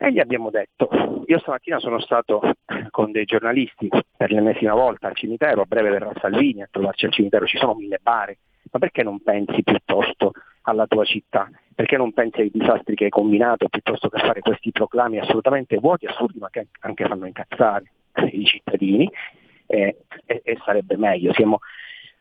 e 0.02 0.12
gli 0.12 0.18
abbiamo 0.18 0.48
detto, 0.48 0.88
io 1.26 1.38
stamattina 1.40 1.78
sono 1.78 2.00
stato 2.00 2.40
con 2.90 3.12
dei 3.12 3.26
giornalisti 3.26 3.88
per 4.16 4.30
l'ennesima 4.32 4.72
volta 4.72 5.08
al 5.08 5.16
cimitero, 5.16 5.60
a 5.60 5.66
breve 5.66 5.90
verrà 5.90 6.10
Salvini 6.18 6.62
a 6.62 6.68
trovarci 6.70 7.04
al 7.04 7.12
cimitero, 7.12 7.46
ci 7.46 7.58
sono 7.58 7.74
mille 7.74 7.98
bare, 8.02 8.38
ma 8.72 8.78
perché 8.78 9.02
non 9.02 9.20
pensi 9.22 9.62
piuttosto 9.62 10.32
alla 10.62 10.86
tua 10.86 11.04
città? 11.04 11.50
Perché 11.74 11.98
non 11.98 12.12
pensi 12.12 12.40
ai 12.40 12.50
disastri 12.50 12.94
che 12.94 13.04
hai 13.04 13.10
combinato 13.10 13.68
piuttosto 13.68 14.08
che 14.08 14.18
fare 14.18 14.40
questi 14.40 14.70
proclami 14.70 15.18
assolutamente 15.18 15.76
vuoti, 15.76 16.06
assurdi, 16.06 16.38
ma 16.38 16.48
che 16.48 16.68
anche 16.80 17.06
fanno 17.06 17.26
incazzare 17.26 17.92
i 18.32 18.44
cittadini? 18.44 19.10
e, 19.70 19.98
e, 20.26 20.40
e 20.44 20.58
sarebbe 20.64 20.96
meglio. 20.96 21.32
Siamo, 21.32 21.60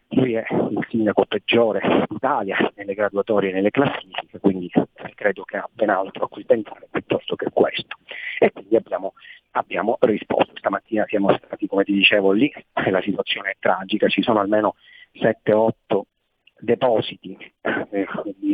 lui 0.09 0.33
è 0.33 0.45
il 0.51 0.85
sindaco 0.89 1.25
peggiore 1.25 2.05
d'Italia 2.07 2.57
nelle 2.75 2.93
graduatorie 2.93 3.51
e 3.51 3.53
nelle 3.53 3.69
classifiche, 3.69 4.39
quindi 4.39 4.69
credo 5.15 5.43
che 5.43 5.57
ha 5.57 5.69
ben 5.71 5.89
altro 5.89 6.25
a 6.25 6.29
cui 6.29 6.45
pensare 6.45 6.87
piuttosto 6.89 7.35
che 7.35 7.49
questo. 7.51 7.97
E 8.39 8.51
quindi 8.51 8.75
abbiamo, 8.75 9.13
abbiamo 9.51 9.97
risposto. 10.01 10.53
Stamattina 10.55 11.05
siamo 11.07 11.31
stati, 11.37 11.67
come 11.67 11.83
ti 11.83 11.93
dicevo, 11.93 12.31
lì 12.31 12.51
la 12.89 13.01
situazione 13.01 13.51
è 13.51 13.57
tragica, 13.59 14.07
ci 14.07 14.21
sono 14.21 14.39
almeno 14.39 14.75
7-8 15.13 16.01
depositi 16.59 17.37
eh, 17.61 18.07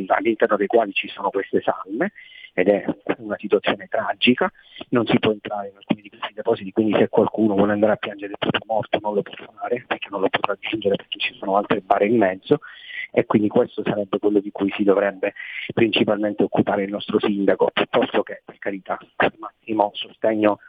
all'interno 0.07 0.57
dei 0.57 0.67
quali 0.67 0.93
ci 0.93 1.07
sono 1.07 1.29
queste 1.29 1.61
salme 1.61 2.11
ed 2.53 2.69
è 2.69 2.85
una 3.17 3.35
situazione 3.37 3.87
tragica, 3.89 4.49
non 4.89 5.05
si 5.05 5.19
può 5.19 5.31
entrare 5.31 5.69
in 5.69 5.75
alcuni 5.75 6.01
di 6.01 6.09
questi 6.09 6.33
depositi, 6.33 6.71
quindi 6.71 6.97
se 6.97 7.09
qualcuno 7.09 7.53
vuole 7.53 7.73
andare 7.73 7.93
a 7.93 7.97
piangere 7.97 8.31
il 8.31 8.37
proprio 8.37 8.61
morto 8.65 8.97
non 9.01 9.13
lo 9.13 9.21
può 9.21 9.33
fare, 9.59 9.83
perché 9.85 10.07
non 10.09 10.21
lo 10.21 10.29
potrà 10.29 10.53
raggiungere 10.53 10.95
perché 10.95 11.19
ci 11.19 11.33
sono 11.37 11.57
altre 11.57 11.81
bare 11.81 12.05
in 12.05 12.17
mezzo 12.17 12.59
e 13.11 13.25
quindi 13.25 13.49
questo 13.49 13.81
sarebbe 13.83 14.19
quello 14.19 14.39
di 14.39 14.51
cui 14.51 14.71
si 14.75 14.83
dovrebbe 14.83 15.33
principalmente 15.73 16.43
occupare 16.43 16.83
il 16.83 16.91
nostro 16.91 17.19
sindaco, 17.19 17.71
piuttosto 17.73 18.23
che, 18.23 18.41
per 18.45 18.57
carità, 18.57 18.97
al 19.17 19.33
massimo 19.37 19.91
sostegno 19.93 20.59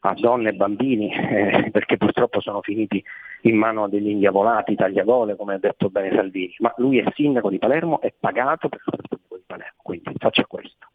a 0.00 0.14
donne 0.14 0.50
e 0.50 0.52
bambini, 0.52 1.12
eh, 1.12 1.70
perché 1.72 1.96
purtroppo 1.96 2.40
sono 2.40 2.60
finiti 2.62 3.02
in 3.42 3.56
mano 3.56 3.88
degli 3.88 4.08
indiavolati, 4.08 4.74
tagliagole, 4.74 5.36
come 5.36 5.54
ha 5.54 5.58
detto 5.58 5.88
bene 5.90 6.14
Salvini, 6.14 6.54
ma 6.58 6.72
lui 6.78 6.98
è 6.98 7.04
sindaco 7.14 7.50
di 7.50 7.58
Palermo, 7.58 8.00
è 8.00 8.12
pagato 8.18 8.68
per 8.68 8.80
fare 8.80 8.98
il 8.98 9.08
sindaco 9.08 9.36
di 9.36 9.44
Palermo, 9.46 9.80
quindi 9.82 10.12
faccia 10.18 10.44
questo. 10.46 10.86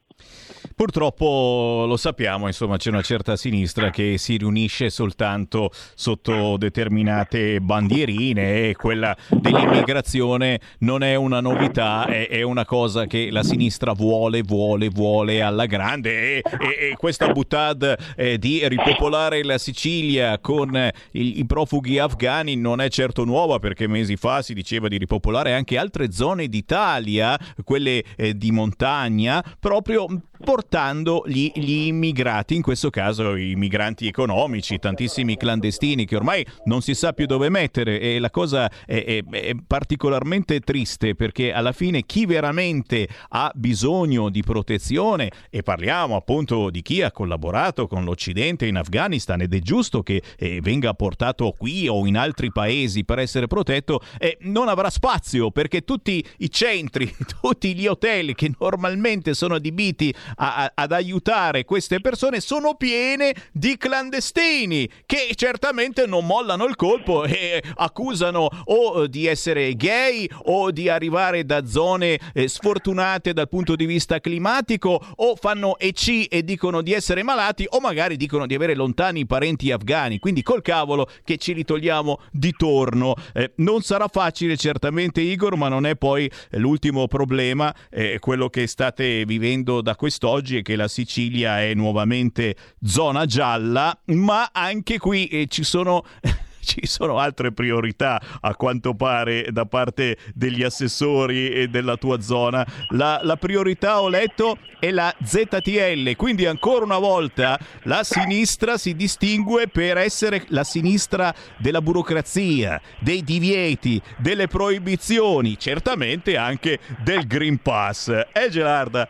Purtroppo 0.76 1.85
lo 1.88 1.98
sappiamo, 1.98 2.48
insomma, 2.48 2.77
c'è 2.77 2.89
una 2.89 3.02
certa 3.02 3.35
sinistra 3.35 3.89
che 3.89 4.18
si 4.18 4.38
riunisce 4.38 4.89
soltanto 4.89 5.72
sotto 5.95 6.57
determinate 6.57 7.60
bandierine 7.60 8.69
e 8.69 8.76
quella 8.76 9.15
dell'immigrazione 9.30 10.60
non 10.80 11.03
è 11.03 11.15
una 11.15 11.39
novità, 11.39 12.06
è, 12.07 12.27
è 12.30 12.41
una 12.41 12.65
cosa 12.65 13.06
che 13.06 13.30
la 13.31 13.43
sinistra 13.43 13.93
vuole, 13.93 14.41
vuole, 14.41 14.89
vuole 14.89 15.41
alla 15.41 15.65
grande 15.65 16.38
e, 16.38 16.43
e, 16.60 16.89
e 16.89 16.95
questa 16.98 17.31
buttad 17.31 17.95
eh, 18.15 18.38
di 18.38 18.68
ripopolare 18.68 19.43
la 19.43 19.57
Sicilia 19.57 20.39
con 20.39 20.76
i, 21.11 21.39
i 21.39 21.45
profughi 21.45 21.99
afghani 21.99 22.56
non 22.56 22.81
è 22.81 22.89
certo 22.89 23.23
nuova 23.23 23.60
perché 23.60 23.88
mesi 23.88 24.15
fa 24.15 24.41
si 24.41 24.53
diceva 24.53 24.88
di 24.88 24.98
ripopolare 24.98 25.53
anche 25.53 25.77
altre 25.77 26.11
zone 26.11 26.48
d'Italia, 26.48 27.38
quelle 27.64 28.03
eh, 28.15 28.35
di 28.35 28.52
montagna, 28.52 29.43
proprio 29.60 30.06
portando 30.41 31.23
gli, 31.27 31.51
gli, 31.53 31.85
immigrati, 31.88 32.55
in 32.55 32.61
questo 32.61 32.89
caso 32.89 33.35
i 33.35 33.55
migranti 33.55 34.07
economici, 34.07 34.79
tantissimi 34.79 35.38
clandestini 35.38 36.05
che 36.05 36.15
ormai 36.15 36.45
non 36.65 36.81
si 36.81 36.93
sa 36.95 37.13
più 37.13 37.25
dove 37.25 37.49
mettere. 37.49 37.99
E 37.99 38.19
la 38.19 38.29
cosa 38.29 38.69
è, 38.85 39.03
è, 39.05 39.23
è 39.23 39.55
particolarmente 39.65 40.59
triste 40.59 41.15
perché 41.15 41.53
alla 41.53 41.71
fine 41.71 42.03
chi 42.05 42.25
veramente 42.25 43.07
ha 43.29 43.51
bisogno 43.53 44.29
di 44.29 44.41
protezione 44.41 45.31
e 45.49 45.61
parliamo 45.61 46.15
appunto 46.15 46.69
di 46.69 46.81
chi 46.81 47.01
ha 47.01 47.11
collaborato 47.11 47.88
con 47.88 48.03
l'Occidente 48.03 48.65
in 48.65 48.77
Afghanistan 48.77 49.41
ed 49.41 49.53
è 49.53 49.59
giusto 49.59 50.01
che 50.01 50.21
eh, 50.38 50.59
venga 50.61 50.93
portato 50.93 51.53
qui 51.57 51.88
o 51.88 52.05
in 52.07 52.17
altri 52.17 52.51
paesi 52.51 53.05
per 53.05 53.19
essere 53.19 53.47
protetto, 53.47 54.01
eh, 54.17 54.38
non 54.41 54.67
avrà 54.67 54.89
spazio 54.89 55.51
perché 55.51 55.81
tutti 55.81 56.23
i 56.38 56.49
centri, 56.49 57.13
tutti 57.41 57.75
gli 57.75 57.88
hotel 57.88 58.33
che 58.33 58.51
normalmente 58.59 59.33
sono 59.33 59.55
adibiti 59.55 60.01
a, 60.36 60.56
a, 60.64 60.72
ad 60.73 60.91
aiutare 60.91 61.65
queste 61.65 61.99
persone 61.99 62.40
sono 62.40 62.76
piene 62.76 63.34
di 63.52 63.78
clandestini 63.78 64.90
che 65.06 65.32
certamente 65.36 66.06
non 66.06 66.26
mollano 66.26 66.65
il 66.65 66.76
colpo 66.76 67.26
e 67.26 67.61
accusano 67.76 68.49
o 68.65 69.07
di 69.07 69.28
essere 69.28 69.76
gay 69.76 70.28
o 70.45 70.72
di 70.72 70.90
arrivare 70.90 71.45
da 71.45 71.65
zone 71.65 72.19
eh, 72.34 72.48
sfortunate 72.48 73.34
dal 73.34 73.49
punto 73.49 73.76
di 73.76 73.86
vista 73.86 74.19
climatico 74.19 74.99
o 75.15 75.36
fanno 75.36 75.78
EC 75.78 76.28
e 76.30 76.44
dicono 76.44 76.82
di 76.82 76.94
essere 76.94 77.23
malati 77.23 77.65
o 77.69 77.80
magari 77.80 78.18
dicono 78.18 78.45
di 78.45 78.56
avere 78.56 78.76
lontani 78.76 79.26
parenti 79.26 79.72
afghani. 79.72 80.19
Quindi 80.19 80.41
col 80.41 80.61
cavolo 80.61 81.07
che 81.23 81.38
ci 81.38 81.53
ritogliamo 81.53 82.19
di 82.32 82.53
torno. 82.53 83.15
Eh, 83.34 83.52
non 83.57 83.82
sarà 83.82 84.07
facile 84.07 84.57
certamente 84.57 85.22
Igor, 85.22 85.56
ma 85.56 85.68
non 85.68 85.86
è 85.86 85.95
poi 85.95 86.30
l'ultimo 86.52 87.07
problema, 87.07 87.73
eh, 87.90 88.19
quello 88.19 88.49
che 88.49 88.68
state 88.68 89.26
vivendo 89.26 89.81
da 89.82 89.95
questo 89.95 90.10
quest'oggi 90.12 90.58
è 90.58 90.62
che 90.62 90.76
la 90.76 90.88
Sicilia 90.88 91.62
è 91.62 91.74
nuovamente 91.74 92.56
zona 92.84 93.26
gialla, 93.26 93.98
ma 94.08 94.49
anche 94.52 94.98
qui 94.98 95.26
eh, 95.28 95.48
ci 95.48 95.64
sono 95.64 96.03
ci 96.62 96.86
sono 96.86 97.18
altre 97.18 97.52
priorità 97.52 98.22
a 98.40 98.56
quanto 98.56 98.94
pare 98.94 99.48
da 99.52 99.66
parte 99.66 100.18
degli 100.36 100.62
assessori 100.62 101.49
e 101.49 101.68
della 101.70 101.98
tua 101.98 102.22
zona. 102.22 102.64
La, 102.90 103.20
la, 103.24 103.36
priorità, 103.36 103.99
ho 103.99 104.10
letto, 104.10 104.58
è 104.80 104.91
la 104.91 105.12
ZTL, 105.24 106.16
quindi 106.16 106.45
ancora 106.45 106.86
una 106.86 106.99
volta 106.99 107.58
la 107.84 108.03
sinistra 108.03 108.78
si 108.78 108.95
distingue 108.95 109.70
per 109.70 109.98
essere 109.98 110.44
la 110.49 110.64
sinistra 110.64 111.34
della 111.58 111.82
burocrazia, 111.82 112.80
dei 112.99 113.24
divieti, 113.24 113.99
delle 114.18 114.48
proibizioni, 114.48 115.58
certamente 115.58 116.38
anche 116.38 116.78
del 117.03 117.26
Green 117.26 117.58
Pass. 117.60 118.10
Eh 118.32 118.49
Gelarda? 118.49 119.10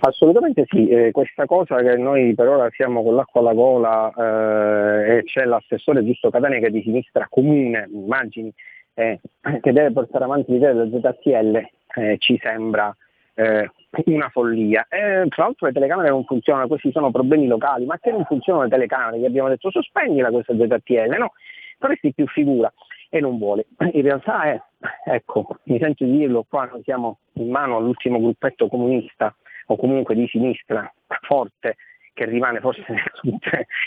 Assolutamente 0.00 0.64
sì, 0.68 0.88
eh, 0.88 1.10
questa 1.10 1.46
cosa 1.46 1.76
che 1.76 1.96
noi 1.96 2.34
per 2.34 2.48
ora 2.48 2.68
siamo 2.70 3.02
con 3.02 3.14
l'acqua 3.14 3.40
alla 3.40 3.54
gola 3.54 4.12
eh, 4.12 5.16
e 5.16 5.22
c'è 5.24 5.44
l'assessore 5.44 6.04
Giusto 6.04 6.28
Catania 6.28 6.58
che 6.58 6.66
è 6.66 6.70
di 6.70 6.82
sinistra 6.82 7.26
comune, 7.30 7.88
immagini, 7.90 8.52
eh, 8.94 9.20
che 9.60 9.72
deve 9.72 9.92
portare 9.92 10.24
avanti 10.24 10.52
l'idea 10.52 10.72
del 10.72 10.90
ZTL, 11.02 11.68
eh, 11.94 12.16
ci 12.18 12.38
sembra 12.42 12.94
eh, 13.34 13.70
una 14.04 14.28
follia. 14.28 14.86
E, 14.88 15.26
tra 15.28 15.44
l'altro 15.44 15.66
le 15.66 15.72
telecamere 15.72 16.10
non 16.10 16.24
funzionano, 16.24 16.68
questi 16.68 16.90
sono 16.92 17.10
problemi 17.10 17.46
locali, 17.46 17.86
ma 17.86 17.98
che 17.98 18.10
non 18.10 18.24
funzionano 18.24 18.64
le 18.64 18.70
telecamere? 18.70 19.18
Gli 19.18 19.24
abbiamo 19.24 19.48
detto 19.48 19.70
sospendila 19.70 20.30
questa 20.30 20.54
ZTL, 20.54 21.16
no, 21.18 21.32
faresti 21.78 22.12
più 22.12 22.26
figura 22.26 22.70
e 23.08 23.20
non 23.20 23.38
vuole. 23.38 23.66
In 23.92 24.02
realtà 24.02 24.42
è, 24.44 24.60
ecco, 25.06 25.58
mi 25.64 25.78
sento 25.78 26.04
di 26.04 26.18
dirlo, 26.18 26.44
qua 26.46 26.66
noi 26.66 26.82
siamo 26.82 27.18
in 27.34 27.48
mano 27.50 27.76
all'ultimo 27.76 28.18
gruppetto 28.20 28.68
comunista 28.68 29.34
o 29.66 29.76
comunque 29.76 30.14
di 30.14 30.26
sinistra 30.28 30.92
forte 31.22 31.76
che 32.12 32.24
rimane 32.24 32.60
forse 32.60 32.84
nel 32.88 33.10
sud, 33.12 33.38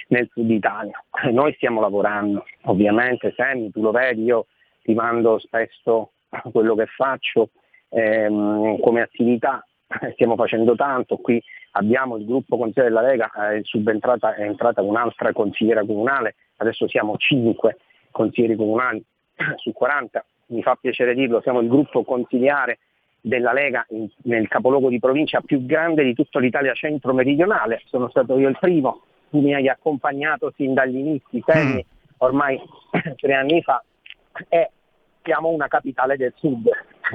nel 0.10 0.30
sud 0.32 0.50
Italia. 0.50 1.04
Noi 1.32 1.54
stiamo 1.54 1.82
lavorando, 1.82 2.46
ovviamente, 2.64 3.34
Sammy, 3.36 3.72
tu 3.72 3.82
lo 3.82 3.92
vedi, 3.92 4.24
io 4.24 4.46
sottoestimando 4.90 5.40
spesso 5.40 6.12
quello 6.52 6.76
che 6.76 6.86
faccio 6.88 7.50
ehm, 7.90 8.80
come 8.80 9.02
attività, 9.02 9.66
stiamo 10.14 10.36
facendo 10.36 10.76
tanto, 10.76 11.18
qui 11.18 11.42
abbiamo 11.72 12.18
il 12.18 12.26
gruppo 12.26 12.58
consigliere 12.58 12.90
della 12.94 13.08
Lega, 13.08 13.32
è, 13.32 13.60
subentrata, 13.64 14.36
è 14.36 14.44
entrata 14.44 14.82
un'altra 14.82 15.32
consigliera 15.34 15.86
comunale, 15.86 16.36
adesso 16.58 16.88
siamo 16.88 17.18
cinque 17.18 17.78
consiglieri 18.12 18.56
comunali 18.56 19.04
su 19.58 19.72
40, 19.72 20.26
mi 20.48 20.62
fa 20.62 20.76
piacere 20.76 21.14
dirlo, 21.14 21.42
siamo 21.42 21.62
il 21.62 21.70
gruppo 21.70 22.04
consigliare 22.04 22.80
della 23.22 23.54
Lega 23.54 23.86
in, 23.90 24.08
nel 24.24 24.48
capoluogo 24.48 24.90
di 24.90 25.00
provincia 25.00 25.42
più 25.42 25.66
grande 25.66 26.04
di 26.04 26.14
tutta 26.14 26.40
l'Italia 26.40 26.74
centro-meridionale, 26.74 27.82
sono 27.86 28.10
stato 28.10 28.38
io 28.38 28.50
il 28.50 28.58
primo, 28.60 29.02
tu 29.30 29.40
mi 29.42 29.54
hai 29.54 29.68
accompagnato 29.68 30.52
sin 30.56 30.74
dagli 30.74 30.98
inizi, 30.98 31.42
Terni, 31.44 31.86
ormai 32.18 32.60
tre 33.18 33.34
anni 33.34 33.62
fa, 33.62 33.84
e 34.48 34.72
siamo 35.24 35.50
una 35.50 35.68
capitale 35.68 36.18
del 36.18 36.34
sud, 36.36 36.70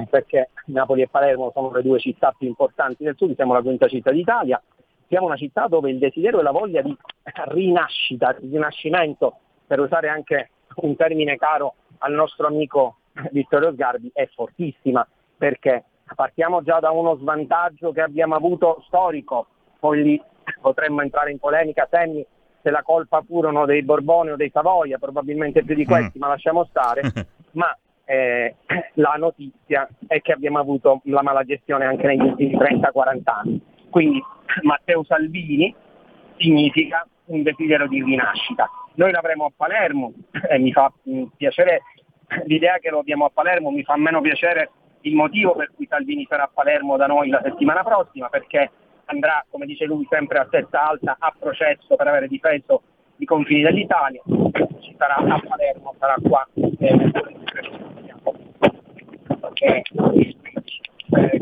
perché 0.09 0.49
Napoli 0.67 1.01
e 1.01 1.07
Palermo 1.07 1.51
sono 1.53 1.71
le 1.71 1.81
due 1.81 1.99
città 1.99 2.33
più 2.37 2.47
importanti 2.47 3.03
del 3.03 3.15
sud, 3.17 3.35
siamo 3.35 3.53
la 3.53 3.61
quinta 3.61 3.87
città 3.87 4.11
d'Italia, 4.11 4.61
siamo 5.07 5.25
una 5.25 5.37
città 5.37 5.67
dove 5.67 5.89
il 5.89 5.97
desiderio 5.97 6.39
e 6.39 6.43
la 6.43 6.51
voglia 6.51 6.81
di 6.81 6.95
rinascita, 7.23 8.35
di 8.39 8.49
rinascimento, 8.49 9.37
per 9.67 9.79
usare 9.79 10.09
anche 10.09 10.49
un 10.77 10.95
termine 10.95 11.37
caro 11.37 11.75
al 11.99 12.13
nostro 12.13 12.47
amico 12.47 12.97
Vittorio 13.31 13.71
Sgarbi, 13.71 14.11
è 14.13 14.27
fortissima, 14.33 15.07
perché 15.37 15.83
partiamo 16.13 16.61
già 16.61 16.79
da 16.79 16.91
uno 16.91 17.15
svantaggio 17.15 17.91
che 17.91 18.01
abbiamo 18.01 18.35
avuto 18.35 18.83
storico, 18.87 19.47
poi 19.79 20.03
lì 20.03 20.21
potremmo 20.61 21.01
entrare 21.01 21.31
in 21.31 21.39
polemica, 21.39 21.87
Semmi, 21.89 22.25
se 22.61 22.69
la 22.69 22.83
colpa 22.83 23.23
furono 23.25 23.65
dei 23.65 23.83
Borbone 23.83 24.31
o 24.31 24.35
dei 24.35 24.49
Savoia, 24.51 24.97
probabilmente 24.97 25.63
più 25.63 25.75
di 25.75 25.85
questi, 25.85 26.17
mm. 26.17 26.21
ma 26.21 26.27
lasciamo 26.27 26.65
stare, 26.65 27.01
ma 27.53 27.75
eh, 28.05 28.55
la 28.93 29.15
notizia 29.17 29.87
è 30.07 30.21
che 30.21 30.31
abbiamo 30.31 30.59
avuto 30.59 31.01
la 31.05 31.23
mala 31.23 31.43
gestione 31.43 31.85
anche 31.85 32.07
negli 32.07 32.21
ultimi 32.21 32.55
30-40 32.55 33.19
anni. 33.25 33.61
Quindi 33.89 34.21
Matteo 34.63 35.03
Salvini 35.03 35.73
significa 36.37 37.07
un 37.25 37.43
desiderio 37.43 37.87
di 37.87 38.03
rinascita. 38.03 38.69
Noi 38.95 39.11
l'avremo 39.11 39.45
a 39.45 39.51
Palermo 39.55 40.13
e 40.49 40.57
mi 40.59 40.71
fa 40.71 40.91
piacere 41.35 41.81
l'idea 42.45 42.77
che 42.79 42.89
lo 42.89 42.99
abbiamo 42.99 43.25
a 43.25 43.31
Palermo, 43.33 43.71
mi 43.71 43.83
fa 43.83 43.97
meno 43.97 44.21
piacere 44.21 44.69
il 45.05 45.15
motivo 45.15 45.55
per 45.55 45.71
cui 45.75 45.85
Salvini 45.87 46.25
sarà 46.27 46.43
a 46.43 46.49
Palermo 46.51 46.97
da 46.97 47.05
noi 47.05 47.29
la 47.29 47.41
settimana 47.43 47.83
prossima, 47.83 48.27
perché 48.29 48.71
andrà, 49.05 49.45
come 49.49 49.65
dice 49.65 49.85
lui, 49.85 50.05
sempre 50.09 50.39
a 50.39 50.47
testa 50.49 50.87
alta 50.87 51.15
a 51.19 51.33
processo 51.37 51.95
per 51.95 52.07
aver 52.07 52.27
difeso 52.27 52.81
i 53.17 53.25
confini 53.25 53.61
dell'Italia, 53.61 54.21
ci 54.81 54.95
sarà 54.97 55.15
a 55.15 55.39
Palermo, 55.39 55.93
sarà 55.99 56.15
qua. 56.21 56.47
Eh, 59.57 59.83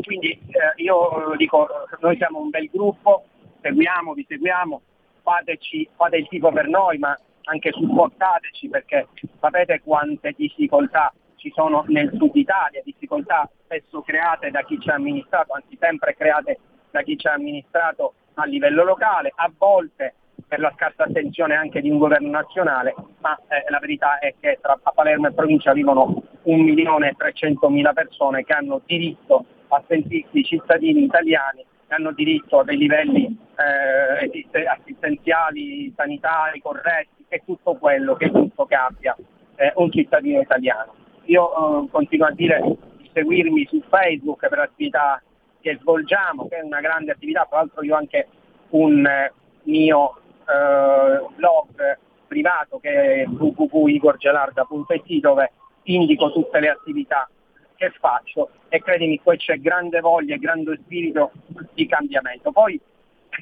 quindi 0.04 0.30
eh, 0.30 0.82
io 0.82 1.34
dico, 1.36 1.66
noi 2.00 2.16
siamo 2.16 2.40
un 2.40 2.50
bel 2.50 2.68
gruppo, 2.70 3.24
seguiamo, 3.60 4.12
vi 4.12 4.26
seguiamo, 4.28 4.80
fateci, 5.22 5.88
fate 5.96 6.18
il 6.18 6.28
tifo 6.28 6.52
per 6.52 6.68
noi, 6.68 6.98
ma 6.98 7.18
anche 7.44 7.72
supportateci 7.72 8.68
perché 8.68 9.08
sapete 9.40 9.80
quante 9.82 10.34
difficoltà 10.36 11.12
ci 11.44 11.52
sono 11.54 11.84
nel 11.88 12.10
sud 12.16 12.34
Italia, 12.36 12.80
difficoltà 12.82 13.46
spesso 13.64 14.00
create 14.00 14.50
da 14.50 14.62
chi 14.62 14.80
ci 14.80 14.88
ha 14.88 14.94
amministrato, 14.94 15.52
anzi 15.52 15.76
sempre 15.78 16.16
create 16.16 16.58
da 16.90 17.02
chi 17.02 17.18
ci 17.18 17.26
ha 17.26 17.34
amministrato 17.34 18.14
a 18.34 18.46
livello 18.46 18.82
locale, 18.82 19.30
a 19.34 19.52
volte 19.58 20.14
per 20.48 20.58
la 20.58 20.72
scarsa 20.74 21.04
attenzione 21.04 21.54
anche 21.54 21.82
di 21.82 21.90
un 21.90 21.98
governo 21.98 22.30
nazionale, 22.30 22.94
ma 23.18 23.38
eh, 23.48 23.68
la 23.68 23.78
verità 23.78 24.18
è 24.20 24.34
che 24.40 24.58
tra 24.62 24.78
Palermo 24.94 25.28
e 25.28 25.32
provincia 25.32 25.74
vivono 25.74 26.22
1.300.000 26.46 27.92
persone 27.92 28.42
che 28.44 28.52
hanno 28.54 28.80
diritto 28.86 29.44
a 29.68 29.82
sentirsi 29.86 30.44
cittadini 30.44 31.04
italiani, 31.04 31.62
hanno 31.88 32.12
diritto 32.12 32.60
a 32.60 32.64
dei 32.64 32.78
livelli 32.78 33.36
eh, 33.56 34.66
assistenziali, 34.66 35.92
sanitari 35.94 36.62
corretti, 36.62 37.26
e 37.28 37.42
tutto 37.44 37.74
quello 37.74 38.14
che 38.14 38.26
è 38.26 38.30
giusto 38.30 38.64
che 38.64 38.76
abbia 38.76 39.14
eh, 39.56 39.72
un 39.76 39.90
cittadino 39.90 40.40
italiano. 40.40 41.03
Io 41.24 41.84
eh, 41.84 41.88
continuo 41.90 42.26
a 42.26 42.32
dire 42.32 42.60
di 42.96 43.10
seguirmi 43.12 43.66
su 43.66 43.82
Facebook 43.88 44.46
per 44.48 44.58
l'attività 44.58 45.22
che 45.60 45.78
svolgiamo, 45.80 46.46
che 46.48 46.58
è 46.58 46.62
una 46.62 46.80
grande 46.80 47.12
attività, 47.12 47.46
tra 47.48 47.58
l'altro 47.58 47.82
io 47.82 47.94
ho 47.94 47.98
anche 47.98 48.28
un 48.70 49.06
eh, 49.06 49.32
mio 49.62 50.16
eh, 50.46 51.24
blog 51.36 51.98
privato 52.26 52.78
che 52.78 53.22
è 53.22 53.26
www.igorgelarda.it 53.26 55.20
dove 55.20 55.52
indico 55.84 56.32
tutte 56.32 56.60
le 56.60 56.68
attività 56.70 57.28
che 57.76 57.90
faccio. 57.98 58.50
E 58.68 58.82
credimi 58.82 59.20
qui 59.20 59.36
c'è 59.36 59.58
grande 59.58 60.00
voglia 60.00 60.34
e 60.34 60.38
grande 60.38 60.78
spirito 60.82 61.32
di 61.72 61.86
cambiamento. 61.86 62.52
Poi 62.52 62.78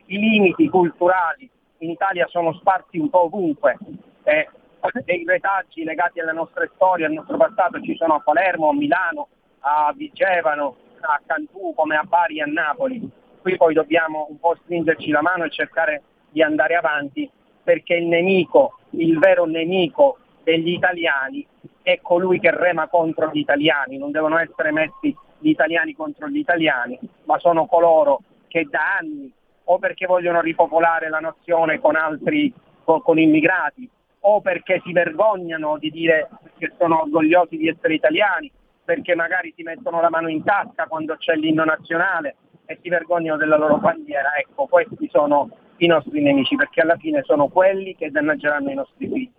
i 0.07 0.19
limiti 0.19 0.69
culturali 0.69 1.49
in 1.79 1.91
Italia 1.91 2.27
sono 2.29 2.53
sparsi 2.55 2.99
un 2.99 3.11
po' 3.11 3.25
ovunque, 3.25 3.77
eh, 4.25 4.49
dei 5.05 5.25
retaggi 5.25 5.85
legati 5.85 6.21
alla 6.21 6.33
nostra 6.33 6.69
storia, 6.75 7.07
al 7.07 7.13
nostro 7.13 7.37
passato 7.37 7.81
ci 7.81 7.95
sono 7.97 8.15
a 8.15 8.21
Palermo, 8.21 8.71
a 8.71 8.75
Milano, 8.75 9.29
a 9.61 9.93
Vigevano, 9.97 10.77
a 11.01 11.21
Cantù 11.25 11.73
come 11.75 11.97
a 11.97 12.03
Bari 12.03 12.39
e 12.39 12.43
a 12.43 12.47
Napoli. 12.47 13.09
Qui 13.41 13.57
poi 13.57 13.75
dobbiamo 13.75 14.27
un 14.29 14.39
po' 14.39 14.57
stringerci 14.63 15.11
la 15.11 15.23
mano 15.23 15.45
e 15.45 15.51
cercare 15.51 16.03
di 16.31 16.43
andare 16.43 16.75
avanti 16.75 17.29
perché 17.63 17.95
il 17.95 18.07
nemico, 18.07 18.79
il 18.91 19.19
vero 19.19 19.45
nemico 19.47 20.19
degli 20.43 20.71
italiani 20.71 21.47
è 21.83 22.01
colui 22.01 22.41
che 22.41 22.51
rema 22.51 22.89
contro 22.89 23.31
gli 23.33 23.39
italiani, 23.39 23.99
non 23.99 24.11
devono 24.11 24.39
essere 24.39 24.73
messi 24.73 25.15
gli 25.39 25.49
italiani 25.49 25.95
contro 25.95 26.29
gli 26.29 26.39
italiani, 26.39 26.99
ma 27.25 27.39
sono 27.39 27.67
coloro 27.67 28.21
che 28.49 28.67
da 28.69 28.97
anni 28.99 29.33
o 29.65 29.79
perché 29.79 30.07
vogliono 30.07 30.41
ripopolare 30.41 31.09
la 31.09 31.19
nazione 31.19 31.81
con 31.81 31.97
altri 31.97 32.53
con, 32.85 33.01
con 33.03 33.19
immigrati 33.19 33.89
o 34.25 34.41
perché 34.41 34.81
si 34.85 34.93
vergognano 34.93 35.79
di 35.79 35.91
dire 35.91 36.29
che 36.59 36.73
sono 36.79 37.03
orgogliosi 37.03 37.57
di 37.57 37.69
essere 37.69 37.95
italiani, 37.95 38.51
perché 38.85 39.15
magari 39.15 39.53
si 39.57 39.63
mettono 39.63 40.01
la 40.01 40.11
mano 40.11 40.29
in 40.29 40.43
tasca 40.43 40.87
quando 40.87 41.17
c'è 41.17 41.35
l'inno 41.35 41.65
nazionale 41.65 42.37
e 42.67 42.79
si 42.83 42.89
vergognano 42.89 43.39
della 43.39 43.57
loro 43.57 43.79
bandiera. 43.79 44.35
Ecco, 44.37 44.67
questi 44.67 45.09
sono 45.11 45.51
i 45.85 45.89
nostri 45.89 46.23
nemici, 46.23 46.55
perché 46.55 46.81
alla 46.81 46.97
fine 46.97 47.23
sono 47.25 47.49
quelli 47.49 47.97
che 47.97 48.11
danneggeranno 48.11 48.71
i 48.71 48.75
nostri 48.75 49.09
figli. 49.09 49.31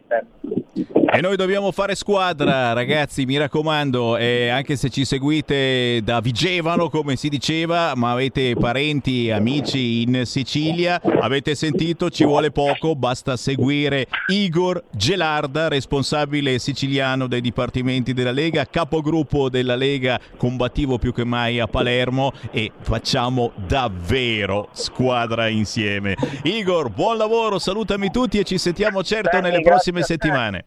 E 1.16 1.22
noi 1.22 1.36
dobbiamo 1.36 1.72
fare 1.72 1.94
squadra, 1.94 2.74
ragazzi, 2.74 3.26
mi 3.26 3.38
raccomando, 3.38 4.18
eh, 4.18 4.50
anche 4.50 4.76
se 4.76 4.90
ci 4.90 5.06
seguite 5.06 6.02
da 6.04 6.20
Vigevano, 6.20 6.90
come 6.90 7.16
si 7.16 7.30
diceva, 7.30 7.94
ma 7.96 8.14
avete 8.14 8.56
parenti, 8.56 9.30
amici 9.30 10.02
in 10.02 10.24
Sicilia, 10.26 11.00
avete 11.20 11.54
sentito, 11.54 12.10
ci 12.10 12.26
vuole 12.26 12.50
poco, 12.50 12.96
basta 12.96 13.38
seguire 13.38 14.08
Igor 14.28 14.84
Gelarda, 14.92 15.68
responsabile 15.68 16.58
siciliano 16.58 17.28
dei 17.28 17.42
dipartimenti 17.42 18.14
della 18.14 18.32
Lega, 18.32 18.66
capogruppo 18.66 19.50
della 19.50 19.76
Lega, 19.76 20.20
combattivo 20.36 20.98
più 20.98 21.14
che 21.14 21.24
mai 21.24 21.60
a 21.60 21.68
Palermo 21.68 22.32
e 22.50 22.72
facciamo 22.80 23.52
davvero 23.68 24.70
squadra 24.72 25.48
insieme. 25.48 26.16
Igor, 26.44 26.90
buon 26.90 27.18
lavoro, 27.18 27.60
salutami 27.60 28.10
tutti 28.10 28.40
e 28.40 28.44
ci 28.44 28.58
sentiamo 28.58 29.04
certo 29.04 29.38
Bene, 29.38 29.50
nelle 29.50 29.62
prossime 29.62 30.02
settimane. 30.02 30.66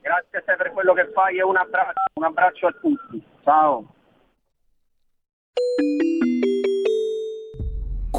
Grazie 0.00 0.38
a 0.38 0.42
te 0.42 0.56
per 0.56 0.72
quello 0.72 0.94
che 0.94 1.10
fai 1.12 1.38
e 1.38 1.42
un 1.42 1.56
abbraccio, 1.56 2.00
un 2.14 2.24
abbraccio 2.24 2.66
a 2.66 2.74
tutti. 2.80 3.22
Ciao. 3.44 3.86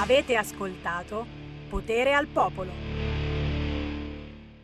Avete 0.00 0.36
ascoltato 0.36 1.26
Potere 1.68 2.14
al 2.14 2.26
Popolo. 2.28 2.87